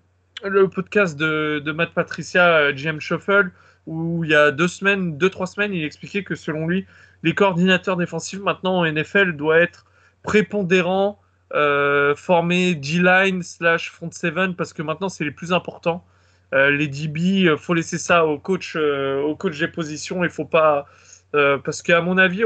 le 0.44 0.68
podcast 0.70 1.18
de, 1.18 1.72
Matt 1.72 1.94
Patricia, 1.94 2.72
GM 2.74 2.98
euh, 2.98 3.00
Shuffle, 3.00 3.52
où 3.88 4.24
il 4.24 4.32
y 4.32 4.36
a 4.36 4.52
deux 4.52 4.68
semaines, 4.68 5.18
deux, 5.18 5.30
trois 5.30 5.48
semaines, 5.48 5.74
il 5.74 5.84
expliquait 5.84 6.24
que 6.24 6.36
selon 6.36 6.68
lui, 6.68 6.86
les 7.24 7.34
coordinateurs 7.34 7.98
défensifs 7.98 8.40
maintenant 8.40 8.80
en 8.80 8.92
NFL 8.92 9.34
doivent 9.34 9.62
être 9.62 9.86
prépondérants, 10.24 11.20
euh, 11.54 12.16
formés 12.16 12.76
D-line 12.76 13.44
slash 13.44 13.92
front 13.92 14.12
seven, 14.12 14.56
parce 14.56 14.74
que 14.74 14.82
maintenant 14.82 15.10
c'est 15.10 15.24
les 15.24 15.32
plus 15.32 15.54
importants. 15.54 16.06
Euh, 16.54 16.72
les 16.72 16.88
DB, 16.88 17.56
faut 17.58 17.74
laisser 17.74 17.98
ça 17.98 18.26
au 18.26 18.40
coach, 18.40 18.76
au 18.76 19.36
coach 19.36 19.60
des 19.60 19.68
positions. 19.68 20.24
Il 20.24 20.30
faut 20.30 20.46
pas, 20.46 20.86
parce 21.32 21.82
qu'à 21.82 22.02
mon 22.02 22.18
avis, 22.18 22.44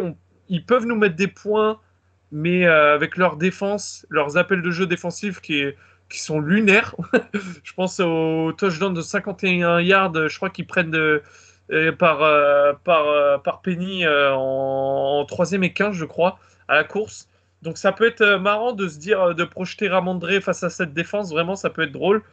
ils 0.49 0.65
peuvent 0.65 0.85
nous 0.85 0.95
mettre 0.95 1.15
des 1.15 1.27
points, 1.27 1.79
mais 2.31 2.65
euh, 2.65 2.93
avec 2.93 3.17
leur 3.17 3.37
défense, 3.37 4.05
leurs 4.09 4.37
appels 4.37 4.61
de 4.61 4.71
jeu 4.71 4.85
défensifs 4.85 5.39
qui, 5.39 5.63
qui 6.09 6.19
sont 6.19 6.39
lunaires. 6.39 6.95
je 7.63 7.73
pense 7.73 7.99
au 7.99 8.51
touchdown 8.53 8.93
de 8.93 9.01
51 9.01 9.79
yards, 9.81 10.27
je 10.27 10.35
crois 10.35 10.49
qu'ils 10.49 10.67
prennent 10.67 10.95
euh, 10.95 11.91
par, 11.97 12.23
euh, 12.23 12.73
par, 12.83 13.41
par 13.43 13.61
Penny 13.61 14.05
en, 14.07 15.25
3 15.27 15.51
et 15.53 15.73
15, 15.73 15.95
je 15.95 16.05
crois, 16.05 16.39
à 16.67 16.75
la 16.75 16.83
course. 16.83 17.29
Donc 17.61 17.77
ça 17.77 17.91
peut 17.91 18.07
être 18.07 18.37
marrant 18.37 18.71
de 18.73 18.87
se 18.87 18.97
dire, 18.97 19.35
de 19.35 19.43
projeter 19.43 19.89
Ramondré 19.89 20.41
face 20.41 20.63
à 20.63 20.69
cette 20.69 20.93
défense, 20.93 21.31
vraiment 21.31 21.55
ça 21.55 21.69
peut 21.69 21.83
être 21.83 21.91
drôle, 21.91 22.23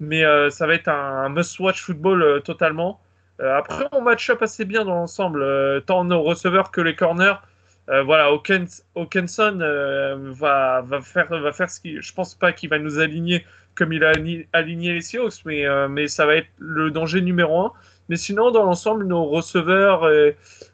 mais 0.00 0.24
ça 0.50 0.66
va 0.66 0.74
être 0.74 0.88
un, 0.88 1.28
must-watch 1.28 1.80
football 1.80 2.42
totalement. 2.42 3.00
après, 3.38 3.86
on 3.92 4.02
match-up 4.02 4.42
assez 4.42 4.64
bien 4.64 4.84
dans 4.84 4.94
l'ensemble, 4.94 5.82
tant 5.86 6.04
nos 6.04 6.22
receveurs 6.22 6.72
que 6.72 6.80
les 6.80 6.96
corners. 6.96 7.34
Euh, 7.88 8.02
voilà, 8.02 8.30
Hawkinson 8.94 9.58
euh, 9.60 10.16
va, 10.32 10.82
va, 10.82 11.00
faire, 11.00 11.28
va 11.28 11.52
faire 11.52 11.70
ce 11.70 11.80
qu'il. 11.80 12.00
Je 12.00 12.14
pense 12.14 12.34
pas 12.34 12.52
qu'il 12.52 12.70
va 12.70 12.78
nous 12.78 13.00
aligner 13.00 13.44
comme 13.74 13.92
il 13.92 14.04
a 14.04 14.12
aligné 14.52 14.92
les 14.92 15.00
Seahawks, 15.00 15.44
mais, 15.46 15.66
euh, 15.66 15.88
mais 15.88 16.06
ça 16.06 16.26
va 16.26 16.36
être 16.36 16.48
le 16.58 16.90
danger 16.90 17.22
numéro 17.22 17.60
un. 17.60 17.72
Mais 18.08 18.16
sinon, 18.16 18.50
dans 18.50 18.64
l'ensemble, 18.64 19.06
nos 19.06 19.24
receveurs, 19.24 20.06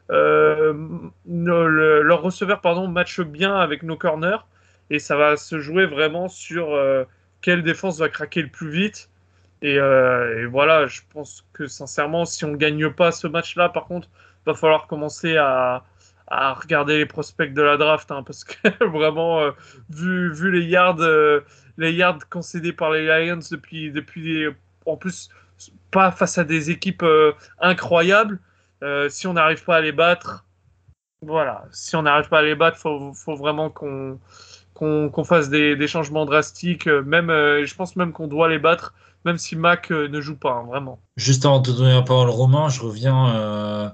leurs 0.09 2.21
receveurs 2.21 2.61
pardon, 2.61 2.87
matchent 2.87 3.21
bien 3.21 3.55
avec 3.55 3.83
nos 3.83 3.95
corners. 3.95 4.45
Et 4.89 4.99
ça 4.99 5.15
va 5.15 5.37
se 5.37 5.59
jouer 5.59 5.85
vraiment 5.85 6.27
sur 6.27 6.77
quelle 7.41 7.63
défense 7.63 7.99
va 7.99 8.09
craquer 8.09 8.41
le 8.41 8.49
plus 8.49 8.69
vite. 8.69 9.09
Et, 9.61 9.75
et, 9.75 10.45
voilà, 10.47 10.87
je 10.87 11.01
pense 11.13 11.45
que 11.53 11.67
sincèrement, 11.67 12.25
si 12.25 12.43
on 12.43 12.49
ne 12.49 12.57
gagne 12.57 12.89
pas 12.89 13.11
ce 13.11 13.27
match-là, 13.27 13.69
par 13.69 13.85
contre, 13.85 14.09
va 14.45 14.53
falloir 14.53 14.87
commencer 14.87 15.37
à, 15.37 15.85
à 16.29 16.53
regarder 16.53 16.97
les 16.97 17.05
prospects 17.05 17.53
de 17.53 17.61
la 17.61 17.77
draft, 17.77 18.11
hein, 18.11 18.23
parce 18.23 18.43
que 18.43 18.85
vraiment, 18.85 19.39
euh, 19.39 19.51
vu, 19.89 20.31
vu 20.33 20.51
les 20.51 20.65
yards, 20.65 20.99
euh, 20.99 21.41
les 21.77 21.91
yards 21.93 22.29
concédés 22.29 22.73
par 22.73 22.91
les 22.91 23.05
Lions 23.05 23.39
depuis, 23.51 23.91
depuis 23.91 24.45
en 24.85 24.95
plus, 24.95 25.29
pas 25.91 26.11
face 26.11 26.37
à 26.37 26.43
des 26.43 26.69
équipes 26.69 27.03
euh, 27.03 27.33
incroyables, 27.59 28.39
si 29.09 29.27
on 29.27 29.33
n'arrive 29.33 29.63
pas 29.65 29.77
à 29.77 29.81
les 29.81 29.91
battre, 29.91 30.45
voilà, 31.21 31.65
si 31.71 31.97
on 31.97 32.03
n'arrive 32.03 32.29
pas 32.29 32.39
à 32.39 32.43
les 32.43 32.55
battre, 32.55 32.77
faut, 32.77 33.11
faut 33.13 33.35
vraiment 33.35 33.69
qu'on 33.69 34.19
qu'on 34.73 35.23
fasse 35.25 35.49
des, 35.49 35.75
des, 35.75 35.87
changements 35.89 36.25
drastiques. 36.25 36.87
Même, 36.87 37.27
je 37.27 37.75
pense 37.75 37.97
même 37.97 38.13
qu'on 38.13 38.27
doit 38.27 38.47
les 38.47 38.59
battre, 38.59 38.93
même 39.25 39.37
si 39.37 39.57
Mac 39.57 39.89
ne 39.89 40.21
joue 40.21 40.37
pas, 40.37 40.53
hein, 40.53 40.63
vraiment. 40.65 41.01
Juste 41.17 41.45
avant 41.45 41.59
de 41.59 41.73
donner 41.73 41.93
la 41.93 42.03
parole, 42.03 42.29
Romain, 42.29 42.69
je 42.69 42.79
reviens 42.79 43.93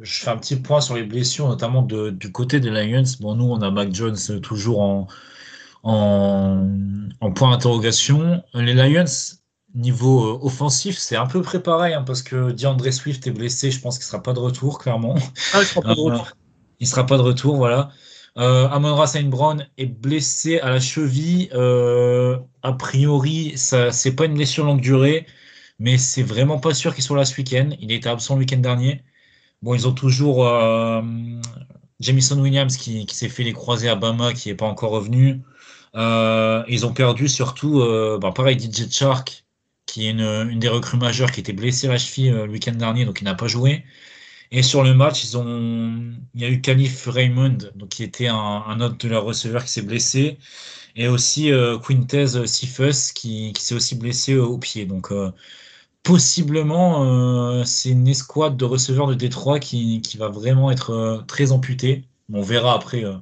je 0.00 0.20
fais 0.20 0.30
un 0.30 0.36
petit 0.36 0.56
point 0.56 0.80
sur 0.80 0.94
les 0.94 1.02
blessures, 1.02 1.48
notamment 1.48 1.82
du 1.82 2.32
côté 2.32 2.60
des 2.60 2.70
Lions. 2.70 3.04
Bon, 3.20 3.34
nous, 3.34 3.44
on 3.44 3.60
a 3.62 3.70
Mac 3.70 3.94
Jones 3.94 4.16
toujours 4.42 4.80
en, 4.80 5.06
en, 5.82 7.32
point 7.34 7.50
d'interrogation. 7.50 8.42
Les 8.54 8.74
Lions, 8.74 9.04
niveau 9.74 10.24
euh, 10.24 10.38
offensif, 10.42 10.98
c'est 10.98 11.16
à 11.16 11.26
peu 11.26 11.42
près 11.42 11.62
pareil, 11.62 11.94
hein, 11.94 12.02
parce 12.02 12.22
que 12.22 12.52
DeAndre 12.52 12.92
Swift 12.92 13.26
est 13.26 13.32
blessé. 13.32 13.70
Je 13.70 13.80
pense 13.80 13.98
qu'il 13.98 14.04
ne 14.04 14.10
sera 14.10 14.22
pas 14.22 14.32
de 14.32 14.40
retour, 14.40 14.78
clairement. 14.78 15.14
Ah, 15.54 15.60
il 15.60 15.66
sera 15.66 15.82
pas 15.82 15.94
de 15.94 16.00
euh, 16.00 16.04
retour. 16.04 16.28
il 16.80 16.86
sera 16.86 17.06
pas 17.06 17.16
de 17.16 17.22
retour, 17.22 17.56
voilà. 17.56 17.90
Euh, 18.38 18.66
Amon 18.68 19.04
Saint 19.06 19.24
Brown 19.24 19.66
est 19.76 19.86
blessé 19.86 20.58
à 20.60 20.70
la 20.70 20.80
cheville. 20.80 21.50
Euh, 21.52 22.38
a 22.62 22.72
priori, 22.72 23.52
ça 23.56 23.92
c'est 23.92 24.14
pas 24.14 24.24
une 24.24 24.34
blessure 24.34 24.64
longue 24.64 24.80
durée, 24.80 25.26
mais 25.78 25.98
c'est 25.98 26.22
vraiment 26.22 26.58
pas 26.58 26.72
sûr 26.74 26.94
qu'il 26.94 27.04
soit 27.04 27.16
là 27.16 27.24
ce 27.24 27.36
week-end. 27.36 27.70
Il 27.80 27.92
était 27.92 28.08
absent 28.08 28.34
le 28.34 28.40
week-end 28.40 28.58
dernier. 28.58 29.02
Bon, 29.62 29.74
ils 29.74 29.86
ont 29.86 29.92
toujours 29.92 30.46
euh, 30.46 31.00
Jamison 32.00 32.40
Williams 32.40 32.76
qui, 32.76 33.06
s'est 33.08 33.28
fait 33.28 33.44
les 33.44 33.52
croisés 33.52 33.88
à 33.88 33.94
Bama, 33.94 34.32
qui 34.34 34.48
n'est 34.48 34.56
pas 34.56 34.66
encore 34.66 34.90
revenu. 34.90 35.40
Euh, 35.94 36.64
ils 36.68 36.84
ont 36.86 36.92
perdu 36.92 37.28
surtout, 37.28 37.80
euh, 37.80 38.18
bah, 38.18 38.32
pareil, 38.34 38.58
DJ 38.58 38.90
Shark, 38.90 39.44
qui 39.86 40.06
est 40.06 40.10
une, 40.10 40.58
des 40.58 40.68
recrues 40.68 40.98
majeures, 40.98 41.30
qui 41.30 41.40
était 41.40 41.52
blessé 41.52 41.86
à 41.88 41.92
la 41.92 41.98
cheville 41.98 42.30
le 42.30 42.48
week-end 42.48 42.72
dernier, 42.72 43.04
donc 43.04 43.20
il 43.20 43.24
n'a 43.24 43.34
pas 43.34 43.46
joué. 43.48 43.84
Et 44.50 44.62
sur 44.62 44.82
le 44.82 44.94
match, 44.94 45.24
ils 45.24 45.36
ont, 45.38 46.12
il 46.34 46.40
y 46.40 46.44
a 46.44 46.48
eu 46.50 46.60
Calif 46.60 47.06
Raymond, 47.08 47.58
donc 47.76 47.90
qui 47.90 48.04
était 48.04 48.28
un, 48.28 48.80
autre 48.80 48.98
de 48.98 49.08
leurs 49.08 49.24
receveurs 49.24 49.64
qui 49.64 49.70
s'est 49.70 49.82
blessé, 49.82 50.38
et 50.96 51.08
aussi 51.08 51.50
Quintez 51.86 52.46
Sifus 52.46 53.12
qui, 53.14 53.52
qui 53.52 53.62
s'est 53.62 53.74
aussi 53.74 53.94
blessé 53.96 54.36
au 54.36 54.58
pied. 54.58 54.86
Donc 54.86 55.10
possiblement, 56.02 57.04
euh, 57.60 57.64
c'est 57.64 57.90
une 57.90 58.08
escouade 58.08 58.56
de 58.56 58.64
receveurs 58.64 59.06
de 59.06 59.14
Détroit 59.14 59.60
qui, 59.60 60.00
qui 60.02 60.16
va 60.16 60.28
vraiment 60.28 60.70
être 60.70 60.90
euh, 60.90 61.18
très 61.22 61.52
amputée. 61.52 62.04
On 62.32 62.42
verra 62.42 62.74
après, 62.74 63.04
euh, 63.04 63.16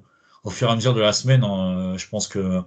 au 0.45 0.51
fur 0.51 0.69
et 0.69 0.73
à 0.73 0.77
mesure 0.77 0.95
de 0.95 1.01
la 1.01 1.13
semaine. 1.13 1.45
Hein, 1.45 1.97
je 1.99 2.09
pense 2.09 2.29
que 2.29 2.63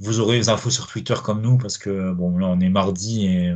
vous 0.00 0.20
aurez 0.20 0.38
les 0.38 0.48
infos 0.50 0.70
sur 0.70 0.86
Twitter 0.88 1.14
comme 1.24 1.42
nous, 1.42 1.58
parce 1.58 1.78
que 1.78 2.12
bon, 2.12 2.38
là, 2.38 2.48
on 2.48 2.60
est 2.60 2.68
mardi 2.68 3.26
et 3.26 3.54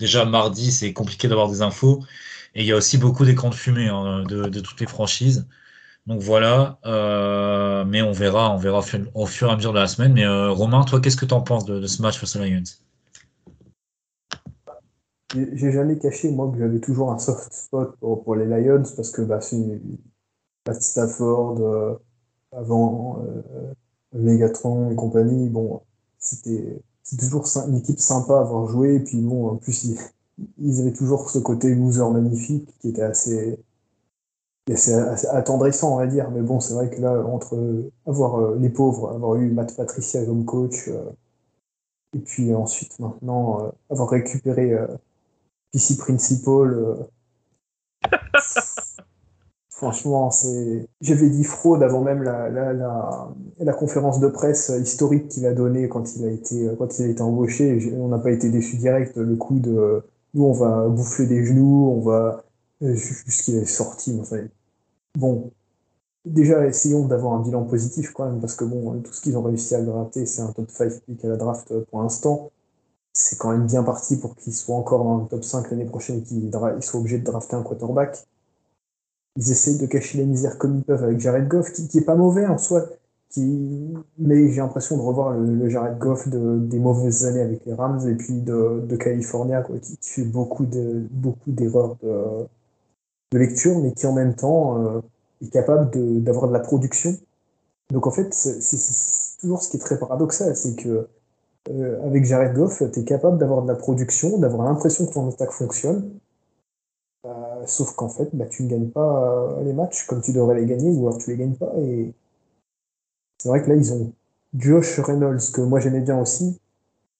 déjà 0.00 0.24
mardi, 0.24 0.72
c'est 0.72 0.92
compliqué 0.92 1.28
d'avoir 1.28 1.48
des 1.50 1.62
infos. 1.62 2.04
Et 2.54 2.62
il 2.62 2.66
y 2.66 2.72
a 2.72 2.76
aussi 2.76 2.98
beaucoup 2.98 3.24
d'écrans 3.24 3.50
de 3.50 3.54
fumée 3.54 3.88
hein, 3.88 4.24
de, 4.24 4.60
toutes 4.60 4.80
les 4.80 4.86
franchises. 4.86 5.46
Donc 6.06 6.22
voilà, 6.22 6.78
mais 7.86 8.02
on 8.02 8.12
verra, 8.12 8.52
on 8.54 8.58
verra 8.58 8.80
au 9.14 9.26
fur 9.26 9.48
et 9.48 9.52
à 9.52 9.56
mesure 9.56 9.72
de 9.72 9.78
la 9.80 9.88
semaine. 9.88 10.12
Mais 10.14 10.26
Romain, 10.26 10.84
toi, 10.84 11.00
qu'est-ce 11.00 11.16
que 11.16 11.26
tu 11.26 11.34
en 11.34 11.42
penses 11.42 11.66
de, 11.66 11.80
de 11.80 11.86
ce 11.86 12.02
match 12.02 12.18
face 12.18 12.36
aux 12.36 12.44
Lions? 12.44 12.62
J'ai 15.34 15.72
jamais 15.72 15.98
caché, 15.98 16.30
moi, 16.30 16.50
que 16.52 16.58
j'avais 16.58 16.80
toujours 16.80 17.12
un 17.12 17.18
soft 17.18 17.52
spot 17.52 17.96
pour, 17.98 18.36
les 18.36 18.46
Lions 18.46 18.82
parce 18.96 19.10
que 19.10 19.22
bah, 19.22 19.40
c'est 19.40 19.80
Pat 20.64 20.80
Stafford, 20.80 21.60
euh, 21.60 21.94
avant 22.52 23.22
euh, 23.24 23.72
Megatron 24.12 24.90
et 24.90 24.96
compagnie, 24.96 25.48
bon, 25.48 25.80
c'était 26.18 26.80
toujours 27.18 27.46
une 27.68 27.76
équipe 27.76 27.98
sympa 27.98 28.34
à 28.34 28.40
avoir 28.40 28.68
joué. 28.68 28.96
Et 28.96 29.00
puis 29.00 29.20
bon, 29.20 29.50
en 29.50 29.56
plus, 29.56 29.84
ils, 30.58 30.80
avaient 30.80 30.92
toujours 30.92 31.30
ce 31.30 31.38
côté 31.38 31.74
loser 31.74 32.08
magnifique 32.10 32.68
qui 32.80 32.90
était 32.90 33.02
assez, 33.02 33.58
assez, 34.70 34.92
attendrissant, 35.28 35.94
on 35.94 35.98
va 35.98 36.06
dire. 36.06 36.30
Mais 36.30 36.42
bon, 36.42 36.60
c'est 36.60 36.74
vrai 36.74 36.90
que 36.90 37.00
là, 37.00 37.24
entre 37.26 37.90
avoir 38.06 38.40
euh, 38.40 38.56
les 38.60 38.70
pauvres, 38.70 39.10
avoir 39.10 39.36
eu 39.36 39.50
Matt 39.50 39.76
Patricia 39.76 40.24
comme 40.24 40.44
coach, 40.44 40.88
et 42.14 42.18
puis 42.20 42.54
ensuite, 42.54 42.98
maintenant, 43.00 43.72
avoir 43.90 44.08
récupéré 44.08 44.76
PC 45.76 45.98
Principal. 45.98 46.72
Euh, 46.72 46.94
franchement, 49.68 50.30
c'est. 50.30 50.88
J'avais 51.02 51.28
dit 51.28 51.44
fraude 51.44 51.82
avant 51.82 52.00
même 52.00 52.22
la, 52.22 52.48
la, 52.48 52.72
la, 53.58 53.72
conférence 53.74 54.18
de 54.20 54.28
presse 54.28 54.72
historique 54.80 55.28
qu'il 55.28 55.44
a 55.44 55.52
donnée 55.52 55.88
quand 55.88 56.16
il 56.16 56.24
a 56.24 56.30
été, 56.30 56.70
quand 56.78 56.98
il 56.98 57.04
a 57.04 57.08
été 57.08 57.20
embauché. 57.20 57.92
On 57.94 58.08
n'a 58.08 58.18
pas 58.18 58.30
été 58.30 58.48
déçu 58.48 58.76
direct. 58.76 59.18
Le 59.18 59.36
coup 59.36 59.58
de 59.58 60.02
nous, 60.32 60.44
on 60.44 60.52
va 60.52 60.88
bouffer 60.88 61.26
des 61.26 61.44
genoux, 61.44 61.92
on 61.94 62.00
va. 62.00 62.42
Jusqu'il 62.80 63.56
est 63.56 63.64
sorti. 63.64 64.18
Bon, 65.18 65.50
déjà, 66.26 66.66
essayons 66.66 67.06
d'avoir 67.06 67.34
un 67.34 67.42
bilan 67.42 67.64
positif 67.64 68.12
quand 68.12 68.26
même, 68.26 68.40
parce 68.40 68.54
que 68.54 68.64
bon, 68.64 69.00
tout 69.00 69.12
ce 69.14 69.22
qu'ils 69.22 69.36
ont 69.36 69.42
réussi 69.42 69.74
à 69.74 69.82
gratter, 69.82 70.26
c'est 70.26 70.42
un 70.42 70.52
top 70.52 70.70
5 70.70 71.00
pick 71.06 71.24
à 71.24 71.28
la 71.28 71.36
draft 71.36 71.72
pour 71.90 72.02
l'instant 72.02 72.50
c'est 73.16 73.38
quand 73.38 73.50
même 73.50 73.66
bien 73.66 73.82
parti 73.82 74.18
pour 74.18 74.36
qu'il 74.36 74.54
soit 74.54 74.76
encore 74.76 75.02
dans 75.02 75.16
le 75.16 75.26
top 75.26 75.42
5 75.42 75.70
l'année 75.70 75.86
prochaine 75.86 76.18
et 76.18 76.22
qu'il 76.22 76.50
soit 76.82 77.00
obligé 77.00 77.18
de 77.18 77.24
drafter 77.24 77.56
un 77.56 77.62
quarterback. 77.62 78.26
Ils 79.36 79.50
essayent 79.50 79.78
de 79.78 79.86
cacher 79.86 80.18
les 80.18 80.26
misères 80.26 80.58
comme 80.58 80.76
ils 80.76 80.82
peuvent 80.82 81.02
avec 81.02 81.18
Jared 81.18 81.48
Goff, 81.48 81.72
qui, 81.72 81.88
qui 81.88 81.98
est 81.98 82.04
pas 82.04 82.14
mauvais 82.14 82.46
en 82.46 82.58
soi. 82.58 82.84
mais 84.18 84.52
j'ai 84.52 84.60
l'impression 84.60 84.98
de 84.98 85.02
revoir 85.02 85.32
le, 85.32 85.68
Jared 85.70 85.96
Goff 85.98 86.28
de, 86.28 86.58
des 86.58 86.78
mauvaises 86.78 87.24
années 87.24 87.40
avec 87.40 87.64
les 87.64 87.72
Rams 87.72 88.06
et 88.06 88.14
puis 88.14 88.34
de, 88.34 88.84
de 88.86 88.96
California, 88.96 89.64
qui, 89.82 89.96
fait 90.02 90.24
beaucoup 90.24 90.66
de 90.66 91.06
beaucoup 91.10 91.52
d'erreurs 91.52 91.96
de, 92.02 92.46
de, 93.32 93.38
lecture, 93.38 93.78
mais 93.78 93.92
qui 93.92 94.06
en 94.06 94.12
même 94.12 94.34
temps 94.34 94.78
euh, 94.78 95.00
est 95.42 95.50
capable 95.50 95.90
d'avoir 96.22 96.48
de, 96.48 96.52
la 96.52 96.60
production. 96.60 97.16
Donc 97.90 98.06
en 98.06 98.10
fait, 98.10 98.34
c'est 98.34 99.38
toujours 99.40 99.62
ce 99.62 99.70
qui 99.70 99.78
est 99.78 99.80
très 99.80 99.98
paradoxal, 99.98 100.54
c'est 100.54 100.76
que 100.76 101.08
euh, 101.70 102.02
avec 102.04 102.24
Jared 102.24 102.54
Goff, 102.54 102.82
tu 102.92 103.00
es 103.00 103.04
capable 103.04 103.38
d'avoir 103.38 103.62
de 103.62 103.68
la 103.68 103.74
production, 103.74 104.38
d'avoir 104.38 104.66
l'impression 104.66 105.06
que 105.06 105.12
ton 105.12 105.28
attaque 105.28 105.52
fonctionne, 105.52 106.10
euh, 107.26 107.30
sauf 107.66 107.94
qu'en 107.94 108.08
fait, 108.08 108.28
bah, 108.34 108.46
tu 108.46 108.62
ne 108.62 108.70
gagnes 108.70 108.90
pas 108.90 109.58
les 109.64 109.72
matchs 109.72 110.06
comme 110.06 110.20
tu 110.20 110.32
devrais 110.32 110.54
les 110.56 110.66
gagner, 110.66 110.90
ou 110.90 111.06
alors 111.06 111.18
tu 111.18 111.30
les 111.30 111.36
gagnes 111.36 111.56
pas, 111.56 111.72
et 111.78 112.14
c'est 113.38 113.48
vrai 113.48 113.62
que 113.62 113.68
là, 113.68 113.76
ils 113.76 113.92
ont 113.92 114.12
Josh 114.54 115.00
Reynolds, 115.00 115.52
que 115.52 115.60
moi 115.60 115.80
j'aimais 115.80 116.00
bien 116.00 116.20
aussi, 116.20 116.58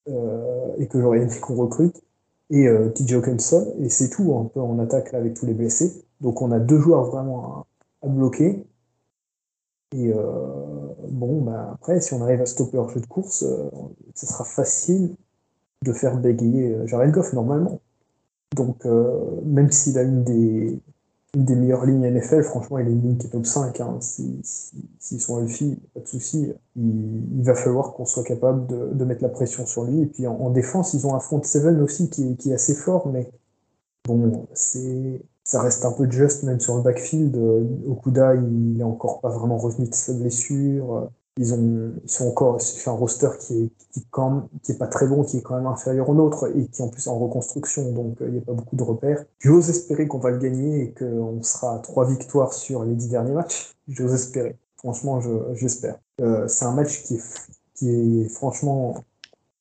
euh, 0.08 0.74
et 0.78 0.86
que 0.86 1.00
j'aurais 1.00 1.20
aimé 1.20 1.38
qu'on 1.40 1.56
recrute, 1.56 2.02
et 2.50 2.68
euh, 2.68 2.88
TJ 2.90 3.14
Hawkinson, 3.14 3.74
et 3.80 3.88
c'est 3.88 4.08
tout 4.10 4.34
un 4.36 4.44
peu 4.44 4.60
en 4.60 4.78
attaque 4.78 5.14
avec 5.14 5.34
tous 5.34 5.46
les 5.46 5.54
blessés. 5.54 6.04
Donc 6.20 6.42
on 6.42 6.52
a 6.52 6.58
deux 6.58 6.78
joueurs 6.78 7.04
vraiment 7.04 7.66
à, 8.02 8.08
bloquer. 8.08 8.64
Et 9.92 10.12
euh, 10.12 10.16
bon, 11.08 11.42
bah, 11.42 11.70
après, 11.74 12.00
si 12.00 12.14
on 12.14 12.22
arrive 12.22 12.40
à 12.40 12.46
stopper 12.46 12.76
leur 12.76 12.88
jeu 12.90 13.00
de 13.00 13.06
course, 13.06 13.44
ce 14.14 14.26
sera 14.26 14.44
facile 14.44 15.14
de 15.84 15.92
faire 15.92 16.16
bégayer 16.18 16.76
Jared 16.86 17.12
Goff 17.12 17.32
normalement. 17.32 17.80
Donc, 18.54 18.84
même 19.44 19.70
s'il 19.70 19.98
a 19.98 20.02
une 20.02 20.24
des, 20.24 20.80
une 21.36 21.44
des 21.44 21.54
meilleures 21.54 21.84
lignes 21.84 22.10
NFL. 22.10 22.42
Franchement, 22.44 22.78
il 22.78 22.88
est 22.88 22.92
une 22.92 23.02
ligne 23.02 23.16
qui 23.18 23.26
est 23.26 23.30
top 23.30 23.44
5. 23.44 23.78
Hein. 23.80 23.98
S'ils 24.00 24.40
si, 24.98 25.20
sont 25.20 25.38
healthy, 25.38 25.78
pas 25.92 26.00
de 26.00 26.06
souci. 26.06 26.52
Il, 26.76 27.42
va 27.42 27.54
falloir 27.54 27.92
qu'on 27.92 28.06
soit 28.06 28.24
capable 28.24 28.66
de, 28.66 29.04
mettre 29.04 29.22
la 29.22 29.28
pression 29.28 29.66
sur 29.66 29.84
lui. 29.84 30.02
Et 30.02 30.06
puis 30.06 30.26
en, 30.26 30.50
défense, 30.50 30.94
ils 30.94 31.06
ont 31.06 31.14
un 31.14 31.20
front 31.20 31.42
7 31.42 31.78
aussi 31.80 32.08
qui, 32.08 32.36
qui, 32.36 32.50
est 32.50 32.54
assez 32.54 32.74
fort, 32.74 33.08
mais 33.08 33.30
bon, 34.06 34.46
c'est 34.54 35.20
ça 35.46 35.62
reste 35.62 35.84
un 35.86 35.92
peu 35.92 36.10
juste 36.10 36.42
même 36.42 36.60
sur 36.60 36.76
le 36.76 36.82
backfield. 36.82 37.34
Okuda, 37.88 38.34
il 38.34 38.80
est 38.80 38.84
encore 38.84 39.20
pas 39.20 39.30
vraiment 39.30 39.56
revenu 39.56 39.88
de 39.88 39.94
sa 39.94 40.12
blessure. 40.12 41.08
Ils, 41.38 41.52
ont, 41.54 41.92
ils 42.02 42.10
sont 42.10 42.28
encore 42.28 42.60
c'est 42.62 42.88
un 42.88 42.94
roster 42.94 43.28
qui 43.38 43.64
est, 43.64 43.70
qui, 43.92 44.06
quand 44.10 44.48
qui 44.62 44.72
est 44.72 44.78
pas 44.78 44.86
très 44.86 45.06
bon, 45.06 45.22
qui 45.22 45.36
est 45.38 45.42
quand 45.42 45.54
même 45.54 45.66
inférieur 45.66 46.08
au 46.08 46.14
nôtre 46.14 46.50
et 46.56 46.66
qui 46.66 46.82
en 46.82 46.88
plus 46.88 47.06
en 47.08 47.18
reconstruction, 47.18 47.92
donc 47.92 48.20
euh, 48.22 48.28
il 48.28 48.32
n'y 48.32 48.38
a 48.38 48.40
pas 48.40 48.54
beaucoup 48.54 48.74
de 48.74 48.82
repères. 48.82 49.24
J'ose 49.38 49.68
espérer 49.68 50.08
qu'on 50.08 50.18
va 50.18 50.30
le 50.30 50.38
gagner 50.38 50.82
et 50.82 50.94
qu'on 50.94 51.42
sera 51.42 51.76
à 51.76 51.78
trois 51.78 52.06
victoires 52.08 52.52
sur 52.54 52.84
les 52.84 52.94
dix 52.94 53.08
derniers 53.08 53.32
matchs. 53.34 53.76
J'ose 53.86 54.14
espérer. 54.14 54.56
Franchement, 54.76 55.20
j'espère. 55.54 55.98
euh, 56.22 56.48
c'est 56.48 56.64
un 56.64 56.72
match 56.72 57.02
qui 57.04 57.16
est, 57.16 57.22
qui 57.74 57.90
est 57.90 58.28
franchement 58.30 58.94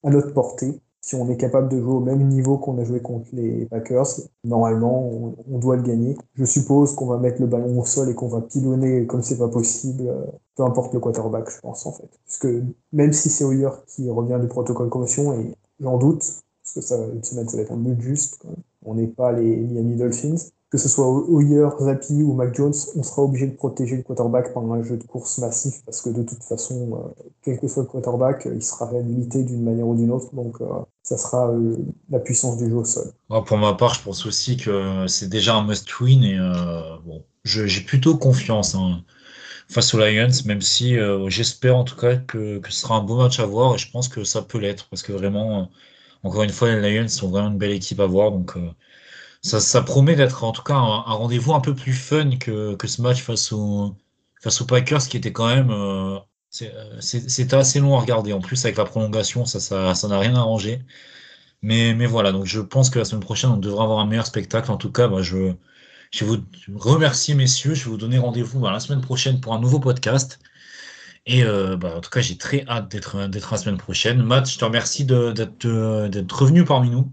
à 0.03 0.09
notre 0.09 0.33
portée 0.33 0.79
si 1.05 1.13
on 1.13 1.29
est 1.29 1.37
capable 1.37 1.69
de 1.69 1.79
jouer 1.79 1.93
au 1.93 1.99
même 1.99 2.27
niveau 2.27 2.57
qu'on 2.57 2.79
a 2.79 2.83
joué 2.83 2.99
contre 2.99 3.27
les 3.31 3.67
Packers, 3.67 4.07
normalement, 4.43 5.07
on, 5.51 5.59
doit 5.59 5.75
le 5.75 5.83
gagner. 5.83 6.17
Je 6.33 6.45
suppose 6.45 6.95
qu'on 6.95 7.05
va 7.05 7.19
mettre 7.19 7.39
le 7.39 7.45
ballon 7.45 7.79
au 7.79 7.85
sol 7.85 8.09
et 8.09 8.15
qu'on 8.15 8.27
va 8.27 8.41
pilonner 8.41 9.05
comme 9.05 9.21
c'est 9.21 9.37
pas 9.37 9.47
possible, 9.47 10.07
euh, 10.07 10.25
peu 10.55 10.63
importe 10.63 10.95
le 10.95 10.99
quarterback, 10.99 11.51
je 11.51 11.59
pense, 11.59 11.85
en 11.85 11.91
fait. 11.91 12.09
Parce 12.25 12.39
que 12.39 12.63
même 12.91 13.13
si 13.13 13.29
c'est 13.29 13.43
Hoyer 13.43 13.69
qui 13.85 14.09
revient 14.09 14.39
du 14.41 14.47
protocole 14.47 14.89
commotion, 14.89 15.39
et 15.39 15.53
j'en 15.79 15.99
doute, 15.99 16.23
parce 16.63 16.73
que 16.73 16.81
ça, 16.81 16.97
une 17.13 17.23
semaine, 17.23 17.47
ça 17.47 17.57
va 17.57 17.61
être 17.61 17.71
un 17.71 17.77
but 17.77 18.01
juste, 18.01 18.43
on 18.83 18.95
n'est 18.95 19.05
pas 19.05 19.31
les 19.31 19.57
Miami 19.57 19.97
Dolphins, 19.97 20.37
que 20.75 20.81
ce 20.81 20.89
soit 20.89 21.07
Hoyer, 21.07 21.69
Zappi 21.79 22.21
ou 22.21 22.33
Mac 22.33 22.53
Jones, 22.53 22.73
on 22.97 23.03
sera 23.03 23.21
obligé 23.21 23.47
de 23.47 23.55
protéger 23.55 23.95
le 23.95 24.03
quarterback 24.03 24.53
pendant 24.53 24.73
un 24.73 24.83
jeu 24.83 24.97
de 24.97 25.03
course 25.03 25.37
massif 25.37 25.75
parce 25.85 26.01
que 26.01 26.09
de 26.09 26.21
toute 26.21 26.43
façon, 26.43 26.91
euh, 26.93 27.23
quel 27.43 27.59
que 27.61 27.69
soit 27.69 27.83
le 27.83 27.87
quarterback, 27.87 28.45
il 28.53 28.61
sera 28.61 28.91
limité 28.91 29.43
d'une 29.43 29.63
manière 29.63 29.87
ou 29.87 29.95
d'une 29.95 30.11
autre. 30.11 30.35
Donc, 30.35 30.59
euh, 30.59 30.65
ça 31.01 31.17
sera 31.17 31.49
euh, 31.49 31.77
la 32.09 32.19
puissance 32.19 32.57
du 32.57 32.69
jeu 32.69 32.75
au 32.75 32.83
sol. 32.83 33.13
pour 33.29 33.57
ma 33.57 33.73
part, 33.73 33.93
je 33.93 34.03
pense 34.03 34.25
aussi 34.25 34.57
que 34.57 35.07
c'est 35.07 35.29
déjà 35.29 35.55
un 35.55 35.65
must-win 35.65 36.23
et 36.23 36.37
j'ai 37.45 37.81
plutôt 37.81 38.17
confiance 38.17 38.75
hein, 38.75 39.01
face 39.69 39.93
aux 39.93 39.99
Lions, 39.99 40.27
même 40.45 40.61
si 40.61 40.97
j'espère 41.27 41.77
en 41.77 41.85
tout 41.85 41.95
cas 41.95 42.17
que, 42.17 42.59
ce 42.67 42.81
sera 42.81 42.97
un 42.97 43.03
beau 43.03 43.15
match 43.15 43.39
à 43.39 43.45
voir 43.45 43.75
et 43.75 43.77
je 43.77 43.89
pense 43.91 44.09
que 44.09 44.25
ça 44.25 44.41
peut 44.41 44.57
l'être 44.57 44.89
parce 44.89 45.03
que 45.03 45.13
vraiment, 45.13 45.69
encore 46.23 46.43
une 46.43 46.49
fois, 46.49 46.75
les 46.75 46.99
Lions 46.99 47.07
sont 47.07 47.29
vraiment 47.29 47.47
une 47.47 47.57
belle 47.57 47.71
équipe 47.71 48.01
à 48.01 48.07
voir. 48.07 48.33
Ça, 49.45 49.81
promet 49.83 50.15
d'être 50.15 50.43
en 50.43 50.51
tout 50.51 50.63
cas 50.63 50.75
un, 50.75 51.01
rendez-vous 51.01 51.53
un 51.53 51.61
peu 51.61 51.75
plus 51.75 51.93
fun 51.93 52.37
que, 52.37 52.75
ce 52.85 53.01
match 53.01 53.21
face, 53.21 53.51
au, 53.51 53.95
face 54.41 54.61
aux 54.61 54.65
Packers 54.65 55.07
qui 55.07 55.17
était 55.17 55.31
quand 55.31 55.47
même. 55.47 55.69
Euh, 55.71 56.17
euh, 56.61 57.01
c'était 57.01 57.55
assez 57.55 57.79
long 57.79 57.97
à 57.97 58.01
regarder. 58.01 58.33
En 58.33 58.39
plus, 58.39 58.63
avec 58.65 58.77
la 58.77 58.85
prolongation, 58.85 59.45
ça 59.45 59.93
n'a 60.07 60.19
rien 60.19 60.35
arrangé. 60.35 60.81
Mais, 61.61 61.93
voilà, 62.07 62.31
donc 62.31 62.45
je 62.45 62.61
pense 62.61 62.89
que 62.89 62.99
la 62.99 63.05
semaine 63.05 63.21
prochaine, 63.23 63.51
on 63.51 63.57
devrait 63.57 63.83
avoir 63.83 63.99
un 63.99 64.07
meilleur 64.07 64.25
spectacle. 64.27 64.71
En 64.71 64.77
tout 64.77 64.91
cas, 64.91 65.07
bah, 65.07 65.21
je, 65.21 65.53
je 66.11 66.25
vous 66.25 66.37
remercie, 66.77 67.35
messieurs. 67.35 67.73
Je 67.75 67.85
vais 67.85 67.91
vous 67.91 67.97
donner 67.97 68.17
rendez-vous 68.19 68.59
bah, 68.59 68.71
la 68.71 68.79
semaine 68.79 69.01
prochaine 69.01 69.41
pour 69.41 69.53
un 69.53 69.59
nouveau 69.59 69.79
podcast. 69.79 70.39
Et 71.25 71.43
euh, 71.43 71.77
bah, 71.77 71.95
en 71.97 72.01
tout 72.01 72.09
cas, 72.09 72.21
j'ai 72.21 72.37
très 72.37 72.65
hâte 72.67 72.89
d'être 72.89 73.17
la 73.51 73.57
semaine 73.57 73.77
prochaine. 73.77 74.23
Matt, 74.23 74.49
je 74.49 74.57
te 74.57 74.65
remercie 74.65 75.05
d'être 75.05 76.39
revenu 76.39 76.65
parmi 76.65 76.89
nous. 76.89 77.11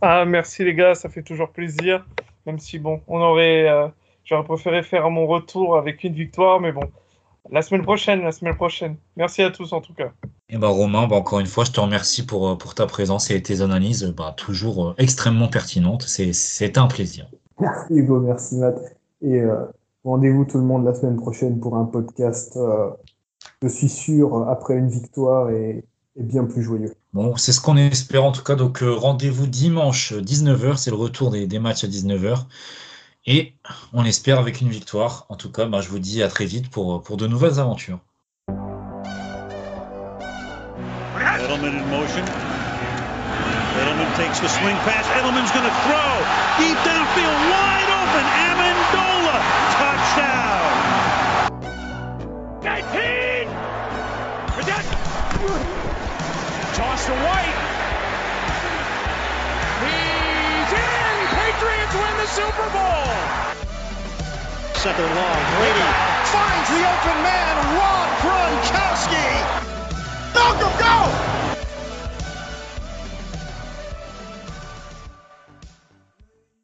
Ah, 0.00 0.24
merci 0.24 0.64
les 0.64 0.74
gars, 0.74 0.94
ça 0.94 1.08
fait 1.08 1.22
toujours 1.22 1.50
plaisir. 1.50 2.06
Même 2.46 2.58
si, 2.58 2.78
bon, 2.78 3.00
on 3.08 3.20
aurait. 3.20 3.68
Euh, 3.68 3.88
j'aurais 4.24 4.44
préféré 4.44 4.82
faire 4.82 5.10
mon 5.10 5.26
retour 5.26 5.76
avec 5.76 6.04
une 6.04 6.12
victoire, 6.12 6.60
mais 6.60 6.72
bon, 6.72 6.84
la 7.50 7.62
semaine 7.62 7.82
prochaine, 7.82 8.22
la 8.22 8.32
semaine 8.32 8.54
prochaine. 8.54 8.96
Merci 9.16 9.42
à 9.42 9.50
tous 9.50 9.72
en 9.72 9.80
tout 9.80 9.94
cas. 9.94 10.10
Et 10.48 10.56
bah 10.56 10.68
Romain, 10.68 11.08
bah, 11.08 11.16
encore 11.16 11.40
une 11.40 11.46
fois, 11.46 11.64
je 11.64 11.72
te 11.72 11.80
remercie 11.80 12.24
pour, 12.24 12.48
euh, 12.48 12.54
pour 12.54 12.74
ta 12.74 12.86
présence 12.86 13.30
et 13.30 13.42
tes 13.42 13.60
analyses 13.60 14.14
bah, 14.16 14.34
toujours 14.36 14.88
euh, 14.88 14.94
extrêmement 14.98 15.48
pertinentes. 15.48 16.02
C'est 16.02 16.78
un 16.78 16.86
plaisir. 16.86 17.28
Merci 17.60 17.94
Hugo, 17.94 18.20
merci 18.20 18.56
Matt. 18.56 18.78
Et 19.20 19.42
rendez-vous 20.04 20.44
tout 20.44 20.58
le 20.58 20.64
monde 20.64 20.84
la 20.84 20.94
semaine 20.94 21.16
prochaine 21.16 21.58
pour 21.58 21.76
un 21.76 21.86
podcast, 21.86 22.56
je 23.60 23.66
suis 23.66 23.88
sûr, 23.88 24.48
après 24.48 24.74
une 24.74 24.88
victoire 24.88 25.50
et 25.50 25.84
bien 26.24 26.44
plus 26.44 26.62
joyeux. 26.62 26.94
Bon, 27.12 27.36
c'est 27.36 27.52
ce 27.52 27.60
qu'on 27.60 27.76
espère 27.76 28.24
en 28.24 28.32
tout 28.32 28.42
cas. 28.42 28.54
Donc, 28.54 28.82
euh, 28.82 28.92
rendez-vous 28.92 29.46
dimanche 29.46 30.12
19h. 30.12 30.76
C'est 30.76 30.90
le 30.90 30.96
retour 30.96 31.30
des, 31.30 31.46
des, 31.46 31.58
matchs 31.58 31.84
à 31.84 31.88
19h. 31.88 32.44
Et 33.26 33.54
on 33.92 34.04
espère 34.04 34.38
avec 34.38 34.60
une 34.60 34.70
victoire. 34.70 35.26
En 35.28 35.36
tout 35.36 35.50
cas, 35.50 35.66
bah, 35.66 35.80
je 35.80 35.88
vous 35.88 35.98
dis 35.98 36.22
à 36.22 36.28
très 36.28 36.46
vite 36.46 36.70
pour, 36.70 37.02
pour 37.02 37.16
de 37.16 37.26
nouvelles 37.26 37.60
aventures. 37.60 38.00
Edelman 41.48 41.80
in 41.80 41.86
motion. 41.90 42.24
Edelman 43.80 44.10
takes 44.16 44.38
the 44.40 44.48
swing 44.48 44.76
pass. 44.84 45.06
Edelman's 45.18 45.50
going 45.50 45.64
to 45.64 45.74
throw. 45.86 46.12
Deep 46.58 46.76
downfield, 46.86 47.38
wide 47.50 47.90
open. 47.98 48.24
Amendola. 48.46 49.36
Touchdown. 49.74 50.37
Toss 56.78 57.06
to 57.06 57.12
White. 57.12 57.58
He's 59.82 60.70
in! 60.78 61.14
Patriots 61.34 61.94
win 61.98 62.14
the 62.22 62.28
Super 62.30 62.70
Bowl! 62.70 63.10
Second 64.74 65.10
long, 65.16 65.40
Brady 65.58 65.88
finds 66.30 66.68
the 66.70 66.82
open 66.86 67.18
man, 67.26 67.56
Rob 67.74 68.08
Gronkowski. 68.22 69.26
Malcolm, 70.34 70.72
go! 70.78 71.27